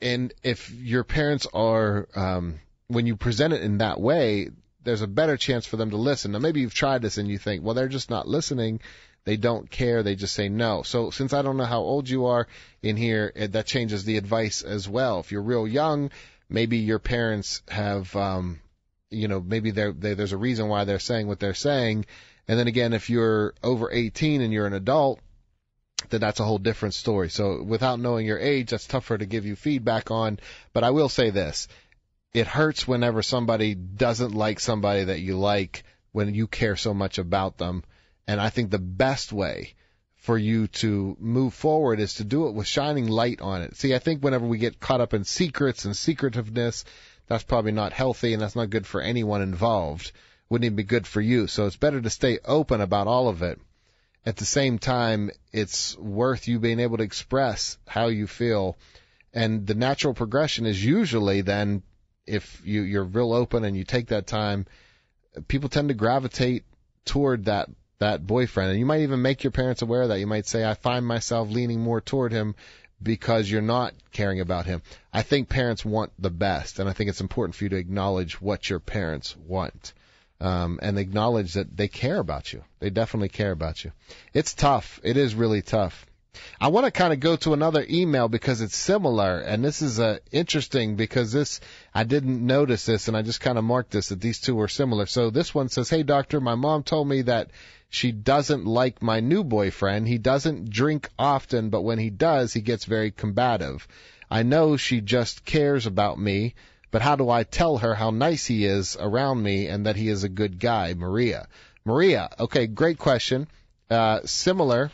and 0.01 0.33
if 0.43 0.71
your 0.71 1.03
parents 1.03 1.47
are, 1.53 2.09
um, 2.15 2.61
when 2.89 3.07
you 3.07 3.17
present 3.17 3.53
it 3.53 3.63
in 3.63 3.79
that 3.79 4.01
way, 4.01 4.51
there's 4.83 5.03
a 5.03 5.07
better 5.07 5.37
chance 5.37 5.67
for 5.67 5.77
them 5.77 5.91
to 5.91 5.97
listen. 5.97 6.33
Now 6.33 6.39
maybe 6.39 6.61
you've 6.61 6.75
tried 6.75 7.03
this 7.03 7.19
and 7.19 7.29
you 7.29 7.39
think, 7.39 7.63
well, 7.63 7.75
they're 7.75 7.89
just 7.89 8.11
not 8.11 8.29
listening. 8.29 8.81
They 9.25 9.37
don't 9.37 9.71
care. 9.71 10.03
They 10.03 10.17
just 10.17 10.35
say 10.35 10.49
no. 10.49 10.83
So 10.83 11.11
since 11.11 11.33
I 11.33 11.43
don't 11.43 11.57
know 11.57 11.65
how 11.65 11.81
old 11.81 12.09
you 12.09 12.27
are 12.27 12.47
in 12.83 12.97
here, 12.97 13.33
it, 13.35 13.53
that 13.53 13.67
changes 13.67 14.05
the 14.05 14.17
advice 14.17 14.63
as 14.63 14.89
well. 14.89 15.21
If 15.21 15.31
you're 15.31 15.43
real 15.43 15.69
young, 15.69 16.11
maybe 16.49 16.79
your 16.79 16.99
parents 16.99 17.63
have, 17.69 18.15
um, 18.17 18.61
you 19.11 19.29
know, 19.29 19.41
maybe 19.41 19.71
they, 19.71 19.91
there's 19.91 20.33
a 20.33 20.39
reason 20.39 20.69
why 20.69 20.85
they're 20.85 20.99
saying 20.99 21.27
what 21.27 21.39
they're 21.39 21.55
saying. 21.55 22.07
And 22.49 22.59
then 22.59 22.67
again, 22.67 22.93
if 22.93 23.11
you're 23.11 23.55
over 23.63 23.91
18 23.93 24.41
and 24.41 24.53
you're 24.53 24.67
an 24.67 24.73
adult, 24.73 25.21
then 26.09 26.21
that's 26.21 26.41
a 26.41 26.45
whole 26.45 26.59
different 26.59 26.95
story. 26.95 27.29
So 27.29 27.63
without 27.63 28.01
knowing 28.01 28.27
your 28.27 28.39
age, 28.39 28.71
that's 28.71 28.87
tougher 28.87 29.19
to 29.19 29.27
give 29.27 29.45
you 29.45 29.55
feedback 29.55 30.11
on. 30.11 30.41
But 30.73 30.83
I 30.83 30.91
will 30.91 31.09
say 31.09 31.31
this 31.31 31.69
it 32.33 32.47
hurts 32.47 32.87
whenever 32.87 33.23
somebody 33.23 33.75
doesn't 33.75 34.35
like 34.35 34.61
somebody 34.61 35.05
that 35.05 35.21
you 35.21 35.37
like 35.37 35.85
when 36.13 36.35
you 36.35 36.47
care 36.47 36.77
so 36.77 36.95
much 36.95 37.19
about 37.19 37.59
them. 37.59 37.85
And 38.31 38.41
I 38.41 38.49
think 38.49 38.71
the 38.71 38.79
best 38.79 39.33
way 39.33 39.75
for 40.15 40.39
you 40.39 40.69
to 40.69 41.17
move 41.19 41.53
forward 41.53 41.99
is 41.99 42.15
to 42.15 42.25
do 42.25 42.47
it 42.47 42.55
with 42.55 42.69
shining 42.69 43.09
light 43.09 43.41
on 43.41 43.63
it. 43.63 43.75
See, 43.75 43.93
I 43.93 43.99
think 43.99 44.23
whenever 44.23 44.47
we 44.47 44.59
get 44.59 44.79
caught 44.79 45.01
up 45.01 45.15
in 45.15 45.25
secrets 45.25 45.85
and 45.85 45.97
secretiveness, 45.97 46.85
that's 47.27 47.43
probably 47.43 47.73
not 47.73 47.93
healthy 47.93 48.33
and 48.33 48.41
that's 48.41 48.55
not 48.55 48.71
good 48.71 48.87
for 48.87 49.01
anyone 49.01 49.43
involved. 49.43 50.13
Wouldn't 50.49 50.65
even 50.65 50.77
be 50.77 50.85
good 50.85 51.09
for 51.09 51.21
you. 51.21 51.49
So 51.49 51.67
it's 51.67 51.75
better 51.75 52.01
to 52.01 52.09
stay 52.09 52.39
open 52.45 52.81
about 52.81 53.09
all 53.09 53.27
of 53.27 53.43
it. 53.43 53.59
At 54.25 54.37
the 54.37 54.45
same 54.45 54.79
time, 54.79 55.33
it's 55.53 55.99
worth 55.99 56.47
you 56.47 56.61
being 56.61 56.79
able 56.79 56.99
to 56.99 57.03
express 57.03 57.79
how 57.89 58.07
you 58.07 58.29
feel. 58.29 58.79
And 59.35 59.67
the 59.67 59.75
natural 59.75 60.15
progression 60.15 60.67
is 60.67 60.85
usually 60.85 61.41
then 61.41 61.83
if 62.29 62.63
you, 62.65 62.83
you're 62.83 63.03
real 63.03 63.33
open 63.33 63.65
and 63.65 63.77
you 63.77 63.83
take 63.83 64.11
that 64.11 64.29
time, 64.29 64.67
people 65.49 65.69
tend 65.69 65.89
to 65.89 65.95
gravitate 65.95 66.63
toward 67.05 67.47
that 67.47 67.69
that 68.01 68.27
boyfriend. 68.27 68.71
And 68.71 68.79
you 68.79 68.87
might 68.87 69.03
even 69.03 69.23
make 69.23 69.45
your 69.45 69.51
parents 69.53 69.83
aware 69.83 70.03
of 70.03 70.09
that. 70.09 70.19
You 70.19 70.27
might 70.27 70.47
say, 70.47 70.65
I 70.65 70.75
find 70.75 71.07
myself 71.07 71.49
leaning 71.49 71.81
more 71.81 72.01
toward 72.01 72.33
him 72.33 72.57
because 73.03 73.51
you're 73.51 73.63
not 73.63 73.95
caring 74.13 74.41
about 74.41 74.67
him. 74.67 74.83
I 75.13 75.23
think 75.23 75.49
parents 75.49 75.85
want 75.85 76.13
the 76.19 76.31
best, 76.31 76.79
and 76.79 76.89
I 76.89 76.93
think 76.93 77.09
it's 77.09 77.21
important 77.21 77.55
for 77.55 77.65
you 77.65 77.71
to 77.71 77.77
acknowledge 77.77 78.41
what 78.41 78.69
your 78.69 78.81
parents 78.81 79.37
want. 79.37 79.93
Um, 80.43 80.79
and 80.81 80.99
acknowledge 80.99 81.53
that 81.53 81.77
they 81.77 81.89
care 81.89 82.19
about 82.19 82.51
you. 82.51 82.65
They 82.79 82.89
definitely 82.89 83.29
care 83.29 83.53
about 83.53 83.85
you. 83.85 83.93
It's 84.33 84.55
tough. 84.55 84.99
It 85.05 85.19
is 85.19 85.35
really 85.35 85.61
tough. 85.61 86.07
I 86.59 86.69
want 86.69 86.87
to 86.87 86.91
kind 86.91 87.13
of 87.13 87.21
go 87.21 87.37
to 87.37 87.53
another 87.53 87.85
email 87.91 88.27
because 88.27 88.63
it's 88.63 88.77
similar, 88.77 89.41
and 89.41 89.63
this 89.63 89.83
is 89.83 90.01
uh, 90.01 90.19
interesting 90.33 90.97
because 90.97 91.31
this 91.31 91.61
I 91.95 92.05
didn't 92.05 92.47
notice 92.47 92.87
this, 92.87 93.09
and 93.09 93.17
I 93.19 93.21
just 93.21 93.43
kind 93.43 93.59
of 93.59 93.65
marked 93.65 93.91
this 93.91 94.09
that 94.09 94.21
these 94.23 94.41
two 94.41 94.55
were 94.55 94.69
similar. 94.69 95.05
So 95.05 95.29
this 95.29 95.55
one 95.55 95.69
says, 95.69 95.91
"Hey 95.91 96.05
doctor, 96.05 96.41
my 96.41 96.55
mom 96.55 96.85
told 96.85 97.07
me 97.07 97.23
that 97.23 97.51
she 97.91 98.13
doesn't 98.13 98.65
like 98.65 99.03
my 99.03 99.21
new 99.21 99.45
boyfriend. 99.45 100.09
He 100.09 100.17
doesn't 100.17 100.71
drink 100.71 101.11
often, 101.19 101.69
but 101.69 101.83
when 101.83 101.99
he 101.99 102.09
does, 102.09 102.55
he 102.55 102.63
gets 102.63 102.87
very 102.87 103.11
combative. 103.11 103.87
I 104.31 104.43
know 104.43 104.79
she 104.79 105.03
just 105.03 105.45
cares 105.45 105.85
about 105.85 106.19
me." 106.19 106.55
But 106.91 107.03
how 107.03 107.17
do 107.17 107.31
I 107.31 107.45
tell 107.45 107.79
her 107.79 107.95
how 107.95 108.11
nice 108.11 108.47
he 108.47 108.65
is 108.65 108.97
around 108.99 109.43
me 109.43 109.69
and 109.69 109.87
that 109.87 109.97
he 109.97 110.09
is 110.09 110.25
a 110.25 110.29
good 110.29 110.59
guy, 110.59 110.95
Maria? 110.95 111.47
Maria, 111.85 112.31
okay, 112.39 112.67
great 112.67 112.99
question. 112.99 113.47
Uh, 113.89 114.21
similar 114.25 114.91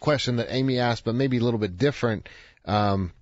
question 0.00 0.36
that 0.36 0.52
Amy 0.52 0.78
asked, 0.78 1.04
but 1.04 1.14
maybe 1.14 1.38
a 1.38 1.44
little 1.44 1.60
bit 1.60 1.76
different. 1.76 2.28
Um, 2.64 3.12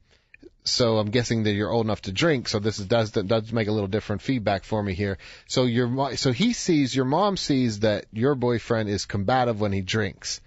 so 0.68 0.98
I'm 0.98 1.10
guessing 1.10 1.44
that 1.44 1.52
you're 1.52 1.70
old 1.70 1.86
enough 1.86 2.02
to 2.02 2.12
drink. 2.12 2.48
So 2.48 2.58
this 2.58 2.78
is, 2.78 2.86
does 2.86 3.10
does 3.10 3.52
make 3.52 3.68
a 3.68 3.72
little 3.72 3.88
different 3.88 4.22
feedback 4.22 4.64
for 4.64 4.82
me 4.82 4.94
here. 4.94 5.18
So 5.46 5.64
your 5.64 6.16
so 6.16 6.32
he 6.32 6.52
sees 6.52 6.94
your 6.94 7.04
mom 7.04 7.36
sees 7.36 7.80
that 7.80 8.06
your 8.12 8.34
boyfriend 8.34 8.88
is 8.88 9.06
combative 9.06 9.60
when 9.60 9.72
he 9.72 9.80
drinks. 9.80 10.40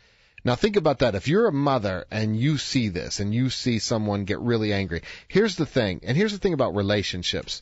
Now 0.43 0.55
think 0.55 0.75
about 0.75 0.99
that. 0.99 1.15
If 1.15 1.27
you're 1.27 1.47
a 1.47 1.53
mother 1.53 2.05
and 2.09 2.39
you 2.39 2.57
see 2.57 2.89
this 2.89 3.19
and 3.19 3.33
you 3.33 3.49
see 3.49 3.79
someone 3.79 4.25
get 4.25 4.39
really 4.39 4.73
angry, 4.73 5.03
here's 5.27 5.55
the 5.55 5.67
thing. 5.67 6.01
And 6.03 6.17
here's 6.17 6.33
the 6.33 6.39
thing 6.39 6.53
about 6.53 6.75
relationships. 6.75 7.61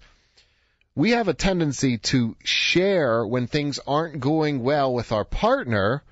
We 0.95 1.11
have 1.11 1.27
a 1.27 1.33
tendency 1.33 1.97
to 1.97 2.35
share 2.43 3.25
when 3.25 3.47
things 3.47 3.79
aren't 3.85 4.19
going 4.19 4.63
well 4.63 4.93
with 4.93 5.11
our 5.11 5.25
partner 5.25 6.03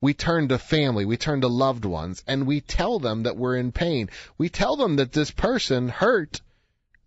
we 0.00 0.14
turn 0.14 0.48
to 0.48 0.58
family, 0.58 1.04
we 1.04 1.16
turn 1.16 1.40
to 1.40 1.48
loved 1.48 1.84
ones, 1.84 2.22
and 2.26 2.46
we 2.46 2.60
tell 2.60 2.98
them 2.98 3.22
that 3.22 3.36
we're 3.36 3.56
in 3.56 3.72
pain. 3.72 4.10
We 4.36 4.48
tell 4.48 4.76
them 4.76 4.96
that 4.96 5.12
this 5.12 5.30
person 5.30 5.88
hurt 5.88 6.40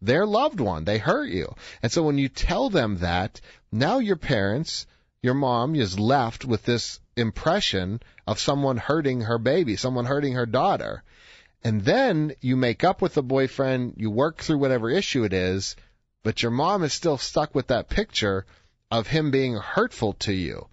their 0.01 0.25
loved 0.25 0.59
one. 0.59 0.85
They 0.85 0.97
hurt 0.97 1.29
you. 1.29 1.53
And 1.83 1.91
so 1.91 2.03
when 2.03 2.17
you 2.17 2.29
tell 2.29 2.69
them 2.69 2.97
that, 2.97 3.41
now 3.71 3.99
your 3.99 4.15
parents, 4.15 4.87
your 5.21 5.33
mom 5.33 5.75
is 5.75 5.99
left 5.99 6.45
with 6.45 6.63
this 6.63 6.99
impression 7.15 8.01
of 8.25 8.39
someone 8.39 8.77
hurting 8.77 9.21
her 9.21 9.37
baby, 9.37 9.75
someone 9.75 10.05
hurting 10.05 10.33
her 10.33 10.45
daughter. 10.45 11.03
And 11.63 11.81
then 11.81 12.33
you 12.39 12.55
make 12.55 12.83
up 12.83 13.01
with 13.01 13.13
the 13.13 13.23
boyfriend, 13.23 13.95
you 13.97 14.09
work 14.09 14.37
through 14.37 14.59
whatever 14.59 14.89
issue 14.89 15.25
it 15.25 15.33
is, 15.33 15.75
but 16.23 16.41
your 16.41 16.51
mom 16.51 16.83
is 16.83 16.93
still 16.93 17.17
stuck 17.17 17.53
with 17.53 17.67
that 17.67 17.89
picture 17.89 18.45
of 18.89 19.07
him 19.07 19.31
being 19.31 19.55
hurtful 19.55 20.13
to 20.13 20.33
you. 20.33 20.67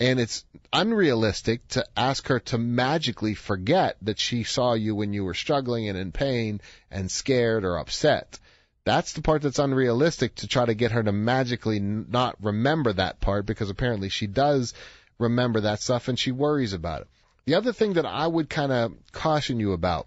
And 0.00 0.18
it's 0.18 0.46
unrealistic 0.72 1.68
to 1.68 1.86
ask 1.94 2.26
her 2.28 2.40
to 2.40 2.56
magically 2.56 3.34
forget 3.34 3.98
that 4.00 4.18
she 4.18 4.44
saw 4.44 4.72
you 4.72 4.94
when 4.94 5.12
you 5.12 5.24
were 5.24 5.34
struggling 5.34 5.88
and 5.90 5.98
in 5.98 6.10
pain 6.10 6.62
and 6.90 7.10
scared 7.10 7.64
or 7.64 7.78
upset. 7.78 8.40
That's 8.84 9.12
the 9.12 9.20
part 9.20 9.42
that's 9.42 9.58
unrealistic 9.58 10.36
to 10.36 10.48
try 10.48 10.64
to 10.64 10.74
get 10.74 10.92
her 10.92 11.02
to 11.02 11.12
magically 11.12 11.80
not 11.80 12.42
remember 12.42 12.94
that 12.94 13.20
part 13.20 13.44
because 13.44 13.68
apparently 13.68 14.08
she 14.08 14.26
does 14.26 14.72
remember 15.18 15.60
that 15.60 15.82
stuff 15.82 16.08
and 16.08 16.18
she 16.18 16.32
worries 16.32 16.72
about 16.72 17.02
it. 17.02 17.08
The 17.44 17.56
other 17.56 17.74
thing 17.74 17.92
that 17.94 18.06
I 18.06 18.26
would 18.26 18.48
kind 18.48 18.72
of 18.72 18.94
caution 19.12 19.60
you 19.60 19.72
about 19.72 20.06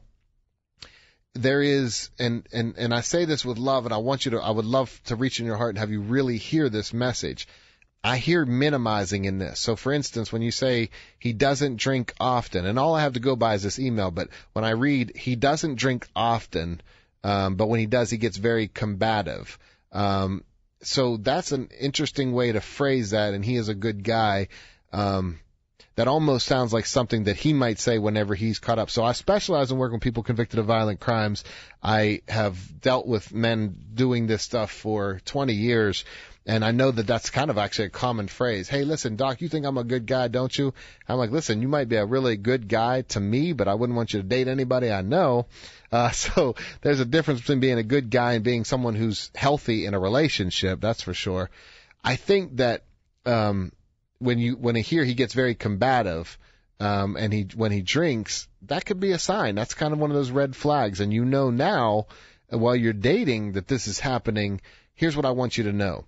there 1.36 1.62
is 1.62 2.10
and 2.20 2.48
and 2.52 2.76
and 2.78 2.94
I 2.94 3.02
say 3.02 3.26
this 3.26 3.44
with 3.44 3.58
love 3.58 3.86
and 3.86 3.94
I 3.94 3.98
want 3.98 4.26
you 4.26 4.32
to 4.32 4.40
I 4.40 4.52
would 4.52 4.66
love 4.66 5.02
to 5.06 5.16
reach 5.16 5.40
in 5.40 5.46
your 5.46 5.58
heart 5.58 5.70
and 5.70 5.80
have 5.80 5.92
you 5.92 6.02
really 6.02 6.38
hear 6.38 6.70
this 6.70 6.94
message. 6.94 7.48
I 8.04 8.18
hear 8.18 8.46
minimizing 8.46 9.26
in 9.26 9.40
this. 9.40 9.60
So 9.60 9.76
for 9.76 9.94
instance, 9.94 10.32
when 10.32 10.42
you 10.42 10.52
say 10.52 10.90
he 11.20 11.32
doesn't 11.32 11.78
drink 11.78 12.14
often, 12.20 12.66
and 12.66 12.78
all 12.78 12.96
I 12.96 13.02
have 13.02 13.14
to 13.14 13.22
go 13.22 13.36
by 13.36 13.56
is 13.56 13.64
this 13.64 13.80
email, 13.80 14.12
but 14.12 14.30
when 14.52 14.66
I 14.66 14.72
read 14.72 15.16
he 15.16 15.36
doesn't 15.36 15.76
drink 15.76 16.08
often, 16.16 16.82
um, 17.24 17.56
but 17.56 17.68
when 17.68 17.80
he 17.80 17.86
does, 17.86 18.10
he 18.10 18.18
gets 18.18 18.36
very 18.36 18.68
combative. 18.68 19.58
Um, 19.94 20.44
so 20.82 21.16
that's 21.16 21.54
an 21.54 21.70
interesting 21.80 22.34
way 22.34 22.52
to 22.52 22.60
phrase 22.60 23.12
that, 23.12 23.34
and 23.34 23.46
he 23.46 23.56
is 23.56 23.70
a 23.70 23.76
good 23.76 24.04
guy. 24.04 24.50
Um, 24.92 25.40
that 25.96 26.08
almost 26.08 26.48
sounds 26.48 26.74
like 26.74 26.88
something 26.88 27.26
that 27.26 27.38
he 27.38 27.54
might 27.54 27.80
say 27.80 28.00
whenever 28.00 28.34
he's 28.34 28.58
caught 28.58 28.80
up. 28.80 28.90
So 28.90 29.04
I 29.04 29.12
specialize 29.12 29.72
in 29.72 29.78
working 29.78 29.98
with 29.98 30.04
people 30.04 30.24
convicted 30.24 30.58
of 30.58 30.66
violent 30.66 31.00
crimes. 31.00 31.44
I 31.84 32.22
have 32.28 32.82
dealt 32.82 33.06
with 33.06 33.32
men 33.32 33.76
doing 33.94 34.26
this 34.26 34.42
stuff 34.42 34.72
for 34.72 35.22
20 35.26 35.54
years. 35.54 36.04
And 36.46 36.66
I 36.66 36.72
know 36.72 36.92
that 36.92 37.08
that's 37.08 37.30
kind 37.30 37.50
of 37.50 37.58
actually 37.58 37.86
a 37.86 37.92
common 37.92 38.28
phrase. 38.28 38.68
Hey, 38.68 38.84
listen, 38.84 39.16
doc, 39.16 39.40
you 39.40 39.48
think 39.48 39.66
I'm 39.66 39.78
a 39.78 39.84
good 39.84 40.06
guy, 40.06 40.28
don't 40.28 40.56
you? 40.58 40.74
I'm 41.08 41.18
like, 41.18 41.32
listen, 41.32 41.62
you 41.62 41.70
might 41.70 41.88
be 41.88 41.96
a 41.96 42.06
really 42.06 42.36
good 42.36 42.68
guy 42.68 43.04
to 43.10 43.20
me, 43.22 43.54
but 43.54 43.70
I 43.70 43.76
wouldn't 43.76 43.96
want 43.96 44.14
you 44.14 44.22
to 44.22 44.28
date 44.28 44.50
anybody 44.50 44.92
I 44.92 45.04
know. 45.04 45.48
Uh, 45.90 46.12
so 46.12 46.56
there's 46.82 47.00
a 47.00 47.06
difference 47.06 47.40
between 47.40 47.62
being 47.62 47.78
a 47.78 47.84
good 47.84 48.10
guy 48.10 48.34
and 48.34 48.44
being 48.44 48.66
someone 48.66 48.96
who's 48.96 49.32
healthy 49.34 49.86
in 49.86 49.94
a 49.94 50.00
relationship. 50.00 50.82
That's 50.82 51.02
for 51.02 51.14
sure. 51.14 51.50
I 52.04 52.18
think 52.18 52.58
that, 52.58 52.84
um, 53.26 53.72
when 54.20 54.40
you 54.40 54.56
when 54.56 54.76
I 54.76 54.80
hear 54.80 55.04
he 55.04 55.14
gets 55.14 55.34
very 55.34 55.54
combative, 55.56 56.38
um, 56.80 57.16
and 57.18 57.32
he 57.32 57.48
when 57.56 57.72
he 57.72 57.82
drinks, 57.82 58.48
that 58.64 58.86
could 58.86 59.00
be 59.00 59.12
a 59.12 59.20
sign. 59.20 59.56
That's 59.56 59.74
kind 59.74 59.94
of 59.94 60.00
one 60.00 60.12
of 60.12 60.16
those 60.16 60.32
red 60.32 60.56
flags, 60.56 61.00
and 61.00 61.14
you 61.14 61.26
know 61.26 61.50
now 61.50 62.08
while 62.50 62.76
you're 62.76 62.94
dating 62.94 63.54
that 63.54 63.68
this 63.68 63.88
is 63.88 64.00
happening. 64.00 64.62
Here's 64.96 65.16
what 65.16 65.26
I 65.26 65.32
want 65.32 65.58
you 65.58 65.66
to 65.66 65.74
know. 65.74 66.06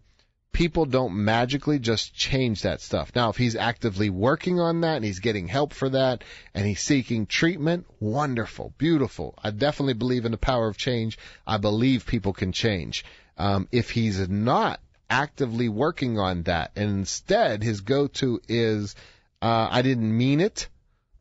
People 0.56 0.86
don't 0.86 1.14
magically 1.26 1.80
just 1.80 2.14
change 2.14 2.62
that 2.62 2.80
stuff. 2.80 3.12
Now, 3.14 3.30
if 3.30 3.36
he's 3.36 3.58
actively 3.58 4.10
working 4.10 4.60
on 4.60 4.82
that 4.82 4.95
and 4.95 5.03
he's 5.03 5.20
getting 5.20 5.49
help 5.49 5.74
for 5.74 5.89
that 5.89 6.24
and 6.53 6.66
he's 6.66 6.80
seeking 6.80 7.26
treatment, 7.26 7.86
wonderful, 7.99 8.74
beautiful. 8.78 9.36
I 9.43 9.51
definitely 9.51 9.95
believe 9.95 10.24
in 10.24 10.32
the 10.32 10.38
power 10.38 10.70
of 10.70 10.78
change. 10.78 11.18
I 11.45 11.58
believe 11.58 12.06
people 12.06 12.32
can 12.32 12.53
change. 12.53 13.03
Um, 13.38 13.68
if 13.74 13.91
he's 13.91 14.30
not 14.30 14.80
actively 15.10 15.70
working 15.70 16.20
on 16.20 16.43
that. 16.43 16.72
And 16.76 16.89
instead, 16.89 17.62
his 17.62 17.82
go-to 17.82 18.41
is, 18.47 18.95
uh, 19.41 19.68
I 19.70 19.82
didn't 19.82 20.18
mean 20.18 20.39
it, 20.39 20.70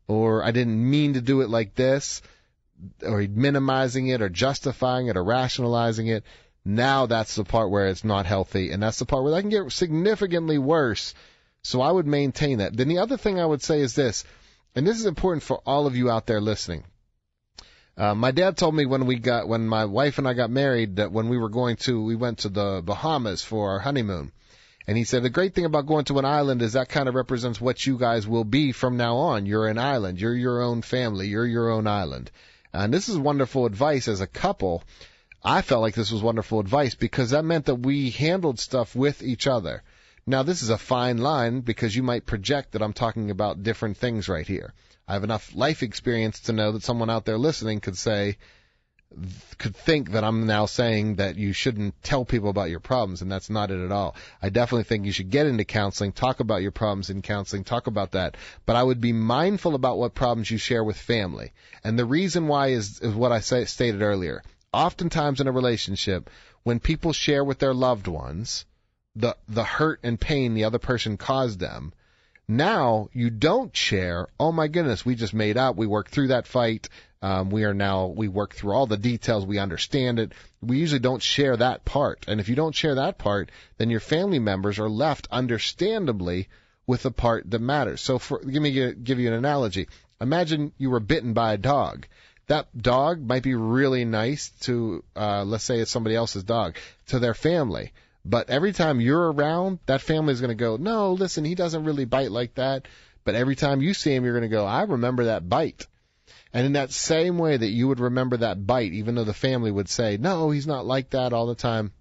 or 0.07 0.45
I 0.45 0.51
didn't 0.53 0.91
mean 0.91 1.15
to 1.15 1.21
do 1.21 1.41
it 1.41 1.51
like 1.51 1.75
this, 1.75 2.23
or 3.03 3.21
minimizing 3.29 4.09
it, 4.09 4.23
or 4.23 4.29
justifying 4.29 5.09
it, 5.09 5.17
or 5.17 5.25
rationalizing 5.25 6.07
it. 6.07 6.25
Now 6.65 7.07
that's 7.07 7.35
the 7.35 7.45
part 7.45 7.71
where 7.71 7.89
it's 7.89 8.05
not 8.05 8.27
healthy, 8.27 8.71
and 8.71 8.83
that's 8.83 8.99
the 8.99 9.05
part 9.05 9.23
where 9.23 9.33
that 9.33 9.43
can 9.43 9.51
get 9.51 9.71
significantly 9.71 10.59
worse. 10.59 11.15
So 11.63 11.81
I 11.81 11.91
would 11.91 12.07
maintain 12.07 12.59
that. 12.59 12.77
Then 12.77 12.89
the 12.89 12.99
other 12.99 13.17
thing 13.17 13.39
I 13.39 13.47
would 13.47 13.63
say 13.63 13.81
is 13.81 13.95
this, 13.95 14.25
and 14.75 14.87
this 14.87 14.99
is 14.99 15.07
important 15.07 15.43
for 15.43 15.63
all 15.67 15.87
of 15.87 15.97
you 15.97 16.11
out 16.11 16.27
there 16.27 16.41
listening. 16.41 16.85
Uh, 17.97 18.15
my 18.15 18.33
dad 18.33 18.57
told 18.57 18.75
me 18.75 18.87
when 18.87 19.07
we 19.07 19.17
got 19.17 19.47
when 19.47 19.69
my 19.69 19.85
wife 19.85 20.19
and 20.19 20.27
I 20.27 20.35
got 20.35 20.51
married 20.51 20.97
that 20.97 21.13
when 21.13 21.29
we 21.29 21.39
were 21.39 21.49
going 21.49 21.77
to 21.77 22.03
we 22.03 22.17
went 22.17 22.39
to 22.39 22.49
the 22.49 22.83
Bahamas 22.85 23.43
for 23.43 23.71
our 23.71 23.79
honeymoon. 23.79 24.33
And 24.87 24.99
he 24.99 25.05
said 25.05 25.23
the 25.23 25.31
great 25.31 25.55
thing 25.55 25.65
about 25.65 25.87
going 25.87 26.05
to 26.07 26.19
an 26.19 26.25
island 26.25 26.61
is 26.61 26.73
that 26.73 26.89
kind 26.89 27.09
of 27.09 27.15
represents 27.15 27.61
what 27.61 27.87
you 27.87 27.97
guys 27.97 28.27
will 28.27 28.45
be 28.45 28.73
from 28.73 28.97
now 28.97 29.17
on. 29.17 29.47
You're 29.47 29.69
an 29.69 29.79
island. 29.79 30.21
You're 30.21 30.35
your 30.35 30.61
own 30.61 30.83
family. 30.83 31.29
You're 31.29 31.47
your 31.47 31.71
own 31.71 31.87
island. 31.87 32.31
And 32.73 32.93
this 32.93 33.09
is 33.09 33.17
wonderful 33.17 33.65
advice 33.65 34.09
as 34.09 34.21
a 34.21 34.27
couple. 34.27 34.83
I 35.45 35.61
felt 35.61 35.83
like 35.83 35.95
this 35.95 36.11
was 36.11 36.23
wonderful 36.23 36.59
advice 36.59 36.95
because 36.95 37.31
that 37.31 37.45
meant 37.45 37.67
that 37.67 37.75
we 37.75 38.11
handled 38.11 38.59
stuff 38.59 38.97
with 38.97 39.23
each 39.23 39.47
other. 39.47 39.83
Now 40.27 40.43
this 40.43 40.63
is 40.63 40.71
a 40.71 40.79
fine 40.79 41.19
line 41.19 41.61
because 41.61 41.95
you 41.95 42.03
might 42.03 42.25
project 42.25 42.73
that 42.73 42.83
I'm 42.83 42.95
talking 42.95 43.31
about 43.31 43.63
different 43.63 43.99
things 43.99 44.27
right 44.27 44.47
here. 44.47 44.73
I 45.07 45.13
have 45.13 45.25
enough 45.25 45.55
life 45.55 45.83
experience 45.83 46.41
to 46.41 46.55
know 46.55 46.73
that 46.73 46.83
someone 46.83 47.11
out 47.11 47.27
there 47.27 47.37
listening 47.37 47.81
could 47.81 47.99
say, 47.99 48.39
could 49.59 49.77
think 49.77 50.13
that 50.13 50.25
I'm 50.25 50.47
now 50.47 50.65
saying 50.65 51.17
that 51.17 51.37
you 51.37 51.53
shouldn't 51.53 52.03
tell 52.03 52.25
people 52.25 52.49
about 52.49 52.71
your 52.71 52.81
problems, 52.81 53.21
and 53.21 53.31
that's 53.31 53.51
not 53.51 53.71
it 53.71 53.85
at 53.85 53.93
all. 53.93 54.17
I 54.43 54.49
definitely 54.49 54.85
think 54.85 55.05
you 55.05 55.13
should 55.13 55.31
get 55.31 55.47
into 55.47 55.65
counseling, 55.65 56.13
talk 56.13 56.41
about 56.41 56.63
your 56.63 56.73
problems 56.73 57.11
in 57.11 57.21
counseling, 57.21 57.65
talk 57.65 57.87
about 57.87 58.13
that. 58.13 58.37
But 58.65 58.77
I 58.77 58.83
would 58.83 59.01
be 59.01 59.13
mindful 59.13 59.75
about 59.75 59.99
what 59.99 60.15
problems 60.15 60.51
you 60.51 60.59
share 60.59 60.83
with 60.83 60.97
family. 60.97 61.53
And 61.85 61.99
the 61.99 62.07
reason 62.07 62.49
why 62.49 62.69
is, 62.69 62.99
is 63.01 63.15
what 63.15 63.31
I 63.31 63.41
say, 63.41 63.67
stated 63.67 64.03
earlier. 64.03 64.43
Oftentimes 64.75 65.41
in 65.41 65.47
a 65.47 65.53
relationship, 65.53 66.29
when 66.65 66.81
people 66.81 67.13
share 67.13 67.45
with 67.45 67.61
their 67.61 67.73
loved 67.73 68.09
ones 68.09 68.67
the 69.15 69.37
the 69.49 69.63
hurt 69.63 70.01
and 70.03 70.21
pain 70.21 70.55
the 70.55 70.65
other 70.65 70.81
person 70.81 71.17
caused 71.17 71.61
them, 71.61 71.93
now 72.49 73.09
you 73.13 73.31
don't 73.31 73.75
share. 73.75 74.27
Oh 74.39 74.51
my 74.51 74.67
goodness, 74.67 75.07
we 75.07 75.15
just 75.15 75.33
made 75.33 75.57
up. 75.57 75.77
We 75.77 75.87
worked 75.87 76.11
through 76.11 76.29
that 76.29 76.49
fight. 76.49 76.89
Um, 77.23 77.51
we 77.51 77.65
are 77.65 77.73
now 77.73 78.07
we 78.07 78.27
work 78.27 78.55
through 78.55 78.73
all 78.73 78.87
the 78.87 78.97
details. 78.97 79.47
We 79.47 79.59
understand 79.59 80.19
it. 80.19 80.33
We 80.61 80.79
usually 80.79 80.99
don't 80.99 81.23
share 81.23 81.57
that 81.57 81.85
part. 81.85 82.25
And 82.27 82.41
if 82.41 82.49
you 82.49 82.57
don't 82.57 82.75
share 82.75 82.97
that 82.97 83.17
part, 83.17 83.51
then 83.79 83.91
your 83.91 84.01
family 84.01 84.41
members 84.41 84.79
are 84.81 84.91
left 84.91 85.29
understandably 85.31 86.49
with 86.87 87.05
the 87.05 87.13
part 87.13 87.51
that 87.51 87.61
matters. 87.61 88.01
So 88.01 88.19
for 88.19 88.41
give 88.41 88.63
me 88.63 88.93
give 88.95 89.21
you 89.21 89.29
an 89.29 89.35
analogy. 89.35 89.89
Imagine 90.21 90.73
you 90.79 90.91
were 90.91 91.01
bitten 91.01 91.33
by 91.33 91.55
a 91.55 91.59
dog. 91.59 92.07
That 92.47 92.77
dog 92.77 93.27
might 93.27 93.43
be 93.43 93.55
really 93.55 94.05
nice 94.05 94.51
to, 94.63 95.03
uh, 95.17 95.45
let's 95.45 95.65
say 95.65 95.79
it's 95.79 95.91
somebody 95.91 96.15
else's 96.15 96.45
dog, 96.45 96.77
to 97.07 97.19
their 97.19 97.35
family. 97.35 97.93
But 98.25 98.51
every 98.51 98.73
time 98.73 99.01
you're 99.01 99.33
around, 99.33 99.79
that 99.87 100.01
family 100.01 100.33
is 100.33 100.41
going 100.41 100.49
to 100.49 100.55
go, 100.55 100.77
no, 100.77 101.13
listen, 101.13 101.45
he 101.45 101.55
doesn't 101.55 101.85
really 101.85 102.05
bite 102.05 102.31
like 102.31 102.55
that. 102.55 102.87
But 103.25 103.35
every 103.35 103.57
time 103.57 103.81
you 103.81 103.95
see 103.95 104.15
him, 104.15 104.25
you're 104.25 104.39
going 104.39 104.51
to 104.51 104.55
go, 104.55 104.67
I 104.67 104.83
remember 104.83 105.25
that 105.25 105.49
bite. 105.49 105.87
And 106.53 106.67
in 106.67 106.73
that 106.75 106.93
same 106.93 107.39
way 107.39 107.57
that 107.57 107.71
you 107.71 107.89
would 107.89 108.01
remember 108.01 108.37
that 108.39 108.67
bite, 108.67 108.93
even 108.93 109.15
though 109.15 109.25
the 109.25 109.35
family 109.35 109.71
would 109.71 109.89
say, 109.89 110.17
no, 110.19 110.51
he's 110.51 110.67
not 110.67 110.87
like 110.87 111.11
that 111.11 111.33
all 111.33 111.47
the 111.47 111.55
time, 111.55 111.93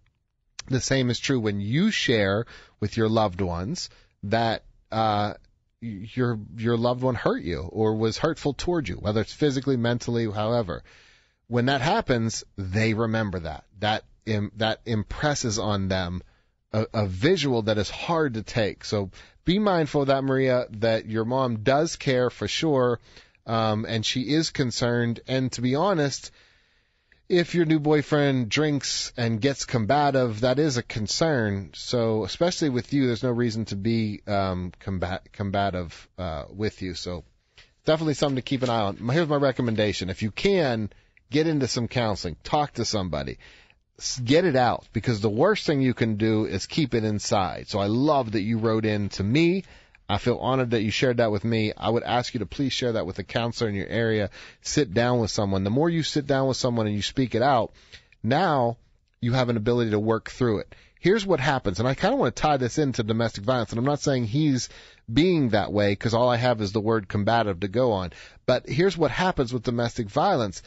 the 0.68 0.80
same 0.80 1.10
is 1.10 1.20
true 1.20 1.40
when 1.40 1.60
you 1.60 1.92
share 1.92 2.46
with 2.80 2.96
your 2.96 3.10
loved 3.10 3.42
ones 3.42 3.90
that, 4.24 4.64
uh, 4.92 5.34
your, 5.84 6.40
your 6.58 6.78
loved 6.78 7.04
one 7.04 7.16
hurt 7.16 7.44
you 7.44 7.62
or 7.62 7.96
was 7.96 8.18
hurtful 8.18 8.54
toward 8.54 8.88
you, 8.88 8.96
whether 8.96 9.22
it's 9.22 9.34
physically, 9.34 9.78
mentally, 9.78 10.30
however. 10.32 10.84
When 11.48 11.66
that 11.66 11.82
happens, 11.82 12.44
they 12.58 12.94
remember 12.94 13.40
that. 13.40 13.66
That 13.80 14.04
Im- 14.26 14.54
that 14.56 14.80
impresses 14.86 15.60
on 15.60 15.90
them 15.90 16.24
a, 16.72 16.88
a 16.94 17.06
visual 17.06 17.64
that 17.64 17.78
is 17.78 17.90
hard 17.90 18.36
to 18.36 18.42
take. 18.42 18.86
So 18.86 19.12
be 19.46 19.60
mindful 19.60 20.02
of 20.02 20.08
that, 20.08 20.24
Maria, 20.24 20.68
that 20.72 21.06
your 21.06 21.26
mom 21.26 21.58
does 21.58 21.98
care 21.98 22.30
for 22.30 22.48
sure, 22.48 23.00
um, 23.46 23.86
and 23.86 24.06
she 24.06 24.22
is 24.22 24.50
concerned. 24.50 25.20
And 25.28 25.52
to 25.54 25.62
be 25.62 25.76
honest, 25.76 26.32
if 27.30 27.56
your 27.56 27.66
new 27.66 27.80
boyfriend 27.80 28.50
drinks 28.50 29.14
and 29.18 29.42
gets 29.42 29.66
combative, 29.66 30.42
that 30.42 30.60
is 30.60 30.78
a 30.78 30.84
concern. 30.84 31.72
So, 31.74 32.24
especially 32.26 32.70
with 32.70 32.94
you, 32.94 33.08
there's 33.08 33.24
no 33.24 33.32
reason 33.32 33.66
to 33.66 33.76
be 33.76 34.22
um, 34.28 34.72
combat- 34.80 35.32
combative 35.32 36.08
uh, 36.18 36.46
with 36.50 36.82
you. 36.82 36.94
So, 36.94 37.24
definitely 37.86 38.16
something 38.16 38.36
to 38.36 38.42
keep 38.42 38.64
an 38.64 38.70
eye 38.70 38.82
on. 38.82 38.98
Here's 39.10 39.28
my 39.28 39.36
recommendation: 39.36 40.10
if 40.10 40.22
you 40.22 40.32
can, 40.32 40.92
get 41.32 41.48
into 41.48 41.68
some 41.68 41.88
counseling, 41.88 42.38
talk 42.44 42.74
to 42.74 42.86
somebody 42.86 43.38
get 44.24 44.44
it 44.46 44.56
out 44.56 44.88
because 44.92 45.22
the 45.22 45.30
worst 45.30 45.66
thing 45.66 45.82
you 45.82 45.94
can 45.94 46.16
do 46.16 46.46
is 46.46 46.66
keep 46.66 46.94
it 46.94 47.04
inside. 47.04 47.68
So 47.68 47.80
I 47.80 47.86
love 47.86 48.32
that 48.32 48.42
you 48.42 48.58
wrote 48.58 48.86
in 48.86 49.10
to 49.10 49.24
me. 49.24 49.64
I 50.10 50.18
feel 50.18 50.38
honored 50.38 50.72
that 50.72 50.84
you 50.84 50.92
shared 50.92 51.18
that 51.18 51.32
with 51.32 51.44
me. 51.44 51.74
I 51.76 51.90
would 51.90 52.04
ask 52.04 52.34
you 52.34 52.40
to 52.40 52.46
please 52.46 52.74
share 52.74 52.94
that 52.94 53.06
with 53.06 53.20
a 53.20 53.24
counselor 53.24 53.70
in 53.70 53.76
your 53.76 53.88
area. 53.88 54.30
Sit 54.62 54.94
down 54.94 55.20
with 55.20 55.32
someone. 55.32 55.64
The 55.64 55.70
more 55.70 55.90
you 55.90 56.04
sit 56.04 56.28
down 56.28 56.48
with 56.48 56.58
someone 56.58 56.88
and 56.88 56.96
you 56.96 57.02
speak 57.02 57.36
it 57.36 57.42
out, 57.42 57.72
now 58.22 58.78
you 59.22 59.34
have 59.34 59.50
an 59.50 59.58
ability 59.58 59.92
to 59.92 60.00
work 60.00 60.30
through 60.30 60.60
it. 60.60 60.76
Here's 61.00 61.26
what 61.26 61.42
happens, 61.42 61.80
and 61.80 61.88
I 61.88 61.96
kind 61.96 62.14
of 62.14 62.20
want 62.20 62.34
to 62.34 62.42
tie 62.42 62.56
this 62.56 62.78
into 62.78 63.04
domestic 63.04 63.44
violence, 63.44 63.72
and 63.72 63.80
I'm 63.80 63.86
not 63.86 64.00
saying 64.00 64.26
he's 64.26 64.70
being 65.12 65.50
that 65.50 65.74
way 65.74 65.92
because 65.92 66.14
all 66.14 66.30
I 66.30 66.38
have 66.38 66.62
is 66.62 66.72
the 66.72 66.80
word 66.80 67.10
combative 67.10 67.60
to 67.60 67.68
go 67.68 67.92
on. 67.92 68.12
But 68.46 68.70
here's 68.70 68.98
what 68.98 69.12
happens 69.12 69.52
with 69.52 69.64
domestic 69.64 70.08
violence. 70.08 70.64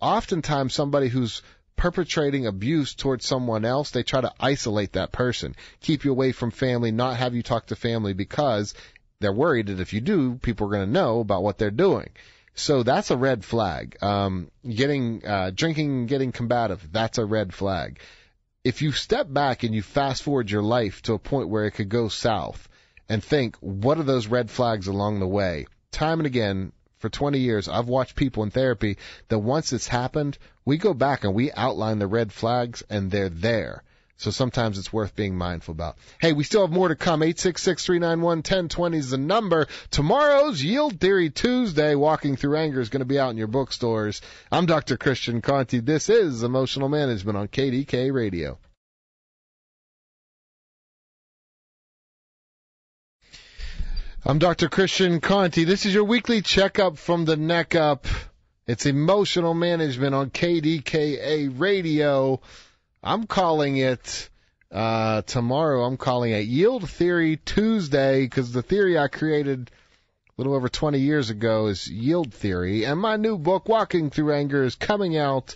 Oftentimes 0.00 0.74
somebody 0.74 1.08
who's 1.08 1.42
perpetrating 1.76 2.46
abuse 2.46 2.94
towards 2.94 3.26
someone 3.26 3.64
else, 3.64 3.90
they 3.90 4.02
try 4.02 4.20
to 4.20 4.32
isolate 4.40 4.92
that 4.92 5.12
person, 5.12 5.54
keep 5.80 6.04
you 6.04 6.10
away 6.10 6.32
from 6.32 6.50
family, 6.50 6.90
not 6.90 7.16
have 7.16 7.34
you 7.34 7.42
talk 7.42 7.66
to 7.66 7.76
family 7.76 8.12
because 8.12 8.74
they're 9.20 9.32
worried 9.32 9.66
that 9.66 9.80
if 9.80 9.92
you 9.92 10.00
do, 10.00 10.36
people 10.36 10.66
are 10.66 10.70
going 10.70 10.86
to 10.86 10.92
know 10.92 11.20
about 11.20 11.42
what 11.42 11.58
they're 11.58 11.70
doing. 11.70 12.08
So 12.54 12.82
that's 12.82 13.10
a 13.10 13.16
red 13.16 13.44
flag. 13.44 13.96
Um, 14.00 14.50
getting, 14.68 15.26
uh, 15.26 15.50
drinking, 15.54 16.06
getting 16.06 16.32
combative, 16.32 16.88
that's 16.92 17.18
a 17.18 17.24
red 17.24 17.52
flag. 17.52 17.98
If 18.62 18.80
you 18.80 18.92
step 18.92 19.32
back 19.32 19.62
and 19.62 19.74
you 19.74 19.82
fast 19.82 20.22
forward 20.22 20.50
your 20.50 20.62
life 20.62 21.02
to 21.02 21.14
a 21.14 21.18
point 21.18 21.48
where 21.48 21.66
it 21.66 21.72
could 21.72 21.88
go 21.88 22.08
south 22.08 22.68
and 23.08 23.22
think, 23.22 23.56
what 23.56 23.98
are 23.98 24.04
those 24.04 24.26
red 24.26 24.50
flags 24.50 24.86
along 24.86 25.20
the 25.20 25.26
way? 25.26 25.66
Time 25.90 26.20
and 26.20 26.26
again, 26.26 26.72
for 27.04 27.10
20 27.10 27.38
years, 27.38 27.68
I've 27.68 27.86
watched 27.86 28.16
people 28.16 28.44
in 28.44 28.50
therapy 28.50 28.96
that 29.28 29.38
once 29.38 29.74
it's 29.74 29.86
happened, 29.86 30.38
we 30.64 30.78
go 30.78 30.94
back 30.94 31.24
and 31.24 31.34
we 31.34 31.52
outline 31.52 31.98
the 31.98 32.06
red 32.06 32.32
flags 32.32 32.82
and 32.88 33.10
they're 33.10 33.28
there. 33.28 33.82
So 34.16 34.30
sometimes 34.30 34.78
it's 34.78 34.90
worth 34.90 35.14
being 35.14 35.36
mindful 35.36 35.72
about. 35.72 35.98
Hey, 36.18 36.32
we 36.32 36.44
still 36.44 36.62
have 36.62 36.70
more 36.70 36.88
to 36.88 36.96
come. 36.96 37.20
866-391-1020 37.20 38.94
is 38.94 39.10
the 39.10 39.18
number. 39.18 39.66
Tomorrow's 39.90 40.62
Yield 40.62 40.98
Theory 40.98 41.28
Tuesday, 41.28 41.94
Walking 41.94 42.36
Through 42.36 42.56
Anger, 42.56 42.80
is 42.80 42.88
going 42.88 43.00
to 43.00 43.04
be 43.04 43.18
out 43.18 43.32
in 43.32 43.36
your 43.36 43.48
bookstores. 43.48 44.22
I'm 44.50 44.64
Dr. 44.64 44.96
Christian 44.96 45.42
Conte. 45.42 45.80
This 45.80 46.08
is 46.08 46.42
Emotional 46.42 46.88
Management 46.88 47.36
on 47.36 47.48
KDKA 47.48 48.14
Radio. 48.14 48.56
I'm 54.26 54.38
Dr. 54.38 54.70
Christian 54.70 55.20
Conte. 55.20 55.64
This 55.64 55.84
is 55.84 55.92
your 55.92 56.04
weekly 56.04 56.40
checkup 56.40 56.96
from 56.96 57.26
the 57.26 57.36
neck 57.36 57.74
up. 57.74 58.06
It's 58.66 58.86
emotional 58.86 59.52
management 59.52 60.14
on 60.14 60.30
KDKA 60.30 61.60
radio. 61.60 62.40
I'm 63.02 63.26
calling 63.26 63.76
it, 63.76 64.30
uh, 64.72 65.20
tomorrow 65.20 65.84
I'm 65.84 65.98
calling 65.98 66.32
it 66.32 66.46
Yield 66.46 66.88
Theory 66.88 67.36
Tuesday 67.36 68.22
because 68.22 68.50
the 68.50 68.62
theory 68.62 68.98
I 68.98 69.08
created 69.08 69.70
a 69.70 70.32
little 70.38 70.54
over 70.54 70.70
20 70.70 71.00
years 71.00 71.28
ago 71.28 71.66
is 71.66 71.86
yield 71.86 72.32
theory. 72.32 72.86
And 72.86 72.98
my 72.98 73.16
new 73.16 73.36
book, 73.36 73.68
Walking 73.68 74.08
Through 74.08 74.32
Anger, 74.32 74.62
is 74.62 74.74
coming 74.74 75.18
out 75.18 75.54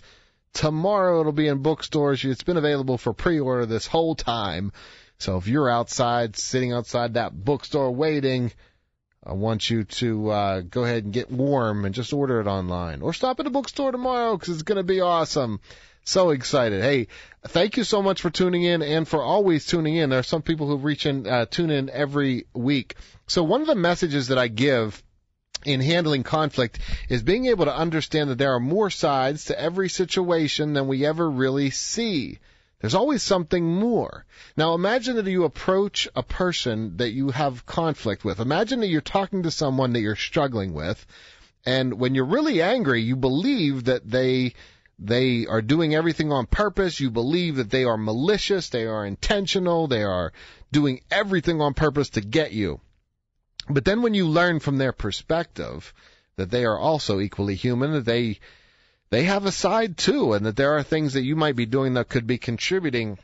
tomorrow. 0.53 1.21
It'll 1.21 1.31
be 1.31 1.47
in 1.47 1.63
bookstores. 1.63 2.23
It's 2.23 2.43
been 2.43 2.55
available 2.55 2.99
for 2.99 3.13
pre-order 3.13 3.65
this 3.65 3.87
whole 3.87 4.13
time. 4.13 4.73
So 5.19 5.37
if 5.37 5.47
you're 5.47 5.69
outside, 5.69 6.37
sitting 6.37 6.71
outside 6.71 7.15
that 7.15 7.33
bookstore 7.33 7.91
waiting, 7.91 8.53
I 9.21 9.33
want 9.33 9.69
you 9.69 9.83
to 9.83 10.29
uh, 10.29 10.61
go 10.61 10.85
ahead 10.85 11.03
and 11.03 11.13
get 11.13 11.29
warm 11.29 11.83
and 11.83 11.93
just 11.93 12.13
order 12.13 12.39
it 12.39 12.47
online 12.47 13.01
or 13.01 13.13
stop 13.13 13.39
at 13.39 13.43
the 13.43 13.51
bookstore 13.51 13.91
tomorrow 13.91 14.37
because 14.37 14.53
it's 14.53 14.63
going 14.63 14.77
to 14.77 14.83
be 14.83 15.01
awesome. 15.01 15.59
So 16.05 16.29
excited. 16.29 16.81
Hey, 16.81 17.07
thank 17.43 17.75
you 17.75 17.83
so 17.83 18.01
much 18.01 18.21
for 18.21 18.29
tuning 18.29 18.63
in 18.63 18.81
and 18.81 19.05
for 19.05 19.21
always 19.21 19.65
tuning 19.65 19.97
in. 19.97 20.09
There 20.09 20.19
are 20.19 20.23
some 20.23 20.41
people 20.41 20.67
who 20.67 20.77
reach 20.77 21.05
in, 21.05 21.27
uh, 21.27 21.45
tune 21.45 21.69
in 21.69 21.89
every 21.89 22.45
week. 22.53 22.95
So 23.27 23.43
one 23.43 23.59
of 23.61 23.67
the 23.67 23.75
messages 23.75 24.29
that 24.29 24.37
I 24.37 24.47
give 24.47 25.03
in 25.65 25.81
handling 25.81 26.23
conflict 26.23 26.79
is 27.09 27.21
being 27.21 27.47
able 27.47 27.65
to 27.65 27.75
understand 27.75 28.29
that 28.29 28.37
there 28.37 28.53
are 28.55 28.59
more 28.61 28.89
sides 28.89 29.45
to 29.45 29.59
every 29.59 29.89
situation 29.89 30.73
than 30.73 30.87
we 30.87 31.05
ever 31.05 31.29
really 31.29 31.71
see. 31.71 32.39
There's 32.79 32.95
always 32.95 33.21
something 33.21 33.65
more. 33.65 34.25
Now 34.55 34.73
imagine 34.73 35.17
that 35.17 35.29
you 35.29 35.43
approach 35.43 36.07
a 36.15 36.23
person 36.23 36.97
that 36.97 37.11
you 37.11 37.29
have 37.31 37.65
conflict 37.65 38.23
with. 38.23 38.39
Imagine 38.39 38.79
that 38.79 38.87
you're 38.87 39.01
talking 39.01 39.43
to 39.43 39.51
someone 39.51 39.93
that 39.93 40.01
you're 40.01 40.15
struggling 40.15 40.73
with, 40.73 41.05
and 41.65 41.99
when 41.99 42.15
you're 42.15 42.25
really 42.25 42.61
angry, 42.61 43.01
you 43.01 43.17
believe 43.17 43.85
that 43.85 44.09
they 44.09 44.53
they 44.97 45.45
are 45.45 45.61
doing 45.61 45.95
everything 45.95 46.31
on 46.31 46.45
purpose. 46.45 46.99
You 46.99 47.09
believe 47.09 47.57
that 47.57 47.69
they 47.69 47.83
are 47.83 47.97
malicious, 47.97 48.69
they 48.69 48.85
are 48.85 49.05
intentional, 49.05 49.87
they 49.87 50.03
are 50.03 50.31
doing 50.71 51.01
everything 51.11 51.61
on 51.61 51.73
purpose 51.73 52.09
to 52.11 52.21
get 52.21 52.53
you. 52.53 52.79
But 53.69 53.85
then 53.85 54.01
when 54.01 54.13
you 54.13 54.27
learn 54.27 54.59
from 54.59 54.77
their 54.77 54.93
perspective 54.93 55.93
that 56.37 56.49
they 56.49 56.65
are 56.65 56.77
also 56.77 57.19
equally 57.19 57.55
human, 57.55 57.91
that 57.91 58.05
they 58.05 58.39
they 59.09 59.23
have 59.23 59.45
a 59.45 59.51
side 59.51 59.97
too, 59.97 60.33
and 60.33 60.45
that 60.45 60.55
there 60.55 60.77
are 60.77 60.83
things 60.83 61.13
that 61.13 61.23
you 61.23 61.35
might 61.35 61.55
be 61.55 61.65
doing 61.65 61.93
that 61.93 62.09
could 62.09 62.27
be 62.27 62.37
contributing 62.37 63.17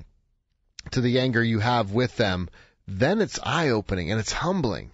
to 0.91 1.01
the 1.01 1.19
anger 1.19 1.43
you 1.43 1.59
have 1.59 1.91
with 1.91 2.15
them, 2.17 2.49
then 2.87 3.21
it's 3.21 3.39
eye 3.43 3.69
opening 3.69 4.11
and 4.11 4.19
it's 4.19 4.31
humbling. 4.31 4.91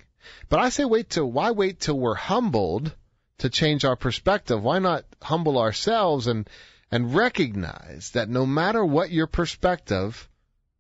But 0.50 0.60
I 0.60 0.70
say 0.70 0.86
wait 0.86 1.10
till, 1.10 1.32
why 1.32 1.52
wait 1.52 1.80
till 1.80 1.98
we're 1.98 2.16
humbled 2.16 2.94
to 3.40 3.50
change 3.50 3.86
our 3.86 3.96
perspective? 3.96 4.64
Why 4.64 4.80
not 4.80 5.06
humble 5.22 5.58
ourselves 5.58 6.28
and, 6.28 6.50
and 6.92 7.16
recognize 7.16 8.12
that 8.12 8.30
no 8.30 8.46
matter 8.46 8.84
what 8.84 9.12
your 9.12 9.28
perspective, 9.28 10.30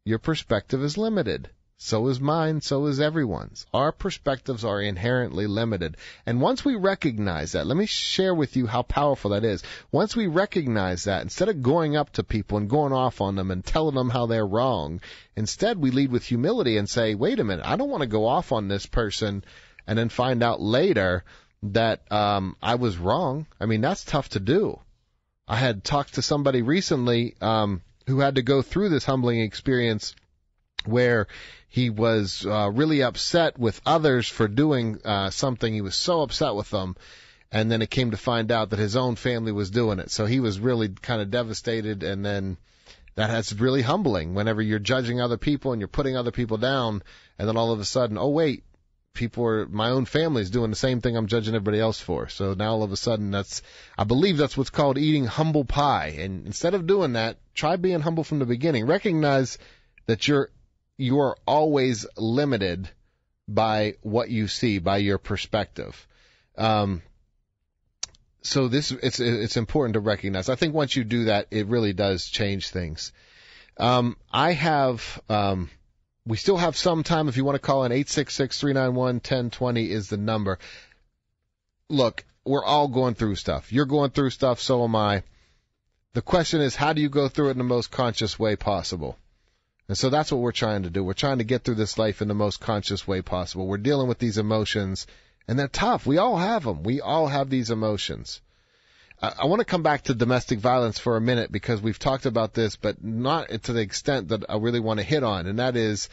your 0.04 0.20
perspective 0.20 0.84
is 0.84 0.98
limited. 0.98 1.50
So 1.84 2.10
is 2.10 2.22
mine, 2.22 2.62
so 2.62 2.86
is 2.86 3.00
everyone's. 3.00 3.66
Our 3.74 3.92
perspectives 3.92 4.64
are 4.64 4.80
inherently 4.80 5.48
limited. 5.48 5.98
And 6.28 6.40
once 6.40 6.64
we 6.64 6.76
recognize 6.76 7.54
that, 7.54 7.66
let 7.66 7.76
me 7.76 7.88
share 7.88 8.36
with 8.36 8.56
you 8.56 8.68
how 8.68 8.84
powerful 8.84 9.32
that 9.32 9.44
is. 9.44 9.64
Once 9.92 10.16
we 10.16 10.28
recognize 10.28 11.06
that, 11.06 11.24
instead 11.24 11.50
of 11.50 11.64
going 11.64 11.96
up 11.96 12.12
to 12.12 12.24
people 12.24 12.60
and 12.60 12.70
going 12.70 12.94
off 12.94 13.20
on 13.20 13.36
them 13.36 13.50
and 13.50 13.66
telling 13.66 13.96
them 13.96 14.12
how 14.12 14.28
they're 14.28 14.46
wrong, 14.46 15.02
instead 15.36 15.80
we 15.80 15.90
lead 15.90 16.12
with 16.12 16.24
humility 16.24 16.78
and 16.78 16.88
say, 16.88 17.16
wait 17.16 17.40
a 17.40 17.44
minute, 17.44 17.66
I 17.66 17.78
don't 17.78 17.90
want 17.90 18.02
to 18.02 18.08
go 18.08 18.28
off 18.28 18.52
on 18.52 18.68
this 18.68 18.86
person 18.86 19.44
and 19.88 19.98
then 19.98 20.10
find 20.10 20.44
out 20.44 20.62
later 20.62 21.24
that 21.64 22.10
um, 22.12 22.56
I 22.62 22.76
was 22.76 23.00
wrong. 23.00 23.48
I 23.60 23.66
mean, 23.66 23.82
that's 23.82 24.06
tough 24.06 24.30
to 24.30 24.40
do. 24.40 24.80
I 25.48 25.56
had 25.56 25.84
talked 25.84 26.14
to 26.14 26.22
somebody 26.22 26.62
recently 26.62 27.34
um, 27.42 27.82
who 28.06 28.20
had 28.20 28.36
to 28.36 28.44
go 28.44 28.62
through 28.62 28.90
this 28.90 29.04
humbling 29.04 29.42
experience 29.42 30.16
where 30.86 31.28
he 31.68 31.90
was 31.90 32.46
uh, 32.46 32.70
really 32.74 33.02
upset 33.02 33.58
with 33.58 33.80
others 33.86 34.28
for 34.28 34.48
doing 34.48 35.00
uh, 35.06 35.30
something. 35.30 35.74
He 35.74 35.82
was 35.82 35.96
so 35.96 36.22
upset 36.22 36.54
with 36.56 36.70
them. 36.70 36.96
And 37.52 37.70
then 37.72 37.82
it 37.82 37.90
came 37.90 38.12
to 38.12 38.18
find 38.18 38.52
out 38.52 38.70
that 38.70 38.80
his 38.80 38.96
own 38.96 39.16
family 39.16 39.52
was 39.52 39.72
doing 39.72 40.00
it. 40.00 40.12
So 40.12 40.26
he 40.26 40.40
was 40.40 40.60
really 40.60 40.90
kind 40.90 41.22
of 41.22 41.32
devastated. 41.32 42.04
And 42.04 42.26
then 42.26 42.58
that 43.16 43.30
has 43.30 43.60
really 43.60 43.82
humbling 43.82 44.34
whenever 44.34 44.62
you're 44.62 44.80
judging 44.80 45.20
other 45.20 45.38
people 45.38 45.74
and 45.74 45.82
you're 45.82 45.88
putting 45.88 46.16
other 46.16 46.32
people 46.32 46.58
down. 46.58 47.04
And 47.38 47.48
then 47.48 47.58
all 47.58 47.72
of 47.72 47.80
a 47.80 47.86
sudden, 47.86 48.18
oh, 48.18 48.30
wait, 48.30 48.64
people 49.14 49.46
are, 49.46 49.66
my 49.66 49.90
own 49.90 50.06
family 50.06 50.42
is 50.42 50.50
doing 50.50 50.70
the 50.70 50.78
same 50.78 51.02
thing 51.02 51.18
I'm 51.18 51.28
judging 51.28 51.56
everybody 51.56 51.80
else 51.80 52.00
for. 52.00 52.30
So 52.30 52.54
now 52.54 52.72
all 52.72 52.84
of 52.84 52.92
a 52.92 52.98
sudden 52.98 53.32
that's, 53.32 53.62
I 53.98 54.06
believe 54.06 54.38
that's 54.38 54.58
what's 54.58 54.70
called 54.70 54.98
eating 54.98 55.26
humble 55.26 55.66
pie. 55.66 56.18
And 56.20 56.46
instead 56.46 56.74
of 56.74 56.88
doing 56.88 57.14
that, 57.14 57.38
try 57.54 57.76
being 57.76 58.00
humble 58.00 58.24
from 58.24 58.40
the 58.40 58.46
beginning. 58.46 58.88
Recognize 58.88 59.58
that 60.06 60.28
you're 60.28 60.50
you 61.02 61.20
are 61.20 61.36
always 61.48 62.06
limited 62.16 62.88
by 63.48 63.96
what 64.02 64.30
you 64.30 64.48
see, 64.48 64.78
by 64.78 64.98
your 64.98 65.18
perspective. 65.18 66.08
Um, 66.58 67.02
so 68.44 68.68
this 68.68 68.92
it's 68.92 69.20
it's 69.20 69.58
important 69.58 69.96
to 69.96 70.00
recognize. 70.00 70.48
I 70.48 70.56
think 70.56 70.76
once 70.76 70.96
you 70.96 71.04
do 71.04 71.26
that, 71.26 71.48
it 71.52 71.68
really 71.68 71.94
does 71.94 72.28
change 72.28 72.70
things. 72.70 73.14
Um, 73.78 74.16
I 74.32 74.52
have 74.54 75.22
um, 75.28 75.70
we 76.26 76.38
still 76.38 76.58
have 76.58 76.78
some 76.78 77.04
time. 77.04 77.28
If 77.28 77.38
you 77.38 77.46
want 77.46 77.56
to 77.56 77.68
call 77.68 77.84
in, 77.84 77.92
eight 77.92 78.10
six 78.10 78.36
six 78.36 78.60
three 78.60 78.74
nine 78.74 78.94
one 78.94 79.20
ten 79.20 79.50
twenty 79.50 79.90
is 79.90 80.08
the 80.10 80.18
number. 80.18 80.60
Look, 81.90 82.24
we're 82.46 82.64
all 82.64 82.88
going 82.88 83.16
through 83.16 83.36
stuff. 83.36 83.74
You're 83.74 83.86
going 83.86 84.12
through 84.12 84.30
stuff, 84.30 84.62
so 84.62 84.84
am 84.84 84.96
I. 84.96 85.24
The 86.14 86.22
question 86.22 86.62
is, 86.62 86.76
how 86.76 86.94
do 86.94 87.02
you 87.02 87.10
go 87.10 87.28
through 87.28 87.48
it 87.48 87.52
in 87.52 87.58
the 87.58 87.64
most 87.64 87.90
conscious 87.90 88.38
way 88.38 88.56
possible? 88.56 89.18
And 89.92 89.98
so 89.98 90.10
that's 90.10 90.32
what 90.32 90.40
we're 90.40 90.54
trying 90.54 90.84
to 90.84 90.90
do. 90.90 91.04
We're 91.04 91.12
trying 91.12 91.40
to 91.40 91.44
get 91.44 91.66
through 91.66 91.76
this 91.76 91.98
life 91.98 92.22
in 92.22 92.30
the 92.30 92.34
most 92.34 92.62
conscious 92.62 93.06
way 93.06 93.22
possible. 93.22 93.68
We're 93.68 93.76
dealing 93.76 94.08
with 94.08 94.20
these 94.20 94.38
emotions, 94.38 95.06
and 95.50 95.60
they're 95.60 95.68
tough. 95.68 96.06
We 96.06 96.18
all 96.18 96.38
have 96.38 96.64
them. 96.64 96.84
We 96.84 97.02
all 97.02 97.28
have 97.28 97.50
these 97.50 97.72
emotions. 97.72 98.40
I, 99.22 99.34
I 99.40 99.46
want 99.48 99.60
to 99.60 99.66
come 99.66 99.84
back 99.84 100.04
to 100.04 100.14
domestic 100.14 100.60
violence 100.60 100.98
for 100.98 101.18
a 101.18 101.20
minute 101.20 101.52
because 101.52 101.82
we've 101.82 102.00
talked 102.00 102.26
about 102.26 102.54
this, 102.54 102.78
but 102.78 103.04
not 103.04 103.50
to 103.64 103.74
the 103.74 103.82
extent 103.82 104.30
that 104.30 104.46
I 104.48 104.56
really 104.56 104.80
want 104.80 105.02
to 105.02 105.06
hit 105.06 105.26
on, 105.26 105.46
and 105.46 105.60
that 105.60 105.76
is 105.76 106.08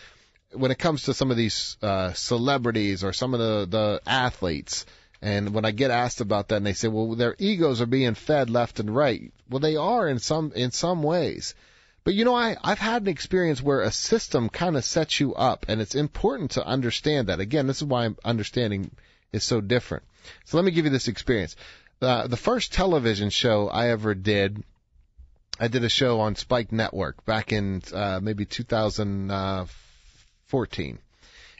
when 0.50 0.72
it 0.72 0.78
comes 0.80 1.04
to 1.04 1.14
some 1.14 1.30
of 1.30 1.36
these 1.36 1.76
uh, 1.80 2.12
celebrities 2.14 3.04
or 3.04 3.12
some 3.12 3.32
of 3.32 3.38
the, 3.38 3.68
the 3.70 4.02
athletes. 4.10 4.86
And 5.22 5.54
when 5.54 5.64
I 5.64 5.70
get 5.70 5.92
asked 5.92 6.20
about 6.20 6.48
that, 6.48 6.56
and 6.56 6.66
they 6.66 6.72
say, 6.72 6.88
"Well, 6.88 7.14
their 7.14 7.36
egos 7.38 7.80
are 7.80 7.86
being 7.86 8.14
fed 8.14 8.50
left 8.50 8.80
and 8.80 8.92
right," 8.92 9.32
well, 9.48 9.60
they 9.60 9.76
are 9.76 10.08
in 10.08 10.18
some 10.18 10.50
in 10.56 10.72
some 10.72 11.04
ways 11.04 11.54
But 12.04 12.14
you 12.14 12.24
know, 12.24 12.34
I, 12.34 12.56
I've 12.62 12.78
had 12.78 13.02
an 13.02 13.08
experience 13.08 13.62
where 13.62 13.82
a 13.82 13.92
system 13.92 14.48
kind 14.48 14.76
of 14.76 14.84
sets 14.84 15.20
you 15.20 15.34
up, 15.34 15.66
and 15.68 15.80
it's 15.80 15.94
important 15.94 16.52
to 16.52 16.66
understand 16.66 17.28
that. 17.28 17.40
Again, 17.40 17.66
this 17.66 17.78
is 17.78 17.84
why 17.84 18.10
understanding 18.24 18.90
is 19.32 19.44
so 19.44 19.60
different. 19.60 20.04
So 20.44 20.56
let 20.56 20.64
me 20.64 20.70
give 20.70 20.84
you 20.84 20.90
this 20.90 21.08
experience. 21.08 21.56
Uh, 22.00 22.28
the 22.28 22.36
first 22.36 22.72
television 22.72 23.30
show 23.30 23.68
I 23.68 23.88
ever 23.88 24.14
did, 24.14 24.62
I 25.58 25.68
did 25.68 25.84
a 25.84 25.88
show 25.88 26.20
on 26.20 26.36
Spike 26.36 26.70
Network 26.70 27.24
back 27.24 27.52
in 27.52 27.82
uh, 27.92 28.20
maybe 28.22 28.44
2014. 28.44 30.98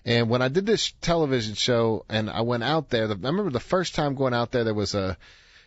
And 0.05 0.31
when 0.31 0.43
I 0.43 0.49
did 0.49 0.65
this 0.65 0.93
television 1.01 1.55
show 1.55 2.05
and 2.09 2.31
I 2.31 2.43
went 2.43 2.63
out 2.63 2.89
there, 2.89 3.09
the, 3.09 3.15
I 3.15 3.31
remember 3.31 3.51
the 3.51 3.61
first 3.61 3.95
time 3.95 4.15
going 4.15 4.33
out 4.33 4.53
there, 4.53 4.65
there 4.65 4.75
was 4.75 4.95
a, 4.95 5.17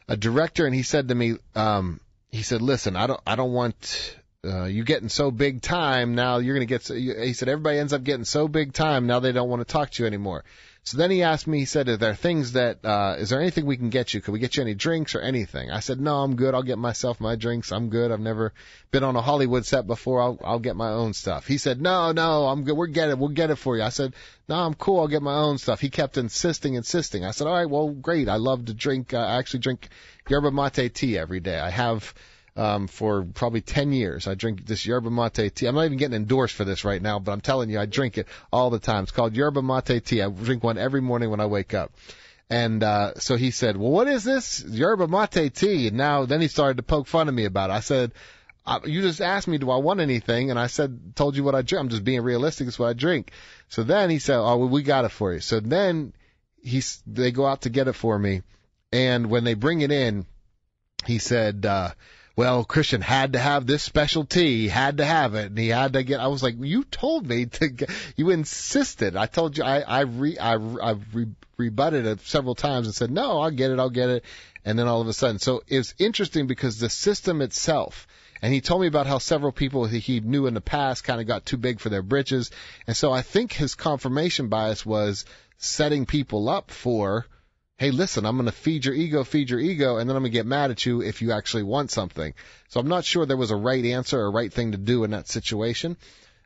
a 0.07 0.15
director 0.15 0.65
and 0.65 0.73
he 0.73 0.83
said 0.83 1.09
to 1.09 1.15
me, 1.15 1.35
um, 1.53 1.99
he 2.31 2.43
said, 2.43 2.61
listen, 2.61 2.95
I 2.95 3.07
don't, 3.07 3.19
I 3.27 3.35
don't 3.35 3.51
want, 3.51 4.15
uh, 4.45 4.65
you 4.65 4.83
getting 4.83 5.09
so 5.09 5.29
big 5.31 5.61
time 5.61 6.15
now 6.15 6.37
you're 6.37 6.55
going 6.55 6.67
to 6.67 6.73
get, 6.73 6.83
so, 6.83 6.95
he 6.95 7.33
said, 7.33 7.47
everybody 7.47 7.77
ends 7.77 7.93
up 7.93 8.03
getting 8.03 8.25
so 8.25 8.47
big 8.47 8.73
time 8.73 9.05
now 9.07 9.19
they 9.19 9.31
don't 9.31 9.49
want 9.49 9.65
to 9.65 9.71
talk 9.71 9.91
to 9.91 10.03
you 10.03 10.07
anymore. 10.07 10.43
So 10.83 10.97
then 10.97 11.11
he 11.11 11.21
asked 11.21 11.45
me, 11.45 11.59
he 11.59 11.65
said, 11.65 11.89
are 11.89 11.97
there 11.97 12.15
things 12.15 12.53
that, 12.53 12.83
uh, 12.83 13.15
is 13.19 13.29
there 13.29 13.39
anything 13.39 13.67
we 13.67 13.77
can 13.77 13.91
get 13.91 14.15
you? 14.15 14.21
Could 14.21 14.31
we 14.31 14.39
get 14.39 14.57
you 14.57 14.63
any 14.63 14.73
drinks 14.73 15.13
or 15.13 15.21
anything? 15.21 15.69
I 15.69 15.79
said, 15.79 16.01
no, 16.01 16.23
I'm 16.23 16.35
good. 16.35 16.55
I'll 16.55 16.63
get 16.63 16.79
myself 16.79 17.21
my 17.21 17.35
drinks. 17.35 17.71
I'm 17.71 17.89
good. 17.89 18.11
I've 18.11 18.19
never 18.19 18.51
been 18.89 19.03
on 19.03 19.15
a 19.15 19.21
Hollywood 19.21 19.63
set 19.63 19.85
before. 19.85 20.23
I'll, 20.23 20.39
I'll 20.43 20.57
get 20.57 20.75
my 20.75 20.89
own 20.89 21.13
stuff. 21.13 21.45
He 21.45 21.59
said, 21.59 21.79
no, 21.79 22.13
no, 22.13 22.47
I'm 22.47 22.63
good. 22.63 22.75
We'll 22.75 22.91
get 22.91 23.09
it. 23.09 23.19
We'll 23.19 23.29
get 23.29 23.51
it 23.51 23.57
for 23.57 23.77
you. 23.77 23.83
I 23.83 23.89
said, 23.89 24.15
no, 24.49 24.55
I'm 24.55 24.73
cool. 24.73 25.01
I'll 25.01 25.07
get 25.07 25.21
my 25.21 25.35
own 25.35 25.59
stuff. 25.59 25.81
He 25.81 25.91
kept 25.91 26.17
insisting, 26.17 26.73
insisting. 26.73 27.25
I 27.25 27.29
said, 27.29 27.45
all 27.45 27.53
right, 27.53 27.69
well, 27.69 27.89
great. 27.89 28.27
I 28.27 28.37
love 28.37 28.65
to 28.65 28.73
drink, 28.73 29.13
uh, 29.13 29.19
I 29.19 29.37
actually 29.37 29.59
drink 29.59 29.87
yerba 30.27 30.49
mate 30.49 30.95
tea 30.95 31.15
every 31.15 31.41
day. 31.41 31.59
I 31.59 31.69
have, 31.69 32.11
um, 32.55 32.87
for 32.87 33.23
probably 33.23 33.61
10 33.61 33.93
years. 33.93 34.27
I 34.27 34.35
drink 34.35 34.65
this 34.65 34.85
yerba 34.85 35.09
mate 35.09 35.55
tea. 35.55 35.65
I'm 35.65 35.75
not 35.75 35.85
even 35.85 35.97
getting 35.97 36.15
endorsed 36.15 36.55
for 36.55 36.65
this 36.65 36.83
right 36.83 37.01
now, 37.01 37.19
but 37.19 37.31
I'm 37.31 37.41
telling 37.41 37.69
you, 37.69 37.79
I 37.79 37.85
drink 37.85 38.17
it 38.17 38.27
all 38.51 38.69
the 38.69 38.79
time. 38.79 39.03
It's 39.03 39.11
called 39.11 39.35
yerba 39.35 39.61
mate 39.61 40.05
tea. 40.05 40.21
I 40.21 40.29
drink 40.29 40.63
one 40.63 40.77
every 40.77 41.01
morning 41.01 41.29
when 41.29 41.39
I 41.39 41.45
wake 41.45 41.73
up. 41.73 41.93
And 42.49 42.83
uh, 42.83 43.13
so 43.15 43.37
he 43.37 43.51
said, 43.51 43.77
"Well, 43.77 43.91
what 43.91 44.09
is 44.09 44.25
this 44.25 44.61
yerba 44.61 45.07
mate 45.07 45.55
tea?" 45.55 45.87
And 45.87 45.95
now, 45.95 46.25
then 46.25 46.41
he 46.41 46.49
started 46.49 46.77
to 46.77 46.83
poke 46.83 47.07
fun 47.07 47.29
of 47.29 47.33
me 47.33 47.45
about 47.45 47.69
it. 47.69 47.73
I 47.73 47.79
said, 47.79 48.11
"You 48.83 49.01
just 49.01 49.21
asked 49.21 49.47
me, 49.47 49.57
do 49.57 49.71
I 49.71 49.77
want 49.77 50.01
anything?" 50.01 50.49
And 50.49 50.59
I 50.59 50.67
said, 50.67 51.15
"Told 51.15 51.37
you 51.37 51.45
what 51.45 51.55
I 51.55 51.61
drink. 51.61 51.79
I'm 51.79 51.87
just 51.89 52.03
being 52.03 52.21
realistic. 52.21 52.67
It's 52.67 52.77
what 52.77 52.89
I 52.89 52.93
drink." 52.93 53.31
So 53.69 53.83
then 53.83 54.09
he 54.09 54.19
said, 54.19 54.35
"Oh, 54.35 54.57
well, 54.57 54.67
we 54.67 54.83
got 54.83 55.05
it 55.05 55.11
for 55.11 55.31
you." 55.31 55.39
So 55.39 55.61
then 55.61 56.11
he's 56.61 57.01
they 57.07 57.31
go 57.31 57.45
out 57.45 57.61
to 57.61 57.69
get 57.69 57.87
it 57.87 57.93
for 57.93 58.19
me, 58.19 58.41
and 58.91 59.29
when 59.29 59.45
they 59.45 59.53
bring 59.53 59.79
it 59.79 59.91
in, 59.91 60.25
he 61.05 61.19
said. 61.19 61.65
uh 61.65 61.91
well, 62.35 62.63
Christian 62.63 63.01
had 63.01 63.33
to 63.33 63.39
have 63.39 63.67
this 63.67 63.83
special 63.83 64.25
tea. 64.25 64.61
He 64.61 64.67
had 64.67 64.97
to 64.97 65.05
have 65.05 65.35
it, 65.35 65.47
and 65.47 65.57
he 65.57 65.67
had 65.67 65.93
to 65.93 66.03
get. 66.03 66.19
I 66.19 66.27
was 66.27 66.41
like, 66.41 66.55
you 66.59 66.83
told 66.85 67.27
me 67.27 67.45
to. 67.47 67.67
Get, 67.67 67.89
you 68.15 68.29
insisted. 68.29 69.15
I 69.15 69.25
told 69.25 69.57
you. 69.57 69.63
I 69.63 69.81
I 69.81 69.99
re 70.01 70.37
I 70.37 70.53
I 70.53 70.95
re, 71.13 71.27
rebutted 71.57 72.05
it 72.05 72.21
several 72.21 72.55
times 72.55 72.87
and 72.87 72.95
said, 72.95 73.11
no, 73.11 73.41
I'll 73.41 73.51
get 73.51 73.71
it. 73.71 73.79
I'll 73.79 73.89
get 73.89 74.09
it. 74.09 74.25
And 74.63 74.77
then 74.77 74.87
all 74.87 75.01
of 75.01 75.07
a 75.07 75.13
sudden, 75.13 75.39
so 75.39 75.63
it's 75.67 75.95
interesting 75.97 76.47
because 76.47 76.79
the 76.79 76.89
system 76.89 77.41
itself. 77.41 78.07
And 78.43 78.51
he 78.53 78.61
told 78.61 78.81
me 78.81 78.87
about 78.87 79.07
how 79.07 79.19
several 79.19 79.51
people 79.51 79.85
he 79.85 80.19
knew 80.19 80.47
in 80.47 80.55
the 80.55 80.61
past 80.61 81.03
kind 81.03 81.21
of 81.21 81.27
got 81.27 81.45
too 81.45 81.57
big 81.57 81.79
for 81.79 81.89
their 81.89 82.01
britches. 82.01 82.49
And 82.87 82.97
so 82.97 83.11
I 83.11 83.21
think 83.21 83.53
his 83.53 83.75
confirmation 83.75 84.47
bias 84.47 84.83
was 84.83 85.25
setting 85.57 86.07
people 86.07 86.49
up 86.49 86.71
for 86.71 87.27
hey, 87.81 87.89
listen, 87.89 88.27
I'm 88.27 88.35
going 88.35 88.45
to 88.45 88.51
feed 88.51 88.85
your 88.85 88.93
ego, 88.93 89.23
feed 89.23 89.49
your 89.49 89.59
ego, 89.59 89.97
and 89.97 90.07
then 90.07 90.15
I'm 90.15 90.21
going 90.21 90.31
to 90.31 90.37
get 90.37 90.45
mad 90.45 90.69
at 90.69 90.85
you 90.85 91.01
if 91.01 91.23
you 91.23 91.31
actually 91.31 91.63
want 91.63 91.89
something. 91.89 92.35
So 92.69 92.79
I'm 92.79 92.87
not 92.87 93.05
sure 93.05 93.25
there 93.25 93.35
was 93.35 93.49
a 93.49 93.55
right 93.55 93.83
answer 93.83 94.19
or 94.19 94.29
right 94.29 94.53
thing 94.53 94.73
to 94.73 94.77
do 94.77 95.03
in 95.03 95.09
that 95.11 95.27
situation. 95.27 95.97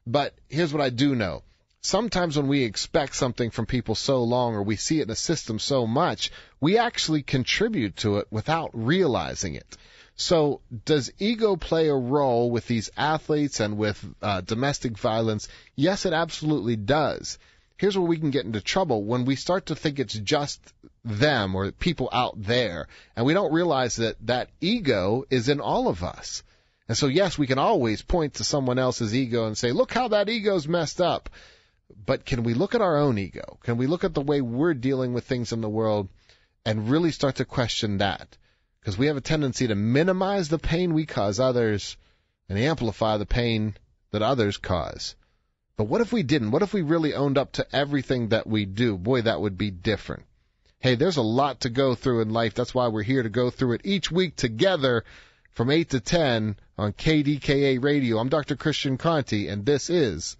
But 0.07 0.33
here's 0.47 0.71
what 0.71 0.81
I 0.81 0.91
do 0.91 1.13
know. 1.13 1.43
Sometimes 1.81 2.37
when 2.37 2.47
we 2.47 2.63
expect 2.63 3.17
something 3.17 3.49
from 3.49 3.65
people 3.65 3.95
so 3.95 4.23
long 4.23 4.55
or 4.55 4.63
we 4.63 4.77
see 4.77 5.01
it 5.01 5.07
in 5.07 5.09
a 5.09 5.15
system 5.15 5.59
so 5.59 5.85
much, 5.85 6.31
we 6.61 6.77
actually 6.77 7.21
contribute 7.21 7.97
to 7.97 8.19
it 8.19 8.27
without 8.31 8.69
realizing 8.71 9.55
it. 9.55 9.75
So 10.15 10.61
does 10.85 11.11
ego 11.19 11.57
play 11.57 11.89
a 11.89 11.93
role 11.93 12.49
with 12.49 12.65
these 12.65 12.91
athletes 12.95 13.59
and 13.59 13.77
with 13.77 14.01
uh, 14.21 14.39
domestic 14.39 14.97
violence? 14.97 15.49
Yes, 15.75 16.05
it 16.05 16.13
absolutely 16.13 16.77
does 16.77 17.37
here's 17.77 17.97
where 17.97 18.07
we 18.07 18.17
can 18.17 18.31
get 18.31 18.45
into 18.45 18.61
trouble 18.61 19.03
when 19.03 19.25
we 19.25 19.35
start 19.35 19.67
to 19.67 19.75
think 19.75 19.99
it's 19.99 20.13
just 20.13 20.61
them 21.03 21.55
or 21.55 21.71
people 21.71 22.09
out 22.11 22.41
there 22.41 22.87
and 23.15 23.25
we 23.25 23.33
don't 23.33 23.53
realize 23.53 23.97
that 23.97 24.15
that 24.25 24.49
ego 24.61 25.23
is 25.29 25.49
in 25.49 25.59
all 25.59 25.87
of 25.87 26.03
us. 26.03 26.43
And 26.87 26.97
so 26.97 27.07
yes, 27.07 27.37
we 27.37 27.47
can 27.47 27.59
always 27.59 28.01
point 28.01 28.35
to 28.35 28.43
someone 28.43 28.79
else's 28.79 29.13
ego 29.15 29.47
and 29.47 29.57
say, 29.57 29.71
look 29.71 29.91
how 29.91 30.09
that 30.09 30.29
ego's 30.29 30.67
messed 30.67 31.01
up. 31.01 31.29
But 32.05 32.25
can 32.25 32.43
we 32.43 32.53
look 32.53 32.75
at 32.75 32.81
our 32.81 32.97
own 32.97 33.17
ego? 33.17 33.59
Can 33.63 33.77
we 33.77 33.87
look 33.87 34.03
at 34.03 34.13
the 34.13 34.21
way 34.21 34.41
we're 34.41 34.73
dealing 34.73 35.13
with 35.13 35.25
things 35.25 35.51
in 35.51 35.61
the 35.61 35.69
world 35.69 36.09
and 36.65 36.89
really 36.89 37.11
start 37.11 37.35
to 37.35 37.45
question 37.45 37.97
that? 37.99 38.37
Because 38.79 38.97
we 38.97 39.07
have 39.07 39.17
a 39.17 39.21
tendency 39.21 39.67
to 39.67 39.75
minimize 39.75 40.47
the 40.47 40.59
pain 40.59 40.93
we 40.93 41.05
cause 41.05 41.39
others 41.39 41.97
and 42.49 42.57
amplify 42.57 43.17
the 43.17 43.25
pain 43.25 43.75
that 44.11 44.21
others 44.21 44.57
cause. 44.57 45.15
But 45.77 45.85
what 45.85 46.01
if 46.01 46.13
we 46.13 46.23
didn't? 46.23 46.51
What 46.51 46.61
if 46.61 46.73
we 46.73 46.81
really 46.81 47.13
owned 47.13 47.37
up 47.37 47.51
to 47.53 47.75
everything 47.75 48.29
that 48.29 48.47
we 48.47 48.65
do? 48.65 48.97
Boy, 48.97 49.23
that 49.23 49.41
would 49.41 49.57
be 49.57 49.71
different. 49.71 50.23
Hey, 50.79 50.95
there's 50.95 51.17
a 51.17 51.21
lot 51.21 51.61
to 51.61 51.69
go 51.69 51.95
through 51.95 52.21
in 52.21 52.29
life. 52.29 52.53
That's 52.53 52.73
why 52.73 52.87
we're 52.87 53.03
here 53.03 53.23
to 53.23 53.29
go 53.29 53.49
through 53.49 53.73
it 53.73 53.81
each 53.83 54.11
week 54.11 54.35
together 54.35 55.03
from 55.51 55.71
8 55.71 55.89
to 55.91 55.99
10 55.99 56.57
on 56.77 56.93
KDKA 56.93 57.83
Radio. 57.83 58.19
I'm 58.19 58.29
Dr. 58.29 58.55
Christian 58.55 58.97
Conte, 58.97 59.47
and 59.47 59.65
this 59.65 59.89
is 59.89 60.37